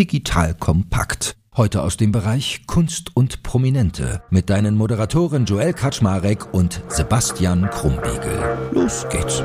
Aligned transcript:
digital 0.00 0.54
kompakt. 0.54 1.36
Heute 1.54 1.82
aus 1.82 1.98
dem 1.98 2.10
Bereich 2.10 2.62
Kunst 2.66 3.14
und 3.14 3.42
Prominente 3.42 4.22
mit 4.30 4.48
deinen 4.48 4.74
Moderatoren 4.74 5.44
Joel 5.44 5.74
Kaczmarek 5.74 6.54
und 6.54 6.82
Sebastian 6.88 7.68
Krumbiegel. 7.68 8.70
Los 8.72 9.06
geht's. 9.10 9.42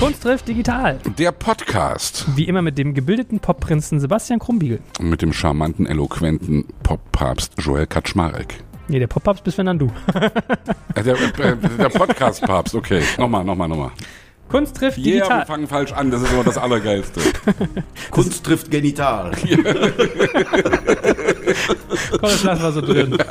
Kunst 0.00 0.24
trifft 0.24 0.48
digital. 0.48 0.98
Der 1.16 1.30
Podcast. 1.30 2.26
Wie 2.34 2.48
immer 2.48 2.62
mit 2.62 2.76
dem 2.76 2.92
gebildeten 2.92 3.38
Popprinzen 3.38 4.00
Sebastian 4.00 4.40
Krumbiegel. 4.40 4.80
Und 4.98 5.10
mit 5.10 5.22
dem 5.22 5.32
charmanten, 5.32 5.86
eloquenten 5.86 6.64
Poppapst 6.82 7.52
Joel 7.58 7.86
Kaczmarek. 7.86 8.64
Nee, 8.88 8.98
der 8.98 9.06
Poppapst 9.08 9.42
bist 9.44 9.58
wenn 9.58 9.66
dann 9.66 9.78
du. 9.78 9.90
Äh, 10.94 11.02
der, 11.02 11.14
äh, 11.14 11.56
der 11.78 11.88
Podcast-Papst, 11.88 12.74
okay. 12.74 13.02
Nochmal, 13.18 13.44
nochmal, 13.44 13.68
nochmal. 13.68 13.90
Kunst 14.48 14.76
trifft 14.76 14.98
Yeah, 14.98 15.06
wir 15.06 15.12
digital. 15.14 15.46
fangen 15.46 15.66
falsch 15.66 15.92
an, 15.92 16.10
das 16.12 16.22
ist 16.22 16.32
immer 16.32 16.44
das 16.44 16.56
Allergeilste. 16.56 17.20
Kunst 18.12 18.44
trifft 18.44 18.70
genital. 18.70 19.32
Komm, 22.10 22.20
das 22.20 22.44
lassen 22.44 22.62
wir 22.62 22.72
so 22.72 22.80
drin. 22.80 23.18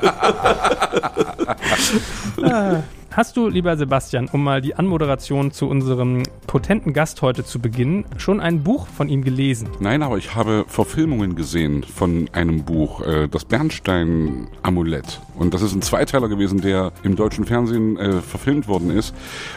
Ah. 2.44 2.84
Hast 3.12 3.38
du, 3.38 3.48
lieber 3.48 3.78
Sebastian, 3.78 4.28
um 4.32 4.44
mal 4.44 4.60
die 4.62 4.76
Anmoderation 4.76 5.52
zu 5.52 5.70
unserem 5.70 6.24
potenten 6.48 6.92
Gast 6.92 7.22
heute 7.22 7.46
zu 7.46 7.60
beginnen, 7.60 8.04
schon 8.18 8.42
ein 8.42 8.62
Buch 8.64 8.88
von 8.88 9.08
ihm 9.08 9.24
gelesen? 9.24 9.70
Nein, 9.80 10.04
aber 10.04 10.18
ich 10.18 10.36
habe 10.36 10.66
Verfilmungen 10.68 11.36
gesehen 11.36 11.84
von 11.84 12.30
einem 12.34 12.66
Buch, 12.66 13.02
äh, 13.02 13.30
das 13.30 13.46
Bernstein-Amulett. 13.46 15.22
Und 15.38 15.54
das 15.54 15.62
ist 15.62 15.74
ein 15.74 15.82
Zweiteiler 15.82 16.28
gewesen, 16.28 16.62
der 16.62 16.92
im 17.04 17.16
deutschen 17.16 17.46
Fernsehen 17.46 17.98
äh, 17.98 18.22
verfilmt 18.22 18.68
worden 18.68 18.90
ist. 18.90 19.14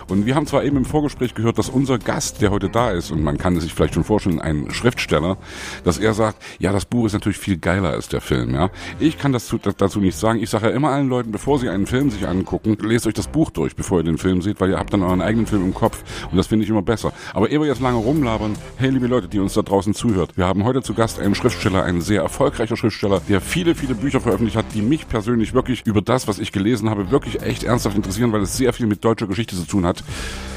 Und 0.09 0.27
wir 0.27 0.35
haben 0.35 0.47
zwar 0.47 0.65
eben 0.65 0.77
im 0.77 0.85
Vorgespräch 0.85 1.35
gehört, 1.35 1.59
dass 1.59 1.69
unser 1.69 1.99
Gast, 1.99 2.41
der 2.41 2.51
heute 2.51 2.69
da 2.69 2.91
ist, 2.91 3.11
und 3.11 3.23
man 3.23 3.39
kann 3.39 3.57
es 3.57 3.63
sich 3.63 3.75
vielleicht 3.75 3.95
schon 3.95 4.05
vorstellen, 4.05 4.41
ein 4.41 4.71
Schriftsteller, 4.71 5.37
dass 5.85 5.99
er 5.99 6.15
sagt, 6.15 6.43
ja, 6.59 6.73
das 6.73 6.85
Buch 6.85 7.07
ist 7.07 7.13
natürlich 7.13 7.39
viel 7.39 7.59
geiler 7.59 7.91
als 7.91 8.09
der 8.09 8.21
Film. 8.21 8.55
Ja, 8.55 8.71
Ich 8.99 9.19
kann 9.19 9.33
das 9.33 9.47
zu, 9.47 9.59
dazu 9.59 10.01
nicht 10.01 10.17
sagen. 10.17 10.41
Ich 10.41 10.51
sage 10.51 10.69
ja 10.69 10.73
immer 10.73 10.91
allen 10.91 11.09
Leuten, 11.09 11.31
bevor 11.31 11.59
sie 11.59 11.69
einen 11.69 11.87
Film 11.87 12.11
sich 12.11 12.27
angucken, 12.27 12.77
lest 12.81 13.07
euch 13.07 13.15
das 13.15 13.29
Buch 13.29 13.51
durch, 13.51 13.77
bevor 13.77 13.99
ihr 13.99 14.05
den 14.05 14.19
Film 14.19 14.43
seht, 14.43 14.61
weil 14.61 14.71
ihr 14.71 14.79
habt 14.79 14.93
dann 14.93 15.03
euren 15.03 15.21
eigenen 15.21 15.47
Film 15.47 15.65
im 15.65 15.75
Kopf. 15.75 16.03
Und 16.31 16.37
das 16.37 16.49
finde 16.49 16.65
ich 16.65 16.71
immer 16.71 16.83
besser. 16.83 17.13
Aber 17.35 17.51
ehe 17.51 17.61
wir 17.61 17.67
jetzt 17.67 17.81
lange 17.81 17.99
rumlabern, 17.99 18.55
hey 18.77 18.91
liebe 18.91 19.07
Leute, 19.07 19.29
die 19.29 19.39
uns 19.39 19.55
da 19.55 19.63
draußen 19.63 19.95
zuhört, 19.95 20.37
wir 20.37 20.47
haben 20.47 20.65
heute 20.65 20.83
zu 20.83 20.95
Gast 20.95 21.21
einen 21.21 21.35
Schriftsteller, 21.35 21.85
einen 21.85 22.01
sehr 22.01 22.23
erfolgreicher 22.23 22.77
Schriftsteller, 22.77 23.21
der 23.29 23.41
viele, 23.41 23.75
viele 23.75 23.95
Bücher 23.95 24.21
veröffentlicht 24.21 24.57
hat, 24.57 24.67
die 24.75 24.83
mich 24.83 25.09
persönlich 25.09 25.55
wirklich 25.55 25.68
über 25.85 26.03
das, 26.03 26.29
was 26.29 26.39
ich 26.39 26.53
gelesen 26.53 26.91
habe, 26.91 27.11
wirklich 27.11 27.43
echt 27.43 27.65
ernsthaft 27.65 27.97
interessieren, 27.97 28.33
weil 28.33 28.43
es 28.43 28.57
sehr 28.57 28.73
viel 28.73 28.87
mit 28.87 29.05
deutscher 29.05 29.27
Geschichte 29.27 29.57
zu 29.57 29.67
tun 29.67 29.85
hat. 29.85 30.03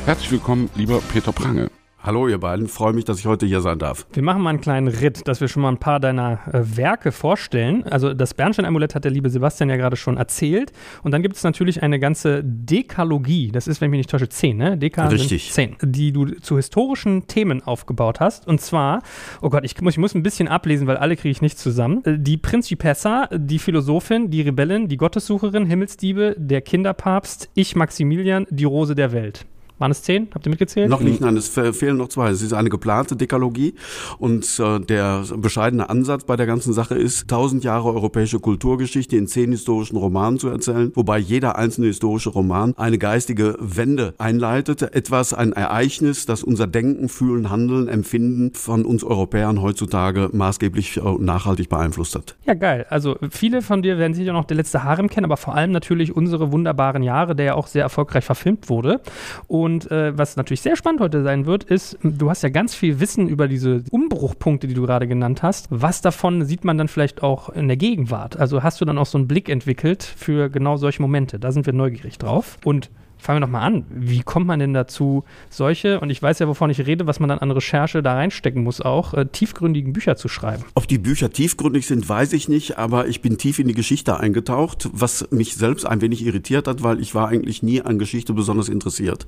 Herzlich 0.06 0.32
willkommen, 0.32 0.70
lieber 0.76 1.02
Peter 1.12 1.32
Prange. 1.32 1.70
Hallo 2.04 2.28
ihr 2.28 2.40
beiden, 2.40 2.68
freue 2.68 2.94
mich, 2.94 3.06
dass 3.06 3.20
ich 3.20 3.28
heute 3.28 3.46
hier 3.46 3.62
sein 3.62 3.78
darf. 3.78 4.08
Wir 4.12 4.24
machen 4.24 4.42
mal 4.42 4.50
einen 4.50 4.60
kleinen 4.60 4.88
Ritt, 4.88 5.28
dass 5.28 5.40
wir 5.40 5.48
schon 5.48 5.62
mal 5.62 5.70
ein 5.70 5.78
paar 5.78 6.00
deiner 6.00 6.40
äh, 6.52 6.76
Werke 6.76 7.12
vorstellen. 7.12 7.84
Also 7.84 8.16
das 8.16 8.34
Bernstein-Amulett 8.34 8.96
hat 8.96 9.04
der 9.04 9.12
liebe 9.12 9.30
Sebastian 9.30 9.70
ja 9.70 9.76
gerade 9.76 9.96
schon 9.96 10.18
erzählt. 10.18 10.72
Und 11.04 11.12
dann 11.12 11.22
gibt 11.22 11.36
es 11.36 11.44
natürlich 11.44 11.84
eine 11.84 12.00
ganze 12.00 12.42
Dekalogie, 12.44 13.52
das 13.52 13.68
ist, 13.68 13.82
wenn 13.82 13.90
ich 13.90 13.92
mich 13.92 13.98
nicht 14.00 14.10
täusche, 14.10 14.30
zehn, 14.30 14.58
ne? 14.58 14.80
Deka 14.80 15.10
Richtig. 15.10 15.54
Sind 15.54 15.80
zehn, 15.80 15.92
die 15.92 16.12
du 16.12 16.26
zu 16.26 16.56
historischen 16.56 17.28
Themen 17.28 17.62
aufgebaut 17.62 18.20
hast. 18.20 18.48
Und 18.48 18.62
zwar, 18.62 19.04
oh 19.44 19.50
Gott, 19.52 19.64
ich 19.64 19.80
muss, 19.80 19.94
ich 19.94 20.00
muss 20.00 20.16
ein 20.16 20.24
bisschen 20.24 20.48
ablesen, 20.48 20.88
weil 20.88 20.98
alle 20.98 21.16
kriege 21.16 21.30
ich 21.30 21.44
nicht 21.44 21.60
zusammen. 21.60 22.04
Äh, 22.04 22.18
Die 22.18 22.38
Principessa, 22.38 23.28
die 23.32 23.60
Philosophin, 23.60 24.32
die 24.32 24.42
Rebellin, 24.42 24.88
die 24.88 24.98
Gottessucherin, 24.98 25.68
Himmelsdiebe, 25.68 26.36
der 26.36 26.62
Kinderpapst, 26.62 27.52
ich 27.54 27.76
Maximilian, 27.76 28.48
die 28.50 28.66
Rose 28.66 28.96
der 28.96 29.12
Welt. 29.12 29.46
Waren 29.82 29.90
es 29.90 30.04
zehn? 30.04 30.28
Habt 30.32 30.46
ihr 30.46 30.52
mitgezählt? 30.52 30.90
Noch 30.92 31.00
nicht, 31.00 31.22
nein, 31.22 31.36
es 31.36 31.48
fe- 31.48 31.74
fehlen 31.74 31.98
noch 31.98 32.10
zwei. 32.10 32.30
Es 32.30 32.44
ist 32.44 32.54
eine 32.54 32.70
geplante 32.70 33.16
Dekalogie 33.16 33.74
und 34.20 34.46
äh, 34.60 34.80
der 34.80 35.24
bescheidene 35.38 35.90
Ansatz 35.90 36.24
bei 36.24 36.36
der 36.36 36.46
ganzen 36.46 36.72
Sache 36.72 36.94
ist, 36.94 37.28
tausend 37.28 37.64
Jahre 37.64 37.92
europäische 37.92 38.40
Kulturgeschichte 38.40 39.18
in 39.18 39.26
zehn 39.26 39.50
historischen 39.50 39.98
Romanen 39.98 40.38
zu 40.38 40.50
erzählen, 40.50 40.92
wobei 40.94 41.18
jeder 41.18 41.56
einzelne 41.56 41.88
historische 41.88 42.30
Roman 42.30 42.76
eine 42.78 43.00
geistige 43.00 43.56
Wende 43.60 44.14
einleitet, 44.20 44.84
etwas, 44.84 45.34
ein 45.34 45.52
Ereignis, 45.54 46.28
das 46.28 46.44
unser 46.44 46.68
Denken, 46.68 47.10
Fühlen, 47.10 47.50
Handeln, 47.50 47.88
Empfinden 47.88 48.54
von 48.54 48.86
uns 48.86 49.04
Europäern 49.04 49.64
heutzutage 49.64 50.30
maßgeblich 50.32 50.98
äh, 50.98 51.00
und 51.00 51.26
nachhaltig 51.26 51.70
beeinflusst 51.70 52.14
hat. 52.14 52.36
Ja, 52.46 52.54
geil. 52.54 52.86
Also 52.92 53.18
viele 53.32 53.64
von 53.64 53.82
dir 53.82 53.98
werden 53.98 54.14
sicher 54.14 54.34
noch 54.34 54.46
der 54.46 54.58
letzte 54.58 54.84
Harem 54.84 55.10
kennen, 55.10 55.26
aber 55.26 55.38
vor 55.38 55.56
allem 55.56 55.72
natürlich 55.72 56.16
unsere 56.16 56.52
wunderbaren 56.52 57.02
Jahre, 57.02 57.36
der 57.36 57.46
ja 57.48 57.54
auch 57.56 57.66
sehr 57.66 57.82
erfolgreich 57.82 58.26
verfilmt 58.26 58.70
wurde. 58.70 59.02
Und 59.48 59.71
äh, 59.80 60.18
was 60.18 60.36
natürlich 60.36 60.62
sehr 60.62 60.76
spannend 60.76 61.02
heute 61.02 61.24
sein 61.24 61.46
wird, 61.46 61.64
ist, 61.64 61.98
du 62.04 62.30
hast 62.30 62.44
ja 62.44 62.50
ganz 62.50 62.76
viel 62.76 63.00
Wissen 63.00 63.28
über 63.28 63.48
diese 63.48 63.84
Umbruchpunkte, 63.90 64.68
die 64.68 64.74
du 64.74 64.82
gerade 64.82 65.08
genannt 65.08 65.44
hast. 65.44 65.68
Was 65.70 66.02
davon 66.02 66.44
sieht 66.46 66.64
man 66.64 66.78
dann 66.78 66.88
vielleicht 66.88 67.24
auch 67.24 67.50
in 67.50 67.68
der 67.68 67.78
Gegenwart? 67.78 68.38
Also 68.38 68.64
hast 68.64 68.82
du 68.82 68.86
dann 68.86 68.98
auch 68.98 69.06
so 69.06 69.18
einen 69.18 69.28
Blick 69.28 69.50
entwickelt 69.50 70.04
für 70.04 70.50
genau 70.50 70.78
solche 70.78 71.02
Momente? 71.02 71.40
Da 71.40 71.52
sind 71.52 71.66
wir 71.66 71.74
neugierig 71.74 72.18
drauf. 72.18 72.58
Und 72.66 72.90
Fangen 73.22 73.40
wir 73.40 73.46
doch 73.46 73.52
mal 73.52 73.62
an. 73.62 73.86
Wie 73.92 74.24
kommt 74.24 74.48
man 74.48 74.58
denn 74.58 74.74
dazu, 74.74 75.24
solche, 75.52 76.00
und 76.00 76.10
ich 76.10 76.24
weiß 76.24 76.40
ja, 76.40 76.48
wovon 76.48 76.72
ich 76.72 76.88
rede, 76.88 77.06
was 77.06 77.20
man 77.20 77.30
dann 77.30 77.38
an 77.38 77.52
Recherche 77.52 78.02
da 78.02 78.16
reinstecken 78.16 78.64
muss, 78.64 78.82
auch 78.82 79.14
äh, 79.14 79.28
tiefgründigen 79.28 79.94
Bücher 79.94 80.16
zu 80.16 80.28
schreiben? 80.28 80.64
Ob 80.74 80.88
die 80.88 80.98
Bücher 80.98 81.30
tiefgründig 81.30 81.86
sind, 81.86 82.10
weiß 82.10 82.34
ich 82.34 82.50
nicht, 82.50 82.80
aber 82.80 83.08
ich 83.08 83.22
bin 83.22 83.38
tief 83.38 83.60
in 83.60 83.68
die 83.68 83.76
Geschichte 83.76 84.20
eingetaucht, 84.20 84.90
was 84.92 85.30
mich 85.30 85.54
selbst 85.54 85.86
ein 85.86 86.02
wenig 86.02 86.26
irritiert 86.26 86.68
hat, 86.68 86.82
weil 86.82 87.00
ich 87.00 87.14
war 87.14 87.28
eigentlich 87.28 87.62
nie 87.62 87.84
an 87.84 88.00
Geschichte 88.00 88.34
besonders 88.34 88.70
interessiert. 88.70 89.28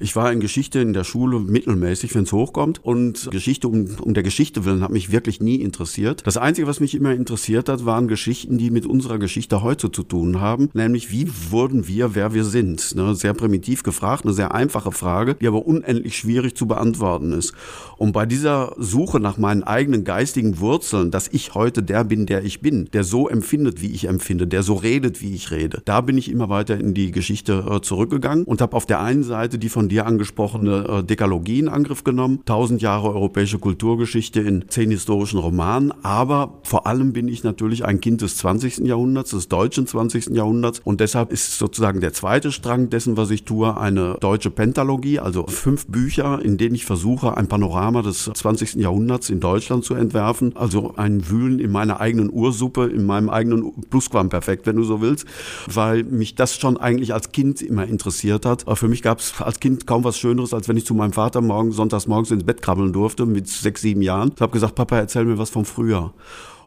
Ich 0.00 0.16
war 0.16 0.32
in 0.32 0.40
Geschichte 0.40 0.80
in 0.80 0.92
der 0.92 1.04
Schule 1.04 1.38
mittelmäßig, 1.38 2.14
wenn 2.14 2.24
es 2.24 2.32
hochkommt. 2.32 2.80
Und 2.82 3.30
Geschichte 3.30 3.68
um, 3.68 3.86
um 4.00 4.12
der 4.12 4.24
Geschichte 4.24 4.64
willen 4.64 4.82
hat 4.82 4.90
mich 4.90 5.12
wirklich 5.12 5.40
nie 5.40 5.56
interessiert. 5.56 6.26
Das 6.26 6.36
Einzige, 6.36 6.66
was 6.66 6.80
mich 6.80 6.94
immer 6.94 7.12
interessiert 7.12 7.68
hat, 7.68 7.84
waren 7.86 8.08
Geschichten, 8.08 8.58
die 8.58 8.70
mit 8.70 8.86
unserer 8.86 9.18
Geschichte 9.18 9.62
heute 9.62 9.92
zu 9.92 10.02
tun 10.02 10.40
haben. 10.40 10.68
Nämlich, 10.72 11.12
wie 11.12 11.30
wurden 11.50 11.86
wir, 11.86 12.14
wer 12.14 12.34
wir 12.34 12.44
sind? 12.44 12.94
Ne, 12.96 13.14
sehr 13.14 13.34
primitiv 13.34 13.84
gefragt, 13.84 14.24
eine 14.24 14.34
sehr 14.34 14.52
einfache 14.52 14.90
Frage, 14.90 15.36
die 15.36 15.46
aber 15.46 15.64
unendlich 15.64 16.16
schwierig 16.16 16.56
zu 16.56 16.66
beantworten 16.66 17.32
ist. 17.32 17.52
Und 17.96 18.12
bei 18.12 18.26
dieser 18.26 18.74
Suche 18.76 19.20
nach 19.20 19.38
meinen 19.38 19.62
eigenen 19.62 20.02
geistigen 20.02 20.58
Wurzeln, 20.58 21.12
dass 21.12 21.28
ich 21.28 21.54
heute 21.54 21.82
der 21.84 22.04
bin, 22.04 22.26
der 22.26 22.44
ich 22.44 22.60
bin, 22.60 22.88
der 22.92 23.04
so 23.04 23.28
empfindet, 23.28 23.80
wie 23.80 23.92
ich 23.92 24.08
empfinde, 24.08 24.48
der 24.48 24.64
so 24.64 24.74
redet, 24.74 25.22
wie 25.22 25.34
ich 25.34 25.52
rede, 25.52 25.82
da 25.84 26.00
bin 26.00 26.18
ich 26.18 26.30
immer 26.30 26.48
weiter 26.48 26.78
in 26.78 26.94
die 26.94 27.12
Geschichte 27.12 27.64
äh, 27.70 27.80
zurückgegangen 27.80 28.44
und 28.44 28.60
habe 28.60 28.76
auf 28.76 28.86
der 28.86 29.00
einen 29.00 29.22
Seite 29.22 29.58
die 29.58 29.68
von 29.68 29.83
dir 29.88 30.06
angesprochene 30.06 30.86
äh, 30.88 31.04
Dekalogie 31.04 31.58
in 31.58 31.68
Angriff 31.68 32.04
genommen, 32.04 32.40
tausend 32.44 32.82
Jahre 32.82 33.08
europäische 33.14 33.58
Kulturgeschichte 33.58 34.40
in 34.40 34.68
zehn 34.68 34.90
historischen 34.90 35.38
Romanen, 35.38 35.92
aber 36.02 36.60
vor 36.62 36.86
allem 36.86 37.12
bin 37.12 37.28
ich 37.28 37.44
natürlich 37.44 37.84
ein 37.84 38.00
Kind 38.00 38.22
des 38.22 38.36
20. 38.38 38.78
Jahrhunderts, 38.78 39.30
des 39.30 39.48
deutschen 39.48 39.86
20. 39.86 40.28
Jahrhunderts 40.28 40.80
und 40.84 41.00
deshalb 41.00 41.32
ist 41.32 41.58
sozusagen 41.58 42.00
der 42.00 42.12
zweite 42.12 42.52
Strang 42.52 42.90
dessen, 42.90 43.16
was 43.16 43.30
ich 43.30 43.44
tue, 43.44 43.76
eine 43.76 44.16
deutsche 44.20 44.50
Pentalogie, 44.50 45.18
also 45.18 45.46
fünf 45.46 45.86
Bücher, 45.86 46.40
in 46.42 46.56
denen 46.56 46.74
ich 46.74 46.84
versuche, 46.84 47.36
ein 47.36 47.48
Panorama 47.48 48.02
des 48.02 48.30
20. 48.32 48.74
Jahrhunderts 48.74 49.30
in 49.30 49.40
Deutschland 49.40 49.84
zu 49.84 49.94
entwerfen, 49.94 50.56
also 50.56 50.94
ein 50.96 51.28
Wühlen 51.28 51.58
in 51.58 51.70
meiner 51.70 52.00
eigenen 52.00 52.30
Ursuppe, 52.32 52.86
in 52.86 53.04
meinem 53.04 53.28
eigenen 53.28 53.72
Plusquamperfekt, 53.90 54.66
wenn 54.66 54.76
du 54.76 54.84
so 54.84 55.00
willst, 55.00 55.26
weil 55.66 56.04
mich 56.04 56.34
das 56.34 56.56
schon 56.56 56.76
eigentlich 56.76 57.12
als 57.14 57.32
Kind 57.32 57.62
immer 57.62 57.86
interessiert 57.86 58.46
hat. 58.46 58.66
Aber 58.66 58.76
für 58.76 58.88
mich 58.88 59.02
gab 59.02 59.18
es 59.18 59.40
als 59.40 59.60
Kind 59.60 59.73
kaum 59.86 60.04
was 60.04 60.18
Schöneres, 60.18 60.54
als 60.54 60.68
wenn 60.68 60.76
ich 60.76 60.86
zu 60.86 60.94
meinem 60.94 61.12
Vater 61.12 61.40
morgen, 61.40 61.72
sonntags 61.72 62.06
morgens 62.06 62.30
ins 62.30 62.44
Bett 62.44 62.62
krabbeln 62.62 62.92
durfte 62.92 63.26
mit 63.26 63.48
sechs, 63.48 63.82
sieben 63.82 64.02
Jahren. 64.02 64.32
Ich 64.34 64.40
habe 64.40 64.52
gesagt, 64.52 64.74
Papa, 64.74 64.96
erzähl 64.96 65.24
mir 65.24 65.38
was 65.38 65.50
vom 65.50 65.64
Frühjahr. 65.64 66.12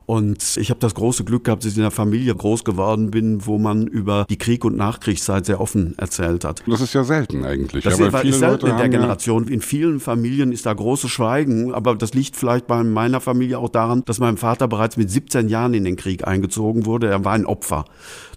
Und 0.07 0.55
ich 0.55 0.69
habe 0.69 0.79
das 0.79 0.95
große 0.95 1.25
Glück 1.25 1.43
gehabt, 1.43 1.65
dass 1.65 1.73
ich 1.73 1.77
in 1.77 1.83
einer 1.83 1.91
Familie 1.91 2.33
groß 2.33 2.63
geworden 2.63 3.11
bin, 3.11 3.45
wo 3.45 3.57
man 3.57 3.87
über 3.87 4.25
die 4.29 4.37
Krieg- 4.37 4.63
und 4.63 4.77
Nachkriegszeit 4.77 5.45
sehr 5.45 5.59
offen 5.59 5.95
erzählt 5.97 6.45
hat. 6.45 6.63
Das 6.65 6.79
ist 6.79 6.93
ja 6.93 7.03
selten 7.03 7.43
eigentlich. 7.43 7.83
Das 7.83 7.99
aber 7.99 8.23
ist 8.23 8.39
selten 8.39 8.67
in 8.67 8.77
der 8.77 8.87
Generation. 8.87 9.49
In 9.49 9.59
vielen 9.59 9.99
Familien 9.99 10.53
ist 10.53 10.65
da 10.65 10.73
großes 10.73 11.11
Schweigen, 11.11 11.73
aber 11.73 11.93
das 11.93 12.13
liegt 12.13 12.37
vielleicht 12.37 12.67
bei 12.67 12.81
meiner 12.85 13.19
Familie 13.19 13.59
auch 13.59 13.67
daran, 13.67 14.01
dass 14.05 14.19
mein 14.19 14.37
Vater 14.37 14.69
bereits 14.69 14.95
mit 14.95 15.11
17 15.11 15.49
Jahren 15.49 15.73
in 15.73 15.83
den 15.83 15.97
Krieg 15.97 16.25
eingezogen 16.25 16.85
wurde. 16.85 17.07
Er 17.07 17.25
war 17.25 17.33
ein 17.33 17.45
Opfer. 17.45 17.83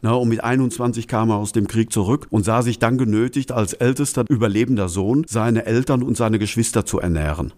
Na, 0.02 0.14
und 0.14 0.28
mit 0.28 0.42
21 0.42 1.06
kam 1.06 1.30
er 1.30 1.36
aus 1.36 1.52
dem 1.52 1.68
Krieg 1.68 1.92
zurück 1.92 2.26
und 2.30 2.44
sah 2.44 2.62
sich 2.62 2.80
dann 2.80 2.98
genötigt, 2.98 3.52
als 3.52 3.74
ältester 3.74 4.24
überlebender 4.28 4.88
Sohn 4.88 5.24
seine 5.28 5.66
Eltern 5.66 6.02
und 6.02 6.16
seine 6.16 6.40
Geschwister 6.40 6.84
zu 6.84 6.98
ernähren. 6.98 7.52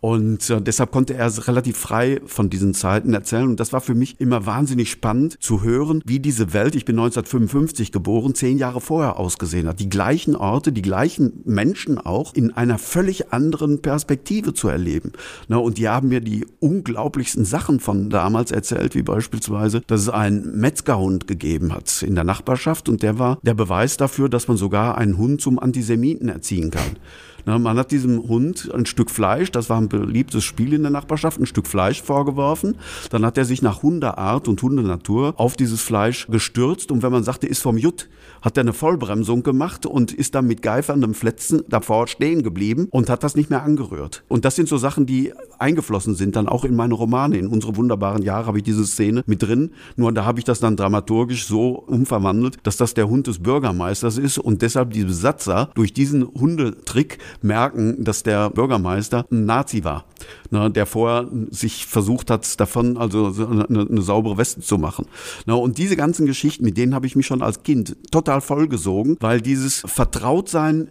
Und 0.00 0.48
äh, 0.48 0.60
deshalb 0.60 0.92
konnte 0.92 1.14
er 1.14 1.30
relativ 1.46 1.76
frei 1.76 2.20
von 2.24 2.50
diesen 2.50 2.74
Zeiten 2.74 3.12
erzählen. 3.12 3.48
Und 3.48 3.60
das 3.60 3.72
war 3.72 3.80
für 3.80 3.94
mich 3.94 4.20
immer 4.20 4.46
wahnsinnig 4.46 4.90
spannend 4.90 5.36
zu 5.40 5.62
hören, 5.62 6.02
wie 6.06 6.20
diese 6.20 6.52
Welt, 6.52 6.74
ich 6.74 6.84
bin 6.84 6.98
1955 6.98 7.92
geboren, 7.92 8.34
zehn 8.34 8.58
Jahre 8.58 8.80
vorher 8.80 9.18
ausgesehen 9.18 9.68
hat. 9.68 9.80
Die 9.80 9.90
gleichen 9.90 10.36
Orte, 10.36 10.72
die 10.72 10.82
gleichen 10.82 11.42
Menschen 11.44 11.98
auch 11.98 12.34
in 12.34 12.52
einer 12.52 12.78
völlig 12.78 13.32
anderen 13.32 13.82
Perspektive 13.82 14.54
zu 14.54 14.68
erleben. 14.68 15.12
Na, 15.48 15.58
und 15.58 15.78
die 15.78 15.88
haben 15.88 16.08
mir 16.08 16.20
die 16.20 16.46
unglaublichsten 16.60 17.44
Sachen 17.44 17.80
von 17.80 18.10
damals 18.10 18.50
erzählt, 18.50 18.94
wie 18.94 19.02
beispielsweise, 19.02 19.82
dass 19.86 20.02
es 20.02 20.08
einen 20.08 20.58
Metzgerhund 20.58 21.26
gegeben 21.26 21.72
hat 21.72 22.02
in 22.02 22.14
der 22.14 22.24
Nachbarschaft 22.24 22.88
und 22.88 23.02
der 23.02 23.18
war 23.18 23.38
der 23.42 23.54
Beweis 23.54 23.96
dafür, 23.96 24.28
dass 24.28 24.48
man 24.48 24.56
sogar 24.56 24.96
einen 24.96 25.18
Hund 25.18 25.40
zum 25.40 25.58
Antisemiten 25.58 26.28
erziehen 26.28 26.70
kann. 26.70 26.96
Man 27.44 27.78
hat 27.78 27.90
diesem 27.90 28.28
Hund 28.28 28.70
ein 28.74 28.86
Stück 28.86 29.10
Fleisch, 29.10 29.50
das 29.50 29.70
war 29.70 29.78
ein 29.78 29.88
beliebtes 29.88 30.44
Spiel 30.44 30.72
in 30.72 30.82
der 30.82 30.90
Nachbarschaft, 30.90 31.40
ein 31.40 31.46
Stück 31.46 31.66
Fleisch 31.66 32.02
vorgeworfen. 32.02 32.76
Dann 33.10 33.24
hat 33.24 33.38
er 33.38 33.44
sich 33.44 33.62
nach 33.62 33.82
Hundeart 33.82 34.48
und 34.48 34.62
Hundenatur 34.62 35.34
auf 35.36 35.56
dieses 35.56 35.80
Fleisch 35.80 36.26
gestürzt. 36.28 36.90
Und 36.90 37.02
wenn 37.02 37.12
man 37.12 37.24
sagte, 37.24 37.46
ist 37.46 37.62
vom 37.62 37.76
Jut, 37.76 38.08
hat 38.42 38.56
er 38.56 38.62
eine 38.62 38.72
Vollbremsung 38.72 39.42
gemacht 39.42 39.86
und 39.86 40.12
ist 40.12 40.34
dann 40.34 40.46
mit 40.46 40.62
geiferndem 40.62 41.14
Fletzen 41.14 41.62
davor 41.68 42.06
stehen 42.06 42.42
geblieben 42.42 42.88
und 42.90 43.10
hat 43.10 43.22
das 43.22 43.36
nicht 43.36 43.50
mehr 43.50 43.62
angerührt. 43.62 44.24
Und 44.28 44.44
das 44.44 44.56
sind 44.56 44.68
so 44.68 44.78
Sachen, 44.78 45.06
die 45.06 45.32
eingeflossen 45.58 46.14
sind, 46.14 46.36
dann 46.36 46.48
auch 46.48 46.64
in 46.64 46.74
meine 46.74 46.94
Romane. 46.94 47.36
In 47.36 47.46
unsere 47.46 47.76
wunderbaren 47.76 48.22
Jahre 48.22 48.46
habe 48.46 48.58
ich 48.58 48.64
diese 48.64 48.86
Szene 48.86 49.22
mit 49.26 49.42
drin. 49.42 49.72
Nur 49.96 50.12
da 50.12 50.24
habe 50.24 50.38
ich 50.38 50.44
das 50.44 50.60
dann 50.60 50.76
dramaturgisch 50.76 51.46
so 51.46 51.70
umverwandelt, 51.70 52.58
dass 52.62 52.76
das 52.76 52.94
der 52.94 53.08
Hund 53.08 53.26
des 53.26 53.40
Bürgermeisters 53.40 54.18
ist 54.18 54.38
und 54.38 54.62
deshalb 54.62 54.92
die 54.92 55.04
Besatzer 55.04 55.70
durch 55.74 55.92
diesen 55.92 56.26
Hundetrick 56.26 57.18
merken, 57.42 58.04
dass 58.04 58.22
der 58.22 58.50
Bürgermeister 58.50 59.26
ein 59.30 59.44
Nazi 59.44 59.84
war, 59.84 60.04
ne, 60.50 60.70
der 60.70 60.86
vorher 60.86 61.28
sich 61.50 61.86
versucht 61.86 62.30
hat, 62.30 62.60
davon 62.60 62.96
also 62.96 63.32
eine, 63.46 63.66
eine 63.68 64.02
saubere 64.02 64.38
Weste 64.38 64.60
zu 64.60 64.78
machen. 64.78 65.06
Ne, 65.46 65.54
und 65.54 65.78
diese 65.78 65.96
ganzen 65.96 66.26
Geschichten, 66.26 66.64
mit 66.64 66.76
denen 66.76 66.94
habe 66.94 67.06
ich 67.06 67.16
mich 67.16 67.26
schon 67.26 67.42
als 67.42 67.62
Kind 67.62 67.96
total 68.10 68.40
vollgesogen, 68.40 69.16
weil 69.20 69.40
dieses 69.40 69.82
Vertrautsein 69.86 70.90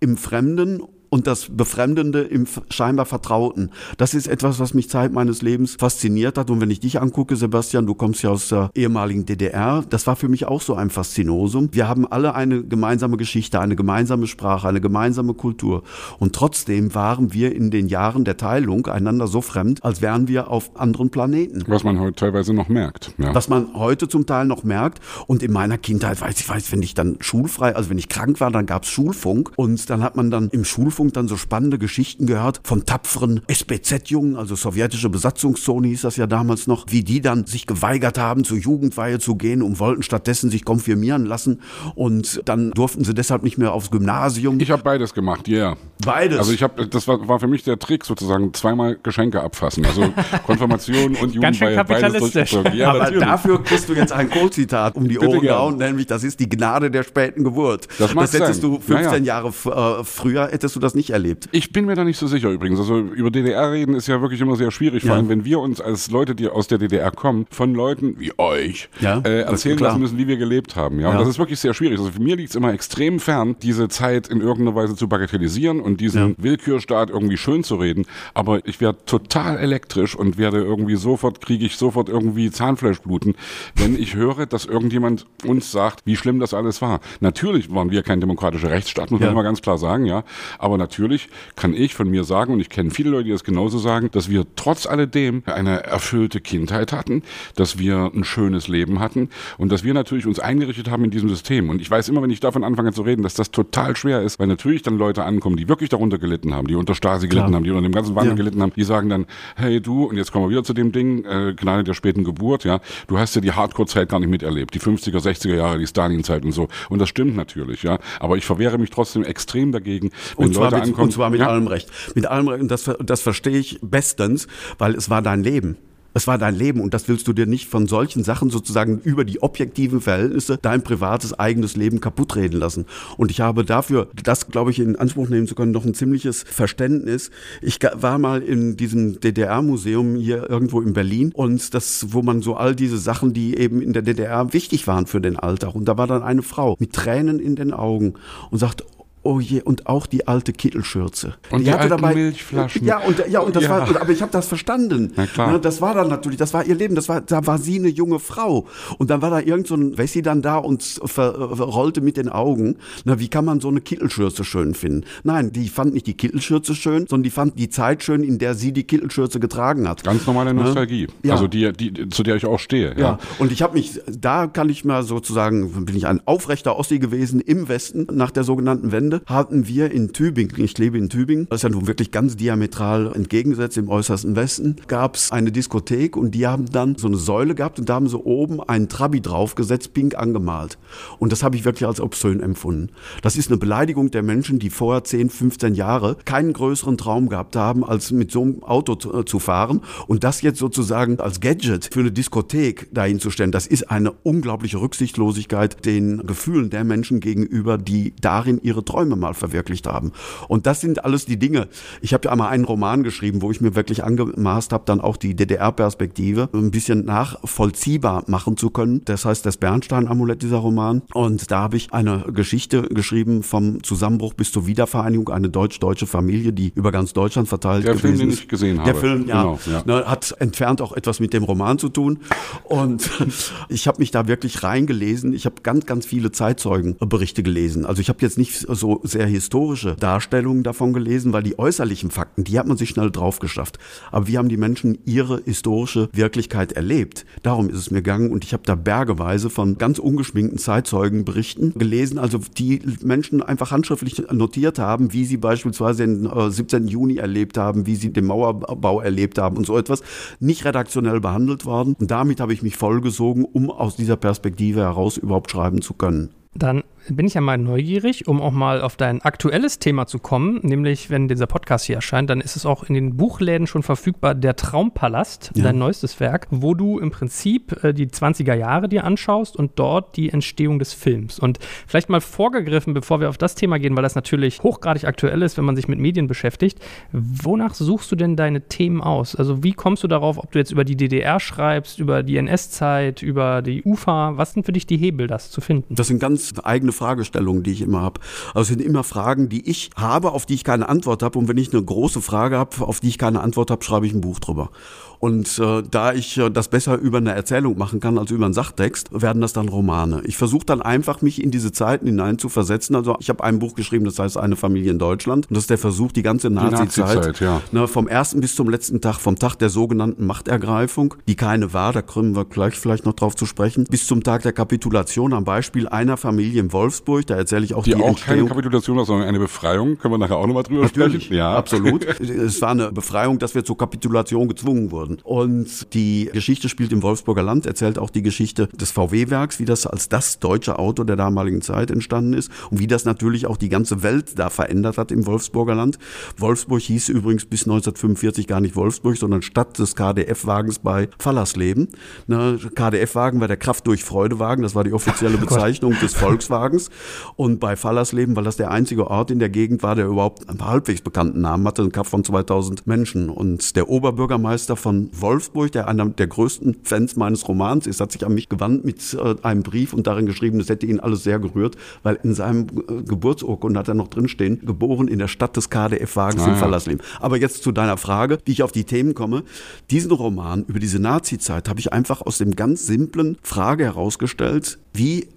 im 0.00 0.16
Fremden 0.16 0.82
und 1.16 1.26
das 1.26 1.48
Befremdende 1.50 2.20
im 2.20 2.46
scheinbar 2.68 3.06
Vertrauten. 3.06 3.70
Das 3.96 4.12
ist 4.12 4.28
etwas, 4.28 4.60
was 4.60 4.74
mich 4.74 4.90
Zeit 4.90 5.12
meines 5.12 5.40
Lebens 5.40 5.76
fasziniert 5.78 6.36
hat. 6.36 6.50
Und 6.50 6.60
wenn 6.60 6.70
ich 6.70 6.78
dich 6.78 7.00
angucke, 7.00 7.36
Sebastian, 7.36 7.86
du 7.86 7.94
kommst 7.94 8.22
ja 8.22 8.28
aus 8.28 8.50
der 8.50 8.70
ehemaligen 8.74 9.24
DDR, 9.24 9.82
das 9.88 10.06
war 10.06 10.14
für 10.14 10.28
mich 10.28 10.44
auch 10.44 10.60
so 10.60 10.74
ein 10.74 10.90
Faszinosum. 10.90 11.70
Wir 11.72 11.88
haben 11.88 12.06
alle 12.06 12.34
eine 12.34 12.62
gemeinsame 12.62 13.16
Geschichte, 13.16 13.60
eine 13.60 13.76
gemeinsame 13.76 14.26
Sprache, 14.26 14.68
eine 14.68 14.82
gemeinsame 14.82 15.32
Kultur. 15.32 15.84
Und 16.18 16.34
trotzdem 16.34 16.94
waren 16.94 17.32
wir 17.32 17.56
in 17.56 17.70
den 17.70 17.88
Jahren 17.88 18.26
der 18.26 18.36
Teilung 18.36 18.86
einander 18.86 19.26
so 19.26 19.40
fremd, 19.40 19.82
als 19.82 20.02
wären 20.02 20.28
wir 20.28 20.50
auf 20.50 20.78
anderen 20.78 21.08
Planeten. 21.08 21.64
Was 21.66 21.82
man 21.82 21.98
heute 21.98 22.16
teilweise 22.16 22.52
noch 22.52 22.68
merkt. 22.68 23.14
Ja. 23.16 23.34
Was 23.34 23.48
man 23.48 23.72
heute 23.72 24.06
zum 24.06 24.26
Teil 24.26 24.44
noch 24.44 24.64
merkt. 24.64 25.00
Und 25.26 25.42
in 25.42 25.52
meiner 25.52 25.78
Kindheit, 25.78 26.20
weiß 26.20 26.38
ich, 26.40 26.46
weiß, 26.46 26.72
wenn 26.72 26.82
ich 26.82 26.92
dann 26.92 27.16
schulfrei, 27.20 27.74
also 27.74 27.88
wenn 27.88 27.96
ich 27.96 28.10
krank 28.10 28.38
war, 28.40 28.50
dann 28.50 28.66
gab 28.66 28.82
es 28.82 28.90
Schulfunk. 28.90 29.52
Und 29.56 29.88
dann 29.88 30.02
hat 30.02 30.16
man 30.16 30.30
dann 30.30 30.50
im 30.50 30.66
Schulfunk 30.66 31.05
Rundfunk 31.06 31.14
dann 31.14 31.28
so 31.28 31.36
spannende 31.36 31.78
Geschichten 31.78 32.26
gehört 32.26 32.60
von 32.64 32.84
tapferen 32.84 33.40
SBZ-Jungen, 33.48 34.36
also 34.36 34.54
sowjetische 34.54 35.08
Besatzungszone 35.08 35.88
hieß 35.88 36.02
das 36.02 36.16
ja 36.16 36.26
damals 36.26 36.66
noch, 36.66 36.86
wie 36.88 37.02
die 37.02 37.20
dann 37.20 37.46
sich 37.46 37.66
geweigert 37.66 38.18
haben, 38.18 38.44
zur 38.44 38.58
Jugendweihe 38.58 39.18
zu 39.18 39.36
gehen 39.36 39.62
und 39.62 39.78
wollten 39.78 40.02
stattdessen 40.02 40.50
sich 40.50 40.64
konfirmieren 40.64 41.26
lassen 41.26 41.60
und 41.94 42.42
dann 42.44 42.70
durften 42.72 43.04
sie 43.04 43.14
deshalb 43.14 43.42
nicht 43.42 43.58
mehr 43.58 43.72
aufs 43.72 43.90
Gymnasium. 43.90 44.58
Ich 44.60 44.70
habe 44.70 44.82
beides 44.82 45.14
gemacht, 45.14 45.48
ja. 45.48 45.56
Yeah. 45.56 45.76
Beides. 46.04 46.38
Also 46.38 46.52
ich 46.52 46.62
habe, 46.62 46.86
das 46.86 47.08
war, 47.08 47.26
war 47.26 47.40
für 47.40 47.46
mich 47.46 47.64
der 47.64 47.78
Trick 47.78 48.04
sozusagen, 48.04 48.52
zweimal 48.52 48.98
Geschenke 49.02 49.42
abfassen, 49.42 49.84
also 49.86 50.12
Konfirmation 50.44 51.16
und 51.20 51.34
Jugendweihe, 51.34 51.82
beides 51.84 52.34
Ja, 52.74 52.90
Aber 52.90 52.98
natürlich. 52.98 53.24
dafür 53.24 53.62
kriegst 53.64 53.88
du 53.88 53.94
jetzt 53.94 54.12
ein 54.12 54.28
Kohlzitat 54.30 54.94
um 54.94 55.08
die 55.08 55.18
Ohren 55.18 55.40
gehauen, 55.40 55.76
nämlich 55.76 56.06
das 56.06 56.22
ist 56.22 56.38
die 56.40 56.48
Gnade 56.48 56.90
der 56.90 57.02
späten 57.02 57.44
Geburt. 57.44 57.88
Das, 57.98 58.14
das 58.14 58.32
hättest 58.34 58.60
sein. 58.60 58.70
du 58.70 58.80
15 58.80 58.96
ja, 58.96 59.12
ja. 59.12 59.16
Jahre 59.18 59.48
äh, 59.48 60.04
früher 60.04 60.48
hättest 60.48 60.76
du 60.76 60.80
das 60.86 60.94
nicht 60.94 61.10
erlebt. 61.10 61.48
Ich 61.52 61.72
bin 61.72 61.84
mir 61.84 61.94
da 61.94 62.04
nicht 62.04 62.18
so 62.18 62.26
sicher 62.26 62.50
übrigens. 62.50 62.78
Also 62.78 62.98
über 62.98 63.30
DDR 63.30 63.72
reden 63.72 63.94
ist 63.94 64.06
ja 64.06 64.20
wirklich 64.20 64.40
immer 64.40 64.56
sehr 64.56 64.70
schwierig, 64.70 65.02
ja. 65.02 65.08
vor 65.08 65.16
allem 65.16 65.28
wenn 65.28 65.44
wir 65.44 65.60
uns 65.60 65.80
als 65.80 66.10
Leute, 66.10 66.34
die 66.34 66.48
aus 66.48 66.68
der 66.68 66.78
DDR 66.78 67.10
kommen, 67.10 67.46
von 67.50 67.74
Leuten 67.74 68.18
wie 68.18 68.32
euch 68.38 68.88
ja, 69.00 69.20
äh, 69.20 69.40
erzählen 69.40 69.78
lassen 69.78 70.00
müssen, 70.00 70.18
wie 70.18 70.28
wir 70.28 70.36
gelebt 70.36 70.76
haben. 70.76 71.00
Ja, 71.00 71.08
ja. 71.08 71.10
und 71.12 71.20
das 71.20 71.28
ist 71.28 71.38
wirklich 71.38 71.58
sehr 71.58 71.74
schwierig. 71.74 71.98
Also 71.98 72.12
für 72.12 72.22
mir 72.22 72.36
liegt 72.36 72.50
es 72.50 72.56
immer 72.56 72.72
extrem 72.72 73.20
fern, 73.20 73.56
diese 73.62 73.88
Zeit 73.88 74.28
in 74.28 74.40
irgendeiner 74.40 74.74
Weise 74.76 74.96
zu 74.96 75.08
bagatellisieren 75.08 75.80
und 75.80 76.00
diesen 76.00 76.36
Willkürstaat 76.38 77.10
irgendwie 77.10 77.36
schön 77.36 77.64
zu 77.64 77.76
reden. 77.76 78.06
Aber 78.34 78.66
ich 78.66 78.80
werde 78.80 78.98
total 79.06 79.58
elektrisch 79.58 80.14
und 80.14 80.38
werde 80.38 80.58
irgendwie 80.58 80.96
sofort, 80.96 81.40
kriege 81.40 81.66
ich 81.66 81.76
sofort 81.76 82.08
irgendwie 82.08 82.50
Zahnfleischbluten, 82.50 83.34
wenn 83.74 84.00
ich 84.00 84.14
höre, 84.14 84.46
dass 84.46 84.64
irgendjemand 84.64 85.26
uns 85.44 85.72
sagt, 85.72 86.02
wie 86.04 86.16
schlimm 86.16 86.40
das 86.40 86.54
alles 86.54 86.80
war. 86.80 87.00
Natürlich 87.20 87.72
waren 87.74 87.90
wir 87.90 88.02
kein 88.02 88.20
demokratischer 88.20 88.70
Rechtsstaat, 88.70 89.10
muss 89.10 89.20
man 89.20 89.30
immer 89.30 89.42
ganz 89.42 89.62
klar 89.62 89.78
sagen, 89.78 90.06
ja. 90.06 90.24
Aber 90.58 90.75
natürlich 90.76 91.28
kann 91.54 91.74
ich 91.74 91.94
von 91.94 92.10
mir 92.10 92.24
sagen, 92.24 92.52
und 92.52 92.60
ich 92.60 92.68
kenne 92.68 92.90
viele 92.90 93.10
Leute, 93.10 93.24
die 93.24 93.30
das 93.30 93.44
genauso 93.44 93.78
sagen, 93.78 94.10
dass 94.12 94.30
wir 94.30 94.46
trotz 94.56 94.86
alledem 94.86 95.42
eine 95.46 95.84
erfüllte 95.84 96.40
Kindheit 96.40 96.92
hatten, 96.92 97.22
dass 97.54 97.78
wir 97.78 98.10
ein 98.14 98.24
schönes 98.24 98.68
Leben 98.68 99.00
hatten 99.00 99.30
und 99.58 99.72
dass 99.72 99.84
wir 99.84 99.94
natürlich 99.94 100.26
uns 100.26 100.38
eingerichtet 100.38 100.90
haben 100.90 101.04
in 101.04 101.10
diesem 101.10 101.28
System. 101.28 101.70
Und 101.70 101.80
ich 101.80 101.90
weiß 101.90 102.08
immer, 102.08 102.22
wenn 102.22 102.30
ich 102.30 102.40
davon 102.40 102.64
anfange 102.64 102.92
zu 102.92 103.02
reden, 103.02 103.22
dass 103.22 103.34
das 103.34 103.50
total 103.50 103.96
schwer 103.96 104.22
ist, 104.22 104.38
weil 104.38 104.46
natürlich 104.46 104.82
dann 104.82 104.98
Leute 104.98 105.24
ankommen, 105.24 105.56
die 105.56 105.68
wirklich 105.68 105.90
darunter 105.90 106.18
gelitten 106.18 106.54
haben, 106.54 106.66
die 106.66 106.74
unter 106.74 106.94
Stasi 106.94 107.28
gelitten 107.28 107.48
Klar. 107.48 107.56
haben, 107.56 107.64
die 107.64 107.70
unter 107.70 107.82
dem 107.82 107.92
ganzen 107.92 108.14
Wandel 108.14 108.32
ja. 108.32 108.36
gelitten 108.36 108.62
haben, 108.62 108.72
die 108.74 108.84
sagen 108.84 109.08
dann, 109.08 109.26
hey 109.56 109.80
du, 109.80 110.04
und 110.04 110.16
jetzt 110.16 110.32
kommen 110.32 110.46
wir 110.46 110.50
wieder 110.50 110.64
zu 110.64 110.74
dem 110.74 110.92
Ding, 110.92 111.24
äh, 111.24 111.54
Gnade 111.54 111.84
der 111.84 111.94
späten 111.94 112.24
Geburt, 112.24 112.64
ja, 112.64 112.80
du 113.06 113.18
hast 113.18 113.34
ja 113.34 113.40
die 113.40 113.52
Hardcore-Zeit 113.52 114.08
gar 114.08 114.20
nicht 114.20 114.30
miterlebt, 114.30 114.74
die 114.74 114.80
50er, 114.80 115.18
60er 115.18 115.54
Jahre, 115.54 115.78
die 115.78 115.86
Stalin-Zeit 115.86 116.44
und 116.44 116.52
so. 116.52 116.68
Und 116.88 117.00
das 117.00 117.08
stimmt 117.08 117.36
natürlich, 117.36 117.82
ja. 117.82 117.98
Aber 118.20 118.36
ich 118.36 118.44
verwehre 118.44 118.78
mich 118.78 118.90
trotzdem 118.90 119.24
extrem 119.24 119.72
dagegen, 119.72 120.10
wenn 120.36 120.52
Leute 120.52 120.65
mit, 120.70 120.82
ankommen, 120.82 121.10
zwar 121.10 121.30
mit 121.30 121.40
ja. 121.40 121.48
allem 121.48 121.66
Recht. 121.66 121.90
Mit 122.14 122.26
allem 122.26 122.48
Recht. 122.48 122.62
Und 122.62 122.70
das, 122.70 122.90
das 123.04 123.20
verstehe 123.20 123.58
ich 123.58 123.78
bestens, 123.82 124.46
weil 124.78 124.94
es 124.94 125.10
war 125.10 125.22
dein 125.22 125.42
Leben. 125.42 125.76
Es 126.16 126.26
war 126.26 126.38
dein 126.38 126.54
Leben 126.54 126.80
und 126.80 126.94
das 126.94 127.08
willst 127.08 127.28
du 127.28 127.34
dir 127.34 127.44
nicht 127.44 127.68
von 127.68 127.86
solchen 127.88 128.24
Sachen 128.24 128.48
sozusagen 128.48 129.00
über 129.00 129.22
die 129.26 129.42
objektiven 129.42 130.00
Verhältnisse 130.00 130.56
dein 130.56 130.80
privates 130.82 131.38
eigenes 131.38 131.76
Leben 131.76 132.00
kaputt 132.00 132.36
reden 132.36 132.58
lassen. 132.58 132.86
Und 133.18 133.30
ich 133.30 133.42
habe 133.42 133.66
dafür, 133.66 134.08
das 134.24 134.48
glaube 134.48 134.70
ich 134.70 134.78
in 134.78 134.96
Anspruch 134.96 135.28
nehmen 135.28 135.46
zu 135.46 135.54
können, 135.54 135.72
noch 135.72 135.84
ein 135.84 135.92
ziemliches 135.92 136.42
Verständnis. 136.42 137.30
Ich 137.60 137.80
war 137.96 138.18
mal 138.18 138.40
in 138.40 138.78
diesem 138.78 139.20
DDR-Museum 139.20 140.16
hier 140.16 140.48
irgendwo 140.48 140.80
in 140.80 140.94
Berlin 140.94 141.32
und 141.34 141.74
das, 141.74 142.06
wo 142.08 142.22
man 142.22 142.40
so 142.40 142.56
all 142.56 142.74
diese 142.74 142.96
Sachen, 142.96 143.34
die 143.34 143.58
eben 143.58 143.82
in 143.82 143.92
der 143.92 144.00
DDR 144.00 144.54
wichtig 144.54 144.86
waren 144.86 145.04
für 145.04 145.20
den 145.20 145.36
Alltag. 145.36 145.74
Und 145.74 145.84
da 145.84 145.98
war 145.98 146.06
dann 146.06 146.22
eine 146.22 146.40
Frau 146.40 146.76
mit 146.78 146.94
Tränen 146.94 147.40
in 147.40 147.56
den 147.56 147.74
Augen 147.74 148.14
und 148.50 148.56
sagt, 148.56 148.86
oh 149.26 149.40
je, 149.40 149.60
und 149.62 149.86
auch 149.86 150.06
die 150.06 150.28
alte 150.28 150.52
Kittelschürze. 150.52 151.34
Und 151.50 151.60
die, 151.60 151.64
die 151.64 151.72
hatte 151.72 151.88
dabei, 151.88 152.14
Milchflaschen. 152.14 152.86
Ja, 152.86 152.98
und, 152.98 153.22
ja, 153.28 153.40
und 153.40 153.56
das 153.56 153.64
ja. 153.64 153.70
war, 153.70 154.00
aber 154.00 154.10
ich 154.10 154.22
habe 154.22 154.32
das 154.32 154.46
verstanden. 154.46 155.12
Na 155.16 155.26
klar. 155.26 155.52
Ne, 155.52 155.60
das 155.60 155.80
war 155.80 155.94
dann 155.94 156.08
natürlich, 156.08 156.38
das 156.38 156.54
war 156.54 156.64
ihr 156.64 156.74
Leben, 156.74 156.94
das 156.94 157.08
war, 157.08 157.20
da 157.20 157.46
war 157.46 157.58
sie 157.58 157.78
eine 157.78 157.88
junge 157.88 158.18
Frau. 158.18 158.66
Und 158.98 159.10
dann 159.10 159.22
war 159.22 159.30
da 159.30 159.40
irgend 159.40 159.66
so 159.66 159.74
ein 159.74 159.98
Wessi 159.98 160.22
dann 160.22 160.42
da 160.42 160.58
und 160.58 161.00
rollte 161.18 162.00
mit 162.00 162.16
den 162.16 162.28
Augen. 162.28 162.76
Na, 163.04 163.18
wie 163.18 163.28
kann 163.28 163.44
man 163.44 163.60
so 163.60 163.68
eine 163.68 163.80
Kittelschürze 163.80 164.44
schön 164.44 164.74
finden? 164.74 165.04
Nein, 165.24 165.52
die 165.52 165.68
fand 165.68 165.94
nicht 165.94 166.06
die 166.06 166.14
Kittelschürze 166.14 166.74
schön, 166.74 167.06
sondern 167.06 167.24
die 167.24 167.30
fand 167.30 167.58
die 167.58 167.68
Zeit 167.68 168.02
schön, 168.04 168.22
in 168.22 168.38
der 168.38 168.54
sie 168.54 168.72
die 168.72 168.84
Kittelschürze 168.84 169.40
getragen 169.40 169.88
hat. 169.88 170.04
Ganz 170.04 170.26
normale 170.26 170.54
ne? 170.54 170.62
Nostalgie. 170.62 171.08
Ja. 171.22 171.32
Also 171.34 171.48
die, 171.48 171.72
die, 171.72 172.08
zu 172.08 172.22
der 172.22 172.36
ich 172.36 172.46
auch 172.46 172.60
stehe. 172.60 172.92
Ja, 172.92 172.98
ja. 172.98 173.18
und 173.38 173.52
ich 173.52 173.62
habe 173.62 173.74
mich, 173.74 174.00
da 174.06 174.46
kann 174.46 174.68
ich 174.68 174.84
mal 174.84 175.02
sozusagen, 175.02 175.84
bin 175.84 175.96
ich 175.96 176.06
ein 176.06 176.20
aufrechter 176.26 176.78
Ossi 176.78 176.98
gewesen 176.98 177.40
im 177.40 177.68
Westen 177.68 178.06
nach 178.12 178.30
der 178.30 178.44
sogenannten 178.44 178.92
Wende 178.92 179.15
Wochenende 179.16 179.22
hatten 179.26 179.68
wir 179.68 179.90
in 179.90 180.12
Tübingen, 180.12 180.52
ich 180.62 180.76
lebe 180.78 180.98
in 180.98 181.08
Tübingen, 181.08 181.46
das 181.48 181.58
ist 181.58 181.62
ja 181.62 181.68
nun 181.68 181.86
wirklich 181.86 182.10
ganz 182.10 182.36
diametral 182.36 183.12
entgegengesetzt 183.14 183.76
im 183.76 183.88
äußersten 183.88 184.36
Westen, 184.36 184.76
gab 184.86 185.16
es 185.16 185.32
eine 185.32 185.52
Diskothek 185.52 186.16
und 186.16 186.32
die 186.32 186.46
haben 186.46 186.66
dann 186.70 186.96
so 186.96 187.06
eine 187.06 187.16
Säule 187.16 187.54
gehabt 187.54 187.78
und 187.78 187.88
da 187.88 187.94
haben 187.94 188.08
sie 188.08 188.18
oben 188.18 188.60
einen 188.62 188.88
Trabi 188.88 189.20
draufgesetzt, 189.20 189.94
pink 189.94 190.16
angemalt. 190.16 190.78
Und 191.18 191.32
das 191.32 191.42
habe 191.42 191.56
ich 191.56 191.64
wirklich 191.64 191.86
als 191.86 192.00
obszön 192.00 192.40
empfunden. 192.40 192.90
Das 193.22 193.36
ist 193.36 193.50
eine 193.50 193.58
Beleidigung 193.58 194.10
der 194.10 194.22
Menschen, 194.22 194.58
die 194.58 194.70
vorher 194.70 195.04
10, 195.04 195.30
15 195.30 195.74
Jahre 195.74 196.16
keinen 196.24 196.52
größeren 196.52 196.98
Traum 196.98 197.28
gehabt 197.28 197.56
haben, 197.56 197.84
als 197.84 198.10
mit 198.10 198.30
so 198.30 198.42
einem 198.42 198.62
Auto 198.62 198.94
zu, 198.94 199.14
äh, 199.14 199.24
zu 199.24 199.38
fahren 199.38 199.80
und 200.06 200.24
das 200.24 200.42
jetzt 200.42 200.58
sozusagen 200.58 201.20
als 201.20 201.40
Gadget 201.40 201.90
für 201.92 202.00
eine 202.00 202.12
Diskothek 202.12 202.88
dahin 202.92 203.20
zu 203.20 203.30
stellen, 203.30 203.52
das 203.52 203.66
ist 203.66 203.90
eine 203.90 204.12
unglaubliche 204.22 204.80
Rücksichtslosigkeit 204.80 205.84
den 205.84 206.26
Gefühlen 206.26 206.70
der 206.70 206.84
Menschen 206.84 207.20
gegenüber, 207.20 207.78
die 207.78 208.14
darin 208.20 208.60
ihre 208.62 208.84
Träume 208.84 209.05
Träume 209.06 209.16
mal 209.16 209.34
verwirklicht 209.34 209.86
haben. 209.86 210.12
Und 210.48 210.66
das 210.66 210.80
sind 210.80 211.04
alles 211.04 211.26
die 211.26 211.38
Dinge. 211.38 211.68
Ich 212.00 212.12
habe 212.12 212.26
ja 212.26 212.32
einmal 212.32 212.50
einen 212.50 212.64
Roman 212.64 213.02
geschrieben, 213.02 213.42
wo 213.42 213.50
ich 213.50 213.60
mir 213.60 213.74
wirklich 213.74 214.04
angemaßt 214.04 214.72
habe, 214.72 214.84
dann 214.86 215.00
auch 215.00 215.16
die 215.16 215.34
DDR-Perspektive 215.34 216.48
ein 216.52 216.70
bisschen 216.70 217.04
nachvollziehbar 217.04 218.24
machen 218.26 218.56
zu 218.56 218.70
können. 218.70 219.02
Das 219.04 219.24
heißt, 219.24 219.46
das 219.46 219.56
Bernstein-Amulett, 219.56 220.42
dieser 220.42 220.58
Roman. 220.58 221.02
Und 221.14 221.50
da 221.50 221.60
habe 221.60 221.76
ich 221.76 221.92
eine 221.92 222.24
Geschichte 222.32 222.82
geschrieben 222.82 223.42
vom 223.42 223.82
Zusammenbruch 223.82 224.34
bis 224.34 224.52
zur 224.52 224.66
Wiedervereinigung, 224.66 225.28
eine 225.28 225.48
deutsch-deutsche 225.48 226.06
Familie, 226.06 226.52
die 226.52 226.72
über 226.74 226.92
ganz 226.92 227.12
Deutschland 227.12 227.48
verteilt 227.48 227.86
Der 227.86 227.94
gewesen 227.94 228.16
Film, 228.16 228.30
den 228.30 228.38
ich 228.38 228.48
gesehen 228.48 228.78
habe. 228.80 228.92
Der 228.92 229.00
Film, 229.00 229.26
ja, 229.26 229.42
Genau, 229.42 229.58
ja. 229.66 229.82
Ne, 229.86 230.06
hat 230.06 230.34
entfernt 230.38 230.82
auch 230.82 230.92
etwas 230.92 231.20
mit 231.20 231.32
dem 231.32 231.44
Roman 231.44 231.78
zu 231.78 231.88
tun. 231.88 232.18
Und 232.64 233.10
ich 233.68 233.86
habe 233.86 234.00
mich 234.00 234.10
da 234.10 234.26
wirklich 234.26 234.62
reingelesen. 234.62 235.32
Ich 235.32 235.46
habe 235.46 235.56
ganz, 235.62 235.86
ganz 235.86 236.06
viele 236.06 236.32
Zeitzeugenberichte 236.32 237.42
gelesen. 237.42 237.86
Also 237.86 238.00
ich 238.00 238.08
habe 238.08 238.18
jetzt 238.22 238.38
nicht 238.38 238.66
so 238.68 238.95
sehr 239.02 239.26
historische 239.26 239.96
Darstellungen 239.96 240.62
davon 240.62 240.92
gelesen, 240.92 241.32
weil 241.32 241.42
die 241.42 241.58
äußerlichen 241.58 242.10
Fakten, 242.10 242.44
die 242.44 242.58
hat 242.58 242.66
man 242.66 242.76
sich 242.76 242.90
schnell 242.90 243.10
drauf 243.10 243.38
geschafft. 243.38 243.78
Aber 244.10 244.26
wie 244.26 244.38
haben 244.38 244.48
die 244.48 244.56
Menschen 244.56 244.98
ihre 245.04 245.42
historische 245.44 246.08
Wirklichkeit 246.12 246.72
erlebt? 246.72 247.26
Darum 247.42 247.68
ist 247.68 247.78
es 247.78 247.90
mir 247.90 248.02
gegangen 248.02 248.30
und 248.30 248.44
ich 248.44 248.52
habe 248.52 248.62
da 248.64 248.74
bergeweise 248.74 249.50
von 249.50 249.78
ganz 249.78 249.98
ungeschminkten 249.98 250.58
Zeitzeugenberichten 250.58 251.74
gelesen, 251.74 252.18
also 252.18 252.38
die 252.56 252.80
Menschen 253.02 253.42
einfach 253.42 253.70
handschriftlich 253.70 254.22
notiert 254.30 254.78
haben, 254.78 255.12
wie 255.12 255.24
sie 255.24 255.36
beispielsweise 255.36 256.06
den 256.06 256.26
äh, 256.26 256.50
17. 256.50 256.86
Juni 256.88 257.16
erlebt 257.16 257.58
haben, 257.58 257.86
wie 257.86 257.96
sie 257.96 258.12
den 258.12 258.26
Mauerbau 258.26 259.00
erlebt 259.00 259.38
haben 259.38 259.56
und 259.56 259.66
so 259.66 259.76
etwas, 259.76 260.02
nicht 260.40 260.64
redaktionell 260.64 261.20
behandelt 261.20 261.64
worden. 261.64 261.96
Und 261.98 262.10
damit 262.10 262.40
habe 262.40 262.52
ich 262.52 262.62
mich 262.62 262.76
vollgesogen, 262.76 263.44
um 263.44 263.70
aus 263.70 263.96
dieser 263.96 264.16
Perspektive 264.16 264.80
heraus 264.80 265.16
überhaupt 265.16 265.50
schreiben 265.50 265.82
zu 265.82 265.94
können. 265.94 266.30
Dann 266.54 266.82
bin 267.08 267.26
ich 267.26 267.34
ja 267.34 267.40
mal 267.40 267.58
neugierig, 267.58 268.26
um 268.26 268.40
auch 268.40 268.52
mal 268.52 268.80
auf 268.80 268.96
dein 268.96 269.22
aktuelles 269.22 269.78
Thema 269.78 270.06
zu 270.06 270.18
kommen, 270.18 270.60
nämlich 270.62 271.10
wenn 271.10 271.28
dieser 271.28 271.46
Podcast 271.46 271.84
hier 271.86 271.96
erscheint, 271.96 272.30
dann 272.30 272.40
ist 272.40 272.56
es 272.56 272.66
auch 272.66 272.84
in 272.84 272.94
den 272.94 273.16
Buchläden 273.16 273.66
schon 273.66 273.82
verfügbar, 273.82 274.34
Der 274.34 274.56
Traumpalast, 274.56 275.52
Ja. 275.54 275.64
dein 275.64 275.78
neuestes 275.78 276.18
Werk, 276.20 276.46
wo 276.50 276.74
du 276.74 276.98
im 276.98 277.10
Prinzip 277.10 277.82
äh, 277.84 277.92
die 277.92 278.06
20er 278.08 278.54
Jahre 278.54 278.88
dir 278.88 279.04
anschaust 279.04 279.56
und 279.56 279.72
dort 279.76 280.16
die 280.16 280.30
Entstehung 280.30 280.78
des 280.78 280.92
Films. 280.92 281.38
Und 281.38 281.58
vielleicht 281.86 282.08
mal 282.08 282.20
vorgegriffen, 282.20 282.94
bevor 282.94 283.20
wir 283.20 283.28
auf 283.28 283.38
das 283.38 283.54
Thema 283.54 283.78
gehen, 283.78 283.96
weil 283.96 284.02
das 284.02 284.14
natürlich 284.14 284.62
hochgradig 284.62 285.04
aktuell 285.04 285.42
ist, 285.42 285.56
wenn 285.56 285.64
man 285.64 285.76
sich 285.76 285.88
mit 285.88 285.98
Medien 285.98 286.26
beschäftigt. 286.26 286.78
Wonach 287.12 287.74
suchst 287.74 288.10
du 288.12 288.16
denn 288.16 288.36
deine 288.36 288.62
Themen 288.68 289.00
aus? 289.00 289.34
Also 289.36 289.62
wie 289.62 289.72
kommst 289.72 290.02
du 290.02 290.08
darauf, 290.08 290.38
ob 290.38 290.52
du 290.52 290.58
jetzt 290.58 290.72
über 290.72 290.84
die 290.84 290.96
DDR 290.96 291.40
schreibst, 291.40 291.98
über 291.98 292.22
die 292.22 292.36
NS-Zeit, 292.36 293.22
über 293.22 293.62
die 293.62 293.82
UFA? 293.84 294.36
Was 294.36 294.52
sind 294.52 294.66
für 294.66 294.72
dich 294.72 294.86
die 294.86 294.96
Hebel, 294.96 295.26
das 295.26 295.50
zu 295.50 295.60
finden? 295.60 295.94
Das 295.94 296.08
sind 296.08 296.18
ganz 296.18 296.54
eigene 296.62 296.92
Fragestellungen, 296.96 297.62
die 297.62 297.72
ich 297.72 297.82
immer 297.82 298.02
habe. 298.02 298.20
Also 298.48 298.62
es 298.62 298.68
sind 298.68 298.80
immer 298.80 299.04
Fragen, 299.04 299.48
die 299.48 299.68
ich 299.68 299.90
habe, 299.96 300.32
auf 300.32 300.46
die 300.46 300.54
ich 300.54 300.64
keine 300.64 300.88
Antwort 300.88 301.22
habe. 301.22 301.38
Und 301.38 301.48
wenn 301.48 301.58
ich 301.58 301.72
eine 301.72 301.82
große 301.82 302.20
Frage 302.20 302.58
habe, 302.58 302.86
auf 302.86 303.00
die 303.00 303.08
ich 303.08 303.18
keine 303.18 303.40
Antwort 303.40 303.70
habe, 303.70 303.84
schreibe 303.84 304.06
ich 304.06 304.12
ein 304.12 304.20
Buch 304.20 304.40
drüber. 304.40 304.70
Und 305.18 305.58
äh, 305.58 305.82
da 305.90 306.12
ich 306.12 306.38
äh, 306.38 306.50
das 306.50 306.68
besser 306.68 306.98
über 306.98 307.18
eine 307.18 307.34
Erzählung 307.34 307.78
machen 307.78 308.00
kann 308.00 308.18
als 308.18 308.30
über 308.30 308.44
einen 308.44 308.54
Sachtext, 308.54 309.08
werden 309.12 309.40
das 309.40 309.52
dann 309.52 309.68
Romane. 309.68 310.22
Ich 310.24 310.36
versuche 310.36 310.66
dann 310.66 310.82
einfach, 310.82 311.22
mich 311.22 311.42
in 311.42 311.50
diese 311.50 311.72
Zeiten 311.72 312.06
hinein 312.06 312.38
zu 312.38 312.48
versetzen. 312.48 312.96
Also 312.96 313.16
ich 313.20 313.28
habe 313.28 313.44
ein 313.44 313.58
Buch 313.58 313.74
geschrieben, 313.74 314.04
das 314.04 314.18
heißt 314.18 314.36
Eine 314.36 314.56
Familie 314.56 314.90
in 314.90 314.98
Deutschland. 314.98 315.46
Und 315.48 315.56
das 315.56 315.64
ist 315.64 315.70
der 315.70 315.78
Versuch, 315.78 316.12
die 316.12 316.22
ganze 316.22 316.50
Nazi-Zeit, 316.50 317.16
Nazi-Zeit, 317.16 317.40
ja. 317.40 317.60
ne, 317.72 317.88
vom 317.88 318.08
ersten 318.08 318.40
bis 318.40 318.54
zum 318.54 318.68
letzten 318.68 319.00
Tag, 319.00 319.16
vom 319.16 319.38
Tag 319.38 319.56
der 319.56 319.70
sogenannten 319.70 320.26
Machtergreifung, 320.26 321.14
die 321.28 321.36
keine 321.36 321.72
war, 321.72 321.92
da 321.92 322.02
kommen 322.02 322.36
wir 322.36 322.44
gleich 322.44 322.74
vielleicht 322.74 323.04
noch 323.04 323.14
drauf 323.14 323.36
zu 323.36 323.46
sprechen, 323.46 323.84
bis 323.84 324.06
zum 324.06 324.22
Tag 324.22 324.42
der 324.42 324.52
Kapitulation 324.52 325.32
am 325.32 325.44
Beispiel 325.44 325.88
einer 325.88 326.16
Familie 326.16 326.60
in 326.60 326.72
Wolfsburg. 326.72 327.26
Da 327.26 327.36
erzähle 327.36 327.64
ich 327.64 327.74
auch 327.74 327.84
Die, 327.84 327.90
die, 327.90 327.96
auch 327.96 328.00
keine 328.00 328.10
Entstehung. 328.10 328.48
Kapitulation 328.48 328.96
war, 328.96 329.04
sondern 329.04 329.28
eine 329.28 329.38
Befreiung. 329.38 329.98
Können 329.98 330.14
wir 330.14 330.18
nachher 330.18 330.36
auch 330.36 330.46
nochmal 330.46 330.62
drüber 330.62 330.82
Natürlich, 330.82 331.24
sprechen? 331.24 331.38
Ja, 331.38 331.56
absolut. 331.56 332.06
Es 332.46 332.60
war 332.60 332.70
eine 332.70 332.92
Befreiung, 332.92 333.38
dass 333.38 333.54
wir 333.54 333.64
zur 333.64 333.76
Kapitulation 333.76 334.48
gezwungen 334.48 334.90
wurden. 334.90 335.05
Und 335.24 335.94
die 335.94 336.30
Geschichte 336.32 336.68
spielt 336.68 336.92
im 336.92 337.02
Wolfsburger 337.02 337.42
Land, 337.42 337.66
erzählt 337.66 337.98
auch 337.98 338.10
die 338.10 338.22
Geschichte 338.22 338.68
des 338.68 338.90
VW-Werks, 338.90 339.58
wie 339.58 339.64
das 339.64 339.86
als 339.86 340.08
das 340.08 340.38
deutsche 340.38 340.78
Auto 340.78 341.04
der 341.04 341.16
damaligen 341.16 341.62
Zeit 341.62 341.90
entstanden 341.90 342.32
ist 342.32 342.50
und 342.70 342.78
wie 342.78 342.86
das 342.86 343.04
natürlich 343.04 343.46
auch 343.46 343.56
die 343.56 343.68
ganze 343.68 344.02
Welt 344.02 344.38
da 344.38 344.50
verändert 344.50 344.98
hat 344.98 345.12
im 345.12 345.26
Wolfsburger 345.26 345.74
Land. 345.74 345.98
Wolfsburg 346.36 346.80
hieß 346.82 347.08
übrigens 347.08 347.44
bis 347.44 347.62
1945 347.62 348.46
gar 348.46 348.60
nicht 348.60 348.76
Wolfsburg, 348.76 349.16
sondern 349.16 349.42
Stadt 349.42 349.78
des 349.78 349.94
KDF-Wagens 349.94 350.80
bei 350.80 351.08
Fallersleben. 351.18 351.88
Ne, 352.26 352.58
KDF-Wagen 352.74 353.40
war 353.40 353.48
der 353.48 353.56
Kraft 353.56 353.86
durch 353.86 354.04
Freude-Wagen, 354.04 354.62
das 354.62 354.74
war 354.74 354.84
die 354.84 354.92
offizielle 354.92 355.38
Bezeichnung 355.38 355.94
des 356.00 356.14
Volkswagens. 356.14 356.90
Und 357.36 357.60
bei 357.60 357.76
Fallersleben, 357.76 358.36
weil 358.36 358.44
das 358.44 358.56
der 358.56 358.70
einzige 358.70 359.08
Ort 359.08 359.30
in 359.30 359.38
der 359.38 359.48
Gegend 359.48 359.82
war, 359.82 359.94
der 359.94 360.06
überhaupt 360.06 360.48
einen 360.48 360.64
halbwegs 360.64 361.00
bekannten 361.00 361.40
Namen 361.40 361.66
hatte, 361.66 361.82
ein 361.82 361.92
Kaff 361.92 362.08
von 362.08 362.24
2000 362.24 362.86
Menschen. 362.86 363.28
Und 363.28 363.76
der 363.76 363.88
Oberbürgermeister 363.88 364.76
von 364.76 364.95
Wolfsburg, 365.12 365.72
der 365.72 365.88
einer 365.88 366.06
der 366.06 366.26
größten 366.26 366.78
Fans 366.82 367.16
meines 367.16 367.46
Romans 367.48 367.86
ist, 367.86 368.00
hat 368.00 368.12
sich 368.12 368.24
an 368.26 368.34
mich 368.34 368.48
gewandt 368.48 368.84
mit 368.84 369.14
äh, 369.14 369.34
einem 369.42 369.62
Brief 369.62 369.92
und 369.92 370.06
darin 370.06 370.26
geschrieben, 370.26 370.58
das 370.58 370.68
hätte 370.68 370.86
ihn 370.86 371.00
alles 371.00 371.22
sehr 371.22 371.38
gerührt, 371.38 371.76
weil 372.02 372.18
in 372.22 372.34
seinem 372.34 372.66
äh, 372.88 373.02
Geburtsurkunde 373.02 373.78
hat 373.78 373.88
er 373.88 373.94
noch 373.94 374.08
drinstehen, 374.08 374.60
geboren 374.64 375.08
in 375.08 375.18
der 375.18 375.28
Stadt 375.28 375.56
des 375.56 375.70
KDF-Wagens 375.70 376.42
Ah, 376.42 376.46
in 376.46 376.52
ja. 376.52 376.56
Fallersleben. 376.56 377.02
Aber 377.20 377.36
jetzt 377.38 377.62
zu 377.62 377.72
deiner 377.72 377.96
Frage, 377.96 378.38
wie 378.44 378.52
ich 378.52 378.62
auf 378.62 378.72
die 378.72 378.84
Themen 378.84 379.14
komme. 379.14 379.42
Diesen 379.90 380.10
Roman 380.12 380.64
über 380.64 380.78
diese 380.78 380.98
Nazi-Zeit 380.98 381.68
habe 381.68 381.80
ich 381.80 381.92
einfach 381.92 382.22
aus 382.22 382.38
dem 382.38 382.56
ganz 382.56 382.86
simplen 382.86 383.38
Frage 383.42 383.84
herausgestellt, 383.84 384.78
wie 384.92 385.28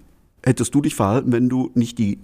hättest 0.42 0.74
du 0.74 0.80
dich 0.80 0.94
verhalten, 0.94 1.32
wenn 1.32 1.48
du 1.48 1.70
nicht 1.74 1.98
die 1.98 2.18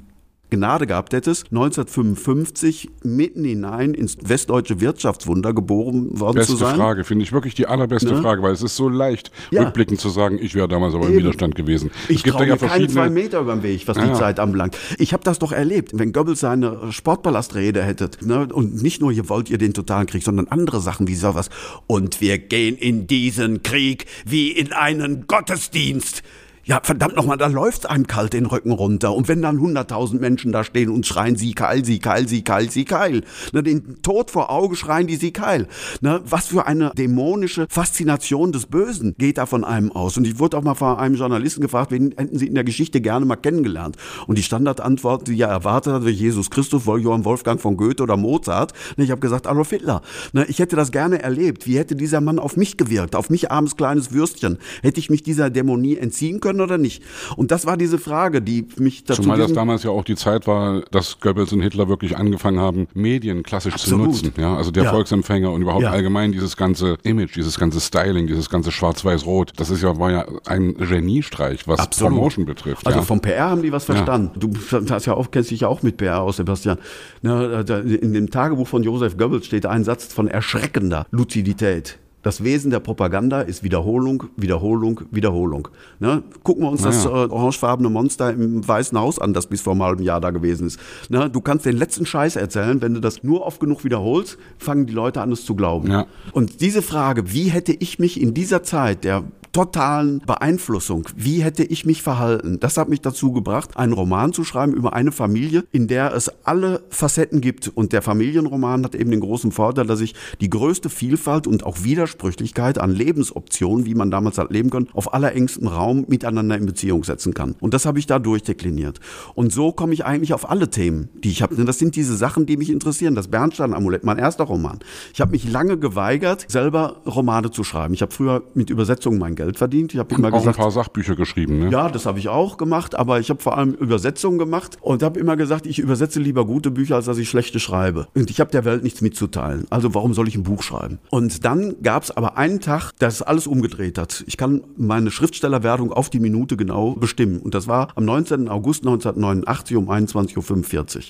Gnade 0.51 0.87
gehabt 0.87 1.13
hättest, 1.13 1.47
1955 1.51 2.89
mitten 3.03 3.45
hinein 3.45 3.95
ins 3.95 4.17
westdeutsche 4.23 4.81
Wirtschaftswunder 4.81 5.53
geboren 5.53 6.19
worden 6.21 6.37
Beste 6.37 6.53
zu 6.53 6.59
sein? 6.59 6.77
Frage, 6.77 7.05
finde 7.05 7.25
ich 7.25 7.33
wirklich 7.33 7.55
die 7.55 7.67
allerbeste 7.67 8.15
Ne? 8.15 8.23
Frage, 8.23 8.43
weil 8.43 8.53
es 8.53 8.63
ist 8.63 8.77
so 8.77 8.89
leicht, 8.89 9.31
Ja. 9.51 9.63
rückblickend 9.63 10.01
zu 10.01 10.09
sagen, 10.09 10.39
ich 10.41 10.55
wäre 10.55 10.69
damals 10.69 10.95
aber 10.95 11.07
im 11.07 11.13
Eben. 11.13 11.21
Widerstand 11.21 11.55
gewesen. 11.57 11.91
Ich 12.09 12.19
es 12.19 12.23
gibt 12.23 12.39
ja 12.39 12.47
keine 12.47 12.59
zwei 12.59 12.69
verschiedene. 12.69 13.11
Meter 13.11 13.41
über 13.41 13.55
den 13.57 13.63
Weg, 13.65 13.87
was 13.89 13.97
Ja, 13.97 14.05
die 14.05 14.09
ja. 14.11 14.15
Zeit 14.15 14.39
anbelangt. 14.39 14.77
Ich 14.99 15.13
habe 15.13 15.25
das 15.25 15.39
doch 15.39 15.53
erlebt. 15.53 15.91
Wenn 15.95 16.13
Goebbels 16.13 16.41
seine 16.41 16.93
Sportpalastrede 16.93 17.83
hättet 17.83 18.23
ne, 18.25 18.47
und 18.53 18.83
nicht 18.83 19.01
nur 19.01 19.13
hier 19.13 19.29
wollt 19.29 19.51
ihr 19.51 19.59
den 19.59 19.75
totalen 19.75 20.07
Krieg, 20.07 20.23
sondern 20.23 20.47
andere 20.49 20.81
Sachen 20.81 21.09
wie 21.09 21.15
sowas. 21.17 21.51
Und 21.87 22.21
wir 22.21 22.39
gehen 22.39 22.77
in 22.77 23.07
diesen 23.07 23.63
Krieg 23.63 24.07
wie 24.25 24.51
in 24.53 24.73
einen 24.73 25.27
Gottesdienst. 25.27 26.23
Ja, 26.69 26.81
verdammt 26.83 27.15
nochmal, 27.15 27.37
da 27.37 27.47
läuft 27.47 27.89
einem 27.89 28.09
kalt 28.09 28.33
den 28.33 28.45
Rücken 28.45 28.73
runter. 28.73 29.15
Und 29.15 29.29
wenn 29.29 29.41
dann 29.41 29.61
100.000 29.61 30.19
Menschen 30.19 30.51
da 30.51 30.65
stehen 30.65 30.91
und 30.91 31.07
schreien, 31.07 31.37
sie 31.37 31.55
keil, 31.55 31.85
sie 31.85 32.01
keil, 32.01 32.27
sie 32.27 32.43
keil, 32.43 32.69
sie 32.69 32.85
keil. 32.85 33.23
Ne, 33.53 33.63
den 33.63 34.03
Tod 34.03 34.33
vor 34.33 34.51
Augen 34.51 34.75
schreien 34.75 35.07
die 35.07 35.15
sie 35.15 35.31
keil. 35.31 35.69
Ne, 36.01 36.21
was 36.25 36.49
für 36.49 36.67
eine 36.67 36.91
dämonische 36.99 37.69
Faszination 37.71 38.51
des 38.51 38.67
Bösen 38.67 39.15
geht 39.17 39.39
da 39.39 39.47
von 39.47 39.63
einem 39.63 39.93
aus. 39.93 40.17
Und 40.17 40.27
ich 40.27 40.41
wurde 40.41 40.59
auch 40.59 40.65
mal 40.65 40.75
von 40.75 40.97
einem 40.97 41.15
Journalisten 41.15 41.61
gefragt, 41.61 41.93
wen 41.93 42.13
hätten 42.17 42.37
sie 42.37 42.49
in 42.49 42.57
der 42.57 42.65
Geschichte 42.65 43.01
gerne 43.01 43.27
mal 43.27 43.37
kennengelernt? 43.37 43.97
Und 44.27 44.37
die 44.37 44.43
Standardantwort, 44.43 45.29
die 45.29 45.41
er 45.41 45.51
erwartet 45.51 45.93
hat, 45.93 46.03
Jesus 46.03 46.51
Christus, 46.51 46.87
Johann 46.87 47.25
Wolfgang 47.25 47.61
von 47.61 47.77
Goethe 47.77 48.03
oder 48.03 48.17
Mozart. 48.17 48.73
Ne, 48.97 49.05
ich 49.05 49.13
habe 49.13 49.21
gesagt, 49.21 49.47
Adolf 49.47 49.71
Hitler. 49.71 50.03
Ne, 50.33 50.45
ich 50.49 50.59
hätte 50.59 50.75
das 50.75 50.91
gerne 50.91 51.23
erlebt. 51.23 51.69
Wie 51.69 51.79
hätte 51.79 51.95
dieser 51.95 52.21
Mann 52.21 52.41
auf 52.41 52.57
mich 52.57 52.77
gewirkt? 52.77 53.15
Auf 53.15 53.31
mich 53.31 53.53
armes 53.53 53.77
kleines 53.77 54.11
Würstchen. 54.11 54.59
Hätte 54.83 54.99
ich 54.99 55.11
mich 55.11 55.23
dieser 55.23 55.49
Dämonie 55.49 55.97
entziehen 55.97 56.41
können 56.41 56.56
oder 56.61 56.79
nicht? 56.79 57.03
Und 57.37 57.51
das 57.51 57.67
war 57.67 57.77
diese 57.77 57.99
Frage, 57.99 58.43
die 58.43 58.67
mich 58.77 59.05
dazu 59.05 59.23
Zumal 59.23 59.39
das 59.39 59.53
damals 59.53 59.83
ja 59.83 59.91
auch 59.91 60.05
die 60.05 60.17
Zeit 60.17 60.47
war, 60.47 60.83
dass 60.91 61.21
Goebbels 61.21 61.53
und 61.53 61.61
Hitler 61.61 61.89
wirklich 61.89 62.17
angefangen 62.17 62.59
haben, 62.61 62.89
Medien 62.95 63.43
klassisch 63.43 63.75
Absolut. 63.75 64.15
zu 64.15 64.25
nutzen. 64.25 64.41
Ja, 64.41 64.57
also 64.57 64.71
der 64.71 64.85
Ja. 64.85 64.91
Volksempfänger 64.91 65.51
und 65.51 65.63
überhaupt 65.63 65.83
Ja. 65.85 65.91
allgemein 65.91 66.33
dieses 66.33 66.57
ganze 66.57 66.97
Image, 67.03 67.37
dieses 67.37 67.59
ganze 67.59 67.81
Styling, 67.81 68.27
dieses 68.27 68.51
ganze 68.51 68.73
Schwarz-Weiß-Rot. 68.73 69.53
Das 69.57 69.71
ist 69.71 69.83
ja, 69.83 69.99
war 69.99 70.11
ja 70.11 70.27
ein 70.47 70.75
Geniestreich, 70.77 71.67
was 71.67 71.81
Absolut. 71.81 72.15
Promotion 72.15 72.45
betrifft. 72.47 72.87
Also 72.87 73.01
ja. 73.01 73.05
vom 73.05 73.21
PR 73.21 73.51
haben 73.51 73.63
die 73.63 73.73
was 73.73 73.85
verstanden. 73.85 74.31
Du 74.39 74.53
hast 74.91 75.07
ja 75.07 75.15
auch, 75.15 75.31
kennst 75.31 75.51
dich 75.51 75.61
ja 75.61 75.69
auch 75.69 75.83
mit 75.83 75.97
PR 75.97 76.21
aus, 76.23 76.37
Sebastian. 76.37 76.79
In 77.23 78.13
dem 78.13 78.31
Tagebuch 78.31 78.69
von 78.69 78.83
Josef 78.83 79.17
Goebbels 79.17 79.47
steht 79.47 79.67
ein 79.67 79.85
Satz 79.85 80.13
von 80.13 80.29
erschreckender 80.29 81.07
Luzidität. 81.11 81.99
Das 82.27 82.43
Wesen 82.43 82.73
der 82.73 82.81
Propaganda 82.81 83.41
ist 83.41 83.63
Wiederholung, 83.63 84.25
Wiederholung, 84.37 85.03
Wiederholung. 85.13 85.69
Ne? 86.01 86.25
Gucken 86.43 86.65
wir 86.65 86.73
uns 86.73 86.81
Na 86.81 86.89
das 86.89 87.05
äh, 87.05 87.09
orangefarbene 87.09 87.89
Monster 87.89 88.33
im 88.33 88.67
Weißen 88.67 88.99
Haus 88.99 89.21
an, 89.21 89.33
das 89.33 89.47
bis 89.47 89.61
vor 89.61 89.75
einem 89.75 89.85
halben 89.85 90.03
Jahr 90.03 90.21
da 90.21 90.33
gewesen 90.33 90.67
ist. 90.67 90.81
Ne? 91.09 91.31
Du 91.31 91.41
kannst 91.41 91.67
den 91.67 91.77
letzten 91.77 92.05
Scheiß 92.05 92.35
erzählen, 92.35 92.83
wenn 92.83 92.95
du 92.95 93.01
das 93.01 93.23
nur 93.23 93.47
oft 93.47 93.61
genug 93.61 93.85
wiederholst, 93.85 94.39
fangen 94.59 94.87
die 94.87 94.93
Leute 94.93 95.21
an, 95.21 95.31
es 95.31 95.45
zu 95.45 95.55
glauben. 95.55 95.89
Ja. 95.89 96.07
Und 96.33 96.61
diese 96.63 96.83
Frage, 96.83 97.33
wie 97.33 97.45
hätte 97.45 97.73
ich 97.73 98.01
mich 98.01 98.21
in 98.21 98.35
dieser 98.35 98.65
Zeit 98.65 99.05
der 99.05 99.23
totalen 99.57 100.19
Beeinflussung. 100.19 101.09
Wie 101.17 101.43
hätte 101.43 101.65
ich 101.65 101.87
mich 101.87 102.03
verhalten? 102.03 102.61
Das 102.61 102.77
hat 102.77 102.91
mich 102.91 103.01
dazu 103.01 103.33
gebracht, 103.33 103.75
einen 103.79 103.95
Roman 103.95 104.35
zu 104.35 104.45
schreiben 104.45 104.75
über 104.75 104.93
eine 104.93 105.13
Familie, 105.13 105.65
in 105.73 105.89
der 105.89 106.15
es 106.15 106.31
alle 106.45 106.83
Facetten 106.91 107.41
gibt. 107.41 107.69
Und 107.69 107.95
der 107.95 108.03
Familienroman 108.03 108.85
hat 108.85 108.95
eben 108.95 109.11
den 109.11 109.21
großen 109.21 109.53
Vorteil, 109.53 109.87
dass 109.87 110.03
ich 110.03 110.15
die 110.43 110.51
größte 110.51 110.91
Vielfalt 110.91 111.47
und 111.47 111.65
auch 111.65 111.85
Widersprüchlichkeit 111.85 112.77
an 112.77 112.91
Lebensoptionen, 112.91 113.87
wie 113.87 113.95
man 113.95 114.11
damals 114.11 114.37
hat 114.37 114.51
leben 114.51 114.69
können, 114.69 114.89
auf 114.93 115.15
allerengstem 115.15 115.69
Raum 115.69 116.05
miteinander 116.07 116.59
in 116.59 116.67
Beziehung 116.67 117.03
setzen 117.05 117.33
kann. 117.33 117.55
Und 117.59 117.73
das 117.73 117.87
habe 117.87 117.99
ich 117.99 118.07
da 118.07 118.19
durchdekliniert. 118.19 119.01
Und 119.35 119.55
so 119.55 119.73
komme 119.73 119.95
ich 119.95 120.05
eigentlich 120.05 120.35
auf 120.35 120.51
alle 120.51 120.69
Themen, 120.69 121.09
die 121.25 121.31
ich 121.31 121.41
habe. 121.41 121.55
Das 121.65 121.79
sind 121.79 121.97
diese 121.97 122.15
Sachen, 122.15 122.45
die 122.45 122.59
mich 122.59 122.69
interessieren. 122.69 123.15
Das 123.15 123.29
Bernstein-Amulett, 123.29 124.05
mein 124.05 124.19
erster 124.19 124.45
Roman. 124.45 124.81
Ich 125.15 125.23
habe 125.23 125.31
mich 125.31 125.51
lange 125.51 125.79
geweigert, 125.79 126.45
selber 126.47 127.01
Romane 127.07 127.51
zu 127.51 127.65
schreiben. 127.65 127.95
Ich 127.95 128.03
habe 128.03 128.13
früher 128.13 128.43
mit 128.53 128.69
Übersetzungen 128.69 129.19
mein 129.19 129.35
Geld 129.35 129.46
verdient. 129.55 129.95
Ich 129.95 129.99
habe 129.99 130.15
immer 130.15 130.29
auch 130.29 130.39
gesagt, 130.39 130.59
ein 130.59 130.63
paar 130.63 130.71
Sachbücher 130.71 131.17
geschrieben, 131.17 131.59
ne? 131.59 131.71
ja, 131.71 131.89
das 131.89 132.07
habe 132.07 132.19
ich 132.19 132.29
auch 132.29 132.57
gemacht, 132.57 132.95
aber 132.95 133.21
ich 133.21 133.31
habe 133.31 133.41
vor 133.41 133.57
allem 133.57 133.75
Übersetzungen 133.75 134.39
gemacht 134.39 134.77
und 134.81 135.03
habe 135.03 135.21
immer 135.21 135.37
gesagt, 135.37 135.67
ich 135.67 135.79
übersetze 135.79 136.21
lieber 136.21 136.45
gute 136.45 136.71
Bücher, 136.71 136.97
als 136.97 137.07
dass 137.07 137.19
ich 137.19 137.29
schlechte 137.29 137.61
schreibe. 137.61 138.09
Und 138.15 138.31
ich 138.31 138.41
habe 138.41 138.51
der 138.51 138.65
Welt 138.65 138.83
nichts 138.83 139.01
mitzuteilen. 139.01 139.67
Also 139.71 139.95
warum 139.95 140.15
soll 140.15 140.29
ich 140.29 140.37
ein 140.37 140.43
Buch 140.43 140.63
schreiben? 140.63 140.99
Und 141.11 141.45
dann 141.45 141.83
gab 141.83 142.03
es 142.03 142.11
aber 142.11 142.37
einen 142.37 142.61
Tag, 142.61 142.93
das 142.99 143.23
alles 143.23 143.47
umgedreht 143.47 143.99
hat. 143.99 144.25
Ich 144.27 144.37
kann 144.37 144.63
meine 144.77 145.11
Schriftstellerwertung 145.11 145.93
auf 145.93 146.11
die 146.11 146.21
Minute 146.21 146.57
genau 146.57 146.93
bestimmen. 146.93 147.41
Und 147.41 147.55
das 147.55 147.69
war 147.69 147.89
am 147.95 148.05
19. 148.05 148.49
August 148.49 148.87
1989 148.87 149.77
um 149.77 149.91
21.45 149.91 150.97
Uhr. 150.97 151.03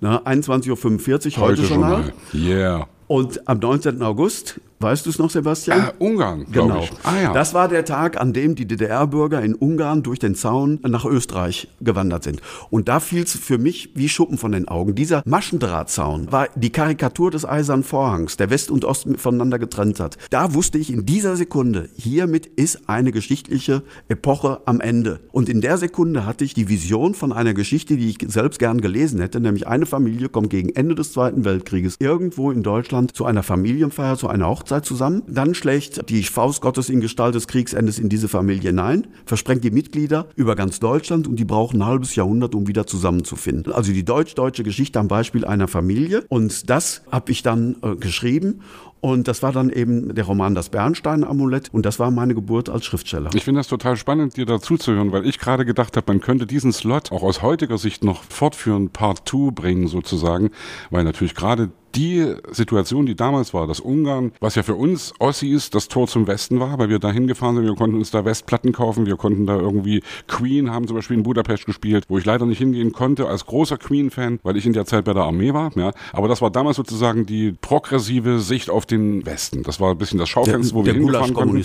Na, 0.00 0.18
21.45 0.18 1.38
Uhr, 1.38 1.38
heute, 1.38 1.64
schon 1.64 1.80
mal. 1.80 2.12
Yeah. 2.32 2.86
Und 3.08 3.48
am 3.48 3.58
19. 3.58 4.02
August 4.02 4.60
Weißt 4.80 5.06
du 5.06 5.10
es 5.10 5.18
noch, 5.18 5.28
Sebastian? 5.30 5.80
Äh, 5.80 5.92
Ungarn, 5.98 6.46
Genau. 6.52 6.82
ich. 6.84 6.92
Ah 7.02 7.20
ja. 7.20 7.32
Das 7.32 7.52
war 7.52 7.66
der 7.66 7.84
Tag, 7.84 8.20
an 8.20 8.32
dem 8.32 8.54
die 8.54 8.64
DDR-Bürger 8.66 9.42
in 9.42 9.54
Ungarn 9.56 10.04
durch 10.04 10.20
den 10.20 10.36
Zaun 10.36 10.78
nach 10.86 11.04
Österreich 11.04 11.66
gewandert 11.80 12.22
sind. 12.22 12.40
Und 12.70 12.88
da 12.88 13.00
fiel 13.00 13.24
es 13.24 13.32
für 13.36 13.58
mich 13.58 13.90
wie 13.96 14.08
Schuppen 14.08 14.38
von 14.38 14.52
den 14.52 14.68
Augen. 14.68 14.94
Dieser 14.94 15.22
Maschendrahtzaun 15.26 16.30
war 16.30 16.46
die 16.54 16.70
Karikatur 16.70 17.32
des 17.32 17.44
Eisernen 17.44 17.82
Vorhangs, 17.82 18.36
der 18.36 18.50
West 18.50 18.70
und 18.70 18.84
Ost 18.84 19.08
voneinander 19.16 19.58
getrennt 19.58 19.98
hat. 19.98 20.16
Da 20.30 20.54
wusste 20.54 20.78
ich 20.78 20.92
in 20.92 21.04
dieser 21.04 21.34
Sekunde, 21.34 21.88
hiermit 21.96 22.46
ist 22.46 22.88
eine 22.88 23.10
geschichtliche 23.10 23.82
Epoche 24.08 24.60
am 24.66 24.80
Ende. 24.80 25.18
Und 25.32 25.48
in 25.48 25.60
der 25.60 25.76
Sekunde 25.78 26.24
hatte 26.24 26.44
ich 26.44 26.54
die 26.54 26.68
Vision 26.68 27.14
von 27.14 27.32
einer 27.32 27.52
Geschichte, 27.52 27.96
die 27.96 28.10
ich 28.10 28.18
selbst 28.28 28.60
gern 28.60 28.80
gelesen 28.80 29.20
hätte, 29.20 29.40
nämlich 29.40 29.66
eine 29.66 29.86
Familie 29.86 30.28
kommt 30.28 30.50
gegen 30.50 30.68
Ende 30.70 30.94
des 30.94 31.12
Zweiten 31.12 31.44
Weltkrieges 31.44 31.96
irgendwo 31.98 32.52
in 32.52 32.62
Deutschland 32.62 33.16
zu 33.16 33.24
einer 33.24 33.42
Familienfeier, 33.42 34.16
zu 34.16 34.28
einer 34.28 34.46
Hochzeit 34.46 34.67
zusammen. 34.82 35.22
Dann 35.26 35.54
schlägt 35.54 36.08
die 36.08 36.22
Faust 36.22 36.60
Gottes 36.60 36.88
in 36.88 37.00
Gestalt 37.00 37.34
des 37.34 37.46
Kriegsendes 37.46 37.98
in 37.98 38.08
diese 38.08 38.28
Familie 38.28 38.70
hinein, 38.70 39.06
versprengt 39.26 39.64
die 39.64 39.70
Mitglieder 39.70 40.28
über 40.36 40.54
ganz 40.56 40.80
Deutschland 40.80 41.26
und 41.26 41.36
die 41.36 41.44
brauchen 41.44 41.82
ein 41.82 41.86
halbes 41.86 42.14
Jahrhundert, 42.14 42.54
um 42.54 42.66
wieder 42.66 42.86
zusammenzufinden. 42.86 43.72
Also 43.72 43.92
die 43.92 44.04
deutsch-deutsche 44.04 44.62
Geschichte 44.62 44.98
am 44.98 45.08
Beispiel 45.08 45.44
einer 45.44 45.68
Familie. 45.68 46.24
Und 46.28 46.70
das 46.70 47.02
habe 47.10 47.32
ich 47.32 47.42
dann 47.42 47.76
äh, 47.82 47.96
geschrieben. 47.96 48.60
Und 49.00 49.28
das 49.28 49.42
war 49.42 49.52
dann 49.52 49.70
eben 49.70 50.14
der 50.14 50.24
Roman 50.24 50.54
Das 50.54 50.70
Bernstein-Amulett. 50.70 51.72
Und 51.72 51.86
das 51.86 51.98
war 51.98 52.10
meine 52.10 52.34
Geburt 52.34 52.68
als 52.68 52.84
Schriftsteller. 52.84 53.30
Ich 53.34 53.44
finde 53.44 53.60
das 53.60 53.68
total 53.68 53.96
spannend, 53.96 54.36
dir 54.36 54.46
dazu 54.46 54.76
zu 54.76 54.92
hören, 54.92 55.12
weil 55.12 55.26
ich 55.26 55.38
gerade 55.38 55.64
gedacht 55.64 55.96
habe, 55.96 56.12
man 56.12 56.20
könnte 56.20 56.46
diesen 56.46 56.72
Slot 56.72 57.12
auch 57.12 57.22
aus 57.22 57.42
heutiger 57.42 57.78
Sicht 57.78 58.02
noch 58.02 58.24
fortführen, 58.24 58.90
Part 58.90 59.28
2 59.28 59.52
bringen 59.52 59.86
sozusagen, 59.86 60.50
weil 60.90 61.04
natürlich 61.04 61.34
gerade 61.34 61.70
die 61.94 62.34
Situation, 62.50 63.06
die 63.06 63.14
damals 63.14 63.54
war, 63.54 63.66
dass 63.66 63.80
Ungarn, 63.80 64.32
was 64.40 64.54
ja 64.54 64.62
für 64.62 64.74
uns 64.74 65.12
Ossis 65.18 65.70
das 65.70 65.88
Tor 65.88 66.06
zum 66.06 66.26
Westen 66.26 66.60
war, 66.60 66.78
weil 66.78 66.88
wir 66.88 66.98
da 66.98 67.10
hingefahren 67.10 67.56
sind, 67.56 67.64
wir 67.64 67.74
konnten 67.74 67.96
uns 67.96 68.10
da 68.10 68.24
Westplatten 68.24 68.72
kaufen, 68.72 69.06
wir 69.06 69.16
konnten 69.16 69.46
da 69.46 69.56
irgendwie 69.56 70.02
Queen 70.26 70.70
haben 70.70 70.86
zum 70.86 70.96
Beispiel 70.96 71.16
in 71.16 71.22
Budapest 71.22 71.66
gespielt, 71.66 72.04
wo 72.08 72.18
ich 72.18 72.24
leider 72.24 72.46
nicht 72.46 72.58
hingehen 72.58 72.92
konnte 72.92 73.26
als 73.26 73.46
großer 73.46 73.78
Queen-Fan, 73.78 74.40
weil 74.42 74.56
ich 74.56 74.66
in 74.66 74.72
der 74.72 74.86
Zeit 74.86 75.04
bei 75.04 75.14
der 75.14 75.24
Armee 75.24 75.52
war. 75.54 75.70
Ja. 75.76 75.92
Aber 76.12 76.28
das 76.28 76.42
war 76.42 76.50
damals 76.50 76.76
sozusagen 76.76 77.26
die 77.26 77.52
progressive 77.52 78.40
Sicht 78.40 78.70
auf 78.70 78.86
den 78.86 79.24
Westen. 79.26 79.62
Das 79.62 79.80
war 79.80 79.92
ein 79.92 79.98
bisschen 79.98 80.18
das 80.18 80.28
Schaufenster, 80.28 80.74
wo 80.74 80.84
wir 80.84 80.92
der 80.92 81.02
hingefahren 81.02 81.34
konnten. 81.34 81.64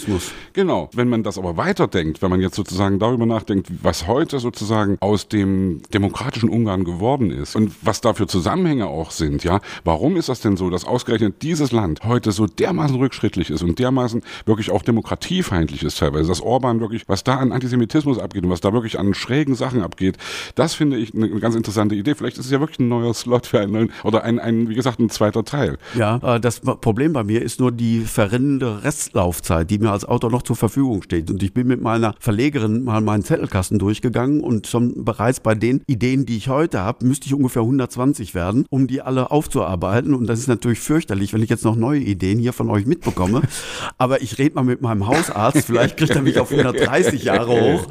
Genau. 0.53 0.89
Wenn 0.93 1.09
man 1.09 1.23
das 1.23 1.37
aber 1.37 1.57
weiterdenkt, 1.57 2.21
wenn 2.21 2.29
man 2.29 2.41
jetzt 2.41 2.55
sozusagen 2.55 2.99
darüber 2.99 3.25
nachdenkt, 3.25 3.67
was 3.81 4.07
heute 4.07 4.39
sozusagen 4.39 4.97
aus 4.99 5.27
dem 5.27 5.81
demokratischen 5.93 6.49
Ungarn 6.49 6.83
geworden 6.83 7.31
ist 7.31 7.55
und 7.55 7.73
was 7.81 8.01
da 8.01 8.13
für 8.13 8.27
Zusammenhänge 8.27 8.87
auch 8.87 9.11
sind, 9.11 9.43
ja, 9.43 9.59
warum 9.83 10.12
ist 10.15 10.29
das 10.29 10.41
denn 10.41 10.57
so, 10.57 10.69
dass 10.69 10.85
ausgerechnet 10.85 11.41
dieses 11.41 11.71
Land 11.71 12.01
heute 12.03 12.31
so 12.31 12.45
dermaßen 12.45 12.95
rückschrittlich 12.95 13.49
ist 13.49 13.63
und 13.63 13.79
dermaßen 13.79 14.21
wirklich 14.45 14.71
auch 14.71 14.81
demokratiefeindlich 14.81 15.83
ist 15.83 15.99
teilweise, 15.99 16.29
dass 16.29 16.41
Orban 16.41 16.79
wirklich, 16.79 17.03
was 17.07 17.23
da 17.23 17.35
an 17.35 17.51
Antisemitismus 17.51 18.19
abgeht 18.19 18.43
und 18.43 18.49
was 18.49 18.61
da 18.61 18.73
wirklich 18.73 18.99
an 18.99 19.13
schrägen 19.13 19.55
Sachen 19.55 19.81
abgeht, 19.81 20.17
das 20.55 20.73
finde 20.73 20.97
ich 20.97 21.13
eine 21.13 21.29
ganz 21.39 21.55
interessante 21.55 21.95
Idee. 21.95 22.15
Vielleicht 22.15 22.37
ist 22.37 22.45
es 22.45 22.51
ja 22.51 22.59
wirklich 22.59 22.79
ein 22.79 22.89
neuer 22.89 23.13
Slot 23.13 23.47
für 23.47 23.59
einen 23.59 23.71
neuen, 23.71 23.91
oder 24.03 24.23
ein, 24.23 24.39
ein 24.39 24.69
wie 24.69 24.75
gesagt, 24.75 24.99
ein 24.99 25.09
zweiter 25.09 25.43
Teil. 25.43 25.77
Ja, 25.95 26.35
äh, 26.35 26.39
das 26.39 26.59
Problem 26.59 27.13
bei 27.13 27.23
mir 27.23 27.41
ist 27.41 27.59
nur 27.59 27.71
die 27.71 28.01
verrinnende 28.01 28.83
Restlaufzeit, 28.83 29.69
die 29.69 29.79
mir 29.79 29.91
als 29.91 30.05
Autor 30.05 30.31
noch 30.31 30.41
zur 30.41 30.55
Verfügung 30.55 31.03
steht. 31.03 31.29
Und 31.29 31.41
ich 31.43 31.53
bin 31.53 31.67
mit 31.67 31.81
meiner 31.81 32.15
Verlegerin 32.19 32.83
mal 32.83 33.01
meinen 33.01 33.23
Zettelkasten 33.23 33.79
durchgegangen 33.79 34.41
und 34.41 34.67
schon 34.67 35.05
bereits 35.05 35.39
bei 35.39 35.55
den 35.55 35.81
Ideen, 35.87 36.25
die 36.25 36.37
ich 36.37 36.49
heute 36.49 36.79
habe, 36.79 37.05
müsste 37.05 37.27
ich 37.27 37.33
ungefähr 37.33 37.61
120 37.61 38.35
werden, 38.35 38.65
um 38.69 38.87
die 38.87 39.01
alle 39.01 39.31
aufzuarbeiten. 39.31 40.02
Und 40.11 40.27
das 40.27 40.39
ist 40.39 40.47
natürlich 40.47 40.79
fürchterlich, 40.79 41.33
wenn 41.33 41.43
ich 41.43 41.49
jetzt 41.49 41.63
noch 41.63 41.75
neue 41.75 41.99
Ideen 41.99 42.39
hier 42.39 42.53
von 42.53 42.69
euch 42.69 42.85
mitbekomme. 42.85 43.43
Aber 43.97 44.21
ich 44.21 44.39
rede 44.39 44.55
mal 44.55 44.63
mit 44.63 44.81
meinem 44.81 45.07
Hausarzt, 45.07 45.65
vielleicht 45.65 45.97
kriegt 45.97 46.15
er 46.15 46.21
mich 46.21 46.39
auf 46.39 46.51
130 46.51 47.23
Jahre 47.23 47.51
hoch. 47.51 47.87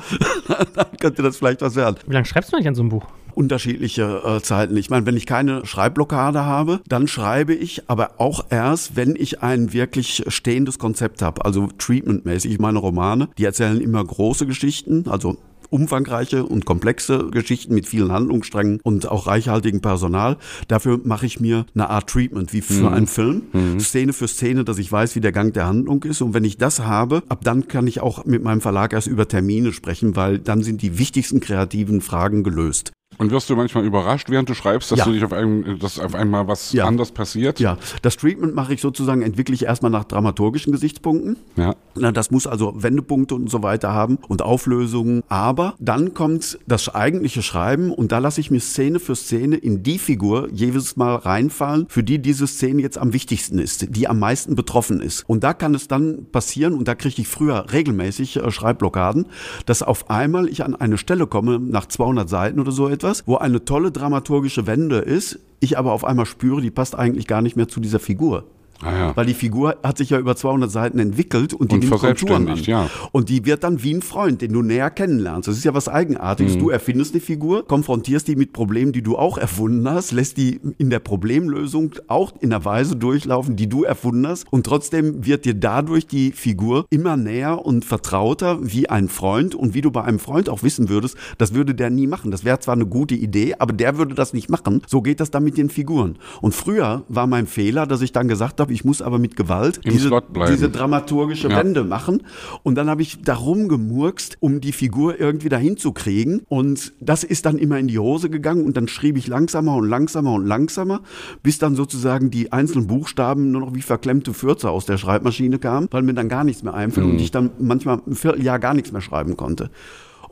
Dann 0.75 0.97
könnte 1.01 1.23
das 1.23 1.37
vielleicht 1.37 1.63
was 1.63 1.77
werden 1.77 1.97
Wie 2.07 2.13
lange 2.13 2.27
schreibst 2.27 2.53
du 2.53 2.57
eigentlich 2.57 2.69
an 2.69 2.75
so 2.75 2.83
einem 2.83 2.91
Buch? 2.91 3.07
unterschiedliche 3.35 4.23
äh, 4.25 4.43
Zeiten. 4.43 4.77
Ich 4.77 4.91
meine, 4.91 5.07
wenn 5.07 5.17
ich 5.17 5.27
keine 5.27 5.65
Schreibblockade 5.65 6.45
habe, 6.45 6.81
dann 6.87 7.09
schreibe 7.09 7.55
ich, 7.55 7.89
aber 7.89 8.13
auch 8.19 8.47
erst, 8.51 8.97
wenn 8.97 9.17
ich 9.17 9.43
ein 9.43 9.73
wirklich 9.73 10.25
stehendes 10.29 10.79
Konzept 10.79 11.23
habe, 11.23 11.45
also 11.45 11.69
treatmentmäßig. 11.79 12.59
Meine 12.59 12.79
Romane, 12.79 13.29
die 13.39 13.45
erzählen 13.45 13.81
immer 13.81 14.05
große 14.05 14.47
Geschichten, 14.47 15.05
also 15.09 15.39
umfangreiche 15.73 16.45
und 16.45 16.65
komplexe 16.65 17.31
Geschichten 17.31 17.75
mit 17.75 17.87
vielen 17.87 18.13
Handlungssträngen 18.13 18.81
und 18.83 19.09
auch 19.09 19.27
reichhaltigem 19.27 19.81
Personal. 19.81 20.37
Dafür 20.69 21.01
mache 21.03 21.27
ich 21.27 21.41
mir 21.41 21.67
eine 21.75 21.89
Art 21.91 22.09
Treatment, 22.09 22.53
wie 22.53 22.61
für 22.61 22.91
einen 22.91 23.07
Film, 23.07 23.43
Szene 23.79 24.13
für 24.13 24.29
Szene, 24.29 24.65
dass 24.65 24.79
ich 24.79 24.91
weiß, 24.91 25.17
wie 25.17 25.21
der 25.21 25.33
Gang 25.33 25.53
der 25.55 25.67
Handlung 25.67 26.03
ist. 26.05 26.21
Und 26.21 26.35
wenn 26.35 26.45
ich 26.45 26.59
das 26.59 26.81
habe, 26.81 27.23
ab 27.29 27.41
dann 27.43 27.69
kann 27.69 27.87
ich 27.87 28.01
auch 28.01 28.25
mit 28.25 28.43
meinem 28.43 28.61
Verlag 28.61 28.93
erst 28.93 29.07
über 29.07 29.27
Termine 29.27 29.73
sprechen, 29.73 30.17
weil 30.17 30.39
dann 30.39 30.63
sind 30.63 30.83
die 30.83 30.99
wichtigsten 30.99 31.41
kreativen 31.41 32.01
Fragen 32.01 32.43
gelöst. 32.43 32.93
Und 33.19 33.31
wirst 33.31 33.49
du 33.51 33.57
manchmal 33.57 33.85
überrascht, 33.85 34.31
während 34.31 34.49
du 34.49 34.55
schreibst, 34.55 34.91
dass 34.91 35.01
Ja. 35.01 35.05
du 35.05 35.13
dich 35.13 35.25
auf, 35.25 35.33
einem, 35.33 35.79
dass 35.79 35.99
auf 35.99 36.15
einmal 36.15 36.49
was 36.49 36.73
Ja. 36.73 36.87
anders 36.87 37.13
passiert? 37.13 37.61
Ja, 37.61 37.77
das 38.03 38.17
Treatment 38.17 38.55
mache 38.55 38.75
ich 38.75 38.81
sozusagen, 38.81 39.23
entwickle 39.23 39.55
ich 39.55 39.65
erstmal 39.65 39.91
nach 39.91 40.05
dramaturgischen 40.05 40.73
Gesichtspunkten. 40.73 41.37
Ja. 41.57 41.75
Na, 41.95 42.11
das 42.11 42.31
muss 42.31 42.47
also 42.47 42.73
Wendepunkte 42.83 43.35
und 43.35 43.51
so 43.51 43.63
weiter 43.63 43.93
haben 43.93 44.19
und 44.29 44.43
Auflösungen. 44.43 45.23
Aber 45.29 45.75
dann 45.79 46.15
kommt 46.15 46.59
das 46.67 46.89
eigentliche 46.95 47.43
Schreiben 47.43 47.93
und 47.93 48.13
da 48.13 48.19
lasse 48.19 48.41
ich 48.41 48.51
mir 48.51 48.61
Szene 48.61 48.99
für 48.99 49.15
Szene 49.15 49.57
in 49.57 49.83
die 49.83 49.99
Figur 49.99 50.49
jedes 50.51 50.97
Mal 50.97 51.17
reinfallen, 51.17 51.87
für 51.89 52.03
die 52.03 52.19
diese 52.21 52.47
Szene 52.47 52.83
jetzt 52.83 52.99
am 52.99 53.13
wichtigsten 53.13 53.59
ist, 53.59 53.95
die 53.95 54.09
am 54.09 54.19
meisten 54.19 54.55
betroffen 54.55 55.01
ist. 55.01 55.25
Und 55.29 55.45
da 55.45 55.53
kann 55.53 55.75
es 55.75 55.87
dann 55.87 56.27
passieren, 56.33 56.75
und 56.75 56.89
da 56.89 56.95
kriege 56.95 57.21
ich 57.21 57.29
früher 57.29 57.67
regelmäßig 57.73 58.37
äh, 58.37 58.51
Schreibblockaden, 58.51 59.27
dass 59.67 59.83
auf 59.83 60.11
einmal 60.11 60.49
ich 60.49 60.65
an 60.65 60.75
eine 60.75 60.99
Stelle 60.99 61.27
komme, 61.27 61.59
nach 61.61 61.87
200 61.87 62.29
Seiten 62.29 62.59
oder 62.59 62.73
so 62.73 62.89
etwas, 62.89 63.02
wo 63.27 63.37
eine 63.37 63.65
tolle 63.65 63.93
dramaturgische 63.93 64.67
Wende 64.67 64.99
ist, 64.99 65.39
ich 65.61 65.79
aber 65.79 65.93
auf 65.93 66.05
einmal 66.05 66.27
spüre, 66.27 66.61
die 66.61 66.71
passt 66.71 66.97
eigentlich 66.97 67.27
gar 67.27 67.43
nicht 67.43 67.57
mehr 67.57 67.69
zu 67.69 67.81
dieser 67.81 68.01
Figur. 68.01 68.45
Ah, 68.83 68.93
ja. 68.93 69.17
Weil 69.17 69.27
die 69.27 69.35
Figur 69.35 69.77
hat 69.83 69.99
sich 69.99 70.11
ja 70.11 70.19
über 70.19 70.35
200 70.37 70.71
Seiten 70.71 70.99
entwickelt 70.99 71.55
und 71.55 71.71
die 71.73 71.77
Und 71.77 71.85
nimmt 71.85 72.01
Konturen 72.01 72.49
an. 72.49 72.59
ja. 72.59 72.89
Und 73.13 73.29
die 73.29 73.45
wird 73.45 73.65
dann 73.65 73.83
wie 73.83 73.95
ein 73.95 74.03
Freund, 74.03 74.43
den 74.43 74.53
du 74.53 74.63
näher 74.63 74.91
kennenlernst. 74.91 75.49
Das 75.49 75.57
ist 75.57 75.65
ja 75.65 75.75
was 75.75 75.89
Eigenartiges. 75.89 76.57
Mhm. 76.57 76.61
Du 76.61 76.71
erfindest 76.71 77.15
eine 77.15 77.21
Figur, 77.21 77.67
konfrontierst 77.67 78.29
die 78.29 78.37
mit 78.37 78.53
Problemen, 78.53 78.93
die 78.93 79.03
du 79.03 79.17
auch 79.17 79.39
erfunden 79.39 79.89
hast, 79.89 80.13
lässt 80.13 80.37
die 80.37 80.61
in 80.79 80.91
der 80.91 80.99
Problemlösung 80.99 81.95
auch 82.09 82.33
in 82.41 82.51
der 82.51 82.65
Weise 82.65 82.97
durchlaufen, 82.97 83.57
die 83.57 83.69
du 83.69 83.85
erfunden 83.85 84.27
hast. 84.27 84.47
Und 84.51 84.67
trotzdem 84.67 85.25
wird 85.25 85.45
dir 85.45 85.55
dadurch 85.55 86.07
die 86.07 86.33
Figur 86.33 86.87
immer 86.91 87.17
näher 87.17 87.65
und 87.65 87.85
vertrauter 87.85 88.59
wie 88.63 88.89
ein 88.91 89.09
Freund. 89.09 89.55
Und 89.55 89.75
wie 89.75 89.81
du 89.81 89.91
bei 89.91 90.03
einem 90.03 90.19
Freund 90.19 90.49
auch 90.49 90.63
wissen 90.63 90.89
würdest, 90.89 91.17
das 91.39 91.55
würde 91.55 91.75
der 91.75 91.91
nie 91.91 92.07
machen. 92.07 92.31
Das 92.31 92.45
wäre 92.45 92.59
zwar 92.59 92.75
eine 92.75 92.87
gute 92.87 93.15
Idee, 93.15 93.55
aber 93.59 93.73
der 93.73 93.99
würde 93.99 94.15
das 94.15 94.33
nicht 94.33 94.49
machen. 94.51 94.83
So 94.87 95.03
geht 95.03 95.21
das 95.21 95.31
dann 95.31 95.45
mit 95.45 95.57
den 95.57 95.71
Figuren. 95.71 96.17
Und 96.41 96.55
früher 96.55 97.05
war 97.09 97.27
mein 97.27 97.47
Fehler, 97.47 97.87
dass 97.87 98.03
ich 98.03 98.13
dann 98.13 98.29
gesagt 98.29 98.61
habe, 98.61 98.72
habe, 98.73 98.75
ich 98.75 98.85
muss 98.85 99.03
aber 99.03 99.19
mit 99.19 99.37
Gewalt 99.37 99.81
Im 99.85 99.93
diese, 99.93 100.11
diese 100.51 100.71
dramaturgische 100.71 101.49
Ja. 101.49 101.59
Wende 101.59 101.85
machen. 101.85 102.23
Und 102.63 102.77
dann 102.77 102.89
habe 102.89 103.03
ich 103.03 103.23
darum 103.23 103.69
gemurkst, 103.69 104.39
um 104.41 104.61
die 104.61 104.73
Figur 104.73 105.21
irgendwie 105.21 105.49
dahin 105.49 105.77
zu 105.77 105.93
kriegen. 105.93 106.43
Und 106.49 106.93
das 107.01 107.25
ist 107.25 107.47
dann 107.47 107.59
immer 107.59 107.79
in 107.79 107.89
die 107.89 107.99
Hose 107.99 108.31
gegangen 108.31 108.65
und 108.65 108.77
dann 108.77 108.89
schrieb 108.89 109.17
ich 109.17 109.27
langsamer 109.27 109.77
und 109.77 109.89
langsamer 109.89 110.33
und 110.35 110.47
langsamer, 110.47 111.03
bis 111.43 111.59
dann 111.59 111.77
sozusagen 111.77 112.31
die 112.31 112.53
einzelnen 112.53 112.87
Buchstaben 112.87 113.51
nur 113.51 113.61
noch 113.61 113.75
wie 113.75 113.83
verklemmte 113.83 114.33
Fürze 114.35 114.71
aus 114.71 114.87
der 114.87 114.99
Schreibmaschine 114.99 115.59
kamen, 115.59 115.89
weil 115.91 116.03
mir 116.03 116.15
dann 116.15 116.29
gar 116.29 116.45
nichts 116.45 116.63
mehr 116.63 116.75
einfiel 116.75 117.05
und 117.05 117.21
ich 117.21 117.31
dann 117.31 117.51
manchmal 117.59 118.01
ein 118.07 118.15
Vierteljahr 118.15 118.59
gar 118.59 118.75
nichts 118.75 118.93
mehr 118.93 119.01
schreiben 119.01 119.37
konnte. 119.37 119.71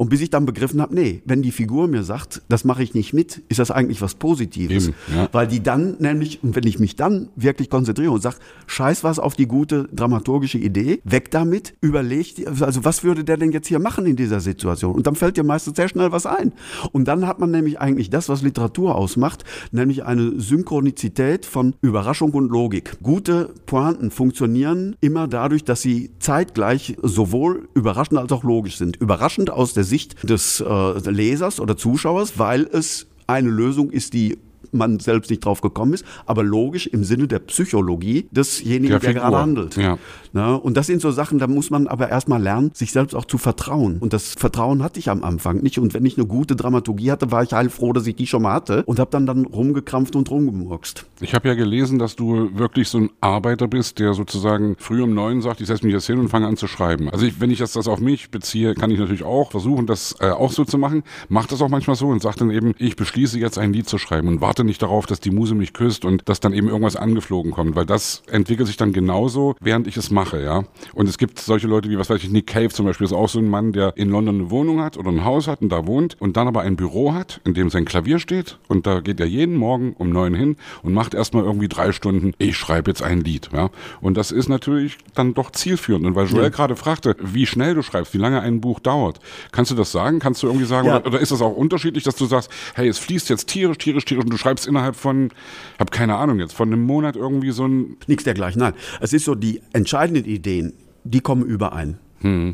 Und 0.01 0.09
bis 0.09 0.23
ich 0.23 0.31
dann 0.31 0.47
begriffen 0.47 0.81
habe, 0.81 0.95
nee, 0.95 1.21
wenn 1.27 1.43
die 1.43 1.51
Figur 1.51 1.87
mir 1.87 2.05
sagt, 2.05 2.41
das 2.49 2.65
mache 2.65 2.83
ich 2.83 2.95
nicht 2.95 3.13
mit, 3.13 3.43
ist 3.51 3.59
das 3.59 3.71
eigentlich 3.71 4.01
was 4.01 4.15
Positives. 4.15 4.87
Eben, 4.87 4.97
ja. 5.15 5.29
Weil 5.31 5.47
die 5.47 5.63
dann 5.63 5.97
nämlich, 5.99 6.43
und 6.43 6.57
wenn 6.57 6.67
ich 6.67 6.79
mich 6.79 6.97
dann 6.97 7.29
wirklich 7.37 7.69
konzentriere 7.69 8.11
und 8.11 8.23
sage, 8.23 8.37
scheiß 8.67 9.05
was 9.05 9.19
auf 9.19 9.35
die 9.35 9.47
gute 9.47 9.91
dramaturgische 9.93 10.57
Idee, 10.57 11.03
weg 11.05 11.31
damit, 11.31 11.75
überleg, 11.83 12.35
dir, 12.35 12.49
also 12.49 12.83
was 12.83 13.05
würde 13.05 13.25
der 13.25 13.37
denn 13.37 13.53
jetzt 13.53 13.69
hier 13.69 13.79
machen 13.79 14.07
in 14.07 14.17
dieser 14.17 14.41
Situation? 14.41 14.95
Und 14.95 15.07
dann 15.07 15.17
fällt 15.17 15.37
dir 15.37 15.45
meistens 15.45 15.77
sehr 15.77 15.91
schnell 15.91 16.13
was 16.13 16.25
ein. 16.25 16.55
Und 16.93 17.07
dann 17.07 17.27
hat 17.27 17.39
man 17.39 17.51
nämlich 17.51 17.79
eigentlich 17.79 18.09
das, 18.09 18.31
was 18.31 18.41
Literatur 18.41 18.95
ausmacht, 18.95 19.45
nämlich 19.71 20.07
eine 20.07 20.41
Synchronizität 20.41 21.45
von 21.45 21.75
Überraschung 21.83 22.31
und 22.31 22.51
Logik. 22.51 22.97
Gute 23.03 23.53
Pointen 23.67 24.11
funktionieren 24.11 24.97
immer 25.03 25.29
dadurch, 25.29 25.65
dass 25.65 25.83
sie 25.83 26.13
zeitgleich 26.21 26.97
sowohl 27.03 27.69
überraschend 27.75 28.19
als 28.19 28.33
auch 28.33 28.45
logisch 28.45 28.79
sind. 28.79 28.97
Überraschend 28.97 29.51
aus 29.51 29.75
der 29.75 29.90
Sicht 29.91 30.29
des 30.29 30.61
äh, 30.61 31.11
Lesers 31.11 31.61
oder 31.61 31.77
Zuschauers, 31.77 32.39
weil 32.39 32.63
es 32.73 33.07
eine 33.27 33.51
Lösung 33.51 33.91
ist, 33.91 34.15
die 34.15 34.39
man 34.73 35.01
selbst 35.01 35.31
nicht 35.31 35.45
drauf 35.45 35.61
gekommen 35.61 35.95
ist, 35.95 36.05
aber 36.27 36.43
logisch 36.43 36.87
im 36.87 37.05
Sinne 37.05 37.27
der 37.29 37.41
Psychologie 37.41 38.29
desjenigen, 38.31 38.91
Der 38.91 38.99
der, 39.01 39.15
gerade 39.15 39.37
handelt. 39.39 39.77
Ja. 39.77 39.99
Na, 40.33 40.55
und 40.55 40.77
das 40.77 40.87
sind 40.87 41.03
so 41.03 41.11
Sachen, 41.11 41.39
da 41.39 41.47
muss 41.47 41.71
man 41.71 41.89
aber 41.89 42.09
erstmal 42.09 42.41
lernen, 42.41 42.71
sich 42.75 42.93
selbst 42.93 43.15
auch 43.15 43.25
zu 43.25 43.39
vertrauen. 43.39 43.99
Und 43.99 44.13
das 44.13 44.35
Vertrauen 44.35 44.83
hatte 44.83 45.01
ich 45.01 45.11
am 45.11 45.25
Anfang 45.25 45.59
nicht. 45.63 45.79
Und 45.79 45.93
wenn 45.95 46.05
ich 46.05 46.17
eine 46.17 46.27
gute 46.27 46.57
Dramaturgie 46.57 47.11
hatte, 47.11 47.33
war 47.33 47.43
ich 47.43 47.53
heilfroh, 47.53 47.93
dass 47.93 48.07
ich 48.07 48.17
die 48.17 48.27
schon 48.27 48.43
mal 48.43 48.53
hatte 48.53 48.85
und 48.85 48.99
habe 48.99 49.11
dann 49.11 49.27
dann 49.27 49.45
rumgekrampft 49.47 50.15
und 50.15 50.31
rumgemurkst. 50.31 51.07
Ich 51.21 51.35
habe 51.35 51.49
ja 51.49 51.55
gelesen, 51.55 51.99
dass 51.99 52.17
du 52.17 52.51
wirklich 52.57 52.89
so 52.89 52.99
ein 52.99 53.11
Arbeiter 53.21 53.67
bist, 53.67 53.99
der 53.99 54.15
sozusagen 54.15 54.77
früh 54.79 55.03
um 55.03 55.15
neun 55.15 55.43
sagt, 55.43 55.61
ich 55.61 55.67
setze 55.67 55.85
mich 55.85 55.95
jetzt 55.95 56.07
hin 56.07 56.19
und 56.19 56.29
fange 56.29 56.47
an 56.47 56.57
zu 56.57 56.67
schreiben. 56.67 57.11
Also 57.11 57.27
ich, 57.27 57.41
wenn 57.41 57.51
ich 57.51 57.59
das, 57.59 57.73
das 57.73 57.89
auf 57.89 58.01
mich 58.01 58.31
beziehe, 58.31 58.75
kann 58.75 58.91
ich 58.91 58.99
natürlich 58.99 59.25
auch 59.25 59.51
versuchen, 59.51 59.87
das 59.87 60.15
äh, 60.21 60.31
auch 60.31 60.53
so 60.53 60.65
zu 60.65 60.79
machen. 60.79 61.03
Mach 61.29 61.47
das 61.47 61.61
auch 61.61 61.69
manchmal 61.69 61.97
so 61.97 62.09
und 62.09 62.23
sag 62.23 62.37
dann 62.37 62.51
eben, 62.51 62.75
ich 62.79 62.97
beschließe 62.97 63.39
jetzt 63.39 63.59
ein 63.59 63.73
Lied 63.73 63.89
zu 63.89 63.99
schreiben 63.99 64.29
und 64.29 64.41
warte 64.41 64.65
nicht 64.65 64.81
darauf, 64.83 65.07
dass 65.07 65.21
die 65.21 65.31
Muse 65.31 65.55
mich 65.55 65.73
küsst 65.73 66.05
und 66.05 66.29
dass 66.29 66.41
dann 66.41 66.53
eben 66.53 66.69
irgendwas 66.69 66.97
angeflogen 66.97 67.53
kommt, 67.53 67.75
weil 67.77 67.87
das 67.87 68.23
entwickelt 68.31 68.69
sich 68.69 68.77
dann 68.77 68.93
genauso, 68.93 69.55
während 69.61 69.87
ich 69.87 69.97
es 69.97 70.11
mache, 70.11 70.20
ja. 70.33 70.65
Und 70.95 71.09
es 71.09 71.19
gibt 71.19 71.39
solche 71.39 71.67
Leute 71.67 71.89
wie, 71.91 71.99
was 71.99 72.11
weiß 72.11 72.23
ich, 72.23 72.31
Nick 72.31 72.47
Cave 72.47 72.69
zum 72.71 72.87
Beispiel 72.87 73.05
ist 73.07 73.13
auch 73.13 73.29
so 73.29 73.39
ein 73.39 73.49
Mann, 73.49 73.73
der 73.73 73.93
in 73.97 74.11
London 74.11 74.37
eine 74.41 74.51
Wohnung 74.51 74.81
hat 74.81 74.97
oder 74.97 75.11
ein 75.11 75.25
Haus 75.25 75.47
hat 75.49 75.63
und 75.63 75.71
da 75.71 75.87
wohnt 75.87 76.17
und 76.21 76.37
dann 76.37 76.47
aber 76.49 76.63
ein 76.63 76.77
Büro 76.77 77.13
hat, 77.15 77.41
in 77.45 77.55
dem 77.55 77.71
sein 77.71 77.85
Klavier 77.85 78.19
steht 78.19 78.59
und 78.69 78.87
da 78.87 79.01
geht 79.01 79.21
er 79.21 79.27
jeden 79.27 79.57
Morgen 79.57 79.95
um 79.99 80.11
neun 80.11 80.35
hin 80.35 80.57
und 80.83 80.95
macht 80.95 81.15
erstmal 81.15 81.45
irgendwie 81.45 81.69
drei 81.69 81.93
Stunden, 81.93 82.33
ich 82.39 82.57
schreibe 82.57 82.91
jetzt 82.91 83.03
ein 83.03 83.21
Lied, 83.21 83.49
ja. 83.53 83.71
Und 84.01 84.17
das 84.17 84.31
ist 84.33 84.49
natürlich 84.49 84.99
dann 85.15 85.35
doch 85.35 85.51
zielführend. 85.51 86.07
Und 86.07 86.15
weil 86.15 86.27
Joel 86.27 86.51
gerade 86.51 86.77
fragte, 86.77 87.17
wie 87.21 87.47
schnell 87.47 87.75
du 87.75 87.83
schreibst, 87.83 88.15
wie 88.15 88.19
lange 88.19 88.41
ein 88.41 88.61
Buch 88.61 88.81
dauert, 88.81 89.21
kannst 89.53 89.71
du 89.71 89.75
das 89.75 89.93
sagen? 89.93 90.19
Kannst 90.19 90.43
du 90.43 90.47
irgendwie 90.47 90.67
sagen, 90.67 90.87
Ja. 90.87 90.99
oder, 90.99 91.07
oder 91.09 91.21
ist 91.21 91.33
das 91.33 91.43
auch 91.43 91.55
unterschiedlich, 91.57 92.05
dass 92.05 92.17
du 92.17 92.27
sagst, 92.27 92.51
hey, 92.75 92.89
es 92.89 92.99
fließt 92.99 93.29
jetzt 93.29 93.49
tierisch, 93.49 93.79
tierisch, 93.79 94.05
tierisch 94.05 94.25
und 94.25 94.33
du 94.33 94.37
schreibst 94.37 94.67
innerhalb 94.67 94.97
von, 94.97 95.31
hab 95.79 95.91
keine 95.91 96.17
Ahnung 96.17 96.39
jetzt, 96.41 96.55
von 96.55 96.73
einem 96.73 96.83
Monat 96.85 97.17
irgendwie 97.17 97.51
so 97.51 97.67
ein, 97.67 97.97
Nichts 98.07 98.25
dergleichen. 98.25 98.61
Nein, 98.61 98.75
es 99.01 99.13
ist 99.13 99.25
so, 99.25 99.35
die 99.35 99.61
entscheidenden 100.11 100.25
Ideen, 100.25 100.73
die 101.05 101.21
kommen 101.21 101.45
überein. 101.45 101.99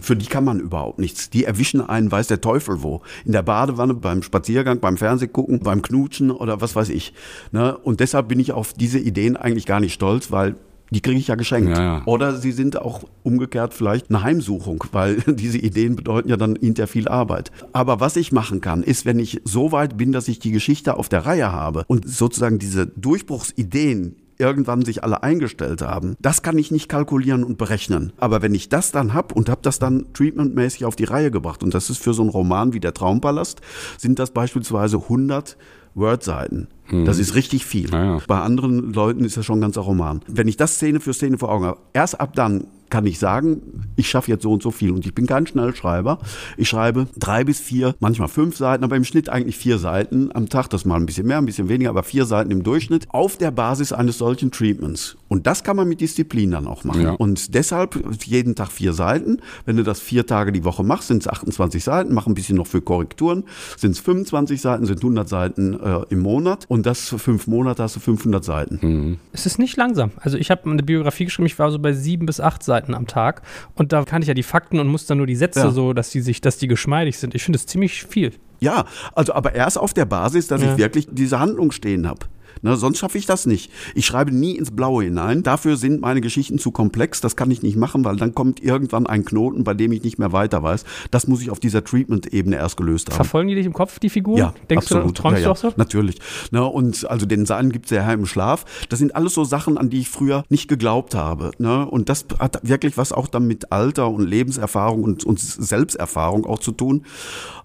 Für 0.01 0.15
die 0.15 0.27
kann 0.27 0.45
man 0.45 0.61
überhaupt 0.61 1.01
nichts. 1.01 1.29
Die 1.29 1.43
erwischen 1.43 1.81
einen, 1.81 2.13
weiß 2.13 2.29
der 2.29 2.41
Teufel 2.41 2.85
wo. 2.85 3.03
In 3.25 3.33
der 3.33 3.43
Badewanne, 3.43 3.95
beim 3.95 4.23
Spaziergang, 4.23 4.79
beim 4.79 4.97
Fernsehgucken, 4.97 5.59
beim 5.59 5.83
Knutschen 5.83 6.31
oder 6.31 6.61
was 6.61 6.77
weiß 6.77 6.89
ich. 6.91 7.13
Ne? 7.51 7.77
Und 7.77 7.99
deshalb 7.99 8.29
bin 8.29 8.39
ich 8.39 8.53
auf 8.53 8.75
diese 8.75 9.01
Ideen 9.01 9.37
eigentlich 9.37 9.67
gar 9.67 9.81
nicht 9.81 9.93
stolz, 9.93 10.31
weil 10.31 10.55
die 10.91 11.01
kriege 11.01 11.19
ich 11.19 11.27
ja 11.27 11.35
geschenkt. 11.35 11.71
Ja, 11.71 11.83
ja. 11.83 12.03
Oder 12.05 12.37
sie 12.37 12.53
sind 12.53 12.81
auch 12.81 13.03
umgekehrt 13.25 13.75
vielleicht 13.75 14.09
eine 14.09 14.23
Heimsuchung, 14.23 14.85
weil 14.93 15.17
diese 15.27 15.59
Ideen 15.59 15.97
bedeuten 15.97 16.29
ja 16.29 16.37
dann 16.37 16.55
hinterher 16.55 16.87
viel 16.87 17.09
Arbeit. 17.09 17.51
Aber 17.73 17.99
was 17.99 18.15
ich 18.15 18.31
machen 18.31 18.61
kann, 18.61 18.85
ist, 18.85 19.05
wenn 19.05 19.19
ich 19.19 19.41
so 19.43 19.73
weit 19.73 19.97
bin, 19.97 20.13
dass 20.13 20.29
ich 20.29 20.39
die 20.39 20.53
Geschichte 20.53 20.97
auf 20.97 21.09
der 21.09 21.27
Reihe 21.27 21.51
habe 21.51 21.83
und 21.89 22.09
sozusagen 22.09 22.61
diese 22.61 22.87
Durchbruchsideen 22.87 24.15
irgendwann 24.39 24.85
sich 24.85 25.03
alle 25.03 25.23
eingestellt 25.23 25.83
haben, 25.83 26.17
das 26.21 26.43
kann 26.43 26.59
ich 26.59 26.71
nicht 26.71 26.89
kalkulieren 26.89 27.45
und 27.45 27.59
berechnen. 27.59 28.13
Aber 28.19 28.43
wenn 28.43 28.55
ich 28.55 28.69
das 28.69 28.93
dann 28.93 29.15
hab 29.15 29.33
und 29.33 29.49
habe 29.49 29.61
das 29.63 29.79
dann 29.79 30.07
treatmentmäßig 30.13 30.85
auf 30.85 30.97
die 30.97 31.05
Reihe 31.05 31.31
gebracht, 31.31 31.63
und 31.63 31.75
das 31.75 31.91
ist 31.91 32.03
für 32.03 32.15
so 32.15 32.23
einen 32.23 32.31
Roman 32.31 32.73
wie 32.73 32.81
Der 32.81 32.95
Traumpalast, 32.95 33.61
sind 33.99 34.19
das 34.19 34.31
beispielsweise 34.31 34.99
100 34.99 35.57
Wordseiten. 35.95 36.69
Das 37.05 37.19
ist 37.19 37.35
richtig 37.35 37.67
viel. 37.67 37.91
Ja. 37.91 38.19
Bei 38.29 38.41
anderen 38.41 38.93
Leuten 38.93 39.25
ist 39.25 39.37
das 39.37 39.45
schon 39.45 39.59
ein 39.59 39.63
ganzer 39.63 39.81
Roman. 39.81 40.21
Wenn 40.29 40.47
ich 40.47 40.57
das 40.57 40.77
Szene 40.77 41.01
für 41.01 41.13
Szene 41.13 41.37
vor 41.39 41.51
Augen 41.51 41.65
habe, 41.65 41.81
erst 41.93 42.21
ab 42.21 42.35
dann 42.37 42.69
kann 42.91 43.07
ich 43.07 43.19
sagen, 43.19 43.87
ich 43.97 44.09
schaffe 44.09 44.31
jetzt 44.31 44.43
so 44.43 44.53
und 44.53 44.63
so 44.63 44.71
viel. 44.71 44.93
Und 44.93 45.07
ich 45.07 45.15
bin 45.15 45.27
kein 45.27 45.47
Schnellschreiber. 45.47 46.19
Ich 46.57 46.69
schreibe 46.69 47.09
drei 47.17 47.45
bis 47.45 47.61
vier, 47.61 47.95
manchmal 48.01 48.29
fünf 48.29 48.57
Seiten, 48.57 48.85
aber 48.85 48.97
im 48.97 49.05
Schnitt 49.05 49.29
eigentlich 49.29 49.57
vier 49.57 49.79
Seiten 49.79 50.31
am 50.35 50.49
Tag. 50.49 50.69
Das 50.71 50.85
mal 50.85 50.97
ein 50.97 51.07
bisschen 51.07 51.27
mehr, 51.27 51.39
ein 51.39 51.47
bisschen 51.47 51.69
weniger, 51.69 51.91
aber 51.91 52.03
vier 52.03 52.27
Seiten 52.27 52.51
im 52.51 52.63
Durchschnitt 52.63 53.07
auf 53.11 53.37
der 53.37 53.51
Basis 53.51 53.93
eines 53.93 54.19
solchen 54.19 54.51
Treatments. 54.51 55.17
Und 55.29 55.47
das 55.47 55.65
kann 55.65 55.77
man 55.77 55.89
mit 55.89 56.01
Disziplin 56.01 56.51
dann 56.51 56.67
auch 56.67 56.85
machen. 56.85 57.03
Ja. 57.03 57.13
Und 57.13 57.55
deshalb 57.55 57.99
jeden 58.25 58.55
Tag 58.55 58.71
vier 58.71 58.93
Seiten. 58.93 59.39
Wenn 59.65 59.77
du 59.77 59.83
das 59.83 60.01
vier 60.01 60.27
Tage 60.27 60.53
die 60.53 60.65
Woche 60.65 60.83
machst, 60.83 61.09
sind 61.09 61.23
es 61.23 61.29
28 61.29 61.83
Seiten. 61.83 62.15
Mach 62.15 62.27
ein 62.27 62.35
bisschen 62.35 62.57
noch 62.57 62.67
für 62.67 62.81
Korrekturen. 62.81 63.45
Sind 63.77 63.93
es 63.93 64.01
25 64.01 64.61
Seiten, 64.61 64.87
sind 64.87 64.99
100 64.99 65.29
Seiten 65.29 65.75
äh, 65.75 66.01
im 66.11 66.21
Monat. 66.21 66.65
Und 66.69 66.87
das 66.87 67.09
für 67.09 67.19
fünf 67.19 67.47
Monate 67.47 67.83
hast 67.83 67.97
du 67.97 68.01
500 68.01 68.45
Seiten. 68.45 69.19
Es 69.33 69.47
ist 69.47 69.59
nicht 69.59 69.77
langsam. 69.77 70.13
Also 70.21 70.39
ich 70.39 70.51
habe 70.51 70.71
eine 70.71 70.83
Biografie 70.83 71.25
geschrieben, 71.25 71.47
ich 71.47 71.59
war 71.59 71.71
so 71.71 71.79
bei 71.79 71.93
sieben 71.93 72.27
bis 72.27 72.41
acht 72.41 72.63
Seiten 72.63 72.76
am 72.95 73.07
Tag 73.07 73.43
und 73.75 73.93
da 73.93 74.05
kann 74.05 74.23
ich 74.23 74.29
ja 74.29 74.35
die 74.35 74.43
Fakten 74.43 74.79
und 74.81 74.87
muss 74.89 75.07
dann 75.07 75.19
nur 75.19 75.27
die 75.27 75.37
Sätze 75.37 75.61
Ja. 75.61 75.71
so, 75.71 75.93
dass 75.93 76.11
die 76.11 76.21
sich, 76.21 76.41
dass 76.41 76.59
die 76.59 76.69
geschmeidig 76.69 77.19
sind. 77.19 77.35
Ich 77.35 77.45
finde 77.45 77.57
es 77.59 77.67
ziemlich 77.67 78.05
viel. 78.05 78.33
Ja, 78.61 78.85
also 79.15 79.35
aber 79.35 79.55
erst 79.55 79.79
auf 79.79 79.93
der 79.95 80.05
Basis, 80.07 80.49
dass 80.49 80.63
Ja. 80.63 80.73
ich 80.73 80.79
wirklich 80.79 81.09
diese 81.11 81.39
Handlung 81.41 81.73
stehen 81.73 82.07
habe. 82.09 82.21
Ne, 82.67 82.77
sonst 82.77 82.99
schaffe 82.99 83.17
ich 83.17 83.27
das 83.27 83.47
nicht. 83.47 83.71
Ich 83.95 84.07
schreibe 84.07 84.33
nie 84.33 84.57
ins 84.57 84.73
Blaue 84.73 85.05
hinein. 85.05 85.45
Dafür 85.45 85.77
sind 85.77 86.01
meine 86.01 86.21
Geschichten 86.21 86.59
zu 86.59 86.73
komplex. 86.73 87.21
Das 87.21 87.37
kann 87.37 87.49
ich 87.53 87.63
nicht 87.63 87.77
machen, 87.77 88.05
weil 88.05 88.17
dann 88.17 88.35
kommt 88.35 88.61
irgendwann 88.61 89.07
ein 89.07 89.25
Knoten, 89.25 89.63
bei 89.63 89.73
dem 89.73 89.93
ich 89.93 90.03
nicht 90.03 90.19
mehr 90.19 90.33
weiter 90.33 90.65
weiß. 90.65 90.85
Das 91.13 91.29
muss 91.29 91.43
ich 91.43 91.51
auf 91.51 91.61
dieser 91.61 91.85
Treatment-Ebene 91.85 92.57
erst 92.57 92.77
gelöst 92.77 93.09
haben. 93.09 93.15
Verfolgen 93.15 93.51
die 93.51 93.55
dich 93.55 93.67
im 93.67 93.73
Kopf, 93.73 94.01
die 94.01 94.11
Figuren? 94.11 94.39
Ja, 94.39 94.53
Denkst 94.69 94.87
absolut. 94.87 95.11
du, 95.17 95.23
träumst 95.23 95.39
ja, 95.39 95.45
du 95.45 95.45
ja, 95.45 95.53
auch 95.53 95.57
so? 95.57 95.73
Natürlich. 95.77 96.19
Ne, 96.51 96.65
und 96.65 97.09
also 97.09 97.25
den 97.25 97.47
Seinen 97.47 97.71
gibt 97.71 97.85
es 97.85 97.93
ja 97.93 98.13
im 98.13 98.27
Schlaf. 98.27 98.65
Das 98.89 98.99
sind 98.99 99.15
alles 99.15 99.35
so 99.35 99.45
Sachen, 99.45 99.79
an 99.79 99.89
die 99.89 100.01
ich 100.01 100.09
früher 100.09 100.43
nicht 100.49 100.67
geglaubt 100.67 101.15
habe. 101.15 101.53
Ne? 101.59 101.87
Und 101.87 102.09
das 102.09 102.27
hat 102.41 102.59
wirklich 102.69 102.99
was 102.99 103.13
auch 103.13 103.29
dann 103.29 103.47
mit 103.47 103.71
Alter 103.71 104.11
und 104.11 104.27
Lebenserfahrung 104.27 105.05
und, 105.05 105.23
und 105.23 105.39
Selbsterfahrung 105.39 106.45
auch 106.47 106.59
zu 106.59 106.73
tun. 106.73 107.05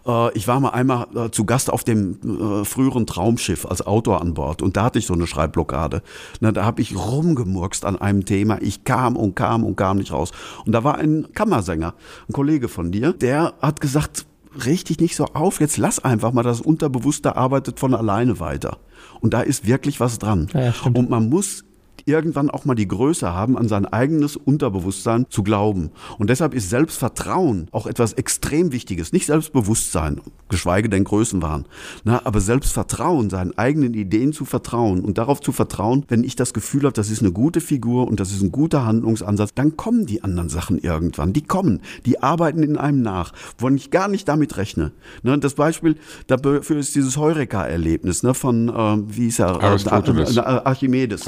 Äh, 0.05 0.37
ich 0.37 0.47
war 0.47 0.59
mal 0.59 0.69
einmal 0.69 1.07
äh, 1.15 1.31
zu 1.31 1.45
Gast 1.45 1.71
auf 1.71 1.83
dem 1.83 2.19
äh, 2.23 2.65
früheren 2.65 3.05
Traumschiff 3.05 3.65
als 3.65 3.85
Autor 3.85 4.21
an 4.21 4.33
Bord 4.33 4.61
und 4.61 4.77
da 4.77 4.83
hatte 4.83 4.99
ich 4.99 5.05
so 5.05 5.13
eine 5.13 5.27
Schreibblockade. 5.27 6.01
Ne, 6.39 6.53
da 6.53 6.65
habe 6.65 6.81
ich 6.81 6.95
rumgemurkst 6.95 7.85
an 7.85 7.99
einem 7.99 8.25
Thema. 8.25 8.57
Ich 8.61 8.83
kam 8.83 9.15
und 9.15 9.35
kam 9.35 9.63
und 9.63 9.75
kam 9.75 9.97
nicht 9.97 10.11
raus. 10.11 10.31
Und 10.65 10.71
da 10.73 10.83
war 10.83 10.97
ein 10.97 11.27
Kammersänger, 11.33 11.93
ein 12.29 12.33
Kollege 12.33 12.67
von 12.67 12.91
dir, 12.91 13.13
der 13.13 13.53
hat 13.61 13.81
gesagt, 13.81 14.25
richtig 14.65 14.99
nicht 14.99 15.15
so 15.15 15.25
auf, 15.25 15.59
jetzt 15.61 15.77
lass 15.77 15.99
einfach 15.99 16.33
mal, 16.33 16.43
das 16.43 16.61
Unterbewusste 16.61 17.35
arbeitet 17.35 17.79
von 17.79 17.93
alleine 17.93 18.39
weiter. 18.39 18.77
Und 19.21 19.33
da 19.33 19.41
ist 19.41 19.65
wirklich 19.65 19.99
was 19.99 20.19
dran. 20.19 20.49
Ja, 20.53 20.73
und 20.93 21.09
man 21.09 21.29
muss 21.29 21.63
irgendwann 22.05 22.49
auch 22.49 22.65
mal 22.65 22.75
die 22.75 22.87
Größe 22.87 23.33
haben, 23.33 23.57
an 23.57 23.67
sein 23.67 23.85
eigenes 23.85 24.35
Unterbewusstsein 24.35 25.25
zu 25.29 25.43
glauben. 25.43 25.91
Und 26.17 26.29
deshalb 26.29 26.53
ist 26.53 26.69
Selbstvertrauen 26.69 27.67
auch 27.71 27.87
etwas 27.87 28.13
extrem 28.13 28.71
Wichtiges. 28.71 29.13
Nicht 29.13 29.25
Selbstbewusstsein, 29.25 30.21
geschweige 30.49 30.89
denn 30.89 31.03
Größenwahn. 31.03 31.65
Na, 32.03 32.21
aber 32.25 32.41
Selbstvertrauen, 32.41 33.29
seinen 33.29 33.57
eigenen 33.57 33.93
Ideen 33.93 34.33
zu 34.33 34.45
vertrauen 34.45 35.01
und 35.01 35.17
darauf 35.17 35.41
zu 35.41 35.51
vertrauen, 35.51 36.05
wenn 36.07 36.23
ich 36.23 36.35
das 36.35 36.53
Gefühl 36.53 36.83
habe, 36.83 36.93
das 36.93 37.09
ist 37.09 37.21
eine 37.21 37.31
gute 37.31 37.61
Figur 37.61 38.07
und 38.07 38.19
das 38.19 38.31
ist 38.31 38.41
ein 38.41 38.51
guter 38.51 38.85
Handlungsansatz, 38.85 39.51
dann 39.55 39.77
kommen 39.77 40.05
die 40.05 40.23
anderen 40.23 40.49
Sachen 40.49 40.77
irgendwann. 40.77 41.33
Die 41.33 41.43
kommen, 41.43 41.81
die 42.05 42.21
arbeiten 42.21 42.63
in 42.63 42.77
einem 42.77 43.01
nach, 43.01 43.33
wo 43.57 43.69
ich 43.69 43.91
gar 43.91 44.07
nicht 44.07 44.27
damit 44.27 44.57
rechne. 44.57 44.91
Ne, 45.23 45.37
das 45.39 45.53
Beispiel 45.53 45.95
dafür 46.27 46.77
ist 46.77 46.95
dieses 46.95 47.17
Heureka-Erlebnis 47.17 48.23
ne, 48.23 48.33
von, 48.33 48.69
äh, 48.69 49.17
wie 49.17 49.27
ist 49.27 49.39
er? 49.39 49.61
Aristoteles. 49.61 50.37
Äh, 50.37 50.39
äh, 50.39 50.43
Archimedes. 50.43 51.27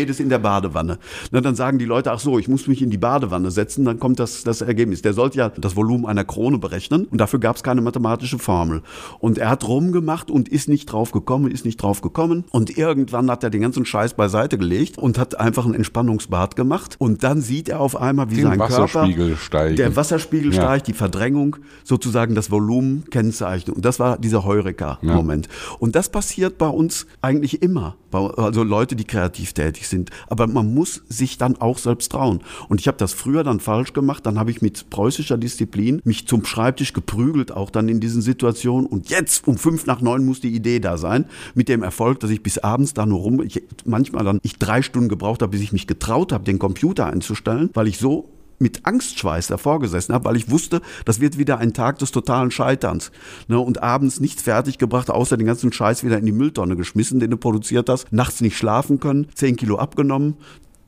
Archimedes. 0.00 0.10
Archimedes 0.10 0.20
in 0.20 0.28
der 0.28 0.38
Badewanne. 0.38 0.98
Na, 1.30 1.40
dann 1.40 1.54
sagen 1.54 1.78
die 1.78 1.84
Leute, 1.84 2.12
ach 2.12 2.20
so, 2.20 2.38
ich 2.38 2.48
muss 2.48 2.66
mich 2.66 2.82
in 2.82 2.90
die 2.90 2.98
Badewanne 2.98 3.50
setzen, 3.50 3.84
dann 3.84 3.98
kommt 3.98 4.18
das, 4.18 4.44
das 4.44 4.60
Ergebnis. 4.62 5.02
Der 5.02 5.12
sollte 5.12 5.38
ja 5.38 5.48
das 5.50 5.76
Volumen 5.76 6.06
einer 6.06 6.24
Krone 6.24 6.58
berechnen 6.58 7.04
und 7.06 7.20
dafür 7.20 7.38
gab 7.38 7.56
es 7.56 7.62
keine 7.62 7.80
mathematische 7.80 8.38
Formel. 8.38 8.82
Und 9.18 9.38
er 9.38 9.50
hat 9.50 9.66
rumgemacht 9.66 10.30
und 10.30 10.48
ist 10.48 10.68
nicht 10.68 10.86
drauf 10.86 11.12
gekommen, 11.12 11.50
ist 11.50 11.64
nicht 11.64 11.76
drauf 11.82 12.00
gekommen. 12.00 12.44
Und 12.50 12.76
irgendwann 12.76 13.30
hat 13.30 13.44
er 13.44 13.50
den 13.50 13.60
ganzen 13.62 13.84
Scheiß 13.84 14.14
beiseite 14.14 14.58
gelegt 14.58 14.98
und 14.98 15.18
hat 15.18 15.38
einfach 15.38 15.66
ein 15.66 15.74
Entspannungsbad 15.74 16.56
gemacht. 16.56 16.96
Und 16.98 17.22
dann 17.22 17.40
sieht 17.40 17.68
er 17.68 17.80
auf 17.80 17.96
einmal, 18.00 18.30
wie 18.30 18.36
Den 18.36 18.44
sein 18.44 18.58
Wasserspiegel 18.58 19.26
Körper, 19.28 19.40
steigt. 19.42 19.78
der 19.78 19.96
Wasserspiegel 19.96 20.54
Ja. 20.54 20.62
steigt, 20.62 20.86
die 20.88 20.92
Verdrängung 20.94 21.56
sozusagen 21.84 22.34
das 22.34 22.50
Volumen 22.50 23.04
kennzeichnet. 23.10 23.76
Und 23.76 23.84
das 23.84 23.98
war 24.00 24.18
dieser 24.18 24.44
Heureka-Moment. 24.44 25.48
Und 25.78 25.94
das 25.96 26.08
passiert 26.08 26.58
bei 26.58 26.68
uns 26.68 27.06
eigentlich 27.20 27.62
immer. 27.62 27.96
Also 28.12 28.62
Leute, 28.62 28.96
die 28.96 29.04
kreativ 29.04 29.52
tätig 29.52 29.88
sind. 29.88 30.10
Aber 30.28 30.46
man 30.46 30.74
muss 30.74 31.02
sich 31.08 31.38
dann 31.38 31.56
auch 31.56 31.78
selbst 31.78 32.12
trauen. 32.12 32.40
Und 32.68 32.80
ich 32.80 32.88
habe 32.88 32.98
das 32.98 33.12
früher 33.12 33.44
dann 33.44 33.60
falsch 33.60 33.92
gemacht. 33.92 34.26
Dann 34.26 34.38
habe 34.38 34.50
ich 34.50 34.62
mit 34.62 34.90
preußischer 34.90 35.38
Disziplin 35.38 36.00
mich 36.04 36.26
zum 36.26 36.44
Schreibtisch 36.44 36.92
geprügelt, 36.92 37.52
auch 37.52 37.70
dann 37.70 37.88
in 37.88 38.00
diesen 38.00 38.22
Situationen. 38.22 38.86
Und 38.86 39.10
jetzt 39.10 39.46
um 39.46 39.56
fünf 39.56 39.86
nach 39.86 40.00
neun 40.00 40.24
muss 40.24 40.40
die 40.40 40.54
Idee 40.54 40.80
da 40.80 40.98
sein. 40.98 41.26
Mit 41.54 41.68
dem 41.68 41.82
Erfolg, 41.82 42.20
dass 42.20 42.30
ich 42.30 42.42
bis 42.42 42.58
abends 42.58 42.94
da 42.94 43.06
nur 43.06 43.20
rum, 43.20 43.42
ich, 43.42 43.62
manchmal 43.84 44.24
dann 44.24 44.40
ich 44.42 44.56
drei 44.56 44.82
Stunden 44.82 45.08
gebraucht 45.08 45.42
habe, 45.42 45.52
bis 45.52 45.60
ich 45.60 45.72
mich 45.72 45.86
getraut 45.86 46.32
habe, 46.32 46.44
den 46.44 46.58
Computer 46.58 47.06
einzustellen, 47.06 47.70
weil 47.74 47.88
ich 47.88 47.98
so 47.98 48.28
mit 48.60 48.86
Angstschweiß 48.86 49.48
davor 49.48 49.80
gesessen 49.80 50.14
habe, 50.14 50.26
weil 50.26 50.36
ich 50.36 50.50
wusste, 50.50 50.80
das 51.04 51.20
wird 51.20 51.38
wieder 51.38 51.58
ein 51.58 51.72
Tag 51.72 51.98
des 51.98 52.12
totalen 52.12 52.50
Scheiterns. 52.50 53.10
Ne, 53.48 53.58
und 53.58 53.82
abends 53.82 54.20
nichts 54.20 54.42
fertig 54.42 54.78
gebracht, 54.78 55.10
außer 55.10 55.36
den 55.36 55.46
ganzen 55.46 55.72
Scheiß 55.72 56.04
wieder 56.04 56.18
in 56.18 56.26
die 56.26 56.32
Mülltonne 56.32 56.76
geschmissen, 56.76 57.20
den 57.20 57.30
du 57.30 57.36
produziert 57.36 57.88
hast. 57.88 58.12
Nachts 58.12 58.40
nicht 58.40 58.56
schlafen 58.56 59.00
können, 59.00 59.26
10 59.34 59.56
Kilo 59.56 59.78
abgenommen. 59.78 60.36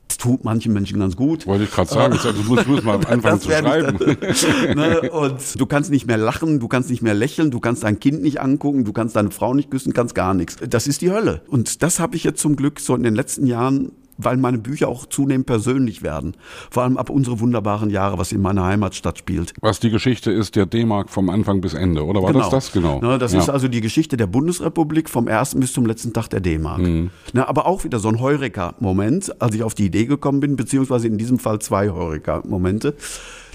Das 0.08 0.18
tut 0.18 0.44
manchen 0.44 0.74
Menschen 0.74 1.00
ganz 1.00 1.16
gut. 1.16 1.46
Wollte 1.46 1.64
ich 1.64 1.70
gerade 1.70 1.88
sagen, 1.88 2.12
also 2.12 2.32
du 2.32 2.42
musst, 2.42 2.68
musst 2.68 2.84
mal 2.84 3.00
anfangen 3.08 3.40
zu 3.40 3.50
schreiben. 3.50 3.96
ne? 4.76 5.10
Und 5.10 5.58
du 5.58 5.64
kannst 5.64 5.90
nicht 5.90 6.06
mehr 6.06 6.18
lachen, 6.18 6.60
du 6.60 6.68
kannst 6.68 6.90
nicht 6.90 7.00
mehr 7.00 7.14
lächeln, 7.14 7.50
du 7.50 7.60
kannst 7.60 7.82
dein 7.82 7.98
Kind 7.98 8.20
nicht 8.20 8.38
angucken, 8.38 8.84
du 8.84 8.92
kannst 8.92 9.16
deine 9.16 9.30
Frau 9.30 9.54
nicht 9.54 9.70
küssen, 9.70 9.94
kannst 9.94 10.14
gar 10.14 10.34
nichts. 10.34 10.58
Das 10.68 10.86
ist 10.86 11.00
die 11.00 11.10
Hölle. 11.10 11.40
Und 11.48 11.82
das 11.82 11.98
habe 11.98 12.16
ich 12.16 12.24
jetzt 12.24 12.42
zum 12.42 12.56
Glück 12.56 12.78
so 12.78 12.94
in 12.94 13.02
den 13.02 13.14
letzten 13.14 13.46
Jahren 13.46 13.92
weil 14.24 14.36
meine 14.36 14.58
Bücher 14.58 14.88
auch 14.88 15.06
zunehmend 15.06 15.46
persönlich 15.46 16.02
werden. 16.02 16.34
Vor 16.70 16.82
allem 16.82 16.96
ab 16.96 17.10
unsere 17.10 17.40
wunderbaren 17.40 17.90
Jahre, 17.90 18.18
was 18.18 18.32
in 18.32 18.40
meiner 18.40 18.64
Heimatstadt 18.64 19.18
spielt. 19.18 19.54
Was 19.60 19.80
die 19.80 19.90
Geschichte 19.90 20.30
ist, 20.30 20.56
der 20.56 20.66
D-Mark 20.66 21.10
vom 21.10 21.30
Anfang 21.30 21.60
bis 21.60 21.74
Ende, 21.74 22.04
oder 22.04 22.22
war 22.22 22.32
das 22.32 22.50
das? 22.50 22.72
Genau. 22.72 23.00
Ne, 23.00 23.18
das 23.18 23.32
Ja. 23.32 23.40
ist 23.40 23.48
also 23.48 23.68
die 23.68 23.80
Geschichte 23.80 24.16
der 24.16 24.26
Bundesrepublik 24.26 25.08
vom 25.10 25.28
ersten 25.28 25.60
bis 25.60 25.72
zum 25.72 25.86
letzten 25.86 26.12
Tag 26.12 26.28
der 26.28 26.40
D-Mark. 26.40 26.78
Mhm. 26.80 27.10
Ne, 27.32 27.48
aber 27.48 27.66
auch 27.66 27.84
wieder 27.84 27.98
so 27.98 28.08
ein 28.08 28.20
Heureka-Moment, 28.20 29.40
als 29.40 29.54
ich 29.54 29.62
auf 29.62 29.74
die 29.74 29.86
Idee 29.86 30.06
gekommen 30.06 30.40
bin, 30.40 30.56
beziehungsweise 30.56 31.06
in 31.06 31.18
diesem 31.18 31.38
Fall 31.38 31.58
zwei 31.60 31.90
Heureka-Momente. 31.90 32.94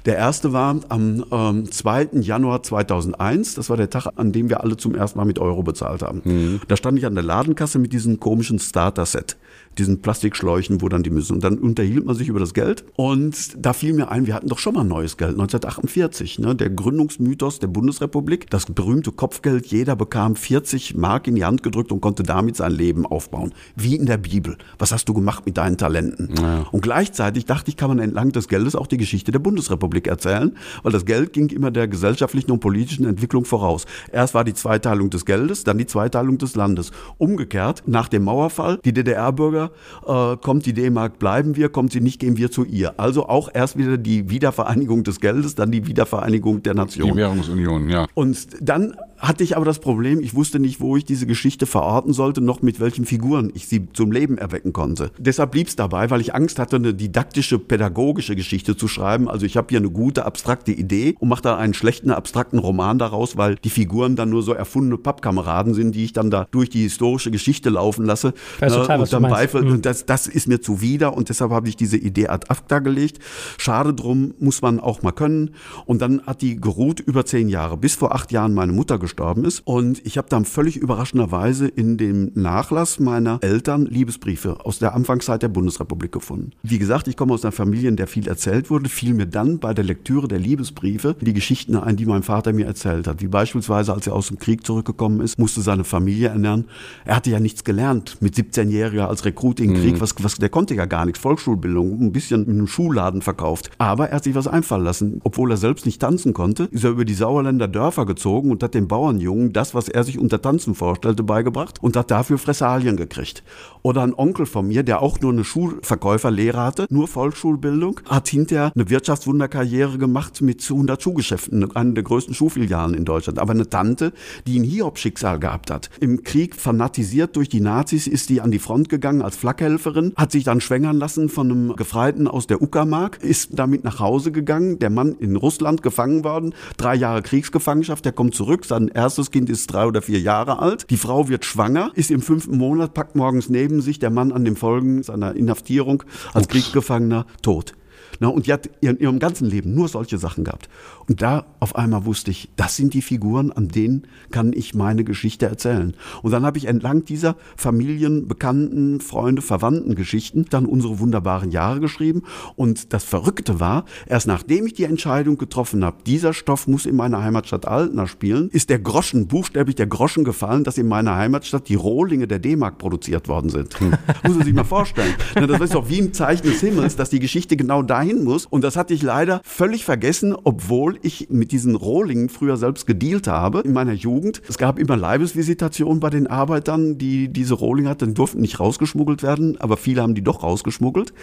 Der 0.06 0.16
erste 0.16 0.54
war 0.54 0.74
am 0.88 1.26
ähm, 1.32 1.70
2. 1.70 2.10
Januar 2.22 2.64
2001. 2.64 3.56
Das 3.56 3.70
war 3.70 3.76
der 3.76 3.90
Tag, 3.90 4.08
an 4.16 4.32
dem 4.32 4.48
wir 4.50 4.64
alle 4.64 4.78
zum 4.78 4.96
ersten 4.96 5.18
Mal 5.20 5.26
mit 5.26 5.38
Euro 5.38 5.64
bezahlt 5.64 6.02
haben. 6.02 6.22
Mhm. 6.24 6.62
Da 6.70 6.78
stand 6.78 6.98
ich 6.98 7.06
an 7.06 7.14
der 7.16 7.26
Ladenkasse 7.26 7.78
mit 7.78 7.92
diesem 7.92 8.18
komischen 8.20 8.58
Starter-Set, 8.58 9.36
diesen 9.80 10.02
Plastikschläuchen, 10.02 10.82
wo 10.82 10.90
dann 10.90 11.04
die 11.04 11.10
müssen. 11.10 11.34
Und 11.34 11.44
dann 11.44 11.58
unterhielt 11.58 12.06
man 12.06 12.16
sich 12.16 12.30
über 12.30 12.40
das 12.40 12.54
Geld. 12.54 12.84
Und 12.96 13.54
da 13.58 13.74
fiel 13.74 13.94
mir 13.94 14.10
ein, 14.10 14.28
wir 14.28 14.34
hatten 14.34 14.48
doch 14.48 14.60
schon 14.60 14.74
mal 14.74 14.84
neues 14.84 15.18
Geld, 15.18 15.32
1948. 15.32 16.40
Ne? 16.40 16.56
Der 16.56 16.70
Gründungsmythos 16.70 17.60
der 17.60 17.68
Bundesrepublik, 17.68 18.50
das 18.50 18.66
berühmte 18.66 19.12
Kopfgeld, 19.12 19.68
jeder 19.68 19.96
bekam 19.96 20.36
40 20.36 20.96
Mark 20.96 21.28
in 21.28 21.36
die 21.36 21.46
Hand 21.46 21.64
gedrückt 21.64 21.92
und 21.92 22.02
konnte 22.02 22.24
damit 22.24 22.56
sein 22.56 22.72
Leben 22.72 23.06
aufbauen. 23.06 23.54
Wie 23.76 23.96
in 23.96 24.06
der 24.06 24.18
Bibel. 24.18 24.58
Was 24.80 24.92
hast 24.92 25.10
du 25.10 25.14
gemacht 25.14 25.46
mit 25.46 25.58
deinen 25.58 25.78
Talenten? 25.78 26.30
Und 26.72 26.82
gleichzeitig 26.82 27.46
dachte 27.46 27.70
ich, 27.70 27.78
kann 27.78 27.90
man 27.90 28.00
entlang 28.00 28.32
des 28.32 28.48
Geldes 28.48 28.76
auch 28.76 28.88
die 28.88 28.98
Geschichte 28.98 29.32
der 29.32 29.40
Bundesrepublik 29.40 30.08
erzählen, 30.08 30.56
weil 30.84 30.92
das 30.92 31.06
Geld 31.06 31.34
ging 31.34 31.50
immer 31.50 31.72
der 31.72 31.88
gesellschaftlichen 31.88 32.52
und 32.52 32.60
politischen 32.60 33.06
Entwicklung 33.06 33.46
voraus. 33.46 33.86
Erst 34.12 34.34
war 34.34 34.44
die 34.44 34.54
Zweiteilung 34.54 35.10
des 35.10 35.26
Geldes, 35.26 35.64
dann 35.64 35.78
die 35.78 35.86
Zweiteilung 35.86 36.38
des 36.38 36.56
Landes. 36.56 36.92
Umgekehrt, 37.18 37.84
nach 37.86 38.08
dem 38.08 38.24
Mauerfall, 38.24 38.80
die 38.84 38.94
DDR-Bürger, 38.94 39.67
äh, 40.06 40.38
kommt 40.38 40.66
die 40.66 40.74
D-Mark, 40.74 41.20
bleiben 41.20 41.56
wir, 41.56 41.70
kommt 41.70 41.92
sie 41.92 42.02
nicht, 42.02 42.20
gehen 42.20 42.38
wir 42.38 42.52
zu 42.52 42.64
ihr. 42.64 43.00
Also 43.00 43.28
auch 43.28 43.50
erst 43.54 43.78
wieder 43.78 43.98
die 43.98 44.30
Wiedervereinigung 44.30 45.04
des 45.04 45.20
Geldes, 45.20 45.56
dann 45.56 45.72
die 45.72 45.88
Wiedervereinigung 45.88 46.64
der 46.64 46.74
Nation. 46.74 47.12
Die 47.12 47.18
Währungsunion, 47.18 47.90
ja. 47.90 48.08
Und 48.14 48.48
dann 48.62 48.96
hatte 49.18 49.44
ich 49.44 49.56
aber 49.56 49.66
das 49.66 49.80
Problem, 49.80 50.20
ich 50.22 50.36
wusste 50.36 50.60
nicht, 50.60 50.80
wo 50.80 50.96
ich 50.98 51.06
diese 51.06 51.26
Geschichte 51.26 51.66
verorten 51.66 52.14
sollte, 52.14 52.42
noch 52.42 52.62
mit 52.62 52.80
welchen 52.80 53.06
Figuren 53.06 53.52
ich 53.54 53.68
sie 53.68 53.88
zum 53.94 54.12
Leben 54.12 54.38
erwecken 54.38 54.74
konnte. 54.74 55.12
Deshalb 55.18 55.52
blieb 55.52 55.68
es 55.68 55.76
dabei, 55.76 56.10
weil 56.10 56.22
ich 56.22 56.36
Angst 56.36 56.60
hatte, 56.60 56.76
eine 56.76 56.94
didaktische, 56.94 57.60
pädagogische 57.60 58.36
Geschichte 58.36 58.78
zu 58.78 58.88
schreiben. 58.88 59.28
Also 59.30 59.46
ich 59.46 59.58
habe 59.58 59.68
hier 59.70 59.80
eine 59.80 59.90
gute, 59.90 60.26
abstrakte 60.26 60.72
Idee 60.72 61.16
und 61.20 61.30
mache 61.30 61.42
da 61.42 61.58
einen 61.58 61.74
schlechten, 61.74 62.12
abstrakten 62.12 62.60
Roman 62.60 63.00
daraus, 63.00 63.38
weil 63.38 63.56
die 63.56 63.70
Figuren 63.70 64.16
dann 64.16 64.30
nur 64.30 64.44
so 64.44 64.54
erfundene 64.54 64.98
Pappkameraden 64.98 65.74
sind, 65.74 65.96
die 65.96 66.04
ich 66.06 66.14
dann 66.14 66.30
da 66.30 66.48
durch 66.52 66.70
die 66.70 66.84
historische 66.84 67.32
Geschichte 67.32 67.70
laufen 67.70 68.06
lasse. 68.06 68.34
Weiß 68.60 68.74
total, 68.74 69.00
was 69.00 69.14
und 69.14 69.24
dann 69.24 69.32
beifall, 69.32 69.64
Mhm. 69.64 69.82
das, 69.82 70.06
das 70.06 70.28
ist 70.28 70.48
mir 70.48 70.62
zuwider 70.62 71.16
und 71.18 71.30
deshalb 71.30 71.52
habe 71.52 71.68
ich 71.68 71.76
diese 71.76 71.98
Idee 71.98 72.28
ad 72.28 72.48
acta 72.50 72.80
gelegt. 72.80 73.20
Schade 73.58 73.94
drum, 73.94 74.34
muss 74.40 74.62
man 74.62 74.80
auch 74.80 75.02
mal 75.02 75.12
können. 75.12 75.52
Und 75.86 76.02
dann 76.02 76.22
hat 76.26 76.42
die 76.42 76.60
geruht 76.60 77.00
über 77.00 77.26
zehn 77.26 77.50
Jahre, 77.50 77.78
bis 77.78 77.96
vor 77.96 78.14
acht 78.14 78.32
Jahren 78.32 78.54
meine 78.54 78.72
Mutter 78.74 79.00
gestorben 79.08 79.46
ist. 79.46 79.62
Und 79.66 80.06
ich 80.06 80.18
habe 80.18 80.28
dann 80.30 80.44
völlig 80.44 80.76
überraschenderweise 80.76 81.68
in 81.68 81.98
dem 81.98 82.32
Nachlass 82.36 83.00
meiner 83.00 83.40
Eltern 83.42 83.86
Liebesbriefe 83.86 84.66
aus 84.66 84.80
der 84.80 84.94
Anfangszeit 84.94 85.42
der 85.42 85.48
Bundesrepublik 85.48 86.12
gefunden. 86.12 86.52
Wie 86.62 86.78
gesagt, 86.78 87.08
ich 87.08 87.16
komme 87.16 87.34
aus 87.34 87.46
einer 87.46 87.54
Familie, 87.54 87.90
in 87.90 87.96
der 87.96 88.08
viel 88.08 88.28
erzählt 88.28 88.70
wurde, 88.70 88.90
fiel 88.90 89.14
mir 89.14 89.26
dann 89.26 89.60
bei 89.60 89.74
der 89.74 89.86
Lektüre 89.86 90.28
der 90.28 90.40
Liebesbriefe 90.40 91.16
die 91.22 91.34
Geschichten 91.34 91.76
ein, 91.78 91.96
die 91.96 92.06
mein 92.06 92.24
Vater 92.24 92.52
mir 92.52 92.66
erzählt 92.66 93.08
hat. 93.08 93.22
Wie 93.22 93.28
beispielsweise, 93.28 93.94
als 93.94 94.08
er 94.08 94.14
aus 94.14 94.28
dem 94.28 94.40
Krieg 94.40 94.66
zurückgekommen 94.66 95.22
ist, 95.22 95.40
musste 95.40 95.62
seine 95.62 95.86
Familie 95.86 96.28
ernähren. 96.28 96.66
Er 97.06 97.16
hatte 97.16 97.32
ja 97.32 97.40
nichts 97.40 97.64
gelernt 97.64 98.18
mit 98.20 98.36
17-Jähriger 98.36 99.08
als 99.08 99.24
Rekrut 99.24 99.60
im 99.62 99.74
Krieg. 99.74 100.02
Was, 100.02 100.16
was, 100.22 100.36
der 100.36 100.50
konnte 100.50 100.76
ja 100.76 100.86
gar 100.86 101.06
nichts. 101.06 101.20
Volksschulbildung, 101.20 102.02
ein 102.02 102.12
bisschen 102.12 102.46
in 102.46 102.52
einem 102.52 102.68
Schuhladen 102.68 103.22
verkauft. 103.22 103.72
Aber 103.78 104.10
er 104.10 104.18
hat 104.18 104.26
sich 104.26 104.36
was 104.36 104.48
einfallen 104.48 104.84
lassen. 104.84 105.22
Obwohl 105.24 105.52
er 105.52 105.58
selbst 105.58 105.86
nicht 105.86 106.02
tanzen 106.02 106.34
konnte, 106.34 106.66
ist 106.66 106.84
er 106.84 106.92
über 106.92 107.06
die 107.06 107.14
Sauerländer 107.14 107.68
Dörfer 107.68 108.06
gezogen 108.06 108.52
und 108.52 108.62
hat 108.64 108.74
den 108.74 108.88
Bauernjungen 108.98 109.54
das, 109.54 109.76
was 109.76 109.90
er 109.90 110.04
sich 110.04 110.18
unter 110.18 110.42
Tanzen 110.42 110.74
vorstellte, 110.74 111.22
beigebracht 111.22 111.84
und 111.84 111.96
hat 111.96 112.10
dafür 112.10 112.40
Fressalien 112.40 112.98
gekriegt. 112.98 113.44
Oder 113.84 114.02
ein 114.02 114.16
Onkel 114.16 114.48
von 114.48 114.68
mir, 114.68 114.82
der 114.82 115.04
auch 115.04 115.22
nur 115.22 115.32
eine 115.32 115.44
Schulverkäuferlehre 115.44 116.60
hatte, 116.60 116.88
nur 116.90 117.08
Volksschulbildung, 117.08 118.02
hat 118.10 118.28
hinterher 118.28 118.72
eine 118.74 118.90
Wirtschaftswunderkarriere 118.90 120.00
gemacht 120.00 120.42
mit 120.42 120.68
100 120.68 121.02
Schuhgeschäften, 121.02 121.76
einer 121.76 121.94
der 121.94 122.04
größten 122.04 122.34
Schuhfilialen 122.34 122.96
in 122.96 123.06
Deutschland. 123.06 123.38
Aber 123.38 123.52
eine 123.52 123.70
Tante, 123.70 124.14
die 124.48 124.60
ein 124.60 124.64
Hiobschicksal 124.64 125.38
gehabt 125.40 125.70
hat. 125.70 125.92
Im 126.00 126.24
Krieg 126.24 126.56
fanatisiert 126.56 127.36
durch 127.36 127.50
die 127.50 127.62
Nazis 127.62 128.08
ist 128.08 128.30
die 128.30 128.42
an 128.42 128.50
die 128.50 128.58
Front 128.58 128.90
gegangen 128.90 129.22
als 129.22 129.38
Flakhelferin, 129.38 130.14
hat 130.16 130.32
sich 130.32 130.44
dann 130.44 130.60
schwängern 130.60 130.98
lassen 130.98 131.30
von 131.30 131.52
einem 131.52 131.76
Gefreiten 131.76 132.28
aus 132.28 132.48
der 132.48 132.64
Uckermark, 132.64 133.20
ist 133.22 133.52
damit 133.54 133.84
nach 133.84 134.00
Hause 134.00 134.32
gegangen, 134.32 134.80
der 134.80 134.90
Mann 134.90 135.16
in 135.20 135.36
Russland 135.36 135.84
gefangen 135.84 136.24
worden, 136.24 136.56
drei 136.78 136.96
Jahre 136.96 137.22
Kriegsgefangenschaft, 137.22 138.04
der 138.04 138.12
kommt 138.12 138.34
zurück, 138.34 138.66
sein 138.66 138.87
erstes 138.88 139.32
Kind 139.32 139.50
ist 139.50 139.72
drei 139.72 139.86
oder 139.86 140.02
vier 140.02 140.20
Jahre 140.20 140.60
alt, 140.60 140.90
die 140.90 140.98
Frau 140.98 141.30
wird 141.30 141.46
schwanger, 141.46 141.92
ist 141.96 142.12
im 142.12 142.22
fünften 142.22 142.58
Monat, 142.58 142.94
packt 142.94 143.16
morgens 143.16 143.50
neben 143.50 143.82
sich 143.82 144.00
der 144.00 144.10
Mann 144.10 144.32
an 144.32 144.46
den 144.46 144.56
Folgen 144.56 145.04
seiner 145.04 145.36
Inhaftierung 145.36 146.04
als 146.34 146.48
Kriegsgefangener 146.48 147.26
tot. 147.42 147.74
Na, 148.20 148.28
und 148.28 148.48
die 148.48 148.54
hat 148.54 148.70
in 148.82 148.98
ihrem 149.00 149.20
ganzen 149.20 149.50
Leben 149.50 149.74
nur 149.74 149.88
solche 149.88 150.18
Sachen 150.18 150.44
gehabt. 150.44 150.70
Und 151.08 151.22
da 151.22 151.46
auf 151.60 151.76
einmal 151.76 152.06
wusste 152.06 152.32
ich, 152.32 152.50
das 152.56 152.76
sind 152.76 152.94
die 152.94 153.02
Figuren, 153.02 153.52
an 153.52 153.68
denen 153.68 154.08
kann 154.32 154.54
ich 154.54 154.74
meine 154.74 155.04
Geschichte 155.04 155.46
erzählen. 155.46 155.94
Und 156.22 156.32
dann 156.32 156.46
habe 156.46 156.58
ich 156.58 156.66
entlang 156.66 157.06
dieser 157.06 157.36
Familien, 157.56 158.28
Bekannten, 158.28 159.00
Freunde, 159.00 159.42
Verwandten 159.42 159.96
Geschichten 159.96 160.46
dann 160.50 160.66
unsere 160.66 161.00
wunderbaren 161.00 161.52
Jahre 161.52 161.80
geschrieben. 161.80 162.24
Und 162.56 162.94
das 162.94 163.04
Verrückte 163.04 163.60
war, 163.60 163.86
erst 164.08 164.28
nachdem 164.28 164.66
ich 164.66 164.74
die 164.74 164.84
Entscheidung 164.84 165.38
getroffen 165.38 165.84
habe, 165.84 165.98
dieser 166.06 166.34
Stoff 166.34 166.68
muss 166.68 166.86
in 166.86 166.96
meiner 166.96 167.24
Heimatstadt 167.24 167.68
Altena 167.68 168.08
spielen, 168.08 168.50
ist 168.50 168.70
der 168.70 168.80
Groschen, 168.80 169.28
buchstäblich 169.28 169.76
der 169.76 169.88
Groschen 169.88 170.24
gefallen, 170.24 170.64
dass 170.64 170.78
in 170.78 170.88
meiner 170.88 171.16
Heimatstadt 171.16 171.70
die 171.70 171.76
Rohlinge 171.76 172.28
der 172.28 172.40
D-Mark 172.40 172.78
produziert 172.78 173.28
worden 173.28 173.50
sind. 173.50 173.80
Muss 173.82 174.36
man 174.36 174.44
sich 174.44 174.54
mal 174.54 174.64
vorstellen. 174.64 175.14
Na, 175.36 175.48
Das 175.48 175.62
ist 175.62 175.76
doch 175.76 175.90
wie 175.90 176.00
im 176.00 176.14
Zeichen 176.14 176.48
des 176.48 176.62
Himmels, 176.62 176.96
dass 176.96 177.10
die 177.10 177.20
Geschichte 177.20 177.58
genau 177.58 177.82
dahin 177.82 178.07
hin 178.08 178.24
muss. 178.24 178.46
Und 178.46 178.64
das 178.64 178.76
hatte 178.76 178.94
ich 178.94 179.04
leider 179.04 179.42
völlig 179.44 179.86
vergessen, 179.86 180.36
obwohl 180.44 180.98
ich 181.02 181.28
mit 181.30 181.52
diesen 181.52 181.76
Rohlingen 181.76 182.30
früher 182.30 182.58
selbst 182.58 182.88
gedealt 182.88 183.28
habe 183.28 183.62
in 183.62 183.74
meiner 183.74 183.94
Jugend. 183.94 184.42
Es 184.48 184.58
gab 184.58 184.80
immer 184.80 184.98
Leibesvisitationen 184.98 186.00
bei 186.00 186.10
den 186.10 186.28
Arbeitern, 186.28 186.98
die 186.98 187.30
diese 187.30 187.54
Rohlinge 187.54 187.90
hatten, 187.90 188.14
durften 188.14 188.42
nicht 188.42 188.60
rausgeschmuggelt 188.60 189.24
werden, 189.24 189.60
aber 189.60 189.78
viele 189.78 190.02
haben 190.02 190.16
die 190.16 190.24
doch 190.24 190.44
rausgeschmuggelt. 190.44 191.14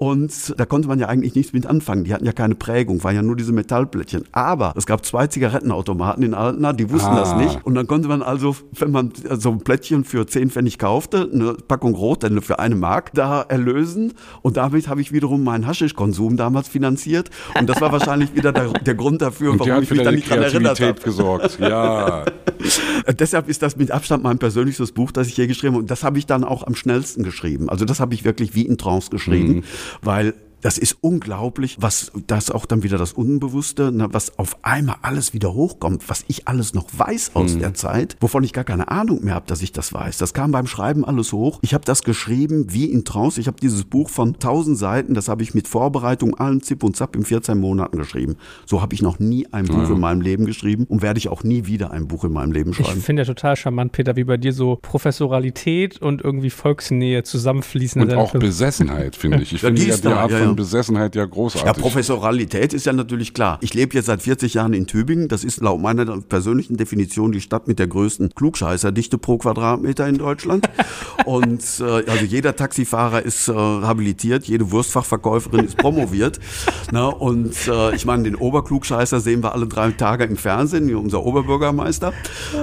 Und 0.00 0.58
da 0.58 0.64
konnte 0.64 0.88
man 0.88 0.98
ja 0.98 1.08
eigentlich 1.08 1.34
nichts 1.34 1.52
mit 1.52 1.66
anfangen. 1.66 2.04
Die 2.04 2.14
hatten 2.14 2.24
ja 2.24 2.32
keine 2.32 2.54
Prägung, 2.54 3.04
waren 3.04 3.14
ja 3.14 3.20
nur 3.20 3.36
diese 3.36 3.52
Metallplättchen. 3.52 4.24
Aber 4.32 4.72
es 4.74 4.86
gab 4.86 5.04
zwei 5.04 5.26
Zigarettenautomaten 5.26 6.22
in 6.22 6.32
Altena, 6.32 6.72
die 6.72 6.88
wussten 6.88 7.10
ah. 7.10 7.20
das 7.20 7.36
nicht. 7.36 7.66
Und 7.66 7.74
dann 7.74 7.86
konnte 7.86 8.08
man 8.08 8.22
also, 8.22 8.56
wenn 8.78 8.92
man 8.92 9.12
so 9.32 9.50
ein 9.50 9.58
Plättchen 9.58 10.04
für 10.04 10.26
10 10.26 10.48
Pfennig 10.48 10.78
kaufte, 10.78 11.28
eine 11.30 11.52
Packung 11.52 11.94
Rot 11.94 12.22
dann 12.22 12.40
für 12.40 12.58
eine 12.58 12.76
Mark, 12.76 13.10
da 13.12 13.42
erlösen. 13.42 14.14
Und 14.40 14.56
damit 14.56 14.88
habe 14.88 15.02
ich 15.02 15.12
wiederum 15.12 15.44
meinen 15.44 15.66
Haschischkonsum 15.66 16.19
damals 16.36 16.68
finanziert. 16.68 17.30
Und 17.58 17.68
das 17.68 17.80
war 17.80 17.92
wahrscheinlich 17.92 18.34
wieder 18.34 18.52
der, 18.52 18.72
der 18.72 18.94
Grund 18.94 19.22
dafür, 19.22 19.52
Und 19.52 19.60
warum 19.60 19.82
ich 19.82 19.90
mich 19.90 20.02
da 20.02 20.12
nicht 20.12 20.30
dran 20.30 20.42
erinnert 20.42 20.80
habe. 20.80 21.00
gesorgt, 21.00 21.58
ja. 21.60 22.24
Deshalb 23.18 23.48
ist 23.48 23.62
das 23.62 23.76
mit 23.76 23.90
Abstand 23.90 24.22
mein 24.22 24.38
persönlichstes 24.38 24.92
Buch, 24.92 25.12
das 25.12 25.28
ich 25.28 25.34
hier 25.34 25.46
geschrieben 25.46 25.74
habe. 25.74 25.82
Und 25.82 25.90
das 25.90 26.04
habe 26.04 26.18
ich 26.18 26.26
dann 26.26 26.44
auch 26.44 26.66
am 26.66 26.74
schnellsten 26.74 27.22
geschrieben. 27.22 27.68
Also 27.68 27.84
das 27.84 28.00
habe 28.00 28.14
ich 28.14 28.24
wirklich 28.24 28.54
wie 28.54 28.66
in 28.66 28.78
Trance 28.78 29.10
geschrieben. 29.10 29.56
Mhm 29.56 29.62
weil 30.02 30.34
das 30.60 30.78
ist 30.78 30.98
unglaublich, 31.00 31.76
was 31.80 32.12
das 32.26 32.50
auch 32.50 32.66
dann 32.66 32.82
wieder 32.82 32.98
das 32.98 33.12
Unbewusste, 33.12 33.92
ne, 33.92 34.08
was 34.12 34.38
auf 34.38 34.56
einmal 34.62 34.96
alles 35.02 35.32
wieder 35.32 35.54
hochkommt, 35.54 36.08
was 36.08 36.24
ich 36.28 36.48
alles 36.48 36.74
noch 36.74 36.86
weiß 36.96 37.32
aus 37.34 37.54
mhm. 37.54 37.60
der 37.60 37.74
Zeit, 37.74 38.16
wovon 38.20 38.44
ich 38.44 38.52
gar 38.52 38.64
keine 38.64 38.88
Ahnung 38.88 39.24
mehr 39.24 39.34
habe, 39.34 39.46
dass 39.46 39.62
ich 39.62 39.72
das 39.72 39.92
weiß. 39.92 40.18
Das 40.18 40.34
kam 40.34 40.52
beim 40.52 40.66
Schreiben 40.66 41.04
alles 41.04 41.32
hoch. 41.32 41.58
Ich 41.62 41.74
habe 41.74 41.84
das 41.84 42.02
geschrieben 42.02 42.66
wie 42.68 42.86
in 42.86 43.04
Trance. 43.04 43.40
Ich 43.40 43.46
habe 43.46 43.58
dieses 43.60 43.84
Buch 43.84 44.08
von 44.08 44.34
1000 44.34 44.76
Seiten, 44.76 45.14
das 45.14 45.28
habe 45.28 45.42
ich 45.42 45.54
mit 45.54 45.68
Vorbereitung, 45.68 46.34
allen 46.38 46.62
Zip 46.62 46.82
und 46.82 46.96
Zap 46.96 47.16
in 47.16 47.24
14 47.24 47.58
Monaten 47.58 47.98
geschrieben. 47.98 48.36
So 48.66 48.82
habe 48.82 48.94
ich 48.94 49.02
noch 49.02 49.18
nie 49.18 49.46
ein 49.52 49.66
Buch 49.66 49.88
mhm. 49.88 49.94
in 49.94 50.00
meinem 50.00 50.20
Leben 50.20 50.44
geschrieben 50.44 50.84
und 50.88 51.02
werde 51.02 51.18
ich 51.18 51.28
auch 51.28 51.44
nie 51.44 51.66
wieder 51.66 51.90
ein 51.90 52.08
Buch 52.08 52.24
in 52.24 52.32
meinem 52.32 52.52
Leben 52.52 52.74
schreiben. 52.74 52.98
Ich 52.98 53.04
finde 53.04 53.22
ja 53.22 53.26
total 53.26 53.56
charmant, 53.56 53.92
Peter, 53.92 54.16
wie 54.16 54.24
bei 54.24 54.36
dir 54.36 54.52
so 54.52 54.78
Professoralität 54.80 56.00
und 56.00 56.22
irgendwie 56.22 56.50
Volksnähe 56.50 57.22
zusammenfließen. 57.22 58.02
Und 58.02 58.14
auch 58.14 58.32
Besessenheit, 58.32 59.16
finde 59.16 59.42
ich. 59.42 59.54
Ich 59.54 59.60
finde 59.60 59.82
ja, 59.82 59.96
die 59.96 60.06
Art 60.08 60.30
ja, 60.30 60.38
ja. 60.38 60.44
von 60.46 60.49
Besessenheit 60.56 61.14
ja 61.14 61.24
großartig. 61.24 61.66
Ja, 61.66 61.72
Professoralität 61.72 62.72
ist 62.72 62.86
ja 62.86 62.92
natürlich 62.92 63.34
klar. 63.34 63.58
Ich 63.60 63.74
lebe 63.74 63.94
jetzt 63.94 64.06
seit 64.06 64.22
40 64.22 64.54
Jahren 64.54 64.72
in 64.72 64.86
Tübingen. 64.86 65.28
Das 65.28 65.44
ist 65.44 65.60
laut 65.60 65.80
meiner 65.80 66.20
persönlichen 66.20 66.76
Definition 66.76 67.32
die 67.32 67.40
Stadt 67.40 67.68
mit 67.68 67.78
der 67.78 67.86
größten 67.86 68.34
Klugscheißerdichte 68.34 69.18
pro 69.18 69.38
Quadratmeter 69.38 70.08
in 70.08 70.18
Deutschland. 70.18 70.68
Und 71.26 71.62
äh, 71.80 72.10
also 72.10 72.24
jeder 72.24 72.56
Taxifahrer 72.56 73.22
ist 73.22 73.48
äh, 73.48 73.52
habilitiert, 73.52 74.46
jede 74.46 74.70
Wurstfachverkäuferin 74.70 75.66
ist 75.66 75.76
promoviert. 75.76 76.40
Na, 76.92 77.06
und 77.06 77.54
äh, 77.68 77.94
ich 77.94 78.04
meine, 78.04 78.24
den 78.24 78.34
Oberklugscheißer 78.34 79.20
sehen 79.20 79.42
wir 79.42 79.54
alle 79.54 79.66
drei 79.66 79.90
Tage 79.92 80.24
im 80.24 80.36
Fernsehen, 80.36 80.94
unser 80.94 81.24
Oberbürgermeister, 81.24 82.12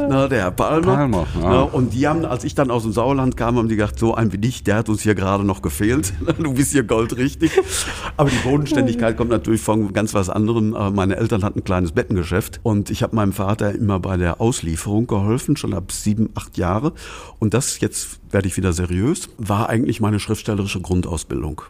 na, 0.09 0.27
der 0.27 0.41
Herr 0.41 0.51
Palmer. 0.51 0.95
Palmer 0.95 1.27
ja. 1.35 1.49
na, 1.49 1.61
und 1.61 1.93
die 1.93 2.07
haben, 2.07 2.25
als 2.25 2.43
ich 2.43 2.55
dann 2.55 2.71
aus 2.71 2.83
dem 2.83 2.91
Sauerland 2.91 3.37
kam, 3.37 3.57
haben 3.57 3.69
die 3.69 3.75
gedacht, 3.75 3.97
so 3.97 4.15
ein 4.15 4.33
wie 4.33 4.37
dich, 4.37 4.63
der 4.63 4.75
hat 4.75 4.89
uns 4.89 5.01
hier 5.01 5.15
gerade 5.15 5.43
noch 5.43 5.61
gefehlt. 5.61 6.13
Du 6.37 6.53
bist 6.53 6.71
hier 6.71 6.83
goldrichtig. 6.83 7.51
Aber 8.17 8.29
die 8.29 8.37
Bodenständigkeit 8.37 9.17
kommt 9.17 9.31
natürlich 9.31 9.61
von 9.61 9.93
ganz 9.93 10.13
was 10.13 10.29
anderem. 10.29 10.75
Äh, 10.75 10.91
meine 10.91 11.17
Eltern 11.17 11.43
hatten 11.43 11.59
ein 11.59 11.63
kleines 11.63 11.91
Bettengeschäft 11.91 12.59
und 12.63 12.89
ich 12.89 13.03
habe 13.03 13.15
meinem 13.15 13.33
Vater 13.33 13.73
immer 13.73 13.99
bei 13.99 14.17
der 14.17 14.41
Auslieferung 14.41 15.07
geholfen, 15.07 15.57
schon 15.57 15.73
ab 15.73 15.91
sieben, 15.91 16.29
acht 16.35 16.57
Jahre. 16.57 16.93
Und 17.39 17.53
das, 17.53 17.79
jetzt 17.79 18.19
werde 18.31 18.47
ich 18.47 18.57
wieder 18.57 18.73
seriös, 18.73 19.29
war 19.37 19.69
eigentlich 19.69 20.01
meine 20.01 20.19
schriftstellerische 20.19 20.81
Grundausbildung. 20.81 21.61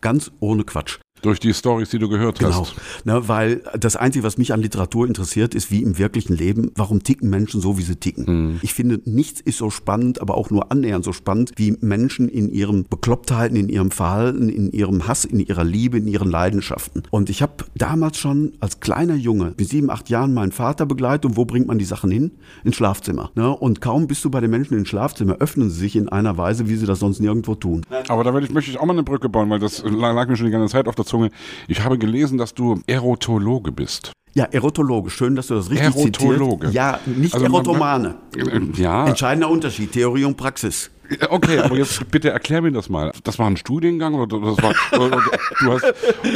Ganz 0.00 0.30
ohne 0.40 0.64
Quatsch. 0.64 0.98
Durch 1.22 1.40
die 1.40 1.54
Stories, 1.54 1.90
die 1.90 1.98
du 1.98 2.08
gehört 2.08 2.38
genau. 2.38 2.60
hast. 2.60 2.74
Genau, 3.04 3.20
ne, 3.20 3.28
weil 3.28 3.62
das 3.78 3.96
Einzige, 3.96 4.24
was 4.24 4.38
mich 4.38 4.52
an 4.52 4.60
Literatur 4.60 5.06
interessiert, 5.06 5.54
ist 5.54 5.70
wie 5.70 5.82
im 5.82 5.98
wirklichen 5.98 6.36
Leben, 6.36 6.70
warum 6.74 7.02
ticken 7.02 7.30
Menschen 7.30 7.60
so, 7.60 7.78
wie 7.78 7.82
sie 7.82 7.96
ticken. 7.96 8.24
Mhm. 8.26 8.60
Ich 8.62 8.74
finde, 8.74 9.00
nichts 9.04 9.40
ist 9.40 9.58
so 9.58 9.70
spannend, 9.70 10.20
aber 10.20 10.36
auch 10.36 10.50
nur 10.50 10.70
annähernd 10.70 11.04
so 11.04 11.12
spannend, 11.12 11.52
wie 11.56 11.76
Menschen 11.80 12.28
in 12.28 12.52
ihren 12.52 12.84
Beklopptheiten, 12.84 13.56
in 13.56 13.68
ihrem 13.68 13.90
Verhalten, 13.90 14.48
in 14.48 14.70
ihrem 14.70 15.06
Hass, 15.06 15.24
in 15.24 15.40
ihrer 15.40 15.64
Liebe, 15.64 15.98
in 15.98 16.06
ihren 16.06 16.30
Leidenschaften. 16.30 17.02
Und 17.10 17.30
ich 17.30 17.42
habe 17.42 17.64
damals 17.74 18.18
schon 18.18 18.52
als 18.60 18.80
kleiner 18.80 19.14
Junge, 19.14 19.54
mit 19.56 19.68
sieben, 19.68 19.90
acht 19.90 20.08
Jahren, 20.08 20.34
meinen 20.34 20.52
Vater 20.52 20.86
begleitet. 20.86 21.26
Und 21.26 21.36
wo 21.36 21.44
bringt 21.44 21.66
man 21.66 21.78
die 21.78 21.84
Sachen 21.84 22.10
hin? 22.10 22.32
Ins 22.64 22.76
Schlafzimmer. 22.76 23.30
Ne? 23.34 23.50
Und 23.50 23.80
kaum 23.80 24.06
bist 24.06 24.24
du 24.24 24.30
bei 24.30 24.40
den 24.40 24.50
Menschen 24.50 24.78
ins 24.78 24.88
Schlafzimmer, 24.88 25.36
öffnen 25.40 25.70
sie 25.70 25.78
sich 25.78 25.96
in 25.96 26.08
einer 26.08 26.36
Weise, 26.36 26.68
wie 26.68 26.76
sie 26.76 26.86
das 26.86 27.00
sonst 27.00 27.20
nirgendwo 27.20 27.54
tun. 27.54 27.84
Aber 28.08 28.24
da 28.24 28.32
möchte 28.32 28.70
ich 28.70 28.78
auch 28.78 28.86
mal 28.86 28.92
eine 28.92 29.02
Brücke 29.02 29.28
bauen, 29.28 29.50
weil 29.50 29.58
das 29.58 29.82
lag 29.84 30.28
mir 30.28 30.36
schon 30.36 30.46
die 30.46 30.52
ganze 30.52 30.72
Zeit 30.72 30.88
auf 30.88 30.94
der 30.94 31.04
Zunge. 31.08 31.30
Ich 31.66 31.82
habe 31.82 31.98
gelesen, 31.98 32.38
dass 32.38 32.54
du 32.54 32.80
Erotologe 32.86 33.72
bist. 33.72 34.12
Ja, 34.34 34.44
Erotologe. 34.44 35.10
Schön, 35.10 35.34
dass 35.34 35.48
du 35.48 35.54
das 35.54 35.70
richtig 35.70 35.96
Erotologe. 35.96 36.66
zitierst. 36.68 36.74
Ja, 36.74 37.00
nicht 37.06 37.34
also 37.34 37.46
Erotomane. 37.46 38.14
Man, 38.36 38.72
ja. 38.76 39.06
Entscheidender 39.06 39.50
Unterschied, 39.50 39.90
Theorie 39.90 40.24
und 40.24 40.36
Praxis. 40.36 40.90
Okay, 41.30 41.58
aber 41.58 41.76
jetzt 41.76 42.10
bitte 42.10 42.30
erklär 42.30 42.60
mir 42.60 42.72
das 42.72 42.88
mal. 42.88 43.12
Das 43.24 43.38
war 43.38 43.46
ein 43.46 43.56
Studiengang 43.56 44.14
oder, 44.14 44.38
das 44.40 44.62
war, 44.62 45.00
oder, 45.00 45.20
du 45.60 45.72
hast, 45.72 45.84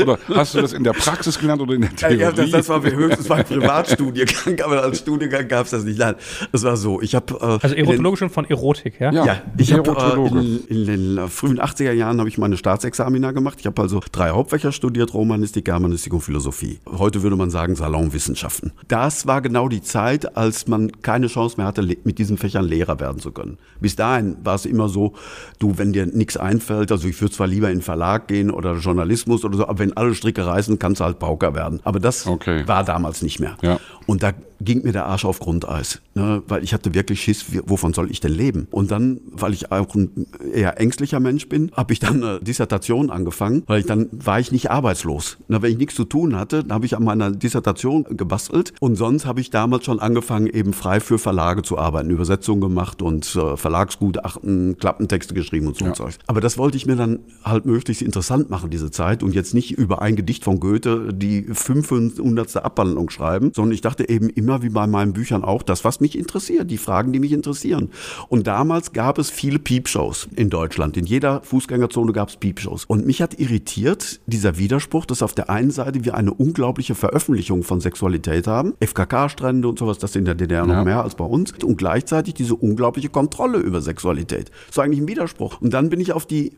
oder 0.00 0.18
hast 0.35 0.54
du 0.54 0.61
das 0.62 0.72
in 0.72 0.82
der 0.82 0.92
Praxis 0.92 1.38
gelernt 1.38 1.61
oder 1.61 1.74
in 1.74 1.82
der 1.82 1.94
Theorie? 1.94 2.16
Ja, 2.16 2.32
das, 2.32 2.50
das 2.50 2.68
war 2.68 2.82
höchstens 2.82 3.30
ein 3.30 3.44
Privatstudiengang, 3.44 4.61
aber 4.64 4.82
als 4.82 5.00
Studiengang 5.00 5.46
gab 5.48 5.66
es 5.66 5.72
das 5.72 5.85
nicht. 5.85 5.98
Nein, 5.98 6.14
das 6.52 6.62
war 6.62 6.76
so. 6.76 7.02
Ich 7.02 7.14
habe 7.14 7.35
äh, 7.35 7.58
also 7.62 7.74
Erotologe 7.74 8.16
schon 8.16 8.30
von 8.30 8.48
Erotik, 8.48 8.98
ja? 8.98 9.12
Ja, 9.12 9.26
ja 9.26 9.42
ich 9.58 9.72
habe 9.72 9.90
äh, 9.90 10.38
in, 10.38 10.66
in, 10.68 10.87
den 10.87 11.28
frühen 11.28 11.61
80er 11.61 11.92
Jahren 11.92 12.18
habe 12.18 12.28
ich 12.28 12.38
meine 12.38 12.56
Staatsexamina 12.56 13.32
gemacht. 13.32 13.58
Ich 13.61 13.66
habe 13.66 13.80
also 13.80 14.00
drei 14.11 14.30
Hauptfächer 14.30 14.72
studiert: 14.72 15.12
Romanistik, 15.12 15.66
Germanistik 15.66 16.14
und 16.14 16.20
Philosophie. 16.20 16.80
Heute 16.87 17.22
würde 17.22 17.37
man 17.37 17.50
sagen 17.50 17.76
Salonwissenschaften. 17.76 18.72
Das 18.88 19.26
war 19.26 19.42
genau 19.42 19.68
die 19.68 19.82
Zeit, 19.82 20.37
als 20.37 20.66
man 20.66 20.90
keine 21.02 21.26
Chance 21.26 21.56
mehr 21.58 21.66
hatte, 21.66 21.82
mit 21.82 22.18
diesen 22.18 22.38
Fächern 22.38 22.64
Lehrer 22.64 22.98
werden 23.00 23.18
zu 23.20 23.32
können. 23.32 23.58
Bis 23.80 23.96
dahin 23.96 24.37
war 24.42 24.54
es 24.54 24.62
es 24.64 24.70
immer 24.70 24.88
so, 24.88 25.12
du, 25.59 25.79
wenn 25.79 25.92
dir 25.92 26.07
nichts 26.07 26.37
einfällt, 26.37 26.92
also 26.92 27.09
ich 27.09 27.20
würde 27.20 27.35
zwar 27.35 27.46
lieber 27.46 27.68
in 27.68 27.79
den 27.79 27.83
Verlag 27.83 28.29
gehen 28.29 28.51
oder 28.51 28.75
Journalismus 28.77 29.44
oder 29.44 29.57
so, 29.57 29.68
aber 29.68 29.79
wenn 29.79 29.96
alle 29.96 30.14
Stricke 30.14 30.46
reißen, 30.46 30.79
kannst 30.79 31.01
du 31.01 31.05
halt 31.05 31.18
Pauker 31.18 31.55
werden. 31.55 31.81
Aber 31.85 32.01
das 32.01 32.27
okay. 32.27 32.66
war 32.66 32.85
damals 32.85 33.22
nicht 33.22 33.40
mehr. 33.40 33.57
Ja. 33.62 33.79
Und 34.07 34.22
da 34.22 34.33
ging 34.64 34.83
mir 34.83 34.92
der 34.92 35.07
Arsch 35.07 35.25
auf 35.25 35.38
Grundeis, 35.38 36.01
ne? 36.14 36.42
weil 36.48 36.62
ich 36.62 36.75
hatte 36.75 36.94
wirklich 36.94 37.22
Schiss, 37.22 37.44
wovon 37.66 37.92
soll 37.92 38.11
ich 38.11 38.20
denn 38.20 38.33
leben? 38.33 38.68
Und 38.70 38.90
dann, 38.90 39.20
weil 39.31 39.53
ich 39.53 39.70
auch 39.72 39.94
ein 39.94 40.27
eher 40.53 40.81
ängstlicher 40.81 41.20
Mensch 41.20 41.48
bin, 41.48 41.70
habe 41.72 41.92
ich 41.92 42.01
dann 42.01 42.22
eine 42.22 42.40
Dissertation 42.40 43.11
angefangen, 43.11 43.62
weil 43.66 43.81
ich 43.81 43.87
dann 43.87 44.09
war 44.12 44.40
ich 44.40 44.53
nicht 44.53 44.70
arbeitslos. 44.70 45.38
Na, 45.48 45.62
wenn 45.62 45.72
ich 45.72 45.79
nichts 45.79 45.94
zu 45.94 46.05
tun 46.05 46.37
hatte, 46.37 46.62
dann 46.62 46.72
habe 46.72 46.87
ich 46.87 46.96
an 46.96 47.05
meiner 47.05 47.31
Dissertation 47.31 48.05
gebastelt 48.11 48.72
und 48.81 48.96
sonst 48.96 49.27
habe 49.27 49.40
ich 49.40 49.51
damals 49.51 49.85
schon 49.85 50.01
angefangen, 50.01 50.46
eben 50.46 50.72
frei 50.72 51.01
für 51.01 51.18
Verlage 51.18 51.62
zu 51.62 51.79
arbeiten, 51.79 52.11
Übersetzungen 52.11 52.61
gemacht 52.61 53.03
und 53.03 53.35
äh, 53.37 53.57
Verlagsgutachten, 53.57 54.79
Klappentexte 54.79 55.35
geschrieben 55.35 55.66
und 55.66 55.77
so 55.77 55.85
ja. 55.87 55.92
Zeug. 55.92 56.18
Aber 56.27 56.40
das 56.40 56.59
wollte 56.59 56.77
ich 56.77 56.87
mir 56.87 56.96
dann 56.96 57.20
halt 57.44 57.66
möglichst 57.66 58.03
interessant 58.03 58.51
machen, 58.51 58.70
diese 58.70 58.90
Zeit 58.90 59.22
und 59.22 59.35
jetzt 59.35 59.55
nicht 59.55 59.72
über 59.72 60.03
ein 60.03 60.16
Gedicht 60.16 60.44
von 60.44 60.61
Goethe 60.61 61.12
die 61.12 61.42
500. 61.42 62.57
Abwandlung 62.57 63.11
schreiben, 63.11 63.53
sondern 63.55 63.72
ich 63.72 63.81
dachte 63.81 64.09
eben 64.09 64.29
immer 64.29 64.51
immer 64.52 64.62
wie 64.62 64.68
bei 64.68 64.86
meinen 64.86 65.14
Büchern 65.14 65.44
auch 65.44 65.62
das, 65.62 65.82
was 65.84 66.00
mich 66.00 66.18
interessiert, 66.18 66.70
die 66.70 66.76
Fragen, 66.76 67.12
die 67.12 67.20
mich 67.20 67.32
interessieren. 67.32 67.90
Und 68.28 68.46
damals 68.46 68.92
gab 68.92 69.16
es 69.18 69.30
viele 69.30 69.58
Piepshows 69.58 70.28
in 70.36 70.50
Deutschland. 70.50 70.98
In 70.98 71.06
jeder 71.06 71.40
Fußgängerzone 71.42 72.12
gab 72.12 72.28
es 72.28 72.36
Piepshows. 72.36 72.84
Und 72.84 73.06
mich 73.06 73.22
hat 73.22 73.38
irritiert 73.40 74.20
dieser 74.26 74.58
Widerspruch, 74.58 75.06
dass 75.06 75.22
auf 75.22 75.34
der 75.34 75.48
einen 75.48 75.70
Seite 75.70 76.04
wir 76.04 76.16
eine 76.16 76.34
unglaubliche 76.34 76.94
Veröffentlichung 76.94 77.62
von 77.62 77.80
Sexualität 77.80 78.46
haben, 78.46 78.74
FKK-Strände 78.80 79.66
und 79.66 79.78
sowas, 79.78 79.98
das 79.98 80.16
in 80.16 80.26
der 80.26 80.34
DDR 80.34 80.66
ja. 80.66 80.74
noch 80.74 80.84
mehr 80.84 81.02
als 81.02 81.14
bei 81.14 81.24
uns, 81.24 81.52
und 81.64 81.78
gleichzeitig 81.78 82.34
diese 82.34 82.54
unglaubliche 82.54 83.08
Kontrolle 83.08 83.58
über 83.58 83.80
Sexualität. 83.80 84.50
So 84.70 84.82
eigentlich 84.82 85.00
ein 85.00 85.08
Widerspruch. 85.08 85.62
Und 85.62 85.72
dann 85.72 85.88
bin 85.88 86.00
ich 86.00 86.12
auf 86.12 86.26
die 86.26 86.52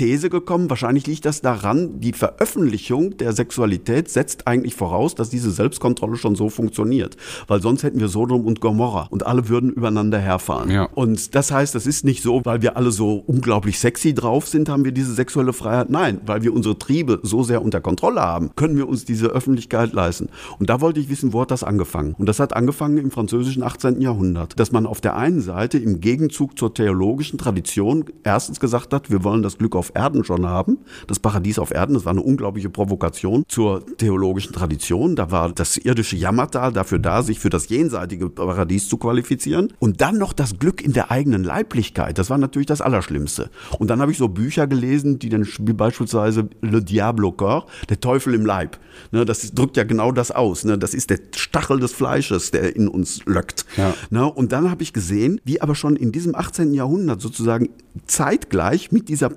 These 0.00 0.30
gekommen, 0.30 0.70
wahrscheinlich 0.70 1.06
liegt 1.06 1.26
das 1.26 1.42
daran, 1.42 2.00
die 2.00 2.14
Veröffentlichung 2.14 3.18
der 3.18 3.34
Sexualität 3.34 4.08
setzt 4.08 4.46
eigentlich 4.46 4.74
voraus, 4.74 5.14
dass 5.14 5.28
diese 5.28 5.50
Selbstkontrolle 5.50 6.16
schon 6.16 6.36
so 6.36 6.48
funktioniert. 6.48 7.18
Weil 7.48 7.60
sonst 7.60 7.82
hätten 7.82 8.00
wir 8.00 8.08
Sodom 8.08 8.46
und 8.46 8.62
Gomorra 8.62 9.08
und 9.10 9.26
alle 9.26 9.50
würden 9.50 9.68
übereinander 9.70 10.18
herfahren. 10.18 10.70
Ja. 10.70 10.84
Und 10.84 11.34
das 11.34 11.52
heißt, 11.52 11.74
das 11.74 11.86
ist 11.86 12.06
nicht 12.06 12.22
so, 12.22 12.40
weil 12.46 12.62
wir 12.62 12.78
alle 12.78 12.92
so 12.92 13.22
unglaublich 13.26 13.78
sexy 13.78 14.14
drauf 14.14 14.48
sind, 14.48 14.70
haben 14.70 14.86
wir 14.86 14.92
diese 14.92 15.12
sexuelle 15.12 15.52
Freiheit. 15.52 15.90
Nein, 15.90 16.22
weil 16.24 16.42
wir 16.42 16.54
unsere 16.54 16.78
Triebe 16.78 17.20
so 17.22 17.42
sehr 17.42 17.60
unter 17.60 17.82
Kontrolle 17.82 18.22
haben, 18.22 18.56
können 18.56 18.78
wir 18.78 18.88
uns 18.88 19.04
diese 19.04 19.26
Öffentlichkeit 19.26 19.92
leisten. 19.92 20.30
Und 20.58 20.70
da 20.70 20.80
wollte 20.80 20.98
ich 21.00 21.10
wissen, 21.10 21.34
wo 21.34 21.42
hat 21.42 21.50
das 21.50 21.62
angefangen? 21.62 22.14
Und 22.16 22.24
das 22.24 22.40
hat 22.40 22.56
angefangen 22.56 22.96
im 22.96 23.10
französischen 23.10 23.62
18. 23.62 24.00
Jahrhundert. 24.00 24.58
Dass 24.58 24.72
man 24.72 24.86
auf 24.86 25.02
der 25.02 25.16
einen 25.16 25.42
Seite 25.42 25.76
im 25.76 26.00
Gegenzug 26.00 26.58
zur 26.58 26.72
theologischen 26.72 27.38
Tradition 27.38 28.06
erstens 28.24 28.60
gesagt 28.60 28.94
hat, 28.94 29.10
wir 29.10 29.24
wollen 29.24 29.42
das 29.42 29.58
Glück 29.58 29.76
auf 29.76 29.89
auf 29.90 29.96
Erden 30.02 30.24
schon 30.24 30.46
haben. 30.46 30.78
Das 31.06 31.18
Paradies 31.18 31.58
auf 31.58 31.70
Erden, 31.72 31.94
das 31.94 32.04
war 32.04 32.12
eine 32.12 32.22
unglaubliche 32.22 32.70
Provokation 32.70 33.44
zur 33.48 33.84
theologischen 33.96 34.52
Tradition. 34.52 35.16
Da 35.16 35.30
war 35.30 35.52
das 35.52 35.76
irdische 35.76 36.16
Jammertal 36.16 36.72
dafür 36.72 36.98
da, 36.98 37.22
sich 37.22 37.38
für 37.38 37.50
das 37.50 37.68
jenseitige 37.68 38.28
Paradies 38.28 38.88
zu 38.88 38.96
qualifizieren. 38.96 39.72
Und 39.78 40.00
dann 40.00 40.18
noch 40.18 40.32
das 40.32 40.58
Glück 40.58 40.82
in 40.82 40.92
der 40.92 41.10
eigenen 41.10 41.44
Leiblichkeit. 41.44 42.18
Das 42.18 42.30
war 42.30 42.38
natürlich 42.38 42.66
das 42.66 42.80
Allerschlimmste. 42.80 43.50
Und 43.78 43.88
dann 43.88 44.00
habe 44.00 44.12
ich 44.12 44.18
so 44.18 44.28
Bücher 44.28 44.66
gelesen, 44.66 45.18
die 45.18 45.28
dann 45.28 45.46
wie 45.60 45.72
beispielsweise 45.72 46.48
Le 46.62 46.82
Diable 46.82 47.26
au 47.26 47.32
Corps, 47.32 47.66
der 47.88 48.00
Teufel 48.00 48.34
im 48.34 48.46
Leib. 48.46 48.78
Ne, 49.12 49.24
das 49.24 49.52
drückt 49.52 49.76
ja 49.76 49.84
genau 49.84 50.12
das 50.12 50.30
aus. 50.30 50.64
Ne? 50.64 50.78
Das 50.78 50.94
ist 50.94 51.10
der 51.10 51.18
Stachel 51.34 51.80
des 51.80 51.92
Fleisches, 51.92 52.50
der 52.50 52.76
in 52.76 52.88
uns 52.88 53.24
löckt. 53.26 53.64
Ja. 53.76 53.94
Ne? 54.10 54.30
Und 54.30 54.52
dann 54.52 54.70
habe 54.70 54.82
ich 54.82 54.92
gesehen, 54.92 55.40
wie 55.44 55.60
aber 55.60 55.74
schon 55.74 55.96
in 55.96 56.12
diesem 56.12 56.34
18. 56.34 56.74
Jahrhundert 56.74 57.20
sozusagen 57.20 57.70
zeitgleich 58.06 58.92
mit 58.92 59.08
dieser 59.08 59.28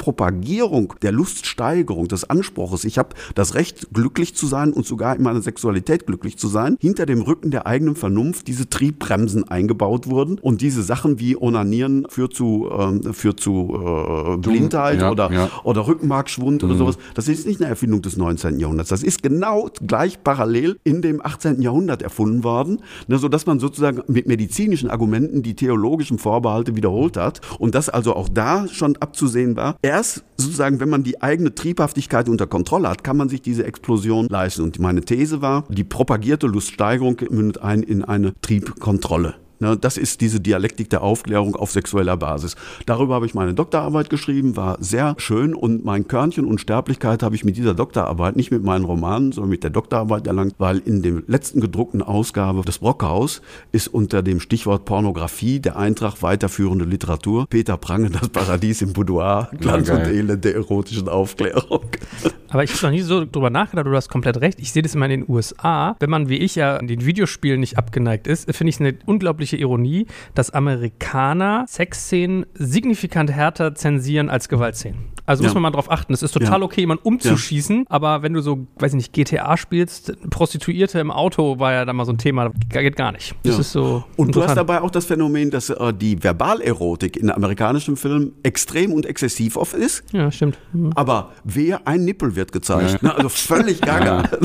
Propagierung 0.44 0.94
der 1.02 1.14
Luststeigerung, 1.14 2.10
des 2.10 2.30
Anspruches, 2.30 2.84
ich 2.84 2.98
habe 2.98 3.16
das 3.34 3.56
Recht, 3.56 3.88
glücklich 3.94 4.36
zu 4.36 4.46
sein 4.46 4.74
und 4.74 4.86
sogar 4.86 5.16
in 5.16 5.24
meiner 5.24 5.42
Sexualität 5.42 6.06
glücklich 6.06 6.38
zu 6.38 6.50
sein, 6.50 6.76
hinter 6.82 7.06
dem 7.06 7.22
Rücken 7.22 7.50
der 7.50 7.66
eigenen 7.66 7.96
Vernunft 7.96 8.48
diese 8.48 8.70
Triebbremsen 8.70 9.48
eingebaut 9.48 10.08
wurden 10.08 10.40
und 10.40 10.60
diese 10.60 10.84
Sachen 10.84 11.18
wie 11.20 11.38
Onanieren 11.38 12.06
führt 12.10 12.34
zu, 12.34 12.70
äh, 12.70 13.14
führt 13.14 13.40
zu 13.40 13.74
äh, 13.74 14.38
Blindheit 14.38 15.00
ja, 15.00 15.12
oder, 15.12 15.32
ja. 15.32 15.50
oder 15.64 15.88
Rückenmarkschwund 15.88 16.62
mhm. 16.62 16.70
oder 16.70 16.78
sowas. 16.78 16.98
Das 17.14 17.30
ist 17.30 17.48
nicht 17.48 17.62
eine 17.62 17.70
Erfindung 17.70 18.02
des 18.02 18.18
19. 18.18 18.60
Jahrhunderts. 18.60 18.90
Das 18.90 19.02
ist 19.02 19.24
genau 19.24 19.70
gleich 19.88 20.24
parallel 20.24 20.78
in 20.84 21.02
dem 21.02 21.26
18. 21.26 21.62
Jahrhundert 21.62 22.02
erfunden 22.02 22.44
worden, 22.44 22.82
ne, 23.08 23.18
sodass 23.18 23.46
man 23.46 23.62
sozusagen 23.62 24.02
mit 24.08 24.28
medizinischen 24.28 24.90
Argumenten 24.90 25.42
die 25.42 25.56
theologischen 25.56 26.18
Vorbehalte 26.18 26.76
wiederholt 26.76 27.16
hat 27.16 27.40
und 27.60 27.76
das 27.76 27.88
also 27.88 28.14
auch 28.14 28.28
da 28.28 28.68
schon 28.68 28.98
abzusehen 28.98 29.56
war. 29.56 29.78
Erst 29.82 30.26
sozusagen, 30.38 30.80
wenn 30.80 30.89
man 30.89 31.04
die 31.04 31.22
eigene 31.22 31.54
Triebhaftigkeit 31.54 32.30
unter 32.30 32.48
Kontrolle 32.48 32.89
hat, 32.89 33.04
kann 33.04 33.17
man 33.17 33.30
sich 33.30 33.41
diese 33.41 33.65
Explosion 33.65 34.28
leisten. 34.30 34.63
Und 34.63 34.80
meine 34.80 35.02
These 35.02 35.41
war, 35.41 35.65
die 35.69 35.84
propagierte 35.84 36.48
Luststeigerung 36.48 37.17
mündet 37.30 37.62
ein 37.62 37.84
in 37.84 38.04
eine 38.04 38.34
Triebkontrolle. 38.41 39.36
Ne, 39.60 39.78
das 39.78 39.98
ist 39.98 40.20
diese 40.22 40.39
Dialektik 40.39 40.89
der 40.89 41.04
Aufklärung 41.04 41.56
auf 41.56 41.72
sexueller 41.72 42.18
Basis. 42.18 42.56
Darüber 42.86 43.16
habe 43.16 43.26
ich 43.26 43.34
meine 43.34 43.54
Doktorarbeit 43.54 44.10
geschrieben, 44.10 44.58
war 44.58 44.78
sehr 44.82 45.16
schön 45.18 45.54
und 45.54 45.86
mein 45.86 46.08
Körnchen 46.08 46.46
Unsterblichkeit 46.46 47.24
habe 47.24 47.36
ich 47.36 47.46
mit 47.46 47.56
dieser 47.56 47.74
Doktorarbeit, 47.74 48.36
nicht 48.36 48.52
mit 48.52 48.63
meinen 48.63 48.84
Romanen, 48.84 49.32
sondern 49.32 49.52
mit 49.52 49.63
der 49.63 49.70
Doktorarbeit 49.70 50.28
erlangt, 50.28 50.56
weil 50.58 50.80
in 50.80 51.02
der 51.02 51.22
letzten 51.28 51.62
gedruckten 51.62 52.02
Ausgabe 52.02 52.63
des 52.63 52.80
Brockhaus 52.80 53.42
ist 53.72 53.88
unter 53.88 54.22
dem 54.24 54.39
Stichwort 54.39 54.86
Pornografie 54.86 55.60
der 55.60 55.78
Eintrag 55.78 56.22
weiterführende 56.22 56.86
Literatur 56.86 57.46
Peter 57.48 57.78
Prange, 57.78 58.10
das 58.10 58.30
Paradies 58.30 58.82
im 58.82 58.92
Boudoir, 58.92 59.50
Glanz 59.60 59.88
ja, 59.88 59.96
und 59.96 60.08
Elend 60.08 60.44
der 60.44 60.56
erotischen 60.56 61.08
Aufklärung. 61.08 61.86
Aber 62.50 62.63
ich 62.63 62.72
habe 62.72 62.86
noch 62.86 62.92
nie 62.92 63.02
so 63.02 63.26
drüber 63.26 63.50
nachgedacht, 63.50 63.88
du 63.88 63.96
hast 63.96 64.10
komplett 64.10 64.39
recht. 64.39 64.60
Ich 64.60 64.72
sehe 64.72 64.84
das 64.84 64.94
immer 64.94 65.06
in 65.06 65.22
den 65.22 65.26
USA. 65.28 65.96
Wenn 66.00 66.12
man 66.12 66.30
wie 66.30 66.38
ich 66.38 66.54
ja 66.54 66.78
den 66.78 67.04
Videospielen 67.04 67.60
nicht 67.60 67.80
abgeneigt 67.80 68.28
ist, 68.28 68.45
finde 68.56 68.70
ich 68.70 68.76
es 68.76 68.82
eine 68.82 68.93
unglaubliche 69.08 69.43
unglaubliche 69.44 69.58
Ironie, 69.58 70.08
dass 70.36 70.52
Amerikaner 70.52 71.66
Sexszenen 71.68 72.46
signifikant 72.54 73.32
härter 73.32 73.76
zensieren 73.76 74.30
als 74.30 74.50
Gewaltszenen. 74.50 75.12
Also 75.26 75.41
ja. 75.44 75.48
muss 75.48 75.54
man 75.54 75.64
mal 75.64 75.72
drauf 75.72 75.89
achten. 75.89 76.14
Es 76.14 76.22
ist 76.22 76.34
total 76.34 76.60
ja. 76.60 76.66
okay, 76.66 76.82
jemanden 76.82 77.04
umzuschießen, 77.04 77.78
ja. 77.78 77.86
aber 77.88 78.24
wenn 78.24 78.34
du 78.34 78.41
so, 78.41 78.68
weiß 78.78 78.91
ich 78.91 78.98
nicht, 78.98 79.14
GTA 79.14 79.56
spielst, 79.56 80.14
Prostituierte 80.30 81.00
im 81.00 81.12
Auto 81.12 81.60
war 81.60 81.72
ja 81.72 81.86
da 81.86 81.94
mal 81.94 82.06
so 82.06 82.12
ein 82.12 82.18
Thema, 82.18 82.52
geht 82.70 82.96
gar 82.98 83.14
nicht. 83.14 83.34
Das 83.44 83.58
ist 83.58 83.72
so. 83.72 84.04
Und 84.18 84.36
du 84.36 84.44
hast 84.44 84.56
dabei 84.56 84.82
auch 84.82 84.91
das 84.91 85.06
Phänomen, 85.06 85.50
dass 85.50 85.70
äh, 85.70 85.94
die 85.94 86.22
Verbalerotik 86.22 87.16
in 87.16 87.32
amerikanischen 87.32 87.96
Filmen 87.96 88.34
extrem 88.44 88.91
und 88.91 89.06
exzessiv 89.06 89.56
oft 89.56 89.74
ist. 89.74 90.04
Ja, 90.12 90.30
stimmt. 90.32 90.58
Mhm. 90.74 90.91
Aber 90.96 91.32
wer 91.46 91.88
ein 91.88 92.04
Nippel 92.04 92.36
wird 92.36 92.52
gezeigt. 92.52 93.02
Ne? 93.02 93.16
Also 93.16 93.30
völlig 93.30 93.80
gaga. 93.82 94.24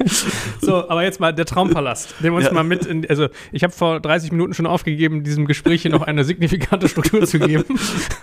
so, 0.60 0.88
aber 0.88 1.02
jetzt 1.02 1.20
mal 1.20 1.32
der 1.32 1.46
Traumpalast. 1.46 2.14
Den 2.20 2.32
uns 2.32 2.46
ja. 2.46 2.52
mal 2.52 2.64
mit 2.64 2.86
in, 2.86 3.08
also 3.08 3.28
ich 3.52 3.62
habe 3.62 3.72
vor 3.72 4.00
30 4.00 4.32
Minuten 4.32 4.54
schon 4.54 4.66
aufgegeben, 4.66 5.24
diesem 5.24 5.46
Gespräch 5.46 5.82
hier 5.82 5.90
noch 5.90 6.02
eine 6.02 6.24
signifikante 6.24 6.88
Struktur 6.88 7.24
zu 7.26 7.38
geben. 7.38 7.64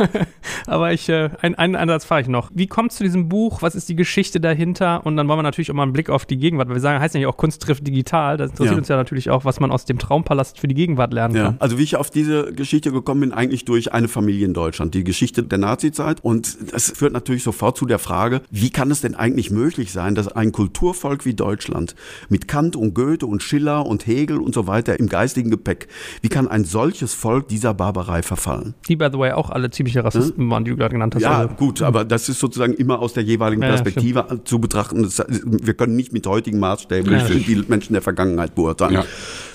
aber 0.68 0.94
ich, 0.94 1.10
äh, 1.10 1.30
ein, 1.42 1.56
einen 1.56 1.76
Ansatz 1.76 2.06
fahre 2.06 2.22
ich 2.22 2.28
noch. 2.28 2.50
Wie 2.54 2.68
kommt 2.68 2.92
es 2.92 2.98
zu 2.98 3.04
diesem 3.04 3.30
Buch? 3.30 3.62
Was 3.62 3.76
ist 3.76 3.90
die 3.90 3.96
Geschichte 3.96 4.40
dahinter? 4.40 5.06
Und 5.06 5.18
dann 5.18 5.28
wollen 5.28 5.40
wir 5.40 5.44
natürlich 5.44 5.72
auch 5.72 5.76
mal 5.76 5.84
einen 5.84 5.94
Blick 5.94 6.10
auf 6.10 6.26
die 6.26 6.38
Gegenwart, 6.38 6.68
weil 6.70 6.76
wir 6.76 6.82
sagen, 6.82 7.00
heißt 7.00 7.16
ja 7.16 7.28
auch 7.28 7.38
Kunst 7.38 7.62
trifft 7.62 7.86
digital. 7.86 8.38
Das 8.38 8.52
interessiert 8.52 8.76
ja. 8.76 8.78
uns 8.78 8.88
ja 8.88 8.96
natürlich 8.98 9.30
auch, 9.30 9.46
was 9.46 9.60
man 9.60 9.72
aus 9.72 9.86
dem 9.86 10.00
Traumpalast 10.00 10.60
für 10.60 10.68
die 10.68 10.76
Gegenwart 10.76 11.14
lernen 11.14 11.36
ja. 11.36 11.44
kann. 11.46 11.56
Also 11.60 11.78
wie 11.78 11.84
ich 11.84 11.96
auf 11.96 12.10
diese 12.10 12.54
Geschichte 12.54 12.92
gekommen 12.92 13.22
bin, 13.22 13.32
eigentlich 13.32 13.66
durch 13.66 13.94
eine 13.94 14.08
Familie 14.08 14.46
in 14.46 14.54
Deutschland, 14.54 14.94
die 14.94 15.04
Geschichte 15.04 15.44
der 15.44 15.58
Nazizeit. 15.58 16.24
Und 16.24 16.58
das 16.72 16.92
führt 16.92 17.14
natürlich 17.14 17.44
sofort 17.44 17.78
zu 17.78 17.86
der 17.86 18.00
Frage, 18.00 18.42
wie 18.50 18.70
kann 18.70 18.92
es 18.92 19.02
denn 19.02 19.16
eigentlich 19.16 19.52
möglich 19.52 19.92
sein, 19.92 20.16
dass 20.16 20.28
ein 20.28 20.52
Kulturvolk 20.52 21.26
wie 21.26 21.34
Deutschland 21.34 21.96
mit 22.30 22.48
Kant 22.48 22.76
und 22.76 22.94
Goethe 22.94 23.26
und 23.26 23.44
Schiller 23.44 23.86
und 23.86 24.08
Hegel 24.08 24.38
und 24.38 24.54
so 24.54 24.68
weiter 24.68 25.00
im 25.00 25.08
geistigen 25.08 25.50
Gepäck, 25.50 25.88
wie 26.22 26.30
kann 26.30 26.48
ein 26.48 26.64
solches 26.64 27.14
Volk 27.14 27.48
dieser 27.48 27.74
Barbarei 27.74 28.22
verfallen? 28.22 28.76
Die, 28.88 28.96
by 28.96 29.10
the 29.12 29.18
way, 29.18 29.32
auch 29.32 29.50
alle 29.50 29.70
ziemliche 29.70 30.04
Rassisten 30.04 30.44
hm? 30.44 30.50
waren, 30.52 30.66
die 30.66 30.72
du 30.72 30.78
gerade 30.78 30.94
genannt 30.94 31.16
hast. 31.16 31.22
Ja, 31.22 31.40
also. 31.40 31.56
gut, 31.56 31.82
aber 31.82 32.06
das 32.06 32.30
ist 32.30 32.40
sozusagen 32.40 32.74
immer 32.74 33.00
aus 33.00 33.14
der 33.14 33.24
jeweiligen 33.24 33.62
Perspektive 33.62 34.26
ja, 34.30 34.44
zu 34.44 34.60
betrachten. 34.60 35.04
Das, 35.04 35.24
wir 35.28 35.74
können 35.74 35.96
nicht 35.96 36.14
mit 36.14 36.28
heutigen 36.28 36.60
Maßstäben 36.60 37.12
ja, 37.12 37.24
die 37.28 37.64
Menschen 37.68 37.94
der 37.94 38.02
Vergangenheit 38.02 38.56
beurteilen. 38.56 39.04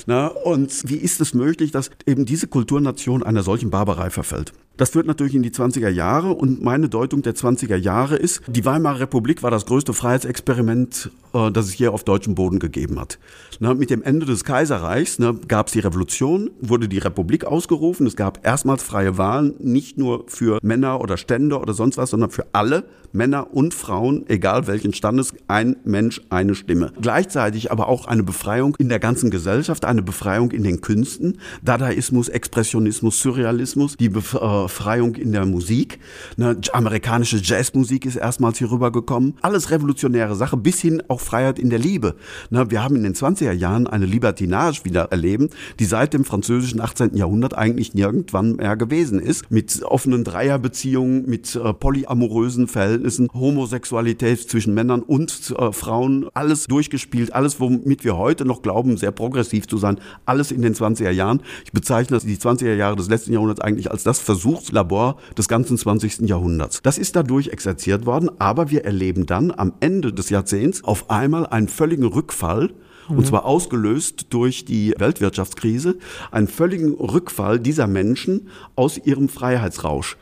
Na, 0.06 0.26
und 0.26 0.88
wie 0.88 0.96
ist 0.96 1.20
es 1.20 1.34
möglich, 1.34 1.70
dass 1.70 1.90
eben 2.06 2.24
diese 2.24 2.46
Kulturnation 2.46 3.22
einer 3.22 3.42
solchen 3.42 3.70
Barbarei 3.70 4.10
verfällt? 4.10 4.52
Das 4.76 4.90
führt 4.90 5.06
natürlich 5.06 5.34
in 5.34 5.42
die 5.42 5.50
20er 5.50 5.90
Jahre 5.90 6.32
und 6.32 6.62
meine 6.62 6.88
Deutung 6.88 7.20
der 7.22 7.34
20er 7.34 7.76
Jahre 7.76 8.16
ist, 8.16 8.40
die 8.46 8.64
Weimarer 8.64 9.00
Republik 9.00 9.42
war 9.42 9.50
das 9.50 9.66
größte 9.66 9.92
Freiheitsexperiment, 9.92 11.10
äh, 11.34 11.50
das 11.50 11.66
es 11.66 11.72
hier 11.72 11.92
auf 11.92 12.04
deutschem 12.04 12.34
Boden 12.34 12.58
gegeben 12.58 12.98
hat. 12.98 13.18
Na, 13.60 13.74
mit 13.74 13.90
dem 13.90 14.02
Ende 14.02 14.24
des 14.24 14.44
Kaiserreichs 14.44 15.18
ne, 15.18 15.38
gab 15.46 15.66
es 15.66 15.74
die 15.74 15.80
Revolution, 15.80 16.50
wurde 16.60 16.88
die 16.88 16.98
Republik 16.98 17.44
ausgerufen, 17.44 18.06
es 18.06 18.16
gab 18.16 18.44
erstmals 18.46 18.82
freie 18.82 19.18
Wahlen, 19.18 19.54
nicht 19.58 19.98
nur 19.98 20.24
für 20.26 20.58
Männer 20.62 21.00
oder 21.00 21.18
Stände 21.18 21.58
oder 21.58 21.74
sonst 21.74 21.98
was, 21.98 22.10
sondern 22.10 22.30
für 22.30 22.46
alle 22.52 22.84
Männer 23.12 23.54
und 23.54 23.74
Frauen, 23.74 24.24
egal 24.28 24.66
welchen 24.66 24.92
Standes, 24.94 25.34
ein 25.48 25.76
Mensch, 25.84 26.20
eine 26.30 26.54
Stimme. 26.54 26.92
Gleichzeitig 27.00 27.70
aber 27.70 27.88
auch 27.88 28.06
eine 28.06 28.22
Befreiung 28.22 28.76
in 28.78 28.88
der 28.88 28.98
ganzen 28.98 29.30
Gesellschaft, 29.30 29.84
eine 29.84 30.02
Befreiung 30.02 30.50
in 30.50 30.64
den 30.64 30.80
Künsten, 30.80 31.38
Dadaismus, 31.62 32.28
Expressionismus, 32.28 33.20
Surrealismus, 33.20 33.96
die 33.96 34.08
Befreiung 34.08 35.14
in 35.16 35.32
der 35.32 35.46
Musik. 35.46 35.98
Eine 36.38 36.58
amerikanische 36.72 37.36
Jazzmusik 37.36 38.06
ist 38.06 38.16
erstmals 38.16 38.58
hier 38.58 38.70
rübergekommen. 38.70 39.34
Alles 39.42 39.70
revolutionäre 39.70 40.34
Sache, 40.34 40.56
bis 40.56 40.80
hin 40.80 41.02
auch 41.08 41.20
Freiheit 41.20 41.58
in 41.58 41.70
der 41.70 41.78
Liebe. 41.78 42.16
Wir 42.50 42.82
haben 42.82 42.96
in 42.96 43.02
den 43.02 43.14
20er 43.14 43.52
Jahren 43.52 43.86
eine 43.86 44.06
Libertinage 44.06 44.84
wieder 44.84 45.04
erleben, 45.10 45.50
die 45.78 45.84
seit 45.84 46.14
dem 46.14 46.24
französischen 46.24 46.80
18. 46.80 47.16
Jahrhundert 47.16 47.56
eigentlich 47.56 47.94
nirgendwann 47.94 48.56
mehr 48.56 48.76
gewesen 48.76 49.20
ist. 49.20 49.50
Mit 49.50 49.82
offenen 49.82 50.24
Dreierbeziehungen, 50.24 51.28
mit 51.28 51.54
äh, 51.56 51.72
polyamorösen 51.74 52.68
Verhältnissen, 53.02 53.28
Homosexualität 53.34 54.48
zwischen 54.48 54.74
Männern 54.74 55.02
und 55.02 55.52
äh, 55.58 55.72
Frauen, 55.72 56.28
alles 56.34 56.66
durchgespielt, 56.66 57.32
alles, 57.32 57.58
womit 57.58 58.04
wir 58.04 58.16
heute 58.16 58.44
noch 58.44 58.62
glauben, 58.62 58.96
sehr 58.96 59.10
progressiv 59.10 59.66
zu 59.66 59.76
sein, 59.76 59.98
alles 60.24 60.52
in 60.52 60.62
den 60.62 60.74
20er 60.74 61.10
Jahren. 61.10 61.42
Ich 61.64 61.72
bezeichne 61.72 62.18
die 62.20 62.36
20er 62.36 62.74
Jahre 62.74 62.94
des 62.96 63.08
letzten 63.08 63.32
Jahrhunderts 63.32 63.60
eigentlich 63.60 63.90
als 63.90 64.04
das 64.04 64.20
Versuchslabor 64.20 65.16
des 65.36 65.48
ganzen 65.48 65.76
20. 65.76 66.28
Jahrhunderts. 66.28 66.80
Das 66.82 66.96
ist 66.96 67.16
dadurch 67.16 67.48
exerziert 67.48 68.06
worden, 68.06 68.30
aber 68.38 68.70
wir 68.70 68.84
erleben 68.84 69.26
dann 69.26 69.50
am 69.50 69.72
Ende 69.80 70.12
des 70.12 70.30
Jahrzehnts 70.30 70.84
auf 70.84 71.10
einmal 71.10 71.46
einen 71.46 71.68
völligen 71.68 72.06
Rückfall 72.06 72.70
und 73.08 73.18
mhm. 73.18 73.24
zwar 73.24 73.44
ausgelöst 73.44 74.26
durch 74.30 74.64
die 74.64 74.94
Weltwirtschaftskrise, 74.96 75.96
einen 76.30 76.46
völligen 76.46 76.94
Rückfall 76.94 77.58
dieser 77.58 77.88
Menschen 77.88 78.48
aus 78.76 78.96
ihrem 78.96 79.28
Freiheitsrausch. 79.28 80.16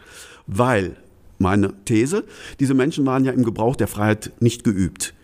Weil, 0.47 0.97
meine 1.41 1.73
These, 1.85 2.25
diese 2.61 2.75
Menschen 2.75 3.07
waren 3.07 3.25
ja 3.25 3.33
im 3.33 3.45
Gebrauch 3.45 3.77
der 3.77 3.89
Freiheit 3.89 4.33
nicht 4.41 4.63
geübt. 4.63 5.15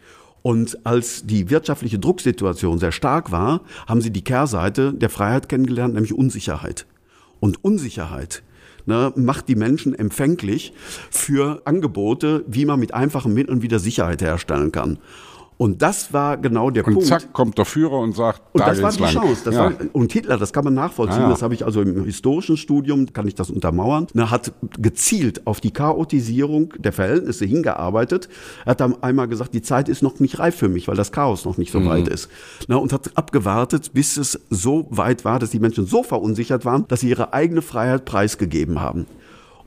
Und 0.43 0.87
als 0.87 1.27
die 1.27 1.51
wirtschaftliche 1.51 1.99
Drucksituation 1.99 2.79
sehr 2.79 2.93
stark 2.93 3.33
war, 3.33 3.63
haben 3.87 4.01
sie 4.01 4.11
die 4.11 4.23
Kehrseite 4.23 4.95
der 4.95 5.11
Freiheit 5.11 5.49
kennengelernt, 5.49 5.95
nämlich 5.95 6.15
Unsicherheit. 6.15 6.87
Und 7.41 7.63
Unsicherheit 7.65 8.43
ne, 8.87 9.13
macht 9.17 9.49
die 9.49 9.57
Menschen 9.57 9.95
empfänglich 9.95 10.73
für 11.11 11.63
Angebote, 11.65 12.45
wie 12.47 12.65
man 12.65 12.81
mit 12.81 12.95
einfachen 12.95 13.35
Mitteln 13.35 13.63
wieder 13.63 13.79
Sicherheit 13.79 14.23
herstellen 14.23 14.73
kann. 14.73 14.99
Und 15.59 15.81
das 15.81 16.13
war 16.13 16.37
genau 16.37 16.71
der 16.71 16.87
und 16.87 16.95
Punkt. 16.95 17.11
Und 17.11 17.21
zack, 17.21 17.33
kommt 17.33 17.57
der 17.57 17.65
Führer 17.65 17.99
und 17.99 18.15
sagt, 18.15 18.43
und 18.53 18.61
da 18.61 18.67
das 18.67 18.83
war 18.83 18.93
die 18.93 19.01
lang. 19.01 19.13
Chance. 19.13 19.51
Ja. 19.51 19.59
War, 19.59 19.73
und 19.93 20.13
Hitler, 20.13 20.37
das 20.37 20.53
kann 20.53 20.65
man 20.65 20.75
nachvollziehen, 20.75 21.23
ja. 21.23 21.29
das 21.31 21.43
habe 21.43 21.55
ich 21.55 21.65
also 21.65 21.81
im 21.81 22.05
historischen 22.05 22.57
Studium, 22.57 23.13
kann 23.13 23.27
ich 23.27 23.35
das 23.35 23.51
untermauern, 23.51 24.07
er 24.15 24.31
hat 24.31 24.53
gezielt 24.79 25.47
auf 25.47 25.61
die 25.61 25.71
Chaotisierung 25.71 26.75
der 26.79 26.93
Verhältnisse 26.93 27.47
hingearbeitet. 27.47 28.29
Er 28.65 28.73
hat 28.73 28.81
dann 28.81 29.03
einmal 29.03 29.29
gesagt, 29.29 29.55
die 29.55 29.63
Zeit 29.63 29.89
ist 29.89 30.03
noch 30.03 30.21
nicht 30.21 30.39
reif 30.39 30.57
für 30.57 30.69
mich, 30.69 30.89
weil 30.89 30.97
das 30.97 31.11
Chaos 31.11 31.45
noch 31.45 31.57
nicht 31.57 31.73
so 31.73 31.81
mhm. 31.81 31.89
weit 31.89 32.09
ist. 32.09 32.29
Na, 32.69 32.77
und 32.77 32.93
hat 32.93 33.17
abgewartet, 33.17 33.93
bis 33.95 34.17
es 34.17 34.39
so 34.51 34.87
weit 34.91 35.25
war, 35.25 35.39
dass 35.39 35.51
die 35.51 35.61
Menschen 35.61 35.87
so 35.87 36.03
verunsichert 36.03 36.65
waren, 36.65 36.87
dass 36.89 37.01
sie 37.01 37.09
ihre 37.09 37.33
eigene 37.33 37.63
Freiheit 37.63 38.05
preisgegeben 38.05 38.81
haben. 38.81 39.07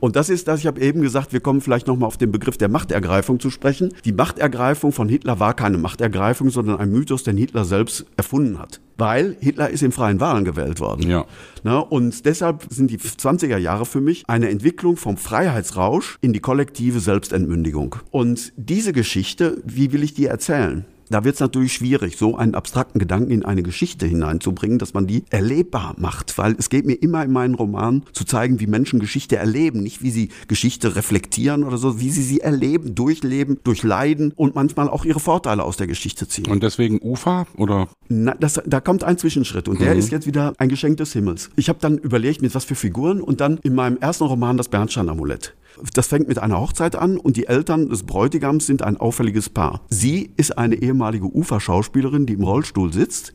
Und 0.00 0.16
das 0.16 0.30
ist 0.30 0.48
das, 0.48 0.60
ich 0.60 0.66
habe 0.66 0.80
eben 0.80 1.02
gesagt, 1.02 1.32
wir 1.32 1.40
kommen 1.40 1.60
vielleicht 1.60 1.86
nochmal 1.86 2.06
auf 2.06 2.16
den 2.16 2.32
Begriff 2.32 2.56
der 2.56 2.68
Machtergreifung 2.68 3.38
zu 3.38 3.50
sprechen. 3.50 3.92
Die 4.04 4.12
Machtergreifung 4.12 4.92
von 4.92 5.08
Hitler 5.08 5.38
war 5.38 5.54
keine 5.54 5.78
Machtergreifung, 5.78 6.50
sondern 6.50 6.78
ein 6.78 6.90
Mythos, 6.90 7.22
den 7.22 7.36
Hitler 7.36 7.64
selbst 7.64 8.06
erfunden 8.16 8.58
hat. 8.58 8.80
Weil 8.96 9.36
Hitler 9.40 9.70
ist 9.70 9.82
in 9.82 9.92
freien 9.92 10.20
Wahlen 10.20 10.44
gewählt 10.44 10.80
worden. 10.80 11.08
Ja. 11.08 11.26
Na, 11.62 11.78
und 11.78 12.24
deshalb 12.24 12.66
sind 12.70 12.90
die 12.90 12.98
20er 12.98 13.56
Jahre 13.58 13.86
für 13.86 14.00
mich 14.00 14.24
eine 14.26 14.48
Entwicklung 14.48 14.96
vom 14.96 15.16
Freiheitsrausch 15.16 16.18
in 16.20 16.32
die 16.32 16.40
kollektive 16.40 17.00
Selbstentmündigung. 17.00 17.96
Und 18.10 18.52
diese 18.56 18.92
Geschichte, 18.92 19.62
wie 19.64 19.92
will 19.92 20.02
ich 20.02 20.14
die 20.14 20.26
erzählen? 20.26 20.84
Da 21.10 21.24
wird 21.24 21.34
es 21.34 21.40
natürlich 21.40 21.72
schwierig, 21.72 22.16
so 22.16 22.36
einen 22.36 22.54
abstrakten 22.54 23.00
Gedanken 23.00 23.32
in 23.32 23.44
eine 23.44 23.64
Geschichte 23.64 24.06
hineinzubringen, 24.06 24.78
dass 24.78 24.94
man 24.94 25.08
die 25.08 25.24
erlebbar 25.30 25.94
macht. 25.98 26.38
Weil 26.38 26.54
es 26.56 26.70
geht 26.70 26.86
mir 26.86 26.94
immer 26.94 27.24
in 27.24 27.32
meinen 27.32 27.56
Romanen 27.56 28.04
zu 28.12 28.24
zeigen, 28.24 28.60
wie 28.60 28.68
Menschen 28.68 29.00
Geschichte 29.00 29.36
erleben, 29.36 29.82
nicht 29.82 30.02
wie 30.02 30.12
sie 30.12 30.28
Geschichte 30.46 30.94
reflektieren 30.94 31.64
oder 31.64 31.78
so, 31.78 31.98
wie 32.00 32.10
sie 32.10 32.22
sie 32.22 32.40
erleben, 32.40 32.94
durchleben, 32.94 33.58
durchleiden 33.64 34.32
und 34.36 34.54
manchmal 34.54 34.88
auch 34.88 35.04
ihre 35.04 35.18
Vorteile 35.18 35.64
aus 35.64 35.76
der 35.76 35.88
Geschichte 35.88 36.28
ziehen. 36.28 36.46
Und 36.46 36.62
deswegen 36.62 37.00
Ufer 37.02 37.46
oder? 37.56 37.88
Na, 38.08 38.34
das, 38.38 38.62
da 38.64 38.80
kommt 38.80 39.02
ein 39.02 39.18
Zwischenschritt 39.18 39.68
und 39.68 39.80
der 39.80 39.96
ist 39.96 40.12
jetzt 40.12 40.28
wieder 40.28 40.54
ein 40.58 40.68
Geschenk 40.68 40.98
des 40.98 41.12
Himmels. 41.12 41.50
Ich 41.56 41.68
habe 41.68 41.80
dann 41.80 41.98
überlegt, 41.98 42.40
mit 42.40 42.54
was 42.54 42.64
für 42.64 42.76
Figuren 42.76 43.20
und 43.20 43.40
dann 43.40 43.58
in 43.64 43.74
meinem 43.74 43.98
ersten 43.98 44.24
Roman 44.24 44.56
das 44.56 44.68
Bernstein-Amulett. 44.68 45.54
Das 45.94 46.06
fängt 46.06 46.28
mit 46.28 46.38
einer 46.38 46.60
Hochzeit 46.60 46.96
an 46.96 47.16
und 47.16 47.36
die 47.36 47.46
Eltern 47.46 47.88
des 47.88 48.04
Bräutigams 48.04 48.66
sind 48.66 48.82
ein 48.82 48.96
auffälliges 48.96 49.48
Paar. 49.48 49.80
Sie 49.88 50.30
ist 50.36 50.56
eine 50.56 50.76
ehemalige 50.76 51.26
Uferschauspielerin, 51.26 52.26
die 52.26 52.34
im 52.34 52.44
Rollstuhl 52.44 52.92
sitzt. 52.92 53.34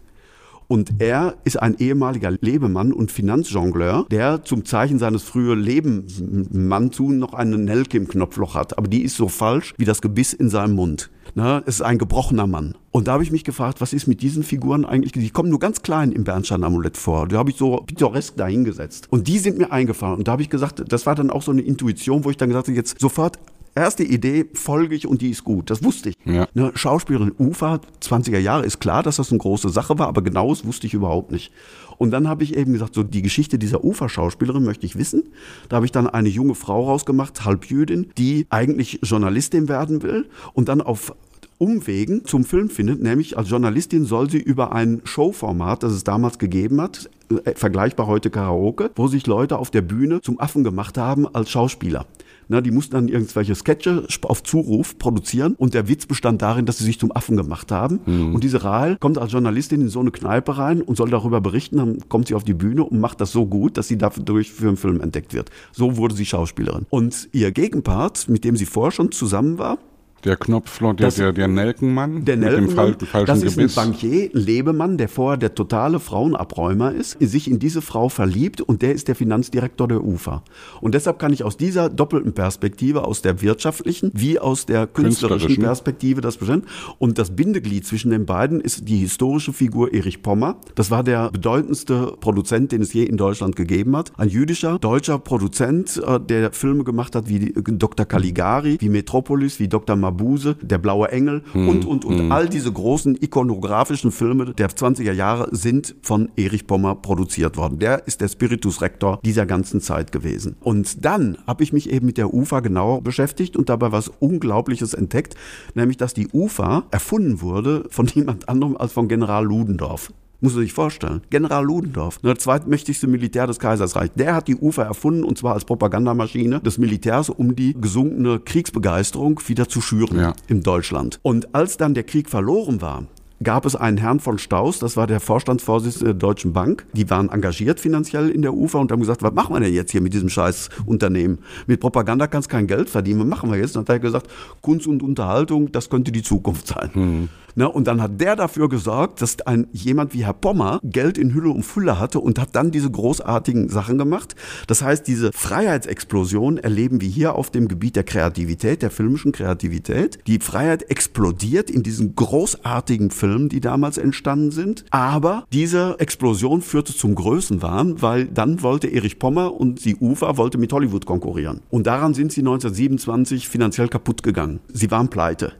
Und 0.67 0.95
er 0.99 1.35
ist 1.43 1.61
ein 1.61 1.77
ehemaliger 1.77 2.31
Lebemann 2.31 2.91
und 2.91 3.11
Finanzjongleur, 3.11 4.05
der 4.09 4.43
zum 4.43 4.65
Zeichen 4.65 4.99
seines 4.99 5.23
frühen 5.23 5.59
Lebenmanntun 5.59 7.19
noch 7.19 7.33
eine 7.33 7.57
Nelke 7.57 7.97
im 7.97 8.07
Knopfloch 8.07 8.55
hat. 8.55 8.77
Aber 8.77 8.87
die 8.87 9.03
ist 9.03 9.15
so 9.15 9.27
falsch 9.27 9.73
wie 9.77 9.85
das 9.85 10.01
Gebiss 10.01 10.33
in 10.33 10.49
seinem 10.49 10.75
Mund. 10.75 11.11
Na, 11.33 11.59
es 11.65 11.75
ist 11.75 11.81
ein 11.81 11.97
gebrochener 11.97 12.47
Mann. 12.47 12.75
Und 12.91 13.07
da 13.07 13.13
habe 13.13 13.23
ich 13.23 13.31
mich 13.31 13.43
gefragt, 13.43 13.81
was 13.81 13.93
ist 13.93 14.07
mit 14.07 14.21
diesen 14.21 14.43
Figuren 14.43 14.85
eigentlich? 14.85 15.11
Die 15.11 15.29
kommen 15.29 15.49
nur 15.49 15.59
ganz 15.59 15.81
klein 15.81 16.11
im 16.11 16.23
Bernstein-Amulett 16.23 16.95
vor. 16.95 17.27
Da 17.27 17.37
habe 17.37 17.49
ich 17.49 17.57
so 17.57 17.77
pittoresk 17.77 18.37
dahingesetzt. 18.37 19.07
Und 19.11 19.27
die 19.27 19.39
sind 19.39 19.57
mir 19.57 19.71
eingefallen. 19.71 20.17
Und 20.17 20.27
da 20.27 20.33
habe 20.33 20.43
ich 20.43 20.49
gesagt, 20.49 20.83
das 20.87 21.05
war 21.05 21.15
dann 21.15 21.29
auch 21.29 21.41
so 21.41 21.51
eine 21.51 21.61
Intuition, 21.61 22.23
wo 22.23 22.29
ich 22.29 22.37
dann 22.37 22.49
gesagt 22.49 22.67
habe, 22.67 22.77
jetzt 22.77 22.99
sofort 22.99 23.37
erste 23.75 24.03
Idee 24.03 24.45
folge 24.53 24.95
ich 24.95 25.07
und 25.07 25.21
die 25.21 25.29
ist 25.29 25.43
gut. 25.43 25.69
Das 25.69 25.83
wusste 25.83 26.09
ich. 26.09 26.15
Ja. 26.25 26.47
Ne, 26.53 26.71
Schauspielerin 26.75 27.33
Ufa, 27.37 27.81
20er 28.01 28.39
Jahre, 28.39 28.65
ist 28.65 28.79
klar, 28.79 29.03
dass 29.03 29.17
das 29.17 29.31
eine 29.31 29.39
große 29.39 29.69
Sache 29.69 29.99
war, 29.99 30.07
aber 30.07 30.21
genaues 30.21 30.65
wusste 30.65 30.87
ich 30.87 30.93
überhaupt 30.93 31.31
nicht. 31.31 31.51
Und 31.97 32.11
dann 32.11 32.27
habe 32.27 32.43
ich 32.43 32.55
eben 32.55 32.73
gesagt, 32.73 32.95
so 32.95 33.03
die 33.03 33.21
Geschichte 33.21 33.57
dieser 33.57 33.83
Ufa-Schauspielerin 33.83 34.63
möchte 34.63 34.85
ich 34.85 34.97
wissen. 34.97 35.23
Da 35.69 35.77
habe 35.77 35.85
ich 35.85 35.91
dann 35.91 36.07
eine 36.07 36.29
junge 36.29 36.55
Frau 36.55 36.85
rausgemacht, 36.85 37.45
Halbjüdin, 37.45 38.11
die 38.17 38.47
eigentlich 38.49 38.99
Journalistin 39.03 39.69
werden 39.69 40.01
will 40.01 40.27
und 40.53 40.67
dann 40.69 40.81
auf 40.81 41.13
Umwegen 41.57 42.25
zum 42.25 42.43
Film 42.43 42.69
findet, 42.69 43.01
nämlich 43.01 43.37
als 43.37 43.49
Journalistin 43.49 44.03
soll 44.03 44.29
sie 44.29 44.39
über 44.39 44.73
ein 44.73 44.99
Showformat, 45.05 45.83
das 45.83 45.93
es 45.93 46.03
damals 46.03 46.37
gegeben 46.37 46.81
hat, 46.81 47.09
äh, 47.29 47.55
vergleichbar 47.55 48.07
heute 48.07 48.29
Karaoke, 48.29 48.91
wo 48.95 49.07
sich 49.07 49.25
Leute 49.25 49.57
auf 49.57 49.71
der 49.71 49.81
Bühne 49.81 50.19
zum 50.19 50.37
Affen 50.39 50.65
gemacht 50.65 50.97
haben 50.97 51.33
als 51.33 51.49
Schauspieler. 51.49 52.05
Na, 52.47 52.61
die 52.61 52.71
mussten 52.71 52.93
dann 52.93 53.07
irgendwelche 53.07 53.55
Sketche 53.55 54.07
auf 54.23 54.43
Zuruf 54.43 54.97
produzieren 54.97 55.55
und 55.55 55.73
der 55.73 55.87
Witz 55.87 56.05
bestand 56.05 56.41
darin, 56.41 56.65
dass 56.65 56.77
sie 56.77 56.83
sich 56.83 56.99
zum 56.99 57.11
Affen 57.15 57.37
gemacht 57.37 57.71
haben. 57.71 57.99
Und 58.33 58.43
diese 58.43 58.63
Rahel 58.63 58.97
kommt 58.97 59.17
als 59.17 59.31
Journalistin 59.31 59.81
in 59.81 59.89
so 59.89 59.99
eine 59.99 60.11
Kneipe 60.11 60.57
rein 60.57 60.81
und 60.81 60.95
soll 60.97 61.09
darüber 61.09 61.41
berichten. 61.41 61.77
Dann 61.77 62.09
kommt 62.09 62.27
sie 62.27 62.35
auf 62.35 62.43
die 62.43 62.53
Bühne 62.53 62.83
und 62.83 62.99
macht 62.99 63.21
das 63.21 63.31
so 63.31 63.45
gut, 63.45 63.77
dass 63.77 63.87
sie 63.87 63.97
dadurch 63.97 64.51
für 64.51 64.67
einen 64.67 64.77
Film 64.77 65.01
entdeckt 65.01 65.33
wird. 65.33 65.49
So 65.71 65.97
wurde 65.97 66.15
sie 66.15 66.25
Schauspielerin. 66.25 66.85
Und 66.89 67.29
ihr 67.31 67.51
Gegenpart, 67.51 68.29
mit 68.29 68.43
dem 68.43 68.55
sie 68.55 68.65
vorher 68.65 68.91
schon 68.91 69.11
zusammen 69.11 69.57
war, 69.57 69.77
Der 70.23 70.37
Knopfloch, 70.37 70.95
der, 70.95 71.11
der, 71.11 71.33
der 71.33 71.47
Nelkenmann 71.47 72.25
der 72.25 72.35
mit 72.37 72.47
dem 72.47 72.51
Nelkenmann, 72.65 72.95
das 73.27 73.43
ist 73.43 73.57
Gebiss. 73.57 73.77
ein 73.77 73.91
Bankier, 73.91 74.31
ein 74.33 74.39
Lebemann, 74.39 74.97
der 74.97 75.07
vorher 75.07 75.37
der 75.37 75.53
totale 75.53 75.99
Frauenabräumer 75.99 76.93
ist, 76.93 77.17
sich 77.19 77.47
in 77.49 77.59
diese 77.59 77.83
Frau 77.83 78.09
verliebt 78.09 78.59
und 78.59 78.81
der 78.81 78.93
ist 78.95 79.07
der 79.07 79.13
Finanzdirektor 79.15 79.87
der 79.87 80.03
UFA. 80.03 80.43
Und 80.81 80.95
deshalb 80.95 81.19
kann 81.19 81.31
ich 81.31 81.43
aus 81.43 81.57
dieser 81.57 81.89
doppelten 81.89 82.33
Perspektive, 82.33 83.03
aus 83.05 83.21
der 83.21 83.43
wirtschaftlichen 83.43 84.09
wie 84.15 84.39
aus 84.39 84.65
der 84.65 84.87
künstlerischen, 84.87 85.29
Künstlerischen. 85.47 85.63
Perspektive 85.63 86.21
das 86.21 86.37
bestimmen. 86.37 86.63
Und 86.97 87.19
das 87.19 87.35
Bindeglied 87.35 87.85
zwischen 87.85 88.09
den 88.09 88.25
beiden 88.25 88.61
ist 88.61 88.87
die 88.89 88.97
historische 88.97 89.53
Figur 89.53 89.93
Erich 89.93 90.23
Pommer. 90.23 90.57
Das 90.73 90.89
war 90.89 91.03
der 91.03 91.29
bedeutendste 91.29 92.15
Produzent, 92.19 92.71
den 92.71 92.81
es 92.81 92.93
je 92.93 93.03
in 93.03 93.17
Deutschland 93.17 93.55
gegeben 93.55 93.95
hat. 93.95 94.11
Ein 94.17 94.29
jüdischer, 94.29 94.79
deutscher 94.79 95.19
Produzent, 95.19 96.01
äh, 96.03 96.19
der 96.19 96.51
Filme 96.51 96.83
gemacht 96.83 97.15
hat 97.15 97.29
wie 97.29 97.37
die- 97.39 97.53
Dr. 97.53 98.07
Caligari, 98.07 98.77
wie 98.79 98.89
Metropolis, 98.89 99.59
wie 99.59 99.67
Dr. 99.67 99.95
Mabuse, 100.15 100.55
Der 100.61 100.77
blaue 100.77 101.09
Engel 101.09 101.43
und, 101.53 101.85
und, 101.85 102.05
und. 102.05 102.31
All 102.31 102.47
diese 102.47 102.71
großen 102.71 103.17
ikonografischen 103.21 104.11
Filme 104.11 104.53
der 104.53 104.69
20er 104.69 105.11
Jahre 105.11 105.49
sind 105.51 105.95
von 106.01 106.29
Erich 106.37 106.67
Pommer 106.67 106.95
produziert 106.95 107.57
worden. 107.57 107.79
Der 107.79 108.07
ist 108.07 108.21
der 108.21 108.29
Spiritus 108.29 108.81
Rector 108.81 109.19
dieser 109.25 109.45
ganzen 109.45 109.81
Zeit 109.81 110.11
gewesen. 110.11 110.55
Und 110.61 111.03
dann 111.03 111.37
habe 111.45 111.63
ich 111.63 111.73
mich 111.73 111.89
eben 111.89 112.05
mit 112.05 112.17
der 112.17 112.33
UFA 112.33 112.61
genauer 112.61 113.01
beschäftigt 113.01 113.57
und 113.57 113.69
dabei 113.69 113.91
was 113.91 114.07
Unglaubliches 114.07 114.93
entdeckt, 114.93 115.35
nämlich 115.73 115.97
dass 115.97 116.13
die 116.13 116.29
UFA 116.31 116.83
erfunden 116.91 117.41
wurde 117.41 117.85
von 117.89 118.09
niemand 118.15 118.47
anderem 118.47 118.77
als 118.77 118.93
von 118.93 119.07
General 119.07 119.43
Ludendorff. 119.43 120.11
Muss 120.45 120.53
man 120.53 120.63
sich 120.63 120.73
vorstellen. 120.73 121.21
General 121.31 121.63
Ludendorff, 121.65 122.19
der 122.19 122.37
zweitmächtigste 122.37 123.07
Militär 123.07 123.47
des 123.47 123.57
Kaisersreichs, 123.59 124.13
der 124.15 124.35
hat 124.35 124.47
die 124.47 124.55
UFA 124.55 124.83
erfunden 124.83 125.23
und 125.23 125.37
zwar 125.37 125.53
als 125.55 125.65
Propagandamaschine 125.65 126.59
des 126.61 126.77
Militärs, 126.77 127.29
um 127.29 127.55
die 127.55 127.73
gesunkene 127.73 128.39
Kriegsbegeisterung 128.39 129.41
wieder 129.47 129.67
zu 129.67 129.81
schüren 129.81 130.19
Ja. 130.19 130.33
in 130.47 130.61
Deutschland. 130.61 131.19
Und 131.23 131.53
als 131.55 131.77
dann 131.77 131.95
der 131.95 132.03
Krieg 132.03 132.29
verloren 132.29 132.81
war, 132.81 133.05
gab 133.43 133.65
es 133.65 133.75
einen 133.75 133.97
Herrn 133.97 134.19
von 134.19 134.37
Staus, 134.37 134.79
das 134.79 134.97
war 134.97 135.07
der 135.07 135.19
Vorstandsvorsitzende 135.19 136.13
der 136.13 136.13
Deutschen 136.13 136.53
Bank. 136.53 136.85
Die 136.93 137.09
waren 137.09 137.29
engagiert 137.29 137.79
finanziell 137.79 138.29
in 138.29 138.41
der 138.41 138.53
UFA 138.53 138.79
und 138.79 138.91
haben 138.91 138.99
gesagt, 138.99 139.23
was 139.23 139.33
machen 139.33 139.55
wir 139.55 139.59
denn 139.59 139.73
jetzt 139.73 139.91
hier 139.91 140.01
mit 140.01 140.13
diesem 140.13 140.29
scheiß 140.29 140.69
Unternehmen? 140.85 141.39
Mit 141.67 141.79
Propaganda 141.79 142.27
kannst 142.27 142.49
kein 142.49 142.67
Geld 142.67 142.89
verdienen, 142.89 143.19
was 143.21 143.27
machen 143.27 143.51
wir 143.51 143.57
jetzt? 143.57 143.75
Und 143.75 143.87
dann 143.87 143.95
hat 143.95 144.01
er 144.01 144.07
gesagt, 144.07 144.27
Kunst 144.61 144.87
und 144.87 145.03
Unterhaltung, 145.03 145.71
das 145.71 145.89
könnte 145.89 146.11
die 146.11 146.23
Zukunft 146.23 146.67
sein. 146.67 147.29
Ne, 147.57 147.69
und 147.69 147.87
dann 147.87 148.01
hat 148.01 148.19
der 148.19 148.35
dafür 148.35 148.67
gesorgt, 148.67 149.21
dass 149.21 149.39
ein, 149.47 149.67
jemand 149.71 150.13
wie 150.13 150.25
Herr 150.25 150.33
Pommer 150.33 150.81
Geld 150.83 151.17
in 151.17 151.33
Hülle 151.33 151.49
und 151.49 151.63
Fülle 151.63 151.99
hatte 151.99 152.19
und 152.19 152.37
hat 152.37 152.49
dann 152.53 152.69
diese 152.69 152.91
großartigen 152.91 153.69
Sachen 153.69 153.97
gemacht. 153.97 154.35
Das 154.67 154.81
heißt, 154.81 155.07
diese 155.07 155.31
Freiheitsexplosion 155.31 156.57
erleben 156.57 156.99
wir 156.99 157.07
hier 157.07 157.35
auf 157.35 157.51
dem 157.51 157.69
Gebiet 157.69 157.95
der 157.95 158.03
Kreativität, 158.03 158.81
der 158.81 158.91
filmischen 158.91 159.31
Kreativität. 159.31 160.19
Die 160.27 160.39
Freiheit 160.39 160.91
explodiert 160.91 161.69
in 161.69 161.81
diesen 161.81 162.15
großartigen 162.15 163.09
Filmen, 163.09 163.34
die 163.49 163.59
damals 163.59 163.97
entstanden 163.97 164.51
sind. 164.51 164.85
Aber 164.89 165.45
diese 165.51 165.99
Explosion 165.99 166.61
führte 166.61 166.95
zum 166.95 167.15
Größenwahn, 167.15 168.01
weil 168.01 168.25
dann 168.25 168.63
wollte 168.63 168.87
Erich 168.87 169.19
Pommer 169.19 169.53
und 169.53 169.85
die 169.85 169.95
UFA 169.97 170.37
wollte 170.37 170.57
mit 170.57 170.71
Hollywood 170.73 171.05
konkurrieren. 171.05 171.61
Und 171.69 171.87
daran 171.87 172.13
sind 172.13 172.31
sie 172.31 172.41
1927 172.41 173.47
finanziell 173.49 173.87
kaputt 173.87 174.23
gegangen. 174.23 174.59
Sie 174.71 174.89
waren 174.91 175.09
pleite. 175.09 175.53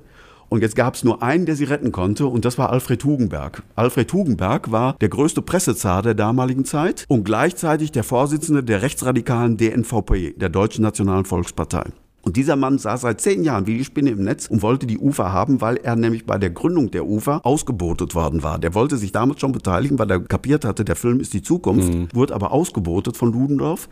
Und 0.50 0.62
jetzt 0.62 0.76
gab 0.76 0.96
es 0.96 1.04
nur 1.04 1.24
einen, 1.24 1.46
der 1.46 1.56
sie 1.56 1.66
retten 1.66 1.92
konnte, 1.92 2.28
und 2.28 2.46
das 2.46 2.58
war 2.58 2.70
Alfred 2.70 3.04
Hugenberg. 3.04 3.64
Alfred 3.76 4.12
Hugenberg 4.14 4.72
war 4.72 4.96
der 5.02 5.10
größte 5.10 5.42
Pressezar 5.42 6.02
der 6.02 6.14
damaligen 6.14 6.66
Zeit 6.66 7.06
und 7.08 7.24
gleichzeitig 7.24 7.92
der 7.92 8.04
Vorsitzende 8.04 8.64
der 8.64 8.82
rechtsradikalen 8.82 9.58
DNVP, 9.58 10.36
der 10.38 10.50
Deutschen 10.50 10.84
Nationalen 10.84 11.26
Volkspartei. 11.26 11.92
Und 12.26 12.38
dieser 12.38 12.56
Mann 12.56 12.80
saß 12.80 13.02
seit 13.02 13.22
zehn 13.22 13.44
Jahren 13.44 13.68
wie 13.68 13.78
die 13.78 13.86
Spinne 13.86 14.10
im 14.10 14.24
Netz 14.24 14.48
und 14.48 14.64
wollte 14.64 14.88
die 14.88 14.98
UFA 14.98 15.32
haben, 15.32 15.62
weil 15.62 15.78
er 15.78 15.96
nämlich 15.96 16.26
bei 16.26 16.40
der 16.40 16.50
Gründung 16.50 16.90
der 16.90 17.06
UFA 17.06 17.38
ausgebotet 17.44 18.16
worden 18.16 18.42
war. 18.42 18.58
Der 18.58 18.74
wollte 18.74 18.98
sich 18.98 19.12
damals 19.12 19.40
schon 19.40 19.52
beteiligen, 19.52 20.00
weil 20.00 20.10
er 20.10 20.20
kapiert 20.20 20.66
hatte, 20.66 20.84
der 20.84 20.96
Film 20.96 21.20
ist 21.20 21.34
die 21.36 21.44
Zukunft, 21.44 22.16
wurde 22.16 22.34
aber 22.34 22.52
ausgebotet 22.52 23.16
von 23.16 23.32
Ludendorff. 23.32 23.88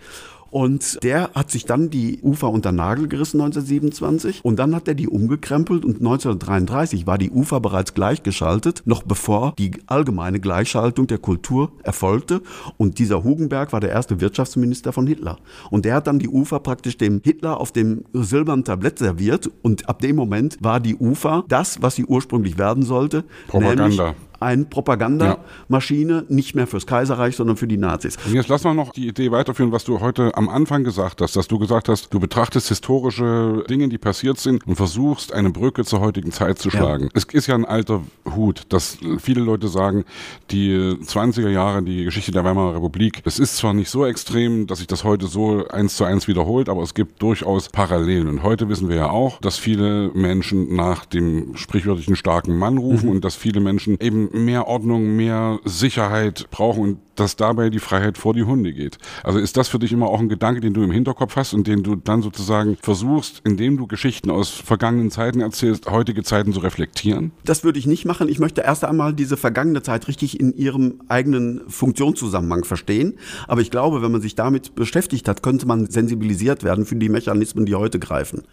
Und 0.53 1.03
der 1.03 1.31
hat 1.33 1.49
sich 1.49 1.65
dann 1.65 1.89
die 1.89 2.19
Ufer 2.21 2.47
unter 2.51 2.71
Nagel 2.71 3.07
gerissen 3.07 3.41
1927 3.41 4.45
und 4.45 4.59
dann 4.59 4.75
hat 4.75 4.87
er 4.87 4.93
die 4.93 5.07
umgekrempelt 5.07 5.83
und 5.83 5.95
1933 5.95 7.07
war 7.07 7.17
die 7.17 7.31
Ufer 7.31 7.59
bereits 7.59 7.95
gleichgeschaltet, 7.95 8.83
noch 8.85 9.01
bevor 9.01 9.55
die 9.57 9.71
allgemeine 9.87 10.39
Gleichschaltung 10.39 11.07
der 11.07 11.17
Kultur 11.17 11.71
erfolgte. 11.81 12.43
Und 12.77 12.99
dieser 12.99 13.23
Hugenberg 13.23 13.73
war 13.73 13.79
der 13.79 13.89
erste 13.89 14.21
Wirtschaftsminister 14.21 14.93
von 14.93 15.07
Hitler. 15.07 15.39
Und 15.71 15.85
der 15.85 15.95
hat 15.95 16.05
dann 16.05 16.19
die 16.19 16.29
Ufer 16.29 16.59
praktisch 16.59 16.97
dem 16.97 17.21
Hitler 17.23 17.59
auf 17.59 17.71
dem 17.71 18.05
silbernen 18.13 18.63
Tablett 18.63 18.99
serviert. 18.99 19.49
Und 19.63 19.89
ab 19.89 20.01
dem 20.01 20.15
Moment 20.15 20.59
war 20.61 20.79
die 20.79 20.95
Ufer 20.95 21.45
das, 21.47 21.81
was 21.81 21.95
sie 21.95 22.05
ursprünglich 22.05 22.59
werden 22.59 22.83
sollte, 22.83 23.23
Propaganda. 23.47 23.87
nämlich 23.87 24.01
eine 24.43 24.65
Propagandamaschine, 24.65 26.25
nicht 26.29 26.55
mehr 26.55 26.67
fürs 26.67 26.85
Kaiserreich, 26.85 27.35
sondern 27.35 27.57
für 27.57 27.67
die 27.67 27.77
Nazis. 27.77 28.17
Und 28.25 28.33
jetzt 28.33 28.49
lass 28.49 28.63
mal 28.63 28.73
noch 28.73 28.91
die 28.91 29.07
Idee 29.07 29.31
weiterführen, 29.31 29.71
was 29.71 29.83
du 29.83 29.99
heute 29.99 30.35
am 30.35 30.49
Anfang 30.49 30.83
gesagt 30.83 31.21
hast, 31.21 31.35
dass 31.35 31.47
du 31.47 31.59
gesagt 31.59 31.89
hast, 31.89 32.13
du 32.13 32.19
betrachtest 32.19 32.67
historische 32.67 33.63
Dinge, 33.69 33.89
die 33.89 33.97
passiert 33.97 34.39
sind 34.39 34.65
und 34.67 34.75
versuchst, 34.75 35.33
eine 35.33 35.49
Brücke 35.49 35.85
zur 35.85 36.01
heutigen 36.01 36.31
Zeit 36.31 36.59
zu 36.59 36.69
schlagen. 36.69 37.05
Ja. 37.05 37.09
Es 37.13 37.25
ist 37.25 37.47
ja 37.47 37.55
ein 37.55 37.65
alter 37.65 38.01
Hut, 38.35 38.63
dass 38.69 38.97
viele 39.19 39.41
Leute 39.41 39.67
sagen, 39.67 40.05
die 40.51 40.73
20er 40.73 41.49
Jahre, 41.49 41.83
die 41.83 42.03
Geschichte 42.03 42.31
der 42.31 42.43
Weimarer 42.43 42.75
Republik, 42.75 43.21
es 43.25 43.39
ist 43.39 43.57
zwar 43.57 43.73
nicht 43.73 43.89
so 43.89 44.05
extrem, 44.05 44.67
dass 44.67 44.79
sich 44.79 44.87
das 44.87 45.03
heute 45.03 45.27
so 45.27 45.67
eins 45.67 45.95
zu 45.95 46.03
eins 46.03 46.27
wiederholt, 46.27 46.69
aber 46.69 46.83
es 46.83 46.93
gibt 46.93 47.21
durchaus 47.21 47.69
Parallelen. 47.69 48.27
Und 48.27 48.43
heute 48.43 48.69
wissen 48.69 48.89
wir 48.89 48.95
ja 48.95 49.09
auch, 49.09 49.39
dass 49.41 49.57
viele 49.57 50.11
Menschen 50.13 50.75
nach 50.75 51.05
dem 51.05 51.55
sprichwörtlichen 51.55 52.15
starken 52.15 52.57
Mann 52.57 52.77
rufen 52.77 53.07
mhm. 53.07 53.15
und 53.15 53.25
dass 53.25 53.35
viele 53.35 53.59
Menschen 53.59 53.97
eben 53.99 54.29
mehr 54.33 54.67
Ordnung, 54.67 55.15
mehr 55.15 55.59
Sicherheit 55.63 56.47
brauchen 56.51 56.81
und 56.81 56.99
dass 57.15 57.35
dabei 57.35 57.69
die 57.69 57.79
Freiheit 57.79 58.17
vor 58.17 58.33
die 58.33 58.43
Hunde 58.43 58.73
geht. 58.73 58.97
Also 59.23 59.39
ist 59.39 59.55
das 59.55 59.67
für 59.67 59.79
dich 59.79 59.91
immer 59.91 60.07
auch 60.07 60.19
ein 60.19 60.29
Gedanke, 60.29 60.61
den 60.61 60.73
du 60.73 60.83
im 60.83 60.91
Hinterkopf 60.91 61.35
hast 61.35 61.53
und 61.53 61.67
den 61.67 61.83
du 61.83 61.95
dann 61.95 62.21
sozusagen 62.21 62.77
versuchst, 62.81 63.41
indem 63.43 63.77
du 63.77 63.87
Geschichten 63.87 64.31
aus 64.31 64.49
vergangenen 64.49 65.11
Zeiten 65.11 65.39
erzählst, 65.39 65.89
heutige 65.89 66.23
Zeiten 66.23 66.53
zu 66.53 66.59
reflektieren? 66.59 67.31
Das 67.45 67.63
würde 67.63 67.79
ich 67.79 67.85
nicht 67.85 68.05
machen. 68.05 68.29
Ich 68.29 68.39
möchte 68.39 68.61
erst 68.61 68.83
einmal 68.83 69.13
diese 69.13 69.37
vergangene 69.37 69.83
Zeit 69.83 70.07
richtig 70.07 70.39
in 70.39 70.55
ihrem 70.55 71.01
eigenen 71.07 71.61
Funktionszusammenhang 71.67 72.63
verstehen. 72.63 73.15
Aber 73.47 73.61
ich 73.61 73.71
glaube, 73.71 74.01
wenn 74.01 74.11
man 74.11 74.21
sich 74.21 74.35
damit 74.35 74.75
beschäftigt 74.75 75.27
hat, 75.27 75.43
könnte 75.43 75.67
man 75.67 75.89
sensibilisiert 75.89 76.63
werden 76.63 76.85
für 76.85 76.95
die 76.95 77.09
Mechanismen, 77.09 77.65
die 77.65 77.75
heute 77.75 77.99
greifen. 77.99 78.43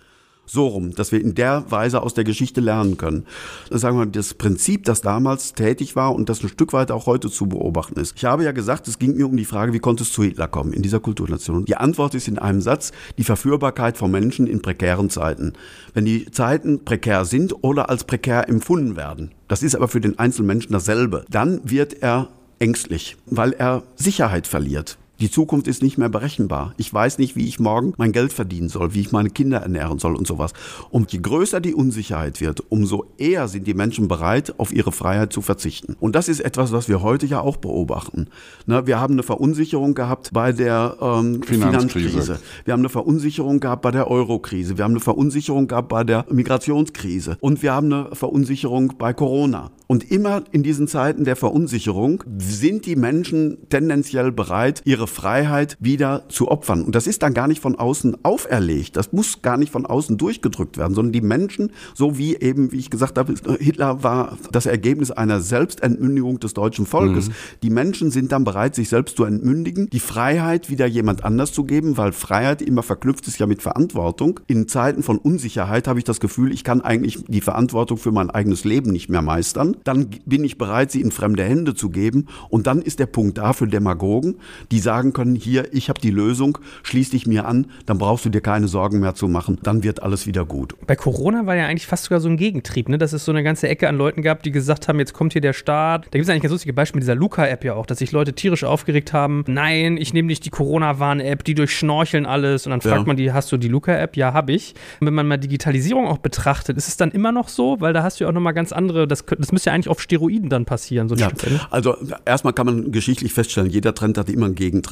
So 0.52 0.66
rum, 0.66 0.92
dass 0.96 1.12
wir 1.12 1.20
in 1.20 1.36
der 1.36 1.64
Weise 1.70 2.02
aus 2.02 2.12
der 2.12 2.24
Geschichte 2.24 2.60
lernen 2.60 2.96
können. 2.96 3.24
Das 3.70 3.82
sagen 3.82 3.96
wir, 3.96 4.06
das 4.06 4.34
Prinzip, 4.34 4.82
das 4.82 5.00
damals 5.00 5.52
tätig 5.52 5.94
war 5.94 6.12
und 6.12 6.28
das 6.28 6.42
ein 6.42 6.48
Stück 6.48 6.72
weit 6.72 6.90
auch 6.90 7.06
heute 7.06 7.30
zu 7.30 7.46
beobachten 7.46 8.00
ist. 8.00 8.14
Ich 8.16 8.24
habe 8.24 8.42
ja 8.42 8.50
gesagt, 8.50 8.88
es 8.88 8.98
ging 8.98 9.16
mir 9.16 9.28
um 9.28 9.36
die 9.36 9.44
Frage, 9.44 9.72
wie 9.72 9.78
konnte 9.78 10.02
es 10.02 10.12
zu 10.12 10.24
Hitler 10.24 10.48
kommen 10.48 10.72
in 10.72 10.82
dieser 10.82 10.98
Kulturnation? 10.98 11.66
Die 11.66 11.76
Antwort 11.76 12.16
ist 12.16 12.26
in 12.26 12.40
einem 12.40 12.62
Satz, 12.62 12.90
die 13.16 13.22
Verführbarkeit 13.22 13.96
von 13.96 14.10
Menschen 14.10 14.48
in 14.48 14.60
prekären 14.60 15.08
Zeiten. 15.08 15.52
Wenn 15.94 16.04
die 16.04 16.28
Zeiten 16.32 16.84
prekär 16.84 17.26
sind 17.26 17.62
oder 17.62 17.88
als 17.88 18.02
prekär 18.02 18.48
empfunden 18.48 18.96
werden, 18.96 19.30
das 19.46 19.62
ist 19.62 19.76
aber 19.76 19.86
für 19.86 20.00
den 20.00 20.18
einzelnen 20.18 20.48
Menschen 20.48 20.72
dasselbe, 20.72 21.24
dann 21.30 21.60
wird 21.62 22.02
er 22.02 22.26
ängstlich, 22.58 23.16
weil 23.26 23.52
er 23.52 23.84
Sicherheit 23.94 24.48
verliert. 24.48 24.98
Die 25.20 25.30
Zukunft 25.30 25.68
ist 25.68 25.82
nicht 25.82 25.98
mehr 25.98 26.08
berechenbar. 26.08 26.72
Ich 26.78 26.92
weiß 26.92 27.18
nicht, 27.18 27.36
wie 27.36 27.46
ich 27.46 27.60
morgen 27.60 27.92
mein 27.98 28.12
Geld 28.12 28.32
verdienen 28.32 28.70
soll, 28.70 28.94
wie 28.94 29.00
ich 29.00 29.12
meine 29.12 29.28
Kinder 29.28 29.58
ernähren 29.58 29.98
soll 29.98 30.16
und 30.16 30.26
sowas. 30.26 30.54
Und 30.88 31.12
je 31.12 31.18
größer 31.18 31.60
die 31.60 31.74
Unsicherheit 31.74 32.40
wird, 32.40 32.64
umso 32.70 33.04
eher 33.18 33.46
sind 33.46 33.66
die 33.66 33.74
Menschen 33.74 34.08
bereit, 34.08 34.54
auf 34.56 34.72
ihre 34.72 34.92
Freiheit 34.92 35.30
zu 35.30 35.42
verzichten. 35.42 35.94
Und 36.00 36.14
das 36.16 36.30
ist 36.30 36.40
etwas, 36.40 36.72
was 36.72 36.88
wir 36.88 37.02
heute 37.02 37.26
ja 37.26 37.40
auch 37.40 37.58
beobachten. 37.58 38.28
Ne, 38.64 38.86
wir 38.86 38.98
haben 38.98 39.12
eine 39.12 39.22
Verunsicherung 39.22 39.94
gehabt 39.94 40.30
bei 40.32 40.52
der 40.52 40.96
ähm, 41.02 41.42
Finanzkrise. 41.42 42.08
Finanzkrise. 42.08 42.40
Wir 42.64 42.72
haben 42.72 42.80
eine 42.80 42.88
Verunsicherung 42.88 43.60
gehabt 43.60 43.82
bei 43.82 43.90
der 43.90 44.10
Eurokrise. 44.10 44.78
Wir 44.78 44.84
haben 44.84 44.92
eine 44.92 45.00
Verunsicherung 45.00 45.68
gehabt 45.68 45.90
bei 45.90 46.02
der 46.02 46.24
Migrationskrise. 46.30 47.36
Und 47.40 47.62
wir 47.62 47.74
haben 47.74 47.92
eine 47.92 48.14
Verunsicherung 48.14 48.94
bei 48.96 49.12
Corona. 49.12 49.70
Und 49.86 50.10
immer 50.10 50.44
in 50.52 50.62
diesen 50.62 50.86
Zeiten 50.86 51.24
der 51.24 51.34
Verunsicherung 51.36 52.22
sind 52.38 52.86
die 52.86 52.94
Menschen 52.94 53.58
tendenziell 53.70 54.30
bereit, 54.30 54.82
ihre 54.84 55.08
Freiheit 55.10 55.76
wieder 55.80 56.24
zu 56.28 56.48
opfern. 56.48 56.82
Und 56.82 56.94
das 56.94 57.06
ist 57.06 57.22
dann 57.22 57.34
gar 57.34 57.48
nicht 57.48 57.60
von 57.60 57.76
außen 57.76 58.24
auferlegt. 58.24 58.96
Das 58.96 59.12
muss 59.12 59.42
gar 59.42 59.56
nicht 59.56 59.72
von 59.72 59.86
außen 59.86 60.16
durchgedrückt 60.16 60.78
werden, 60.78 60.94
sondern 60.94 61.12
die 61.12 61.20
Menschen, 61.20 61.72
so 61.94 62.16
wie 62.18 62.36
eben, 62.36 62.72
wie 62.72 62.78
ich 62.78 62.90
gesagt 62.90 63.18
habe, 63.18 63.34
Hitler 63.58 64.02
war 64.02 64.38
das 64.52 64.66
Ergebnis 64.66 65.10
einer 65.10 65.40
Selbstentmündigung 65.40 66.40
des 66.40 66.54
deutschen 66.54 66.86
Volkes. 66.86 67.28
Mhm. 67.28 67.32
Die 67.62 67.70
Menschen 67.70 68.10
sind 68.10 68.32
dann 68.32 68.44
bereit, 68.44 68.74
sich 68.74 68.88
selbst 68.88 69.16
zu 69.16 69.24
entmündigen, 69.24 69.90
die 69.90 70.00
Freiheit 70.00 70.70
wieder 70.70 70.86
jemand 70.86 71.24
anders 71.24 71.52
zu 71.52 71.64
geben, 71.64 71.96
weil 71.96 72.12
Freiheit 72.12 72.62
immer 72.62 72.82
verknüpft 72.82 73.26
ist 73.26 73.38
ja 73.38 73.46
mit 73.46 73.62
Verantwortung. 73.62 74.40
In 74.46 74.68
Zeiten 74.68 75.02
von 75.02 75.18
Unsicherheit 75.18 75.88
habe 75.88 75.98
ich 75.98 76.04
das 76.04 76.20
Gefühl, 76.20 76.52
ich 76.52 76.64
kann 76.64 76.80
eigentlich 76.80 77.24
die 77.26 77.40
Verantwortung 77.40 77.98
für 77.98 78.12
mein 78.12 78.30
eigenes 78.30 78.64
Leben 78.64 78.90
nicht 78.92 79.08
mehr 79.08 79.22
meistern 79.22 79.76
dann 79.84 80.08
bin 80.24 80.44
ich 80.44 80.58
bereit, 80.58 80.90
sie 80.90 81.00
in 81.00 81.10
fremde 81.10 81.44
Hände 81.44 81.74
zu 81.74 81.90
geben. 81.90 82.26
Und 82.48 82.66
dann 82.66 82.82
ist 82.82 82.98
der 82.98 83.06
Punkt 83.06 83.38
da 83.38 83.52
für 83.52 83.66
Demagogen, 83.66 84.36
die 84.70 84.78
sagen 84.78 84.99
können, 85.12 85.34
hier, 85.34 85.72
ich 85.72 85.88
habe 85.88 86.00
die 86.00 86.10
Lösung, 86.10 86.58
schließ 86.82 87.10
dich 87.10 87.26
mir 87.26 87.46
an, 87.46 87.66
dann 87.86 87.98
brauchst 87.98 88.24
du 88.24 88.28
dir 88.28 88.40
keine 88.40 88.68
Sorgen 88.68 89.00
mehr 89.00 89.14
zu 89.14 89.28
machen, 89.28 89.58
dann 89.62 89.82
wird 89.82 90.02
alles 90.02 90.26
wieder 90.26 90.44
gut. 90.44 90.74
Bei 90.86 90.96
Corona 90.96 91.46
war 91.46 91.56
ja 91.56 91.66
eigentlich 91.66 91.86
fast 91.86 92.04
sogar 92.04 92.20
so 92.20 92.28
ein 92.28 92.36
Gegentrieb, 92.36 92.88
ne? 92.88 92.98
dass 92.98 93.12
es 93.12 93.24
so 93.24 93.32
eine 93.32 93.42
ganze 93.42 93.68
Ecke 93.68 93.88
an 93.88 93.96
Leuten 93.96 94.22
gab, 94.22 94.42
die 94.42 94.50
gesagt 94.50 94.88
haben, 94.88 94.98
jetzt 94.98 95.12
kommt 95.12 95.32
hier 95.32 95.42
der 95.42 95.52
Staat. 95.52 96.06
Da 96.06 96.18
gibt 96.18 96.24
es 96.24 96.28
eigentlich 96.28 96.42
ganz 96.42 96.52
lustige 96.52 96.72
Beispiele 96.72 97.00
mit 97.00 97.04
dieser 97.04 97.14
Luca-App 97.14 97.64
ja 97.64 97.74
auch, 97.74 97.86
dass 97.86 97.98
sich 97.98 98.12
Leute 98.12 98.34
tierisch 98.34 98.64
aufgeregt 98.64 99.12
haben. 99.12 99.44
Nein, 99.46 99.96
ich 99.96 100.12
nehme 100.12 100.26
nicht 100.26 100.44
die 100.44 100.50
Corona-Warn-App, 100.50 101.44
die 101.44 101.54
durchschnorcheln 101.54 102.26
alles. 102.26 102.66
Und 102.66 102.70
dann 102.70 102.80
fragt 102.80 103.02
ja. 103.02 103.06
man 103.06 103.16
die, 103.16 103.32
hast 103.32 103.50
du 103.52 103.56
die 103.56 103.68
Luca-App? 103.68 104.16
Ja, 104.16 104.32
habe 104.32 104.52
ich. 104.52 104.74
Und 105.00 105.06
wenn 105.06 105.14
man 105.14 105.26
mal 105.26 105.38
Digitalisierung 105.38 106.06
auch 106.06 106.18
betrachtet, 106.18 106.76
ist 106.76 106.88
es 106.88 106.96
dann 106.96 107.10
immer 107.10 107.32
noch 107.32 107.48
so, 107.48 107.80
weil 107.80 107.92
da 107.92 108.02
hast 108.02 108.20
du 108.20 108.24
ja 108.24 108.30
auch 108.30 108.34
nochmal 108.34 108.54
ganz 108.54 108.72
andere, 108.72 109.06
das, 109.06 109.24
das 109.24 109.52
müsste 109.52 109.70
ja 109.70 109.74
eigentlich 109.74 109.88
auf 109.88 110.00
Steroiden 110.00 110.50
dann 110.50 110.64
passieren. 110.64 111.08
So 111.08 111.14
ja, 111.14 111.30
also 111.70 111.96
erstmal 112.24 112.52
kann 112.52 112.66
man 112.66 112.92
geschichtlich 112.92 113.32
feststellen, 113.32 113.70
jeder 113.70 113.94
Trend 113.94 114.18
hat 114.18 114.28
immer 114.28 114.46
einen 114.46 114.54
Gegentrend. 114.54 114.89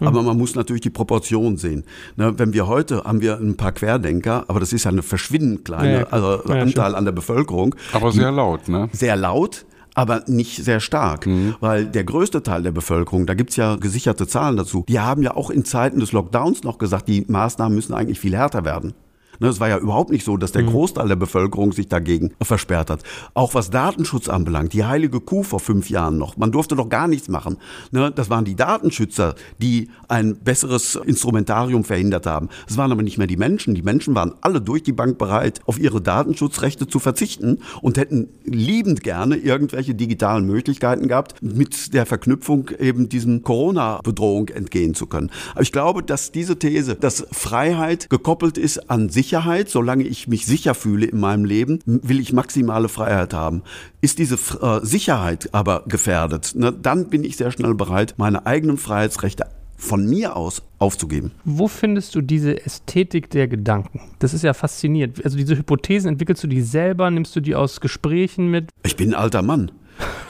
Mhm. 0.00 0.06
Aber 0.06 0.22
man 0.22 0.36
muss 0.36 0.54
natürlich 0.54 0.82
die 0.82 0.90
Proportion 0.90 1.56
sehen. 1.56 1.84
Ne, 2.16 2.38
wenn 2.38 2.52
wir 2.52 2.66
heute 2.66 3.04
haben 3.04 3.20
wir 3.20 3.38
ein 3.38 3.56
paar 3.56 3.72
Querdenker, 3.72 4.44
aber 4.48 4.60
das 4.60 4.72
ist 4.72 4.84
ja 4.84 4.90
eine 4.90 5.02
verschwindend 5.02 5.64
kleine 5.64 6.00
ja, 6.00 6.06
also 6.10 6.42
ja, 6.48 6.60
Anteil 6.60 6.94
an 6.94 7.04
der 7.04 7.12
Bevölkerung. 7.12 7.74
Aber 7.92 8.12
sehr 8.12 8.32
laut, 8.32 8.68
ne? 8.68 8.88
Sehr 8.92 9.16
laut 9.16 9.66
aber 9.96 10.24
nicht 10.26 10.62
sehr 10.62 10.78
stark, 10.78 11.26
mhm. 11.26 11.54
weil 11.60 11.86
der 11.86 12.04
größte 12.04 12.42
Teil 12.42 12.62
der 12.62 12.70
Bevölkerung, 12.70 13.24
da 13.24 13.32
gibt's 13.32 13.56
ja 13.56 13.76
gesicherte 13.76 14.28
Zahlen 14.28 14.58
dazu, 14.58 14.84
die 14.86 15.00
haben 15.00 15.22
ja 15.22 15.34
auch 15.34 15.48
in 15.48 15.64
Zeiten 15.64 16.00
des 16.00 16.12
Lockdowns 16.12 16.64
noch 16.64 16.76
gesagt, 16.76 17.08
die 17.08 17.24
Maßnahmen 17.26 17.74
müssen 17.74 17.94
eigentlich 17.94 18.20
viel 18.20 18.36
härter 18.36 18.66
werden. 18.66 18.92
Ne, 19.40 19.48
es 19.48 19.60
war 19.60 19.68
ja 19.68 19.78
überhaupt 19.78 20.10
nicht 20.10 20.24
so, 20.24 20.36
dass 20.36 20.52
der 20.52 20.62
mhm. 20.62 20.68
Großteil 20.70 21.08
der 21.08 21.16
Bevölkerung 21.16 21.72
sich 21.72 21.88
dagegen 21.88 22.32
versperrt 22.40 22.90
hat. 22.90 23.02
Auch 23.34 23.54
was 23.54 23.70
Datenschutz 23.70 24.28
anbelangt, 24.28 24.72
die 24.72 24.84
heilige 24.84 25.20
Kuh 25.20 25.42
vor 25.42 25.60
fünf 25.60 25.90
Jahren 25.90 26.18
noch. 26.18 26.36
Man 26.36 26.52
durfte 26.52 26.76
doch 26.76 26.88
gar 26.88 27.08
nichts 27.08 27.28
machen. 27.28 27.58
Ne, 27.90 28.10
das 28.10 28.30
waren 28.30 28.44
die 28.44 28.56
Datenschützer, 28.56 29.34
die 29.58 29.90
ein 30.08 30.36
besseres 30.36 30.96
Instrumentarium 30.96 31.84
verhindert 31.84 32.26
haben. 32.26 32.48
Es 32.68 32.76
waren 32.76 32.92
aber 32.92 33.02
nicht 33.02 33.18
mehr 33.18 33.26
die 33.26 33.36
Menschen. 33.36 33.74
Die 33.74 33.82
Menschen 33.82 34.14
waren 34.14 34.34
alle 34.40 34.60
durch 34.60 34.82
die 34.82 34.92
Bank 34.92 35.18
bereit, 35.18 35.60
auf 35.66 35.78
ihre 35.78 36.00
Datenschutzrechte 36.00 36.86
zu 36.86 36.98
verzichten 36.98 37.58
und 37.82 37.98
hätten 37.98 38.28
liebend 38.44 39.02
gerne 39.02 39.36
irgendwelche 39.36 39.94
digitalen 39.94 40.46
Möglichkeiten 40.46 41.08
gehabt, 41.08 41.42
mit 41.42 41.94
der 41.94 42.06
Verknüpfung 42.06 42.70
eben 42.78 43.08
diesem 43.08 43.42
Corona-Bedrohung 43.42 44.48
entgehen 44.48 44.94
zu 44.94 45.06
können. 45.06 45.30
Aber 45.52 45.62
ich 45.62 45.72
glaube, 45.72 46.02
dass 46.02 46.32
diese 46.32 46.58
These, 46.58 46.96
dass 46.96 47.26
Freiheit 47.32 48.10
gekoppelt 48.10 48.58
ist 48.58 48.90
an 48.90 49.08
sich 49.08 49.25
Sicherheit, 49.26 49.68
solange 49.68 50.04
ich 50.04 50.28
mich 50.28 50.46
sicher 50.46 50.72
fühle 50.76 51.06
in 51.06 51.18
meinem 51.18 51.44
Leben, 51.44 51.80
will 51.84 52.20
ich 52.20 52.32
maximale 52.32 52.88
Freiheit 52.88 53.34
haben. 53.34 53.62
Ist 54.00 54.20
diese 54.20 54.36
äh, 54.36 54.86
Sicherheit 54.86 55.48
aber 55.50 55.82
gefährdet, 55.88 56.52
ne, 56.54 56.72
dann 56.72 57.08
bin 57.10 57.24
ich 57.24 57.36
sehr 57.36 57.50
schnell 57.50 57.74
bereit, 57.74 58.14
meine 58.18 58.46
eigenen 58.46 58.78
Freiheitsrechte 58.78 59.46
von 59.76 60.06
mir 60.06 60.36
aus 60.36 60.62
aufzugeben. 60.78 61.32
Wo 61.44 61.66
findest 61.66 62.14
du 62.14 62.20
diese 62.20 62.64
Ästhetik 62.64 63.28
der 63.30 63.48
Gedanken? 63.48 64.00
Das 64.20 64.32
ist 64.32 64.44
ja 64.44 64.54
faszinierend. 64.54 65.24
Also 65.24 65.36
diese 65.36 65.56
Hypothesen 65.56 66.10
entwickelst 66.10 66.44
du 66.44 66.46
die 66.46 66.62
selber, 66.62 67.10
nimmst 67.10 67.34
du 67.34 67.40
die 67.40 67.56
aus 67.56 67.80
Gesprächen 67.80 68.48
mit? 68.48 68.70
Ich 68.84 68.94
bin 68.94 69.08
ein 69.08 69.20
alter 69.20 69.42
Mann. 69.42 69.72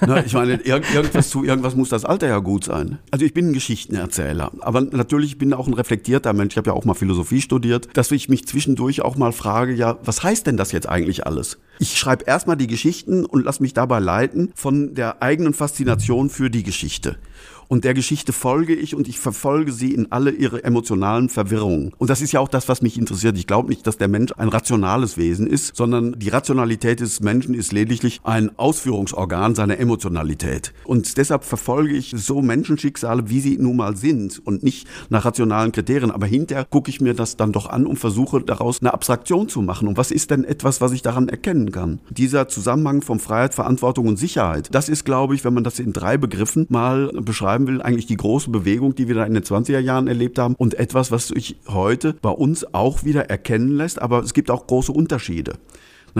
Ne, 0.06 0.24
ich 0.26 0.32
meine, 0.34 0.54
irgendwas 0.54 1.30
zu 1.30 1.44
irgendwas 1.44 1.76
muss 1.76 1.88
das 1.88 2.04
Alter 2.04 2.28
ja 2.28 2.38
gut 2.38 2.64
sein. 2.64 2.98
Also 3.10 3.24
ich 3.24 3.34
bin 3.34 3.50
ein 3.50 3.52
Geschichtenerzähler, 3.52 4.52
aber 4.60 4.80
natürlich 4.80 5.38
bin 5.38 5.50
ich 5.50 5.54
auch 5.54 5.66
ein 5.66 5.74
reflektierter 5.74 6.32
Mensch. 6.32 6.54
Ich 6.54 6.58
habe 6.58 6.70
ja 6.70 6.74
auch 6.74 6.84
mal 6.84 6.94
Philosophie 6.94 7.40
studiert, 7.40 7.88
dass 7.94 8.10
ich 8.10 8.28
mich 8.28 8.46
zwischendurch 8.46 9.02
auch 9.02 9.16
mal 9.16 9.32
frage, 9.32 9.72
ja, 9.74 9.98
was 10.04 10.22
heißt 10.22 10.46
denn 10.46 10.56
das 10.56 10.72
jetzt 10.72 10.88
eigentlich 10.88 11.26
alles? 11.26 11.58
Ich 11.78 11.98
schreibe 11.98 12.24
erstmal 12.24 12.56
die 12.56 12.66
Geschichten 12.66 13.24
und 13.24 13.44
lass 13.44 13.60
mich 13.60 13.74
dabei 13.74 13.98
leiten 13.98 14.52
von 14.54 14.94
der 14.94 15.22
eigenen 15.22 15.54
Faszination 15.54 16.30
für 16.30 16.50
die 16.50 16.62
Geschichte 16.62 17.16
und 17.68 17.84
der 17.84 17.94
Geschichte 17.94 18.32
folge 18.32 18.74
ich 18.74 18.94
und 18.94 19.08
ich 19.08 19.18
verfolge 19.18 19.72
sie 19.72 19.92
in 19.92 20.12
alle 20.12 20.30
ihre 20.30 20.64
emotionalen 20.64 21.28
Verwirrungen. 21.28 21.92
Und 21.98 22.10
das 22.10 22.22
ist 22.22 22.32
ja 22.32 22.40
auch 22.40 22.48
das, 22.48 22.68
was 22.68 22.82
mich 22.82 22.98
interessiert. 22.98 23.36
Ich 23.38 23.46
glaube 23.46 23.68
nicht, 23.68 23.86
dass 23.86 23.98
der 23.98 24.08
Mensch 24.08 24.32
ein 24.36 24.48
rationales 24.48 25.16
Wesen 25.16 25.46
ist, 25.46 25.76
sondern 25.76 26.18
die 26.18 26.28
Rationalität 26.28 27.00
des 27.00 27.20
Menschen 27.20 27.54
ist 27.54 27.72
lediglich 27.72 28.20
ein 28.24 28.56
Ausführungsorgan 28.58 29.54
seiner 29.54 29.78
Emotionalität. 29.78 30.72
Und 30.84 31.16
deshalb 31.16 31.44
verfolge 31.44 31.94
ich 31.94 32.14
so 32.16 32.42
Menschenschicksale, 32.42 33.28
wie 33.28 33.40
sie 33.40 33.58
nun 33.58 33.76
mal 33.76 33.96
sind 33.96 34.40
und 34.44 34.62
nicht 34.62 34.86
nach 35.08 35.24
rationalen 35.24 35.72
Kriterien. 35.72 36.10
Aber 36.10 36.26
hinterher 36.26 36.64
gucke 36.64 36.90
ich 36.90 37.00
mir 37.00 37.14
das 37.14 37.36
dann 37.36 37.52
doch 37.52 37.68
an 37.68 37.86
und 37.86 37.98
versuche 37.98 38.40
daraus 38.40 38.80
eine 38.80 38.94
Abstraktion 38.94 39.48
zu 39.48 39.62
machen. 39.62 39.88
Und 39.88 39.96
was 39.96 40.10
ist 40.10 40.30
denn 40.30 40.44
etwas, 40.44 40.80
was 40.80 40.92
ich 40.92 41.02
daran 41.02 41.28
erkennen 41.28 41.72
kann? 41.72 42.00
Dieser 42.10 42.48
Zusammenhang 42.48 43.02
von 43.02 43.18
Freiheit, 43.18 43.54
Verantwortung 43.54 44.06
und 44.06 44.18
Sicherheit, 44.18 44.68
das 44.72 44.88
ist, 44.88 45.04
glaube 45.04 45.34
ich, 45.34 45.44
wenn 45.44 45.54
man 45.54 45.64
das 45.64 45.78
in 45.78 45.92
drei 45.92 46.16
Begriffen 46.16 46.66
mal 46.68 47.08
beschreibt, 47.08 47.55
beschreiben 47.56 47.66
will, 47.66 47.82
eigentlich 47.82 48.06
die 48.06 48.16
große 48.16 48.50
Bewegung, 48.50 48.94
die 48.94 49.08
wir 49.08 49.14
da 49.14 49.24
in 49.24 49.34
den 49.34 49.42
20er 49.42 49.78
Jahren 49.78 50.08
erlebt 50.08 50.38
haben 50.38 50.54
und 50.56 50.74
etwas, 50.74 51.10
was 51.10 51.28
sich 51.28 51.56
heute 51.68 52.14
bei 52.14 52.30
uns 52.30 52.74
auch 52.74 53.04
wieder 53.04 53.30
erkennen 53.30 53.76
lässt, 53.76 54.00
aber 54.00 54.20
es 54.20 54.34
gibt 54.34 54.50
auch 54.50 54.66
große 54.66 54.92
Unterschiede. 54.92 55.54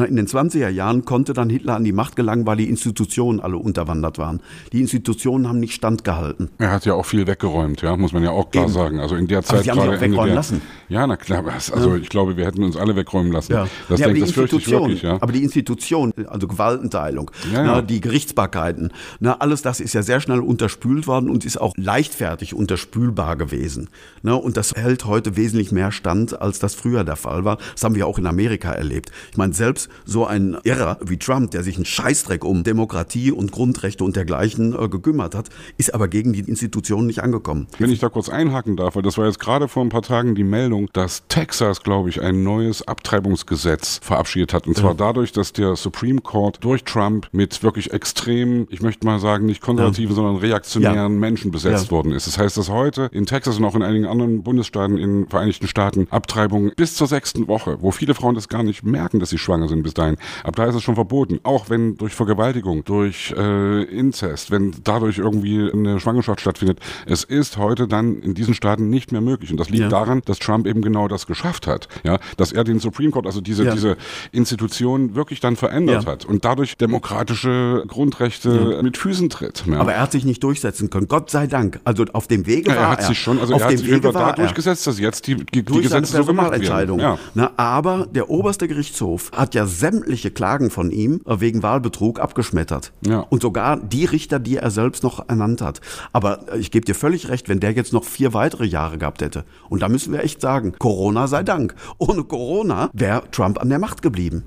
In 0.05 0.17
den 0.17 0.27
20er 0.27 0.69
Jahren 0.69 1.05
konnte 1.05 1.33
dann 1.33 1.49
Hitler 1.49 1.77
an 1.77 1.85
die 1.85 1.93
Macht 1.93 2.17
gelangen, 2.17 2.47
weil 2.47 2.59
die 2.59 2.69
Institutionen 2.69 3.41
alle 3.41 3.57
unterwandert 3.57 4.19
waren. 4.19 4.41
Die 4.73 4.81
Institutionen 4.81 5.49
haben 5.49 5.59
nicht 5.59 5.75
standgehalten. 5.75 6.51
Er 6.59 6.71
hat 6.71 6.85
ja 6.85 6.95
auch 6.95 7.07
viel 7.07 7.27
weggeräumt, 7.27 7.83
ja, 7.83 7.97
muss 7.97 8.13
man 8.13 8.23
ja 8.23 8.31
auch 8.31 8.51
klar 8.51 8.65
Eben. 8.65 8.73
sagen. 8.73 9.01
Also 9.01 9.17
in 9.17 9.27
der 9.27 9.43
Zeit 9.43 9.55
aber 9.55 9.63
Sie 9.65 9.71
haben 9.71 9.79
gerade 9.79 10.01
wegräumen 10.01 10.27
der, 10.27 10.35
lassen. 10.35 10.63
Ja, 10.89 11.07
na 11.07 11.17
klar. 11.17 11.45
Also 11.47 11.91
ja. 11.91 11.97
ich 11.97 12.09
glaube, 12.09 12.37
wir 12.37 12.45
hätten 12.45 12.63
uns 12.63 12.77
alle 12.77 12.95
wegräumen 12.95 13.33
lassen. 13.33 13.53
Ja. 13.53 13.69
Das, 13.89 14.01
ja, 14.01 14.07
denkt, 14.07 14.23
das 14.23 14.33
fürchte 14.33 14.57
ich 14.57 14.71
wirklich. 14.71 15.03
Ja. 15.03 15.17
Aber 15.21 15.33
die 15.33 15.43
Institution, 15.43 16.13
also 16.27 16.47
Gewaltenteilung, 16.47 17.31
ja, 17.53 17.63
na, 17.63 17.83
die 17.83 18.01
Gerichtsbarkeiten, 18.01 18.93
na, 19.21 19.35
alles 19.39 19.63
das 19.63 19.81
ist 19.81 19.95
ja 19.95 20.03
sehr 20.03 20.21
schnell 20.21 20.41
unterspült 20.41 21.07
worden 21.07 21.31
und 21.31 21.45
ist 21.45 21.61
auch 21.61 21.73
leichtfertig 21.77 22.55
unterspülbar 22.55 23.37
gewesen. 23.37 23.89
Na, 24.23 24.35
und 24.35 24.57
das 24.57 24.75
hält 24.75 25.07
heute 25.07 25.37
wesentlich 25.37 25.73
mehr 25.73 25.91
stand, 25.91 26.41
als 26.41 26.59
das 26.59 26.75
früher 26.75 27.05
der 27.05 27.17
Fall 27.17 27.45
war. 27.45 27.59
Das 27.73 27.83
haben 27.85 27.95
wir 27.95 28.07
auch 28.07 28.19
in 28.19 28.27
Amerika 28.27 28.73
erlebt. 28.73 29.11
Ich 29.31 29.37
meine, 29.37 29.55
selbst 29.55 29.86
so 30.05 30.27
ein 30.27 30.57
Irrer 30.65 30.99
wie 31.05 31.19
Trump, 31.19 31.51
der 31.51 31.63
sich 31.63 31.77
einen 31.77 31.85
Scheißdreck 31.85 32.45
um 32.45 32.65
Demokratie 32.65 33.33
und 33.33 33.53
Grundrechte 33.53 34.05
und 34.05 34.17
dergleichen 34.17 34.75
äh, 34.79 34.89
gekümmert 34.89 35.35
hat, 35.35 35.49
ist 35.77 35.95
aber 35.95 36.09
gegen 36.09 36.33
die 36.33 36.41
Institutionen 36.41 37.07
nicht 37.07 37.23
angekommen. 37.23 37.67
Wenn 37.79 37.91
ich 37.91 37.99
da 37.99 38.09
kurz 38.09 38.29
einhaken 38.29 38.77
darf, 38.77 38.97
weil 38.97 39.03
das 39.03 39.19
war 39.19 39.27
jetzt 39.27 39.41
gerade 39.41 39.69
vor 39.69 39.85
ein 39.85 39.89
paar 39.89 40.03
Tagen 40.03 40.35
die 40.35 40.45
Meldung, 40.45 40.89
dass 40.93 41.25
Texas, 41.29 41.83
glaube 41.83 42.09
ich, 42.09 42.21
ein 42.21 42.43
neues 42.43 42.87
Abtreibungsgesetz 42.87 44.01
verabschiedet 44.03 44.53
hat. 44.53 44.67
Und 44.67 44.77
zwar 44.77 44.93
ja. 44.93 44.97
dadurch, 44.97 45.33
dass 45.33 45.53
der 45.53 45.77
Supreme 45.77 46.21
Court 46.21 46.59
durch 46.61 46.85
Trump 46.85 47.29
mit 47.33 47.63
wirklich 47.63 47.93
extrem, 47.93 48.67
ich 48.71 48.83
möchte 48.83 49.07
mal 49.07 49.19
sagen, 49.19 49.47
nicht 49.47 49.61
konservativen, 49.61 50.11
ja. 50.11 50.15
sondern 50.15 50.37
reaktionären 50.37 51.13
ja. 51.13 51.19
Menschen 51.19 51.51
besetzt 51.51 51.91
worden 51.91 52.13
ist. 52.13 52.27
Das 52.27 52.39
heißt, 52.39 52.57
dass 52.57 52.71
heute 52.71 53.11
in 53.13 53.27
Texas 53.27 53.59
und 53.59 53.65
auch 53.65 53.75
in 53.75 53.83
einigen 53.83 54.07
anderen 54.07 54.43
Bundesstaaten 54.43 54.99
in 54.99 55.23
den 55.23 55.29
Vereinigten 55.29 55.67
Staaten 55.67 56.07
Abtreibung 56.11 56.73
bis 56.77 56.95
zur 56.95 57.07
sechsten 57.07 57.49
Woche, 57.49 57.79
wo 57.81 57.91
viele 57.91 58.15
Frauen 58.15 58.35
das 58.35 58.49
gar 58.49 58.63
nicht 58.63 58.85
merken, 58.85 59.21
dass 59.21 59.31
sie 59.31 59.39
schwanger 59.39 59.69
sind 59.69 59.76
bis 59.83 59.95
dahin. 59.95 60.17
Ab 60.45 60.57
da 60.57 60.67
ist 60.67 60.75
es 60.75 60.83
schon 60.83 60.95
verboten. 60.95 61.41
Auch 61.43 61.71
wenn 61.71 61.97
durch 61.97 62.15
Vergewaltigung, 62.15 62.85
durch 62.85 63.35
äh, 63.37 63.83
Inzest, 63.85 64.51
wenn 64.51 64.75
dadurch 64.85 65.19
irgendwie 65.19 65.71
eine 65.73 66.01
Schwangerschaft 66.01 66.41
stattfindet. 66.41 66.81
Es 67.07 67.25
ist 67.25 67.57
heute 67.57 67.89
dann 67.89 68.21
in 68.21 68.35
diesen 68.35 68.55
Staaten 68.55 68.91
nicht 68.91 69.13
mehr 69.13 69.21
möglich. 69.21 69.51
Und 69.51 69.59
das 69.59 69.71
liegt 69.71 69.85
ja. 69.85 69.89
daran, 69.89 70.23
dass 70.25 70.39
Trump 70.39 70.67
eben 70.67 70.83
genau 70.83 71.09
das 71.09 71.27
geschafft 71.27 71.67
hat. 71.67 71.89
Ja, 72.05 72.19
dass 72.37 72.53
er 72.53 72.65
den 72.65 72.79
Supreme 72.79 73.11
Court, 73.11 73.27
also 73.27 73.41
diese, 73.41 73.65
ja. 73.65 73.73
diese 73.73 73.97
Institution 74.33 75.15
wirklich 75.15 75.41
dann 75.41 75.57
verändert 75.57 76.05
ja. 76.05 76.11
hat 76.13 76.25
und 76.25 76.45
dadurch 76.45 76.77
demokratische 76.77 77.85
Grundrechte 77.87 78.81
mit 78.83 78.97
Füßen 78.97 79.29
tritt. 79.29 79.65
Aber 79.73 79.93
er 79.93 80.03
hat 80.03 80.13
sich 80.13 80.25
nicht 80.25 80.43
durchsetzen 80.43 80.91
können. 80.91 81.09
Gott 81.09 81.31
sei 81.31 81.47
Dank. 81.47 81.81
Also 81.85 82.05
auf 82.13 82.27
dem 82.27 82.47
Wege 82.47 82.71
war 82.71 82.77
er. 82.77 82.89
hat 82.91 83.03
sich 83.05 83.19
schon, 83.19 83.39
also 83.39 83.55
auf 83.55 83.61
er 83.61 83.69
hat 83.69 83.79
sich 83.79 83.91
Wege 83.91 84.13
da 84.13 84.33
durchgesetzt, 84.33 84.87
dass 84.87 84.99
jetzt 84.99 85.27
die, 85.27 85.37
die, 85.37 85.65
die 85.65 85.81
Gesetze 85.81 86.17
so 86.17 86.25
gemacht 86.25 86.53
werden. 86.53 86.99
Ja. 86.99 87.19
Na, 87.35 87.53
aber 87.57 88.07
der 88.11 88.31
oberste 88.31 88.69
Gerichtshof 88.69 89.31
hat 89.33 89.55
ja 89.55 89.66
sämtliche 89.67 90.31
Klagen 90.31 90.71
von 90.71 90.91
ihm 90.91 91.21
wegen 91.27 91.63
Wahlbetrug 91.63 92.21
abgeschmettert. 92.21 92.93
Ja. 93.07 93.21
Und 93.21 93.43
sogar 93.43 93.77
die 93.77 94.05
Richter, 94.05 94.39
die 94.39 94.57
er 94.57 94.71
selbst 94.71 95.03
noch 95.03 95.29
ernannt 95.29 95.61
hat. 95.61 95.81
Aber 96.13 96.55
ich 96.57 96.71
gebe 96.71 96.87
dir 96.87 96.95
völlig 96.95 97.29
recht, 97.29 97.49
wenn 97.49 97.61
der 97.61 97.73
jetzt 97.73 97.93
noch 97.93 98.05
vier 98.05 98.35
weitere 98.35 98.65
Jahre 98.65 98.99
gehabt 98.99 99.23
hätte. 99.23 99.45
Und 99.69 99.83
da 99.83 99.89
müssen 99.89 100.13
wir 100.13 100.23
echt 100.23 100.41
sagen, 100.41 100.75
Corona 100.79 101.27
sei 101.27 101.43
Dank. 101.43 101.75
Ohne 101.99 102.25
Corona 102.25 102.91
wäre 102.93 103.23
Trump 103.31 103.61
an 103.61 103.69
der 103.69 103.79
Macht 103.79 104.03
geblieben. 104.03 104.45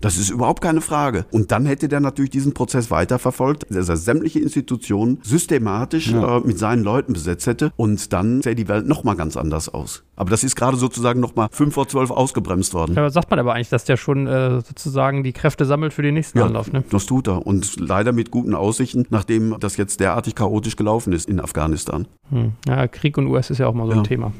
Das 0.00 0.16
ist 0.16 0.30
überhaupt 0.30 0.62
keine 0.62 0.80
Frage. 0.80 1.26
Und 1.30 1.52
dann 1.52 1.66
hätte 1.66 1.88
der 1.88 2.00
natürlich 2.00 2.30
diesen 2.30 2.54
Prozess 2.54 2.90
weiterverfolgt, 2.90 3.66
dass 3.70 3.88
er 3.88 3.96
sämtliche 3.96 4.40
Institutionen 4.40 5.18
systematisch 5.22 6.10
ja. 6.10 6.38
äh, 6.38 6.40
mit 6.40 6.58
seinen 6.58 6.82
Leuten 6.82 7.12
besetzt 7.12 7.46
hätte 7.46 7.72
und 7.76 8.12
dann 8.12 8.42
sähe 8.42 8.54
die 8.54 8.68
Welt 8.68 8.86
nochmal 8.86 9.16
ganz 9.16 9.36
anders 9.36 9.68
aus. 9.68 10.04
Aber 10.16 10.30
das 10.30 10.44
ist 10.44 10.56
gerade 10.56 10.76
sozusagen 10.76 11.20
nochmal 11.20 11.48
fünf 11.50 11.74
vor 11.74 11.88
zwölf 11.88 12.10
ausgebremst 12.10 12.74
worden. 12.74 12.94
Ja, 12.94 13.08
sagt 13.10 13.30
man 13.30 13.38
aber 13.38 13.54
eigentlich, 13.54 13.70
dass 13.70 13.84
der 13.84 13.96
schon 13.96 14.26
äh, 14.26 14.60
sozusagen 14.60 15.22
die 15.22 15.32
Kräfte 15.32 15.64
sammelt 15.64 15.92
für 15.92 16.02
den 16.02 16.14
nächsten 16.14 16.38
ja, 16.38 16.46
Anlauf. 16.46 16.72
Ne? 16.72 16.84
Das 16.90 17.06
tut 17.06 17.28
er. 17.28 17.46
Und 17.46 17.78
leider 17.80 18.12
mit 18.12 18.30
guten 18.30 18.54
Aussichten, 18.54 19.06
nachdem 19.10 19.56
das 19.60 19.76
jetzt 19.76 20.00
derartig 20.00 20.34
chaotisch 20.34 20.76
gelaufen 20.76 21.12
ist 21.12 21.28
in 21.28 21.40
Afghanistan. 21.40 22.06
Hm. 22.30 22.52
Ja, 22.66 22.86
Krieg 22.88 23.16
und 23.18 23.26
US 23.28 23.50
ist 23.50 23.58
ja 23.58 23.66
auch 23.66 23.74
mal 23.74 23.86
so 23.86 23.98
ein 23.98 24.04
Thema. 24.04 24.32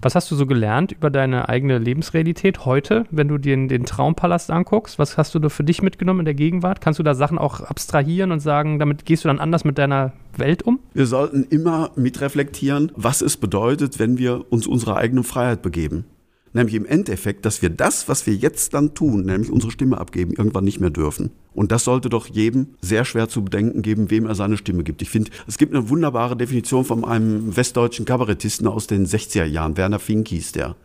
Was 0.00 0.14
hast 0.14 0.30
du 0.30 0.36
so 0.36 0.46
gelernt 0.46 0.92
über 0.92 1.10
deine 1.10 1.48
eigene 1.48 1.78
Lebensrealität 1.78 2.64
heute, 2.64 3.06
wenn 3.10 3.26
du 3.26 3.36
dir 3.36 3.56
den, 3.56 3.68
den 3.68 3.84
Traumpalast 3.84 4.50
anguckst? 4.50 4.98
Was 4.98 5.16
hast 5.16 5.34
du 5.34 5.40
da 5.40 5.48
für 5.48 5.64
dich 5.64 5.82
mitgenommen 5.82 6.20
in 6.20 6.24
der 6.24 6.34
Gegenwart? 6.34 6.80
Kannst 6.80 7.00
du 7.00 7.02
da 7.02 7.14
Sachen 7.14 7.38
auch 7.38 7.60
abstrahieren 7.60 8.30
und 8.30 8.40
sagen, 8.40 8.78
damit 8.78 9.04
gehst 9.04 9.24
du 9.24 9.28
dann 9.28 9.40
anders 9.40 9.64
mit 9.64 9.76
deiner 9.76 10.12
Welt 10.36 10.62
um? 10.62 10.78
Wir 10.94 11.06
sollten 11.06 11.44
immer 11.50 11.90
mitreflektieren, 11.96 12.92
was 12.94 13.22
es 13.22 13.36
bedeutet, 13.36 13.98
wenn 13.98 14.18
wir 14.18 14.44
uns 14.52 14.66
unserer 14.68 14.96
eigenen 14.96 15.24
Freiheit 15.24 15.62
begeben. 15.62 16.04
Nämlich 16.52 16.74
im 16.74 16.86
Endeffekt, 16.86 17.44
dass 17.44 17.62
wir 17.62 17.70
das, 17.70 18.08
was 18.08 18.26
wir 18.26 18.34
jetzt 18.34 18.74
dann 18.74 18.94
tun, 18.94 19.24
nämlich 19.24 19.50
unsere 19.50 19.72
Stimme 19.72 19.98
abgeben, 19.98 20.34
irgendwann 20.36 20.64
nicht 20.64 20.80
mehr 20.80 20.90
dürfen. 20.90 21.30
Und 21.54 21.72
das 21.72 21.84
sollte 21.84 22.08
doch 22.08 22.26
jedem 22.26 22.68
sehr 22.80 23.04
schwer 23.04 23.28
zu 23.28 23.44
bedenken 23.44 23.82
geben, 23.82 24.10
wem 24.10 24.26
er 24.26 24.34
seine 24.34 24.56
Stimme 24.56 24.84
gibt. 24.84 25.02
Ich 25.02 25.10
finde, 25.10 25.30
es 25.46 25.58
gibt 25.58 25.74
eine 25.74 25.88
wunderbare 25.88 26.36
Definition 26.36 26.84
von 26.84 27.04
einem 27.04 27.56
westdeutschen 27.56 28.06
Kabarettisten 28.06 28.66
aus 28.66 28.86
den 28.86 29.06
60er 29.06 29.44
Jahren, 29.44 29.76
Werner 29.76 29.98
Fink 29.98 30.28
hieß 30.28 30.52
der. 30.52 30.76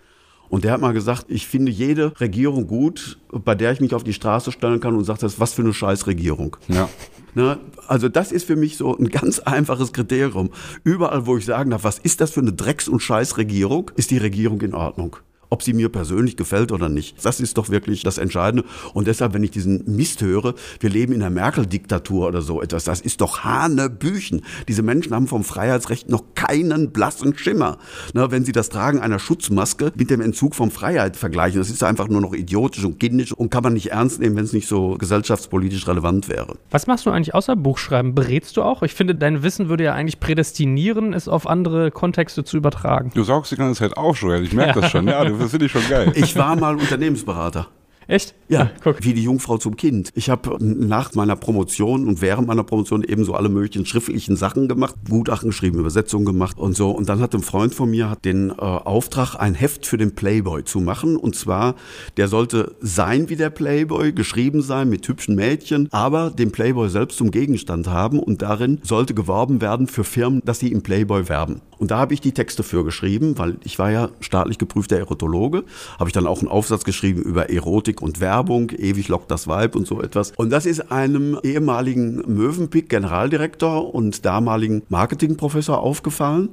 Und 0.50 0.66
der 0.66 0.74
hat 0.74 0.82
mal 0.82 0.94
gesagt, 0.94 1.26
ich 1.30 1.48
finde 1.48 1.72
jede 1.72 2.20
Regierung 2.20 2.68
gut, 2.68 3.18
bei 3.32 3.56
der 3.56 3.72
ich 3.72 3.82
mich 3.82 3.96
auf 3.96 4.04
die 4.04 4.14
Straße 4.14 4.52
stellen 4.52 4.80
kann 4.80 4.96
und 4.96 5.04
sage, 5.04 5.22
das 5.22 5.40
was 5.40 5.54
für 5.54 5.64
eine 5.64 5.74
Scheißregierung. 5.74 6.58
Ja. 6.68 6.90
Ne? 7.34 7.58
Also 7.88 8.08
das 8.10 8.32
ist 8.32 8.46
für 8.46 8.56
mich 8.56 8.78
so 8.78 8.96
ein 8.96 9.10
ganz 9.10 9.40
einfaches 9.40 9.94
Kriterium. 9.94 10.52
Überall, 10.84 11.26
wo 11.26 11.38
ich 11.38 11.46
sagen 11.46 11.72
darf, 11.72 11.84
was 11.84 11.98
ist 11.98 12.22
das 12.22 12.32
für 12.32 12.42
eine 12.42 12.54
Drecks- 12.54 12.88
und 12.88 13.00
Scheißregierung, 13.00 13.90
ist 13.96 14.12
die 14.12 14.18
Regierung 14.18 14.62
in 14.62 14.76
Ordnung 14.76 15.18
ob 15.54 15.62
sie 15.62 15.74
mir 15.74 15.90
persönlich 15.90 16.36
gefällt 16.36 16.72
oder 16.72 16.90
nicht. 16.90 17.24
Das 17.24 17.40
ist 17.40 17.60
doch 17.60 17.70
wirklich 17.70 18.02
das 18.02 18.18
Entscheidende. 18.18 18.66
Und 18.96 19.06
deshalb, 19.06 19.36
wenn 19.36 19.44
ich 19.44 19.52
diesen 19.52 19.84
Mist 19.86 20.20
höre, 20.24 20.56
wir 20.80 20.90
leben 20.90 21.14
in 21.14 21.22
einer 21.22 21.30
Merkel-Diktatur 21.30 22.28
oder 22.28 22.42
so 22.42 22.60
etwas, 22.60 22.86
das 22.86 23.02
ist 23.02 23.22
doch 23.22 23.44
Hanebüchen. 23.44 24.42
Diese 24.68 24.82
Menschen 24.82 25.14
haben 25.14 25.28
vom 25.28 25.44
Freiheitsrecht 25.44 26.10
noch 26.10 26.24
keinen 26.34 26.92
blassen 26.92 27.38
Schimmer. 27.38 27.78
Na, 28.14 28.32
wenn 28.32 28.46
sie 28.46 28.52
das 28.52 28.70
Tragen 28.70 29.00
einer 29.00 29.20
Schutzmaske 29.20 29.92
mit 29.96 30.10
dem 30.10 30.22
Entzug 30.22 30.56
von 30.56 30.72
Freiheit 30.72 31.18
vergleichen, 31.18 31.60
das 31.60 31.70
ist 31.70 31.84
einfach 31.84 32.08
nur 32.08 32.22
noch 32.22 32.34
idiotisch 32.34 32.84
und 32.84 33.00
kindisch 33.00 33.32
und 33.32 33.52
kann 33.52 33.62
man 33.62 33.74
nicht 33.74 33.92
ernst 33.92 34.20
nehmen, 34.22 34.36
wenn 34.36 34.46
es 34.46 34.54
nicht 34.54 34.68
so 34.68 34.96
gesellschaftspolitisch 34.98 35.88
relevant 35.88 36.30
wäre. 36.30 36.56
Was 36.72 36.88
machst 36.88 37.06
du 37.06 37.12
eigentlich 37.12 37.36
außer 37.36 37.56
Buchschreiben? 37.56 38.16
Berätst 38.16 38.58
du 38.58 38.64
auch? 38.64 38.82
Ich 38.82 38.96
finde, 38.96 39.14
dein 39.14 39.44
Wissen 39.44 39.70
würde 39.70 39.84
ja 39.84 39.94
eigentlich 39.94 40.20
prädestinieren, 40.20 41.14
es 41.14 41.28
auf 41.28 41.46
andere 41.46 41.92
Kontexte 41.92 42.44
zu 42.44 42.58
übertragen. 42.58 43.12
Du 43.14 43.24
saugst 43.24 43.52
die 43.52 43.56
ganze 43.56 43.82
Zeit 43.82 43.96
auf, 43.98 44.20
Joel. 44.20 44.44
Ich 44.44 44.54
merke 44.54 44.80
ja. 44.80 44.82
das 44.82 44.92
schon. 44.92 45.08
Ja, 45.08 45.24
du 45.24 45.43
das 45.44 45.52
finde 45.52 45.66
ich 45.68 45.72
schon 45.72 45.88
geil. 45.90 46.12
Ich 46.16 46.36
war 46.36 46.56
mal 46.56 46.76
Unternehmensberater. 46.76 47.68
Echt? 48.08 48.36
Ja, 48.50 48.62
ah, 48.62 48.70
guck. 48.84 49.04
wie 49.04 49.14
die 49.14 49.24
Jungfrau 49.24 49.58
zum 49.58 49.78
Kind. 49.78 50.12
Ich 50.14 50.30
habe 50.30 50.58
nach 50.64 51.16
meiner 51.16 51.36
Promotion 51.36 52.08
und 52.08 52.22
während 52.22 52.48
meiner 52.48 52.64
Promotion 52.64 53.04
ebenso 53.04 53.34
alle 53.34 53.50
möglichen 53.50 53.86
schriftlichen 53.86 54.36
Sachen 54.36 54.68
gemacht, 54.68 54.96
Gutachten 55.10 55.50
geschrieben, 55.50 55.80
Übersetzungen 55.80 56.26
gemacht 56.26 56.58
und 56.60 56.76
so. 56.76 56.92
Und 56.92 57.10
dann 57.10 57.20
hat 57.20 57.34
ein 57.34 57.42
Freund 57.42 57.74
von 57.74 57.90
mir 57.90 58.10
hat 58.10 58.26
den 58.26 58.50
äh, 58.50 58.54
Auftrag, 58.54 59.36
ein 59.36 59.56
Heft 59.56 59.86
für 59.86 59.98
den 59.98 60.14
Playboy 60.14 60.64
zu 60.64 60.82
machen. 60.82 61.18
Und 61.18 61.36
zwar, 61.36 61.76
der 62.18 62.28
sollte 62.28 62.76
sein 62.82 63.30
wie 63.30 63.36
der 63.36 63.50
Playboy, 63.50 64.12
geschrieben 64.12 64.62
sein 64.62 64.90
mit 64.90 65.08
hübschen 65.08 65.36
Mädchen, 65.36 65.88
aber 65.92 66.30
den 66.30 66.52
Playboy 66.52 66.90
selbst 66.90 67.18
zum 67.18 67.32
Gegenstand 67.32 67.88
haben. 67.88 68.20
Und 68.20 68.42
darin 68.42 68.80
sollte 68.84 69.14
geworben 69.14 69.62
werden 69.62 69.88
für 69.88 70.04
Firmen, 70.04 70.42
dass 70.46 70.60
sie 70.60 70.72
im 70.72 70.84
Playboy 70.84 71.30
werben. 71.30 71.62
Und 71.78 71.92
da 71.92 71.98
habe 71.98 72.14
ich 72.14 72.22
die 72.22 72.32
Texte 72.32 72.64
für 72.64 72.86
geschrieben, 72.86 73.38
weil 73.38 73.58
ich 73.64 73.78
war 73.80 73.92
ja 73.92 74.10
staatlich 74.22 74.58
geprüfter 74.58 74.98
Erotologe. 74.98 75.66
Habe 76.00 76.10
ich 76.10 76.14
dann 76.14 76.28
auch 76.28 76.40
einen 76.40 76.48
Aufsatz 76.48 76.84
geschrieben 76.84 77.22
über 77.22 77.50
Erotik 77.50 77.93
und 78.02 78.20
Werbung, 78.20 78.72
ewig 78.72 79.08
lockt 79.08 79.30
das 79.30 79.48
Weib 79.48 79.76
und 79.76 79.88
so 79.88 80.02
etwas. 80.02 80.32
Und 80.36 80.50
das 80.50 80.66
ist 80.66 80.92
einem 80.92 81.38
ehemaligen 81.44 82.24
Mövenpick 82.28 82.90
Generaldirektor 82.90 83.94
und 83.94 84.26
damaligen 84.26 84.84
Marketingprofessor 84.90 85.80
aufgefallen. 85.80 86.50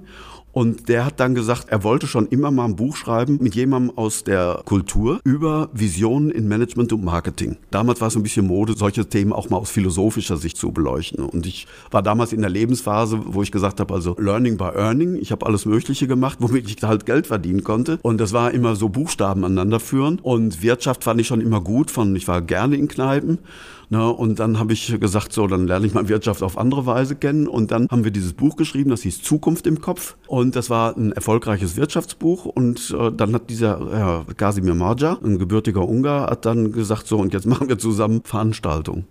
Und 0.52 0.88
der 0.88 1.04
hat 1.04 1.20
dann 1.20 1.34
gesagt, 1.34 1.68
er 1.68 1.84
wollte 1.84 2.06
schon 2.06 2.26
immer 2.26 2.50
mal 2.50 2.64
ein 2.64 2.76
Buch 2.76 2.96
schreiben 2.96 3.38
mit 3.40 3.54
jemandem 3.54 3.96
aus 3.96 4.24
der 4.24 4.62
Kultur 4.64 5.20
über 5.24 5.68
Visionen 5.72 6.30
in 6.30 6.48
Management 6.48 6.92
und 6.92 7.04
Marketing. 7.04 7.56
Damals 7.70 8.00
war 8.00 8.08
es 8.08 8.16
ein 8.16 8.22
bisschen 8.22 8.46
Mode, 8.46 8.74
solche 8.76 9.08
Themen 9.08 9.32
auch 9.32 9.48
mal 9.50 9.58
aus 9.58 9.70
philosophischer 9.70 10.36
Sicht 10.36 10.56
zu 10.56 10.72
beleuchten. 10.72 11.24
Und 11.24 11.46
ich 11.46 11.66
war 11.90 12.02
damals 12.02 12.32
in 12.32 12.40
der 12.40 12.50
Lebensphase, 12.50 13.20
wo 13.26 13.42
ich 13.42 13.52
gesagt 13.52 13.80
habe, 13.80 13.94
also 13.94 14.16
Learning 14.18 14.56
by 14.56 14.70
Earning. 14.74 15.16
Ich 15.16 15.30
habe 15.32 15.46
alles 15.46 15.66
Mögliche 15.66 16.06
gemacht, 16.06 16.38
womit 16.40 16.68
ich 16.68 16.82
halt 16.82 17.06
Geld 17.06 17.26
verdienen 17.26 17.62
konnte. 17.62 17.98
Und 18.02 18.18
das 18.18 18.32
war 18.32 18.50
immer 18.50 18.74
so 18.74 18.88
Buchstaben 18.88 19.44
aneinander 19.44 19.80
führen. 19.80 20.18
Und 20.20 20.62
Wirtschaft 20.62 21.04
fand 21.04 21.20
ich 21.20 21.26
schon 21.26 21.40
immer 21.40 21.60
gut. 21.60 21.90
Von, 21.90 22.16
ich 22.16 22.26
war 22.26 22.42
gerne 22.42 22.76
in 22.76 22.88
Kneipen. 22.88 23.38
Ne, 23.92 24.08
und 24.08 24.38
dann 24.38 24.60
habe 24.60 24.72
ich 24.72 25.00
gesagt, 25.00 25.32
so, 25.32 25.48
dann 25.48 25.66
lerne 25.66 25.84
ich 25.84 25.94
mal 25.94 26.08
Wirtschaft 26.08 26.44
auf 26.44 26.56
andere 26.56 26.86
Weise 26.86 27.16
kennen. 27.16 27.48
Und 27.48 27.72
dann 27.72 27.88
haben 27.90 28.04
wir 28.04 28.12
dieses 28.12 28.34
Buch 28.34 28.54
geschrieben, 28.54 28.88
das 28.90 29.02
hieß 29.02 29.20
Zukunft 29.20 29.66
im 29.66 29.80
Kopf. 29.80 30.16
Und 30.28 30.54
das 30.54 30.70
war 30.70 30.96
ein 30.96 31.10
erfolgreiches 31.10 31.76
Wirtschaftsbuch. 31.76 32.44
Und 32.44 32.94
äh, 32.96 33.10
dann 33.10 33.34
hat 33.34 33.50
dieser 33.50 33.90
Herr 33.90 34.26
Kasimir 34.36 34.76
Marja, 34.76 35.18
ein 35.24 35.40
gebürtiger 35.40 35.88
Ungar, 35.88 36.30
hat 36.30 36.46
dann 36.46 36.70
gesagt, 36.70 37.08
so, 37.08 37.18
und 37.18 37.34
jetzt 37.34 37.46
machen 37.48 37.68
wir 37.68 37.78
zusammen 37.78 38.20
Veranstaltungen. 38.22 39.06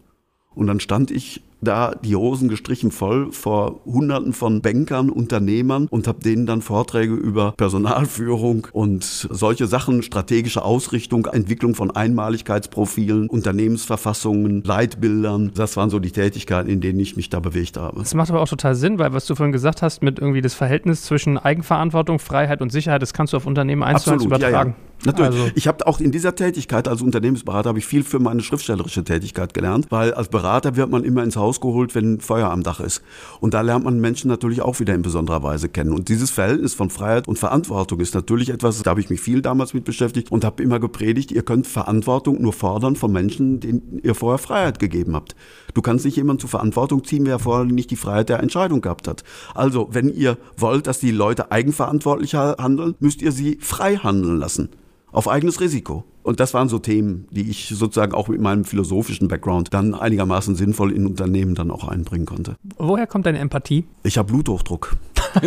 Und 0.55 0.67
dann 0.67 0.79
stand 0.79 1.11
ich 1.11 1.41
da 1.61 1.95
die 1.95 2.15
Hosen 2.15 2.49
gestrichen 2.49 2.91
voll 2.91 3.31
vor 3.31 3.81
hunderten 3.85 4.33
von 4.33 4.61
Bankern, 4.61 5.09
Unternehmern 5.09 5.87
und 5.89 6.07
habe 6.07 6.21
denen 6.21 6.45
dann 6.45 6.61
Vorträge 6.61 7.13
über 7.13 7.53
Personalführung 7.53 8.67
und 8.71 9.03
solche 9.03 9.67
Sachen, 9.67 10.03
strategische 10.03 10.63
Ausrichtung, 10.63 11.25
Entwicklung 11.25 11.75
von 11.75 11.91
Einmaligkeitsprofilen, 11.91 13.29
Unternehmensverfassungen, 13.29 14.63
Leitbildern. 14.63 15.51
Das 15.55 15.77
waren 15.77 15.89
so 15.89 15.99
die 15.99 16.11
Tätigkeiten, 16.11 16.69
in 16.69 16.81
denen 16.81 16.99
ich 16.99 17.15
mich 17.15 17.29
da 17.29 17.39
bewegt 17.39 17.77
habe. 17.77 17.99
Das 17.99 18.13
macht 18.13 18.29
aber 18.29 18.41
auch 18.41 18.49
total 18.49 18.75
Sinn, 18.75 18.99
weil 18.99 19.13
was 19.13 19.25
du 19.25 19.35
vorhin 19.35 19.51
gesagt 19.51 19.81
hast 19.81 20.01
mit 20.01 20.19
irgendwie 20.19 20.41
das 20.41 20.53
Verhältnis 20.53 21.03
zwischen 21.03 21.37
Eigenverantwortung, 21.37 22.19
Freiheit 22.19 22.61
und 22.61 22.71
Sicherheit, 22.71 23.01
das 23.01 23.13
kannst 23.13 23.33
du 23.33 23.37
auf 23.37 23.45
Unternehmen 23.45 23.83
eins 23.83 24.03
zu 24.03 24.11
eins 24.11 24.25
übertragen. 24.25 24.53
Ja, 24.53 24.63
ja. 24.65 24.88
Natürlich. 25.05 25.39
Also. 25.39 25.51
Ich 25.55 25.67
habe 25.67 25.87
auch 25.87 25.99
in 25.99 26.11
dieser 26.11 26.35
Tätigkeit 26.35 26.87
als 26.87 27.01
Unternehmensberater 27.01 27.69
habe 27.69 27.79
ich 27.79 27.85
viel 27.85 28.03
für 28.03 28.19
meine 28.19 28.41
schriftstellerische 28.41 29.03
Tätigkeit 29.03 29.53
gelernt, 29.53 29.87
weil 29.89 30.13
als 30.13 30.27
Berater 30.27 30.75
wird 30.75 30.89
man 30.89 31.03
immer 31.03 31.23
ins 31.23 31.37
Haus 31.37 31.61
geholt, 31.61 31.95
wenn 31.95 32.19
Feuer 32.19 32.49
am 32.49 32.63
Dach 32.63 32.79
ist. 32.79 33.01
Und 33.39 33.53
da 33.53 33.61
lernt 33.61 33.85
man 33.85 33.99
Menschen 33.99 34.29
natürlich 34.29 34.61
auch 34.61 34.79
wieder 34.79 34.93
in 34.93 35.01
besonderer 35.01 35.41
Weise 35.41 35.69
kennen. 35.69 35.93
Und 35.93 36.09
dieses 36.09 36.31
Verhältnis 36.31 36.73
von 36.73 36.89
Freiheit 36.89 37.27
und 37.27 37.39
Verantwortung 37.39 37.99
ist 37.99 38.13
natürlich 38.13 38.49
etwas, 38.49 38.81
da 38.81 38.91
habe 38.91 38.99
ich 38.99 39.09
mich 39.09 39.21
viel 39.21 39.41
damals 39.41 39.73
mit 39.73 39.85
beschäftigt 39.85 40.31
und 40.31 40.43
habe 40.43 40.61
immer 40.61 40.79
gepredigt, 40.79 41.31
ihr 41.31 41.43
könnt 41.43 41.67
Verantwortung 41.67 42.41
nur 42.41 42.53
fordern 42.53 42.95
von 42.95 43.11
Menschen, 43.11 43.59
denen 43.59 43.99
ihr 44.03 44.15
vorher 44.15 44.37
Freiheit 44.37 44.79
gegeben 44.79 45.15
habt. 45.15 45.35
Du 45.73 45.81
kannst 45.81 46.03
nicht 46.05 46.17
jemanden 46.17 46.41
zur 46.41 46.49
Verantwortung 46.49 47.03
ziehen, 47.05 47.25
wer 47.25 47.39
vorher 47.39 47.65
nicht 47.65 47.91
die 47.91 47.95
Freiheit 47.95 48.29
der 48.29 48.41
Entscheidung 48.41 48.81
gehabt 48.81 49.07
hat. 49.07 49.23
Also, 49.55 49.89
wenn 49.91 50.09
ihr 50.09 50.37
wollt, 50.57 50.87
dass 50.87 50.99
die 50.99 51.11
Leute 51.11 51.51
eigenverantwortlich 51.51 52.35
handeln, 52.35 52.95
müsst 52.99 53.21
ihr 53.21 53.31
sie 53.31 53.57
frei 53.61 53.95
handeln 53.95 54.37
lassen 54.37 54.69
auf 55.11 55.27
eigenes 55.27 55.59
Risiko. 55.61 56.03
Und 56.23 56.39
das 56.39 56.53
waren 56.53 56.69
so 56.69 56.79
Themen, 56.79 57.27
die 57.31 57.49
ich 57.49 57.69
sozusagen 57.69 58.13
auch 58.13 58.27
mit 58.27 58.39
meinem 58.39 58.65
philosophischen 58.65 59.27
Background 59.27 59.73
dann 59.73 59.95
einigermaßen 59.95 60.55
sinnvoll 60.55 60.91
in 60.91 61.07
Unternehmen 61.07 61.55
dann 61.55 61.71
auch 61.71 61.87
einbringen 61.87 62.25
konnte. 62.25 62.55
Woher 62.77 63.07
kommt 63.07 63.25
deine 63.25 63.39
Empathie? 63.39 63.85
Ich 64.03 64.17
habe 64.17 64.31
Bluthochdruck. 64.31 64.95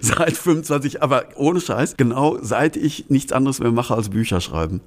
seit 0.00 0.36
25, 0.36 1.02
aber 1.02 1.24
ohne 1.36 1.60
Scheiß, 1.60 1.96
genau 1.96 2.38
seit 2.40 2.76
ich 2.76 3.08
nichts 3.08 3.32
anderes 3.32 3.60
mehr 3.60 3.72
mache 3.72 3.94
als 3.94 4.10
Bücher 4.10 4.40
schreiben. 4.40 4.80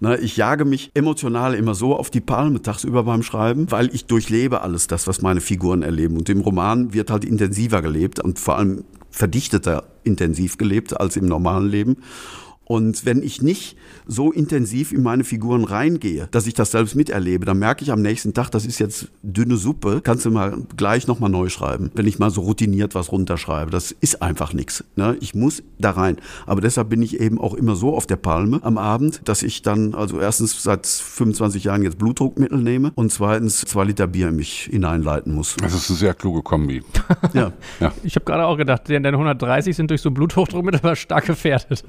Na, 0.00 0.18
ich 0.18 0.36
jage 0.36 0.64
mich 0.64 0.90
emotional 0.94 1.54
immer 1.54 1.74
so 1.74 1.94
auf 1.94 2.10
die 2.10 2.20
Palme 2.20 2.60
tagsüber 2.62 3.04
beim 3.04 3.22
Schreiben, 3.22 3.70
weil 3.70 3.94
ich 3.94 4.06
durchlebe 4.06 4.62
alles 4.62 4.88
das, 4.88 5.06
was 5.06 5.22
meine 5.22 5.40
Figuren 5.40 5.82
erleben. 5.82 6.16
Und 6.16 6.28
im 6.28 6.40
Roman 6.40 6.92
wird 6.92 7.10
halt 7.10 7.24
intensiver 7.24 7.82
gelebt 7.82 8.18
und 8.18 8.38
vor 8.38 8.56
allem 8.56 8.84
verdichteter 9.10 9.84
intensiv 10.02 10.58
gelebt 10.58 10.98
als 10.98 11.16
im 11.16 11.26
normalen 11.26 11.68
Leben. 11.68 11.98
Und 12.64 13.04
wenn 13.04 13.22
ich 13.22 13.42
nicht 13.42 13.76
so 14.06 14.32
intensiv 14.32 14.92
in 14.92 15.02
meine 15.02 15.24
Figuren 15.24 15.64
reingehe, 15.64 16.28
dass 16.30 16.46
ich 16.46 16.54
das 16.54 16.70
selbst 16.70 16.94
miterlebe, 16.94 17.44
dann 17.44 17.58
merke 17.58 17.82
ich 17.82 17.92
am 17.92 18.02
nächsten 18.02 18.34
Tag, 18.34 18.50
das 18.50 18.64
ist 18.64 18.78
jetzt 18.78 19.08
dünne 19.22 19.56
Suppe, 19.56 20.00
kannst 20.02 20.24
du 20.24 20.30
mal 20.30 20.56
gleich 20.76 21.06
nochmal 21.06 21.30
neu 21.30 21.48
schreiben. 21.48 21.90
Wenn 21.94 22.06
ich 22.06 22.18
mal 22.18 22.30
so 22.30 22.42
routiniert 22.42 22.94
was 22.94 23.10
runterschreibe, 23.10 23.70
das 23.70 23.92
ist 23.92 24.22
einfach 24.22 24.52
nichts. 24.52 24.84
Ne? 24.96 25.16
Ich 25.20 25.34
muss 25.34 25.62
da 25.78 25.90
rein. 25.90 26.16
Aber 26.46 26.60
deshalb 26.60 26.88
bin 26.88 27.02
ich 27.02 27.20
eben 27.20 27.40
auch 27.40 27.54
immer 27.54 27.74
so 27.74 27.94
auf 27.96 28.06
der 28.06 28.16
Palme 28.16 28.60
am 28.62 28.78
Abend, 28.78 29.20
dass 29.24 29.42
ich 29.42 29.62
dann 29.62 29.94
also 29.94 30.20
erstens 30.20 30.62
seit 30.62 30.86
25 30.86 31.64
Jahren 31.64 31.82
jetzt 31.82 31.98
Blutdruckmittel 31.98 32.58
nehme 32.58 32.92
und 32.94 33.12
zweitens 33.12 33.60
zwei 33.60 33.84
Liter 33.84 34.06
Bier 34.06 34.28
in 34.28 34.36
mich 34.36 34.68
hineinleiten 34.70 35.34
muss. 35.34 35.56
Das 35.56 35.74
ist 35.74 35.90
eine 35.90 35.98
sehr 35.98 36.14
kluge 36.14 36.42
Kombi. 36.42 36.82
ja. 37.32 37.52
ja. 37.80 37.92
Ich 38.02 38.14
habe 38.14 38.24
gerade 38.24 38.46
auch 38.46 38.56
gedacht, 38.56 38.88
deine 38.88 39.08
130 39.08 39.74
sind 39.74 39.90
durch 39.90 40.00
so 40.00 40.10
Bluthochdruckmittel 40.10 40.80
aber 40.82 40.96
stark 40.96 41.26
gefährdet. 41.26 41.84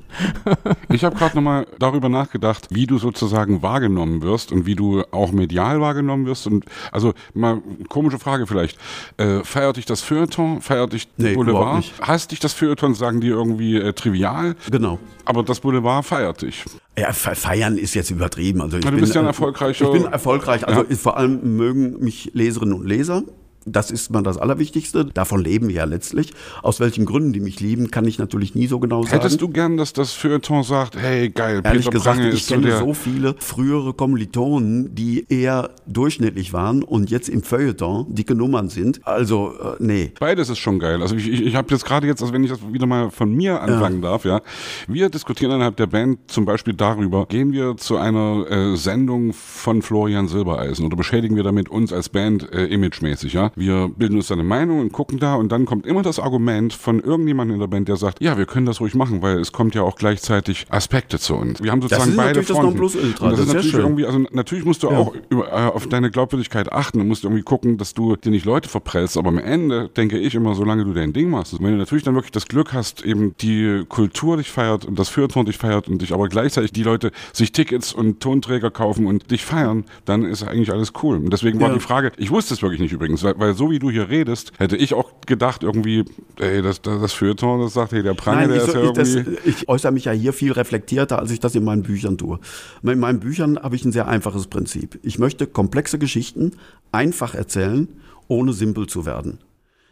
Ich 0.89 1.03
habe 1.03 1.16
gerade 1.16 1.36
nochmal 1.36 1.68
darüber 1.80 2.09
nachgedacht, 2.09 2.68
wie 2.70 2.88
du 2.88 2.97
sozusagen 2.97 3.61
wahrgenommen 3.61 4.22
wirst 4.22 4.51
und 4.51 4.66
wie 4.66 4.76
du 4.76 5.03
auch 5.11 5.32
medial 5.32 5.82
wahrgenommen 5.82 6.26
wirst. 6.26 6.47
Und 6.47 6.66
also 6.91 7.14
mal 7.34 7.61
komische 7.89 8.20
Frage 8.20 8.47
vielleicht. 8.47 8.78
Äh, 9.18 9.43
feiert 9.43 9.78
dich 9.78 9.86
das 9.86 10.01
Feuilleton? 10.01 10.61
Feiert 10.61 10.93
dich 10.93 11.07
nee, 11.18 11.34
Boulevard? 11.34 11.78
Nicht. 11.78 11.93
Hasst 12.01 12.32
dich 12.32 12.39
das 12.39 12.53
Feuilleton? 12.53 12.93
Sagen 12.93 13.22
die 13.22 13.28
irgendwie 13.28 13.78
äh, 13.78 13.93
trivial? 13.93 14.55
Genau. 14.70 14.99
Aber 15.26 15.43
das 15.43 15.59
Boulevard 15.59 16.05
feiert 16.05 16.41
dich. 16.41 16.66
Ja, 16.97 17.11
feiern 17.11 17.78
ist 17.78 17.95
jetzt 17.95 18.11
übertrieben. 18.11 18.61
Also 18.61 18.78
ich 18.78 18.86
du 18.86 18.91
bin, 18.91 18.99
bist 18.99 19.16
ja 19.16 19.22
ein 19.22 19.28
erfolgreicher. 19.28 19.86
Ich 19.86 20.01
bin 20.01 20.11
erfolgreich. 20.11 20.68
Also 20.68 20.86
ja. 20.88 20.95
vor 20.95 21.18
allem 21.18 21.57
mögen 21.57 21.99
mich 22.03 22.32
Leserinnen 22.34 22.76
und 22.76 22.86
Leser. 22.86 23.24
Das 23.66 23.91
ist 23.91 24.11
mal 24.11 24.24
das 24.24 24.38
Allerwichtigste. 24.38 25.05
Davon 25.05 25.43
leben 25.43 25.68
wir 25.68 25.76
ja 25.76 25.84
letztlich. 25.86 26.34
Aus 26.61 26.80
welchen 26.80 27.05
Gründen 27.05 27.34
die 27.34 27.39
mich 27.39 27.59
lieben, 27.59 27.91
kann 27.91 28.05
ich 28.05 28.20
natürlich 28.20 28.55
nie 28.55 28.68
so 28.68 28.80
genau 28.80 29.03
sagen. 29.03 29.22
Hättest 29.22 29.41
du 29.41 29.49
gern, 29.49 29.78
dass 29.78 29.93
das 29.93 30.14
Feuilleton 30.14 30.64
sagt, 30.64 30.97
hey 30.97 31.30
geil, 31.30 31.61
Ehrlich 31.64 31.86
Peter 31.86 31.91
gesagt, 31.91 32.18
Prange 32.18 32.32
ich 32.32 32.47
kenne 32.47 32.78
so, 32.78 32.93
viele 32.93 33.36
frühere 33.39 33.93
Kommilitonen, 33.93 34.93
die 34.95 35.26
eher 35.30 35.72
durchschnittlich 35.88 36.53
waren 36.53 36.84
und 36.84 37.09
jetzt 37.09 37.30
im 37.30 37.43
Feuilleton 37.43 38.14
dicke 38.14 38.36
Nummern 38.36 38.70
sind. 38.70 39.05
Also, 39.05 39.53
äh, 39.59 39.76
nee. 39.80 40.11
Beides 40.20 40.49
ist 40.49 40.59
schon 40.59 40.80
geil. 40.80 41.01
Also 41.01 41.16
ich, 41.16 41.30
ich, 41.30 41.41
ich 41.41 41.55
habe 41.55 41.68
jetzt 41.72 41.86
gerade 41.86 42.07
jetzt, 42.07 42.22
also 42.22 42.34
wenn 42.34 42.43
ich 42.43 42.49
das 42.49 42.59
wieder 42.72 42.86
mal 42.86 43.09
von 43.11 43.34
mir 43.34 43.61
anfangen 43.61 44.01
ja. 44.03 44.09
darf, 44.09 44.26
ja. 44.26 44.41
Wir 44.88 45.09
diskutieren 45.09 45.51
innerhalb 45.51 45.78
der 45.78 45.88
Band 45.88 46.20
zum 46.28 46.45
Beispiel 46.45 46.74
darüber, 46.74 47.26
gehen 47.26 47.51
wir 47.51 47.78
zu 47.78 47.97
einer 47.97 48.45
äh, 48.49 48.76
Sendung 48.76 49.34
von 49.34 49.82
Florian 49.82 50.28
Silbereisen 50.28 50.86
oder 50.86 50.95
beschädigen 50.95 51.36
wir 51.36 51.43
damit 51.43 51.70
uns 51.70 51.93
als 51.93 52.09
Band 52.09 52.51
äh, 52.51 52.66
imagemäßig, 52.66 53.34
ja. 53.34 53.51
Wir 53.56 53.89
bilden 53.95 54.16
uns 54.16 54.32
eine 54.32 54.43
Meinung 54.43 54.80
und 54.80 54.91
gucken 54.91 55.20
da 55.20 55.36
und 55.36 55.51
dann 55.51 55.66
kommt 55.66 55.86
immer 55.86 56.01
das 56.01 56.20
Argument 56.20 56.74
von 56.74 56.99
irgendjemandem 56.99 57.56
in 57.56 57.60
der 57.60 57.68
Band, 57.68 57.88
der 57.88 57.97
sagt, 57.97 58.22
ja, 58.22 58.38
wir 58.38 58.45
können 58.45 58.66
das 58.66 58.82
ruhig 58.82 58.95
machen, 58.95 59.22
weil 59.22 59.39
es 59.39 59.51
kommt 59.51 59.76
ja 59.76 59.84
auch 59.84 59.95
gleichzeitig 59.95 60.66
Aspekte 60.70 61.20
zu 61.20 61.36
uns. 61.36 61.62
Wir 61.62 61.72
haben 61.72 61.82
sozusagen 61.82 62.16
beide 62.16 62.43
Fronten. 62.43 62.82
Das, 62.82 62.95
und 62.95 63.22
das, 63.22 63.32
das 63.32 63.39
ist 63.39 63.54
natürlich 63.54 63.74
irgendwie, 63.74 64.06
also 64.06 64.20
natürlich 64.32 64.66
musst 64.66 64.84
du 64.84 64.89
ja. 64.89 64.97
auch 64.97 65.14
über, 65.30 65.47
äh, 65.47 65.68
auf 65.68 65.88
deine 65.88 66.12
Glaubwürdigkeit 66.12 66.72
achten 66.72 66.99
und 67.01 67.08
musst 67.08 67.24
irgendwie 67.24 67.43
gucken, 67.43 67.78
dass 67.78 67.93
du 67.93 68.16
dir 68.16 68.32
nicht 68.32 68.45
Leute 68.45 68.70
verprellst. 68.70 69.18
Aber 69.18 69.30
am 69.30 69.38
Ende 69.38 69.89
denke 69.89 70.18
ich 70.18 70.36
immer, 70.36 70.56
solange 70.56 70.86
du 70.86 70.93
dein 70.93 71.14
Ding 71.14 71.30
machst, 71.30 71.54
wenn 71.60 71.72
du 71.72 71.78
natürlich 71.78 72.04
dann 72.04 72.16
wirklich 72.16 72.32
das 72.32 72.47
Glück 72.47 72.74
hast, 72.74 73.06
eben 73.06 73.36
die 73.41 73.84
Kultur 73.88 74.38
dich 74.38 74.49
feiert 74.49 74.86
und 74.86 74.97
das 74.97 75.10
Fürton 75.10 75.45
dich 75.45 75.58
feiert 75.58 75.88
und 75.88 76.01
dich 76.01 76.14
aber 76.14 76.28
gleichzeitig 76.28 76.72
die 76.72 76.84
Leute 76.84 77.12
sich 77.32 77.51
Tickets 77.51 77.93
und 77.93 78.20
Tonträger 78.20 78.72
kaufen 78.72 79.06
und 79.06 79.30
dich 79.32 79.45
feiern, 79.45 79.86
dann 80.06 80.24
ist 80.24 80.43
eigentlich 80.43 80.72
alles 80.72 80.93
cool. 81.04 81.18
Und 81.18 81.32
deswegen 81.32 81.60
ja. 81.60 81.68
war 81.68 81.74
die 81.74 81.80
Frage, 81.80 82.12
ich 82.18 82.32
wusste 82.32 82.54
es 82.54 82.62
wirklich 82.62 82.82
nicht 82.82 82.93
übrigens, 82.93 83.24
weil 83.24 83.43
weil 83.44 83.56
so 83.56 83.70
wie 83.70 83.80
du 83.80 83.91
hier 83.91 84.10
redest, 84.10 84.54
hätte 84.58 84.78
ich 84.78 84.94
auch 84.94 85.12
gedacht, 85.26 85.64
irgendwie, 85.64 86.06
ey, 86.39 86.62
das, 86.62 86.82
das, 86.82 87.02
das 87.02 87.12
Feuilleton, 87.12 87.60
das 87.60 87.74
sagt, 87.74 87.91
hey, 87.91 88.02
der 88.02 88.14
Pranger, 88.14 88.48
der 88.48 88.58
ich, 88.58 88.64
ist 88.64 88.74
ja 88.74 88.82
irgendwie. 88.82 89.24
Das, 89.36 89.46
ich 89.46 89.68
äußere 89.68 89.91
mich 89.91 90.06
ja 90.06 90.14
hier 90.14 90.32
viel 90.32 90.54
reflektierter, 90.54 91.20
als 91.20 91.30
ich 91.30 91.41
das 91.41 91.54
in 91.56 91.66
meinen 91.66 91.84
Büchern 91.84 92.18
tue. 92.18 92.39
In 92.84 93.00
meinen 93.00 93.20
Büchern 93.20 93.60
habe 93.60 93.76
ich 93.76 93.84
ein 93.84 93.91
sehr 93.91 94.08
einfaches 94.08 94.48
Prinzip. 94.48 94.98
Ich 95.04 95.20
möchte 95.20 95.46
komplexe 95.46 96.00
Geschichten 96.00 96.54
einfach 96.94 97.36
erzählen, 97.36 97.89
ohne 98.30 98.54
simpel 98.54 98.88
zu 98.88 99.06
werden. 99.06 99.39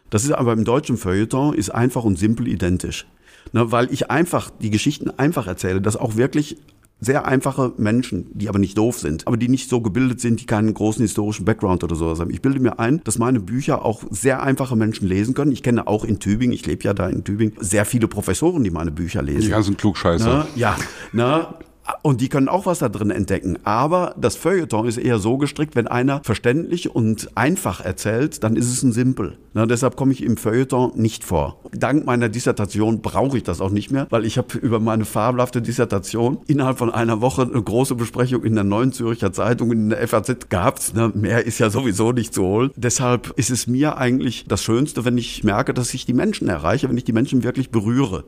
Das 0.08 0.24
ist 0.24 0.32
aber 0.32 0.54
im 0.54 0.64
deutschen 0.64 0.96
Feuilleton 0.96 1.54
ist 1.54 1.70
einfach 1.70 2.04
und 2.04 2.18
simpel 2.18 2.48
identisch. 2.48 3.06
Na, 3.52 3.70
weil 3.70 3.92
ich 3.92 4.10
einfach 4.10 4.50
die 4.62 4.70
Geschichten 4.70 5.10
einfach 5.10 5.46
erzähle, 5.46 5.82
dass 5.82 5.96
auch 5.96 6.16
wirklich 6.16 6.56
sehr 7.02 7.26
einfache 7.26 7.72
Menschen, 7.76 8.30
die 8.32 8.48
aber 8.48 8.60
nicht 8.60 8.78
doof 8.78 8.98
sind, 8.98 9.26
aber 9.26 9.36
die 9.36 9.48
nicht 9.48 9.68
so 9.68 9.80
gebildet 9.80 10.20
sind, 10.20 10.40
die 10.40 10.46
keinen 10.46 10.72
großen 10.72 11.02
historischen 11.02 11.44
Background 11.44 11.82
oder 11.82 11.96
sowas 11.96 12.20
haben. 12.20 12.30
Ich 12.30 12.40
bilde 12.40 12.60
mir 12.60 12.78
ein, 12.78 13.02
dass 13.02 13.18
meine 13.18 13.40
Bücher 13.40 13.84
auch 13.84 14.04
sehr 14.10 14.42
einfache 14.42 14.76
Menschen 14.76 15.08
lesen 15.08 15.34
können. 15.34 15.50
Ich 15.50 15.64
kenne 15.64 15.88
auch 15.88 16.04
in 16.04 16.20
Tübingen, 16.20 16.54
ich 16.54 16.64
lebe 16.64 16.84
ja 16.84 16.94
da 16.94 17.08
in 17.08 17.24
Tübingen, 17.24 17.54
sehr 17.58 17.84
viele 17.84 18.06
Professoren, 18.06 18.62
die 18.62 18.70
meine 18.70 18.92
Bücher 18.92 19.20
lesen. 19.20 19.42
Die 19.42 19.48
ganzen 19.48 19.76
Klugscheißer. 19.76 20.46
Na, 20.46 20.46
ja, 20.54 20.76
na, 21.12 21.58
und 22.02 22.20
die 22.20 22.28
können 22.28 22.48
auch 22.48 22.66
was 22.66 22.80
da 22.80 22.88
drin 22.88 23.10
entdecken. 23.10 23.58
Aber 23.64 24.14
das 24.18 24.36
Feuilleton 24.36 24.86
ist 24.86 24.98
eher 24.98 25.18
so 25.18 25.36
gestrickt, 25.36 25.76
wenn 25.76 25.86
einer 25.86 26.20
verständlich 26.24 26.94
und 26.94 27.36
einfach 27.36 27.80
erzählt, 27.80 28.42
dann 28.42 28.56
ist 28.56 28.70
es 28.70 28.82
ein 28.82 28.92
Simpel. 28.92 29.38
Na, 29.54 29.66
deshalb 29.66 29.96
komme 29.96 30.12
ich 30.12 30.22
im 30.22 30.36
Feuilleton 30.36 30.92
nicht 30.94 31.24
vor. 31.24 31.60
Dank 31.72 32.06
meiner 32.06 32.28
Dissertation 32.28 33.02
brauche 33.02 33.36
ich 33.36 33.42
das 33.42 33.60
auch 33.60 33.70
nicht 33.70 33.90
mehr, 33.90 34.06
weil 34.10 34.24
ich 34.24 34.38
habe 34.38 34.58
über 34.58 34.80
meine 34.80 35.04
fabelhafte 35.04 35.60
Dissertation 35.60 36.38
innerhalb 36.46 36.78
von 36.78 36.90
einer 36.90 37.20
Woche 37.20 37.42
eine 37.42 37.62
große 37.62 37.94
Besprechung 37.94 38.44
in 38.44 38.54
der 38.54 38.64
Neuen 38.64 38.92
Zürcher 38.92 39.32
Zeitung 39.32 39.72
in 39.72 39.90
der 39.90 40.06
FAZ 40.06 40.48
gehabt. 40.48 40.92
Na, 40.94 41.08
mehr 41.14 41.44
ist 41.44 41.58
ja 41.58 41.70
sowieso 41.70 42.12
nicht 42.12 42.32
zu 42.32 42.44
holen. 42.44 42.70
Deshalb 42.76 43.32
ist 43.36 43.50
es 43.50 43.66
mir 43.66 43.98
eigentlich 43.98 44.46
das 44.48 44.62
Schönste, 44.62 45.04
wenn 45.04 45.18
ich 45.18 45.44
merke, 45.44 45.74
dass 45.74 45.92
ich 45.94 46.06
die 46.06 46.14
Menschen 46.14 46.48
erreiche, 46.48 46.88
wenn 46.88 46.96
ich 46.96 47.04
die 47.04 47.12
Menschen 47.12 47.42
wirklich 47.42 47.70
berühre. 47.70 48.24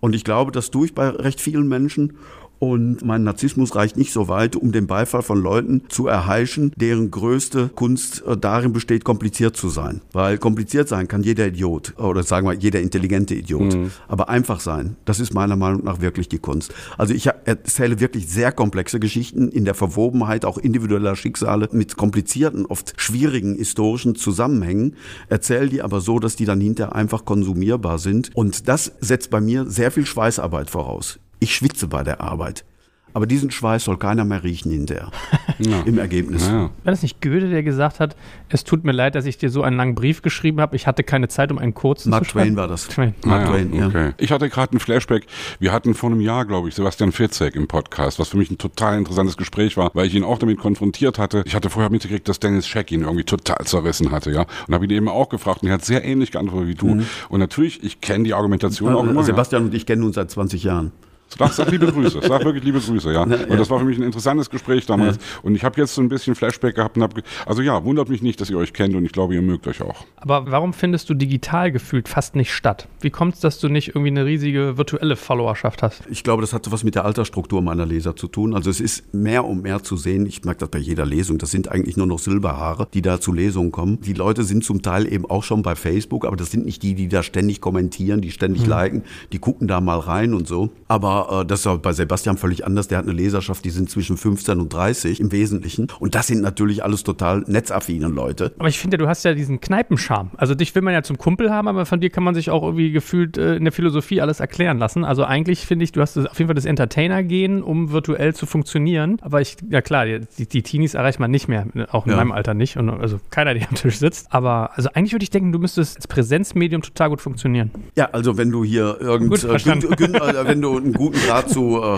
Und 0.00 0.14
ich 0.14 0.24
glaube, 0.24 0.52
das 0.52 0.70
tue 0.70 0.86
ich 0.86 0.94
bei 0.94 1.08
recht 1.08 1.40
vielen 1.40 1.68
Menschen. 1.68 2.18
Und 2.58 3.04
mein 3.04 3.22
Narzissmus 3.24 3.74
reicht 3.74 3.96
nicht 3.96 4.12
so 4.12 4.28
weit, 4.28 4.56
um 4.56 4.72
den 4.72 4.86
Beifall 4.86 5.22
von 5.22 5.40
Leuten 5.40 5.82
zu 5.88 6.06
erheischen, 6.06 6.72
deren 6.76 7.10
größte 7.10 7.70
Kunst 7.74 8.24
äh, 8.26 8.36
darin 8.36 8.72
besteht, 8.72 9.04
kompliziert 9.04 9.56
zu 9.56 9.68
sein. 9.68 10.00
Weil 10.12 10.38
kompliziert 10.38 10.88
sein 10.88 11.08
kann 11.08 11.22
jeder 11.22 11.48
Idiot 11.48 11.94
oder 11.98 12.22
sagen 12.22 12.46
wir 12.46 12.54
jeder 12.54 12.80
intelligente 12.80 13.34
Idiot. 13.34 13.74
Mhm. 13.74 13.90
Aber 14.08 14.28
einfach 14.28 14.60
sein, 14.60 14.96
das 15.04 15.20
ist 15.20 15.34
meiner 15.34 15.56
Meinung 15.56 15.84
nach 15.84 16.00
wirklich 16.00 16.28
die 16.28 16.38
Kunst. 16.38 16.72
Also 16.96 17.14
ich 17.14 17.26
erzähle 17.44 18.00
wirklich 18.00 18.28
sehr 18.28 18.52
komplexe 18.52 19.00
Geschichten 19.00 19.48
in 19.48 19.64
der 19.64 19.74
Verwobenheit 19.74 20.44
auch 20.44 20.58
individueller 20.58 21.16
Schicksale 21.16 21.68
mit 21.72 21.96
komplizierten, 21.96 22.66
oft 22.66 22.94
schwierigen 22.96 23.56
historischen 23.56 24.14
Zusammenhängen, 24.14 24.94
erzähle 25.28 25.68
die 25.68 25.82
aber 25.82 26.00
so, 26.00 26.18
dass 26.18 26.36
die 26.36 26.44
dann 26.44 26.60
hinterher 26.60 26.94
einfach 26.94 27.24
konsumierbar 27.24 27.98
sind. 27.98 28.30
Und 28.34 28.68
das 28.68 28.92
setzt 29.00 29.30
bei 29.30 29.40
mir 29.40 29.66
sehr 29.66 29.90
viel 29.90 30.06
Schweißarbeit 30.06 30.70
voraus. 30.70 31.18
Ich 31.40 31.54
schwitze 31.54 31.86
bei 31.88 32.02
der 32.02 32.20
Arbeit. 32.20 32.64
Aber 33.12 33.24
diesen 33.26 33.50
Schweiß 33.50 33.84
soll 33.84 33.96
keiner 33.96 34.26
mehr 34.26 34.42
riechen 34.44 34.70
hinterher. 34.70 35.10
Ja. 35.58 35.80
Im 35.86 35.98
Ergebnis. 35.98 36.46
Ja. 36.46 36.64
War 36.64 36.70
das 36.84 37.00
nicht 37.00 37.22
Goethe, 37.22 37.48
der 37.48 37.62
gesagt 37.62 37.98
hat, 37.98 38.14
es 38.50 38.62
tut 38.62 38.84
mir 38.84 38.92
leid, 38.92 39.14
dass 39.14 39.24
ich 39.24 39.38
dir 39.38 39.48
so 39.48 39.62
einen 39.62 39.78
langen 39.78 39.94
Brief 39.94 40.20
geschrieben 40.20 40.60
habe, 40.60 40.76
ich 40.76 40.86
hatte 40.86 41.02
keine 41.02 41.28
Zeit, 41.28 41.50
um 41.50 41.56
einen 41.56 41.72
kurzen 41.72 42.10
Mark 42.10 42.24
zu 42.24 42.32
schreiben? 42.32 42.48
Twain 42.50 42.56
war 42.58 42.68
das. 42.68 42.88
Twain. 42.88 43.14
Mark 43.24 43.46
Ah, 43.46 43.50
Twain, 43.52 43.72
ja. 43.72 43.86
okay. 43.86 44.10
Ich 44.18 44.32
hatte 44.32 44.50
gerade 44.50 44.72
einen 44.72 44.80
Flashback. 44.80 45.24
Wir 45.58 45.72
hatten 45.72 45.94
vor 45.94 46.10
einem 46.10 46.20
Jahr, 46.20 46.44
glaube 46.44 46.68
ich, 46.68 46.74
Sebastian 46.74 47.10
Fitzek 47.10 47.56
im 47.56 47.68
Podcast, 47.68 48.18
was 48.18 48.28
für 48.28 48.36
mich 48.36 48.50
ein 48.50 48.58
total 48.58 48.98
interessantes 48.98 49.38
Gespräch 49.38 49.78
war, 49.78 49.90
weil 49.94 50.06
ich 50.08 50.14
ihn 50.14 50.24
auch 50.24 50.38
damit 50.38 50.58
konfrontiert 50.58 51.18
hatte. 51.18 51.42
Ich 51.46 51.54
hatte 51.54 51.70
vorher 51.70 51.90
mitgekriegt, 51.90 52.28
dass 52.28 52.38
Dennis 52.38 52.66
Scheck 52.68 52.92
ihn 52.92 53.00
irgendwie 53.00 53.24
total 53.24 53.64
zerrissen 53.64 54.10
hatte, 54.10 54.30
ja. 54.32 54.44
Und 54.68 54.74
habe 54.74 54.84
ihn 54.84 54.90
eben 54.90 55.08
auch 55.08 55.30
gefragt 55.30 55.62
und 55.62 55.68
er 55.68 55.74
hat 55.74 55.84
sehr 55.86 56.04
ähnlich 56.04 56.32
geantwortet 56.32 56.68
wie 56.68 56.74
du. 56.74 56.96
Mhm. 56.96 57.06
Und 57.30 57.40
natürlich, 57.40 57.82
ich 57.82 58.02
kenne 58.02 58.24
die 58.24 58.34
Argumentation 58.34 58.94
auch 58.94 59.04
immer. 59.04 59.22
Äh, 59.22 59.24
Sebastian 59.24 59.64
und 59.64 59.72
ich 59.74 59.86
kennen 59.86 60.02
uns 60.02 60.16
seit 60.16 60.30
20 60.30 60.62
Jahren. 60.64 60.92
Sag, 61.38 61.52
sag 61.52 61.70
liebe 61.70 61.86
Grüße, 61.86 62.20
sag 62.22 62.44
wirklich 62.44 62.64
liebe 62.64 62.80
Grüße, 62.80 63.12
ja. 63.12 63.22
Und 63.22 63.58
das 63.58 63.68
war 63.68 63.78
für 63.78 63.84
mich 63.84 63.98
ein 63.98 64.04
interessantes 64.04 64.48
Gespräch 64.48 64.86
damals. 64.86 65.18
Und 65.42 65.54
ich 65.54 65.64
habe 65.64 65.80
jetzt 65.80 65.94
so 65.94 66.00
ein 66.00 66.08
bisschen 66.08 66.34
Flashback 66.34 66.76
gehabt 66.76 66.96
und 66.96 67.02
habe, 67.02 67.22
also 67.44 67.62
ja, 67.62 67.84
wundert 67.84 68.08
mich 68.08 68.22
nicht, 68.22 68.40
dass 68.40 68.48
ihr 68.48 68.56
euch 68.56 68.72
kennt 68.72 68.94
und 68.94 69.04
ich 69.04 69.12
glaube, 69.12 69.34
ihr 69.34 69.42
mögt 69.42 69.66
euch 69.66 69.82
auch. 69.82 70.06
Aber 70.16 70.50
warum 70.50 70.72
findest 70.72 71.10
du 71.10 71.14
digital 71.14 71.72
gefühlt 71.72 72.08
fast 72.08 72.36
nicht 72.36 72.54
statt? 72.54 72.88
Wie 73.00 73.10
kommt 73.10 73.34
es, 73.34 73.40
dass 73.40 73.58
du 73.58 73.68
nicht 73.68 73.88
irgendwie 73.88 74.08
eine 74.08 74.24
riesige 74.24 74.78
virtuelle 74.78 75.16
Followerschaft 75.16 75.82
hast? 75.82 76.02
Ich 76.10 76.24
glaube, 76.24 76.40
das 76.40 76.52
hat 76.52 76.70
was 76.70 76.84
mit 76.84 76.94
der 76.94 77.04
Altersstruktur 77.04 77.60
meiner 77.60 77.86
Leser 77.86 78.16
zu 78.16 78.28
tun. 78.28 78.54
Also 78.54 78.70
es 78.70 78.80
ist 78.80 79.12
mehr 79.12 79.44
und 79.44 79.62
mehr 79.62 79.82
zu 79.82 79.96
sehen. 79.96 80.26
Ich 80.26 80.44
merke 80.44 80.60
das 80.60 80.70
bei 80.70 80.78
jeder 80.78 81.04
Lesung. 81.04 81.38
Das 81.38 81.50
sind 81.50 81.70
eigentlich 81.70 81.96
nur 81.96 82.06
noch 82.06 82.18
Silberhaare, 82.18 82.88
die 82.94 83.02
da 83.02 83.20
zu 83.20 83.32
Lesungen 83.32 83.72
kommen. 83.72 84.00
Die 84.00 84.14
Leute 84.14 84.44
sind 84.44 84.64
zum 84.64 84.80
Teil 84.80 85.12
eben 85.12 85.26
auch 85.26 85.42
schon 85.42 85.62
bei 85.62 85.74
Facebook, 85.74 86.24
aber 86.24 86.36
das 86.36 86.50
sind 86.50 86.64
nicht 86.64 86.82
die, 86.82 86.94
die 86.94 87.08
da 87.08 87.22
ständig 87.22 87.60
kommentieren, 87.60 88.20
die 88.20 88.30
ständig 88.30 88.66
liken. 88.66 89.02
Die 89.32 89.38
gucken 89.38 89.68
da 89.68 89.80
mal 89.80 89.98
rein 89.98 90.32
und 90.32 90.48
so. 90.48 90.70
Aber 90.88 91.15
äh, 91.42 91.46
das 91.46 91.64
ist 91.66 91.82
bei 91.82 91.92
Sebastian 91.92 92.36
völlig 92.36 92.66
anders. 92.66 92.88
Der 92.88 92.98
hat 92.98 93.04
eine 93.04 93.14
Leserschaft, 93.14 93.64
die 93.64 93.70
sind 93.70 93.90
zwischen 93.90 94.16
15 94.16 94.60
und 94.60 94.72
30 94.72 95.20
im 95.20 95.32
Wesentlichen. 95.32 95.88
Und 96.00 96.14
das 96.14 96.26
sind 96.26 96.42
natürlich 96.42 96.82
alles 96.84 97.02
total 97.04 97.44
netzaffine 97.46 98.08
Leute. 98.08 98.52
Aber 98.58 98.68
ich 98.68 98.78
finde, 98.78 98.98
du 98.98 99.08
hast 99.08 99.24
ja 99.24 99.34
diesen 99.34 99.60
Kneipenscharme. 99.60 100.30
Also 100.36 100.54
dich 100.54 100.74
will 100.74 100.82
man 100.82 100.94
ja 100.94 101.02
zum 101.02 101.18
Kumpel 101.18 101.50
haben, 101.50 101.68
aber 101.68 101.86
von 101.86 102.00
dir 102.00 102.10
kann 102.10 102.24
man 102.24 102.34
sich 102.34 102.50
auch 102.50 102.62
irgendwie 102.62 102.90
gefühlt 102.90 103.38
äh, 103.38 103.56
in 103.56 103.64
der 103.64 103.72
Philosophie 103.72 104.20
alles 104.20 104.40
erklären 104.40 104.78
lassen. 104.78 105.04
Also 105.04 105.24
eigentlich 105.24 105.66
finde 105.66 105.84
ich, 105.84 105.92
du 105.92 106.00
hast 106.00 106.16
auf 106.18 106.38
jeden 106.38 106.48
Fall 106.48 106.54
das 106.54 106.64
Entertainer-Gehen, 106.64 107.62
um 107.62 107.92
virtuell 107.92 108.34
zu 108.34 108.46
funktionieren. 108.46 109.18
Aber 109.20 109.40
ich, 109.40 109.56
ja 109.70 109.80
klar, 109.82 110.06
die, 110.06 110.46
die 110.46 110.62
Teenies 110.62 110.94
erreicht 110.94 111.20
man 111.20 111.30
nicht 111.30 111.48
mehr, 111.48 111.66
auch 111.90 112.06
in 112.06 112.12
Ja. 112.12 112.16
meinem 112.18 112.32
Alter 112.32 112.54
nicht. 112.54 112.76
Und 112.76 112.90
also 112.90 113.18
keiner, 113.30 113.54
der 113.54 113.68
am 113.68 113.74
Tisch 113.74 113.98
sitzt. 113.98 114.28
Aber 114.32 114.70
also 114.76 114.88
eigentlich 114.94 115.12
würde 115.12 115.22
ich 115.24 115.30
denken, 115.30 115.52
du 115.52 115.58
müsstest 115.58 115.96
als 115.96 116.08
Präsenzmedium 116.08 116.82
total 116.82 117.10
gut 117.10 117.20
funktionieren. 117.20 117.70
Ja, 117.96 118.06
also 118.12 118.36
wenn 118.36 118.50
du 118.50 118.64
hier 118.64 118.96
irgend, 119.00 119.30
Gut, 119.30 119.44
äh, 119.44 119.54
äh, 119.56 120.46
wenn 120.46 120.60
du 120.60 120.76
einen 120.76 120.92
guten 120.92 121.05
Draht 121.10 121.50
zu, 121.50 121.80
äh, 121.82 121.96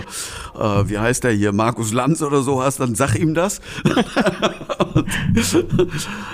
äh, 0.59 0.89
wie 0.89 0.97
heißt 0.97 1.23
der 1.23 1.31
hier, 1.31 1.51
Markus 1.51 1.91
Lanz 1.93 2.21
oder 2.21 2.41
so 2.41 2.61
hast, 2.63 2.79
dann 2.79 2.95
sag 2.95 3.15
ihm 3.15 3.33
das. 3.33 3.61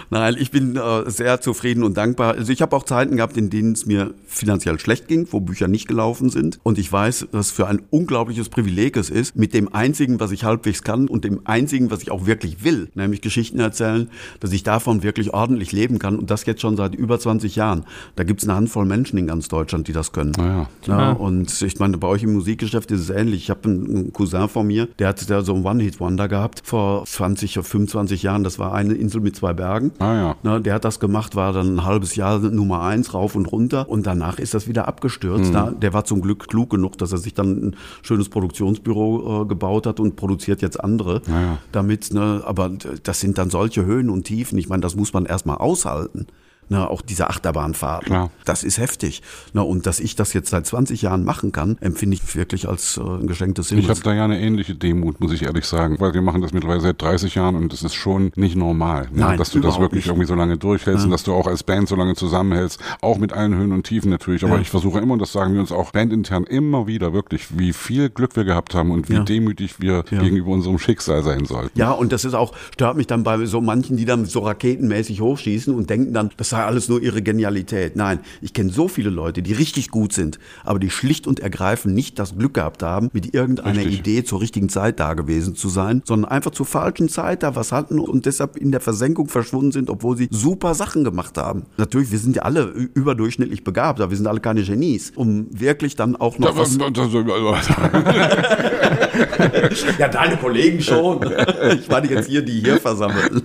Nein, 0.09 0.35
ich 0.39 0.51
bin 0.51 0.75
äh, 0.75 1.09
sehr 1.09 1.41
zufrieden 1.41 1.83
und 1.83 1.97
dankbar. 1.97 2.35
Also 2.35 2.51
ich 2.51 2.61
habe 2.61 2.75
auch 2.75 2.83
Zeiten 2.83 3.17
gehabt, 3.17 3.37
in 3.37 3.49
denen 3.49 3.73
es 3.73 3.85
mir 3.85 4.13
finanziell 4.27 4.79
schlecht 4.79 5.07
ging, 5.07 5.27
wo 5.31 5.39
Bücher 5.39 5.67
nicht 5.67 5.87
gelaufen 5.87 6.29
sind. 6.29 6.59
Und 6.63 6.77
ich 6.77 6.91
weiß, 6.91 7.27
dass 7.31 7.51
für 7.51 7.67
ein 7.67 7.81
unglaubliches 7.89 8.49
Privileg 8.49 8.97
es 8.97 9.09
ist, 9.09 9.35
mit 9.35 9.53
dem 9.53 9.73
einzigen, 9.73 10.19
was 10.19 10.31
ich 10.31 10.43
halbwegs 10.43 10.83
kann 10.83 11.07
und 11.07 11.23
dem 11.23 11.41
einzigen, 11.45 11.91
was 11.91 12.01
ich 12.01 12.11
auch 12.11 12.25
wirklich 12.25 12.63
will, 12.63 12.89
nämlich 12.95 13.21
Geschichten 13.21 13.59
erzählen, 13.59 14.09
dass 14.39 14.51
ich 14.51 14.63
davon 14.63 15.03
wirklich 15.03 15.33
ordentlich 15.33 15.71
leben 15.71 15.99
kann. 15.99 16.17
Und 16.17 16.29
das 16.31 16.45
jetzt 16.45 16.61
schon 16.61 16.77
seit 16.77 16.95
über 16.95 17.19
20 17.19 17.55
Jahren. 17.55 17.85
Da 18.15 18.23
gibt 18.23 18.41
es 18.41 18.47
eine 18.47 18.55
Handvoll 18.57 18.85
Menschen 18.85 19.17
in 19.17 19.27
ganz 19.27 19.47
Deutschland, 19.47 19.87
die 19.87 19.93
das 19.93 20.11
können. 20.11 20.31
Naja. 20.37 20.69
Ja, 20.85 20.95
Ah. 20.95 21.11
und 21.11 21.61
ich 21.61 21.77
meine, 21.79 21.97
bei 21.97 22.07
euch 22.07 22.23
im 22.23 22.39
Musikgeschäft 22.65 22.91
ist 22.91 23.01
es 23.01 23.09
ähnlich. 23.09 23.43
Ich 23.43 23.49
habe 23.49 23.69
einen, 23.69 24.11
Cousin 24.11 24.47
von 24.47 24.65
mir, 24.65 24.87
der 24.99 25.09
hat 25.09 25.29
da 25.29 25.41
so 25.41 25.53
einen 25.53 25.65
One-Hit-Wonder 25.65 26.27
gehabt 26.27 26.61
vor 26.63 27.05
20 27.05 27.59
oder 27.59 27.63
25 27.63 28.23
Jahren. 28.23 28.43
Das 28.43 28.57
war 28.57 28.73
eine 28.73 28.93
Insel 28.93 29.21
mit 29.21 29.35
zwei 29.35 29.53
Bergen. 29.53 29.91
Ah 29.99 30.15
ja. 30.15 30.35
Na, 30.43 30.59
der 30.59 30.73
hat 30.73 30.85
das 30.85 30.99
gemacht, 30.99 31.35
war 31.35 31.53
dann 31.53 31.75
ein 31.75 31.85
halbes 31.85 32.15
Jahr 32.15 32.39
Nummer 32.39 32.81
eins 32.81 33.13
rauf 33.13 33.35
und 33.35 33.45
runter 33.45 33.87
und 33.87 34.07
danach 34.07 34.39
ist 34.39 34.53
das 34.53 34.67
wieder 34.67 34.87
abgestürzt. 34.87 35.53
Da, 35.53 35.71
der 35.71 35.93
war 35.93 36.05
zum 36.05 36.21
Glück 36.21 36.47
klug 36.47 36.71
genug, 36.71 36.97
dass 36.97 37.11
er 37.11 37.19
sich 37.19 37.33
dann 37.33 37.67
ein 37.67 37.75
schönes 38.01 38.29
Produktionsbüro 38.29 39.43
äh, 39.43 39.45
gebaut 39.45 39.85
hat 39.85 39.99
und 39.99 40.15
produziert 40.15 40.61
jetzt 40.61 40.83
andere 40.83 41.21
ja. 41.27 41.59
damit. 41.71 42.13
Ne, 42.13 42.41
aber 42.45 42.71
das 43.03 43.19
sind 43.19 43.37
dann 43.37 43.49
solche 43.49 43.85
Höhen 43.85 44.09
und 44.09 44.23
Tiefen. 44.23 44.57
Ich 44.57 44.69
meine, 44.69 44.81
das 44.81 44.95
muss 44.95 45.13
man 45.13 45.25
erstmal 45.25 45.57
aushalten. 45.57 46.27
Na, 46.69 46.87
auch 46.87 47.01
diese 47.01 47.29
Achterbahnfahrt. 47.29 48.05
Klar. 48.05 48.31
Das 48.45 48.63
ist 48.63 48.77
heftig. 48.77 49.21
Na, 49.53 49.61
und 49.61 49.85
dass 49.85 49.99
ich 49.99 50.15
das 50.15 50.33
jetzt 50.33 50.49
seit 50.49 50.65
20 50.65 51.01
Jahren 51.03 51.23
machen 51.23 51.51
kann, 51.51 51.77
empfinde 51.81 52.15
ich 52.15 52.35
wirklich 52.35 52.67
als 52.67 52.97
äh, 52.97 53.01
ein 53.01 53.27
Geschenk 53.27 53.55
des 53.55 53.71
Ich 53.71 53.87
habe 53.89 53.99
da 54.01 54.13
ja 54.13 54.23
eine 54.25 54.39
ähnliche 54.39 54.73
Demut, 54.75 55.19
muss 55.19 55.31
ich 55.31 55.43
ehrlich 55.43 55.65
sagen, 55.65 55.99
weil 55.99 56.13
wir 56.13 56.21
machen 56.21 56.41
das 56.41 56.53
mittlerweile 56.53 56.81
seit 56.81 57.01
30 57.01 57.35
Jahren 57.35 57.55
und 57.55 57.71
es 57.73 57.83
ist 57.83 57.93
schon 57.93 58.31
nicht 58.35 58.55
normal, 58.55 59.03
ne? 59.11 59.21
Nein, 59.21 59.37
dass 59.37 59.51
du 59.51 59.59
das 59.59 59.79
wirklich 59.79 60.05
nicht. 60.05 60.07
irgendwie 60.07 60.27
so 60.27 60.35
lange 60.35 60.57
durchhältst 60.57 61.05
und 61.05 61.11
dass 61.11 61.23
du 61.23 61.33
auch 61.33 61.47
als 61.47 61.63
Band 61.63 61.87
so 61.87 61.95
lange 61.95 62.15
zusammenhältst, 62.15 62.79
auch 63.01 63.17
mit 63.17 63.31
allen 63.33 63.55
Höhen 63.55 63.71
und 63.71 63.83
Tiefen 63.83 64.09
natürlich. 64.09 64.43
Aber 64.43 64.55
Ja. 64.55 64.61
ich 64.61 64.69
versuche 64.69 64.99
immer, 64.99 65.13
und 65.13 65.19
das 65.19 65.31
sagen 65.31 65.53
wir 65.53 65.61
uns 65.61 65.71
auch 65.71 65.91
bandintern 65.91 66.45
immer 66.45 66.87
wieder, 66.87 67.13
wirklich, 67.13 67.57
wie 67.57 67.73
viel 67.73 68.09
Glück 68.09 68.35
wir 68.35 68.43
gehabt 68.43 68.73
haben 68.73 68.91
und 68.91 69.09
wie 69.09 69.13
Ja. 69.15 69.23
demütig 69.23 69.79
wir 69.79 70.03
Ja. 70.09 70.21
gegenüber 70.21 70.51
unserem 70.51 70.79
Schicksal 70.79 71.23
sein 71.23 71.45
sollten. 71.45 71.77
Ja, 71.77 71.91
und 71.91 72.11
das 72.11 72.25
ist 72.25 72.33
auch, 72.33 72.53
stört 72.73 72.97
mich 72.97 73.07
dann 73.07 73.23
bei 73.23 73.45
so 73.45 73.61
manchen, 73.61 73.97
die 73.97 74.05
dann 74.05 74.25
so 74.25 74.39
raketenmäßig 74.39 75.21
hochschießen 75.21 75.73
und 75.73 75.89
denken 75.89 76.13
dann, 76.13 76.31
das 76.37 76.53
sei 76.55 76.63
alles 76.63 76.89
nur 76.89 77.01
ihre 77.01 77.21
Genialität. 77.21 77.95
Nein, 77.95 78.19
ich 78.41 78.53
kenne 78.53 78.71
so 78.71 78.87
viele 78.87 79.09
Leute, 79.09 79.41
die 79.41 79.53
richtig 79.53 79.89
gut 79.89 80.13
sind, 80.13 80.39
aber 80.63 80.79
die 80.79 80.89
schlicht 80.89 81.27
und 81.27 81.39
ergreifend 81.39 81.93
nicht 81.93 82.17
das 82.17 82.37
Glück 82.37 82.53
gehabt 82.53 82.83
haben, 82.83 83.09
mit 83.13 83.33
irgendeiner 83.33 83.81
Richtig. 83.81 83.99
Idee 83.99 84.23
zur 84.23 84.41
richtigen 84.41 84.69
Zeit 84.69 84.99
da 84.99 85.13
gewesen 85.13 85.55
zu 85.55 85.69
sein, 85.69 86.01
sondern 86.05 86.31
einfach 86.31 86.51
zur 86.51 86.65
falschen 86.65 87.09
Zeit 87.09 87.43
da 87.43 87.55
was 87.55 87.71
hatten 87.71 87.99
und 87.99 88.25
deshalb 88.25 88.57
in 88.57 88.71
der 88.71 88.81
Versenkung 88.81 89.27
verschwunden 89.27 89.71
sind, 89.71 89.89
obwohl 89.89 90.17
sie 90.17 90.27
super 90.31 90.73
Sachen 90.73 91.03
gemacht 91.03 91.37
haben. 91.37 91.63
Natürlich, 91.77 92.11
wir 92.11 92.19
sind 92.19 92.37
ja 92.37 92.43
alle 92.43 92.65
überdurchschnittlich 92.93 93.63
begabt, 93.63 93.99
aber 93.99 94.11
wir 94.11 94.17
sind 94.17 94.27
alle 94.27 94.39
keine 94.39 94.63
Genies, 94.63 95.11
um 95.15 95.47
wirklich 95.51 95.95
dann 95.95 96.15
auch 96.15 96.39
noch 96.39 96.57
was... 96.57 96.75
Ja, 99.99 100.07
deine 100.07 100.37
Kollegen 100.37 100.81
schon. 100.81 101.19
Ich 101.75 101.89
meine 101.89 102.09
jetzt 102.09 102.27
hier, 102.27 102.41
die 102.41 102.59
hier 102.59 102.79
versammeln. 102.79 103.43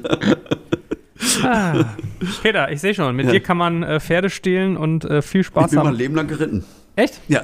Ah. 1.42 1.84
Peter, 2.42 2.70
ich 2.70 2.80
sehe 2.80 2.94
schon, 2.94 3.14
mit 3.16 3.30
dir 3.30 3.40
kann 3.40 3.56
man 3.56 3.82
äh, 3.82 4.00
Pferde 4.00 4.30
stehlen 4.30 4.76
und 4.76 5.04
äh, 5.04 5.22
viel 5.22 5.42
Ich 5.42 5.46
Spaß 5.48 5.70
bin 5.70 5.78
mein 5.78 5.88
haben. 5.88 5.96
Leben 5.96 6.14
lang 6.14 6.28
geritten. 6.28 6.64
Echt? 6.96 7.20
Ja. 7.28 7.42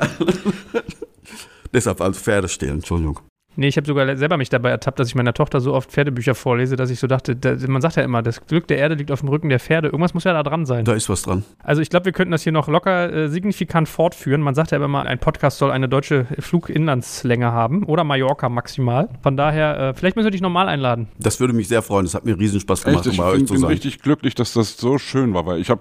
Deshalb 1.73 2.01
als 2.01 2.19
Pferde 2.19 2.49
stehlen, 2.49 2.77
Entschuldigung. 2.77 3.21
Nee, 3.57 3.69
ich 3.69 3.77
habe 3.77 3.87
sogar 3.87 4.17
selber 4.17 4.37
mich 4.37 4.49
dabei 4.51 4.71
ertappt, 4.71 4.99
dass 5.01 5.09
ich 5.09 5.15
meiner 5.15 5.35
Tochter 5.35 5.61
so 5.61 5.75
oft 5.75 5.91
Pferdebücher 5.91 6.35
vorlese, 6.35 6.77
dass 6.77 6.91
ich 6.91 6.99
so 7.01 7.07
dachte, 7.07 7.35
da, 7.37 7.57
man 7.69 7.81
sagt 7.83 7.97
ja 7.97 8.03
immer, 8.03 8.23
das 8.23 8.45
Glück 8.47 8.67
der 8.69 8.79
Erde 8.79 8.95
liegt 8.95 9.11
auf 9.11 9.21
dem 9.21 9.29
Rücken 9.29 9.49
der 9.49 9.59
Pferde. 9.61 9.89
Irgendwas 9.89 10.15
muss 10.15 10.25
ja 10.25 10.33
da 10.33 10.43
dran 10.43 10.67
sein. 10.67 10.85
Da 10.85 10.93
ist 10.95 11.09
was 11.09 11.23
dran. 11.23 11.45
Also 11.63 11.83
ich 11.83 11.91
glaube, 11.91 12.05
wir 12.07 12.13
könnten 12.13 12.33
das 12.33 12.43
hier 12.43 12.53
noch 12.53 12.69
locker 12.69 13.13
äh, 13.13 13.29
signifikant 13.29 13.89
fortführen. 13.89 14.41
Man 14.41 14.55
sagt 14.55 14.71
ja 14.71 14.77
immer 14.77 14.89
mal, 14.89 15.07
ein 15.07 15.19
Podcast 15.19 15.59
soll 15.59 15.71
eine 15.71 15.89
deutsche 15.89 16.27
Fluginlandslänge 16.39 17.51
haben 17.53 17.85
oder 17.85 18.05
Mallorca 18.05 18.49
maximal. 18.49 19.09
Von 19.23 19.37
daher, 19.37 19.79
äh, 19.79 19.95
vielleicht 19.95 20.17
müssen 20.17 20.27
wir 20.27 20.31
dich 20.31 20.41
nochmal 20.43 20.69
einladen. 20.69 21.09
Das 21.19 21.41
würde 21.41 21.53
mich 21.55 21.69
sehr 21.69 21.83
freuen. 21.83 22.07
Es 22.07 22.15
hat 22.15 22.25
mir 22.25 22.39
riesen 22.39 22.61
Spaß 22.61 22.83
gemacht, 22.85 23.07
Echt, 23.07 23.15
ich 23.15 23.19
um 23.19 23.25
bei 23.25 23.31
euch 23.31 23.39
bin, 23.39 23.47
zu 23.47 23.53
bin 23.55 23.61
sein. 23.63 23.71
richtig 23.71 24.03
glücklich, 24.03 24.35
dass 24.35 24.53
das 24.53 24.77
so 24.77 24.99
schön 24.99 25.33
war, 25.35 25.47
weil 25.47 25.61
ich 25.61 25.71
habe, 25.71 25.81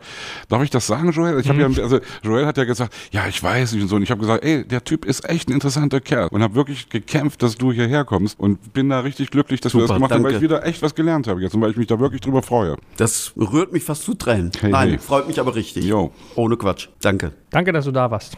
darf 0.49 0.63
ich 0.63 0.69
das 0.69 0.87
sagen, 0.87 1.11
Joel? 1.11 1.39
Ich 1.39 1.49
habe 1.49 1.55
Mhm. 1.67 1.73
ja, 1.73 1.83
also 1.83 1.99
Joel 2.23 2.45
hat 2.45 2.57
ja 2.57 2.63
gesagt, 2.65 2.93
ja, 3.11 3.27
ich 3.27 3.41
weiß 3.41 3.73
nicht 3.73 3.81
und 3.83 3.87
so, 3.89 3.95
und 3.95 4.03
ich 4.03 4.11
habe 4.11 4.21
gesagt, 4.21 4.43
ey, 4.43 4.65
der 4.65 4.83
Typ 4.83 5.05
ist 5.05 5.27
echt 5.29 5.49
ein 5.49 5.53
interessanter 5.53 5.99
Kerl 5.99 6.27
und 6.31 6.41
habe 6.43 6.55
wirklich 6.55 6.89
gekämpft, 6.89 7.41
dass 7.43 7.55
du 7.57 7.64
hierher 7.73 8.05
kommst 8.05 8.39
und 8.39 8.73
bin 8.73 8.89
da 8.89 8.99
richtig 8.99 9.31
glücklich, 9.31 9.61
dass 9.61 9.73
wir 9.73 9.81
Super, 9.81 9.93
das 9.93 9.97
gemacht 9.97 10.11
haben, 10.11 10.23
weil 10.23 10.35
ich 10.35 10.41
wieder 10.41 10.65
echt 10.65 10.81
was 10.81 10.95
gelernt 10.95 11.27
habe 11.27 11.41
jetzt 11.41 11.55
und 11.55 11.61
weil 11.61 11.71
ich 11.71 11.77
mich 11.77 11.87
da 11.87 11.99
wirklich 11.99 12.21
drüber 12.21 12.41
freue. 12.41 12.75
Das 12.97 13.33
rührt 13.37 13.73
mich 13.73 13.83
fast 13.83 14.03
zu 14.03 14.13
Tränen. 14.13 14.51
Hey, 14.59 14.71
Nein, 14.71 14.89
hey. 14.89 14.97
freut 14.97 15.27
mich 15.27 15.39
aber 15.39 15.55
richtig. 15.55 15.85
Jo. 15.85 16.11
Ohne 16.35 16.57
Quatsch. 16.57 16.89
Danke. 17.01 17.31
Danke, 17.49 17.71
dass 17.71 17.85
du 17.85 17.91
da 17.91 18.09
warst. 18.11 18.37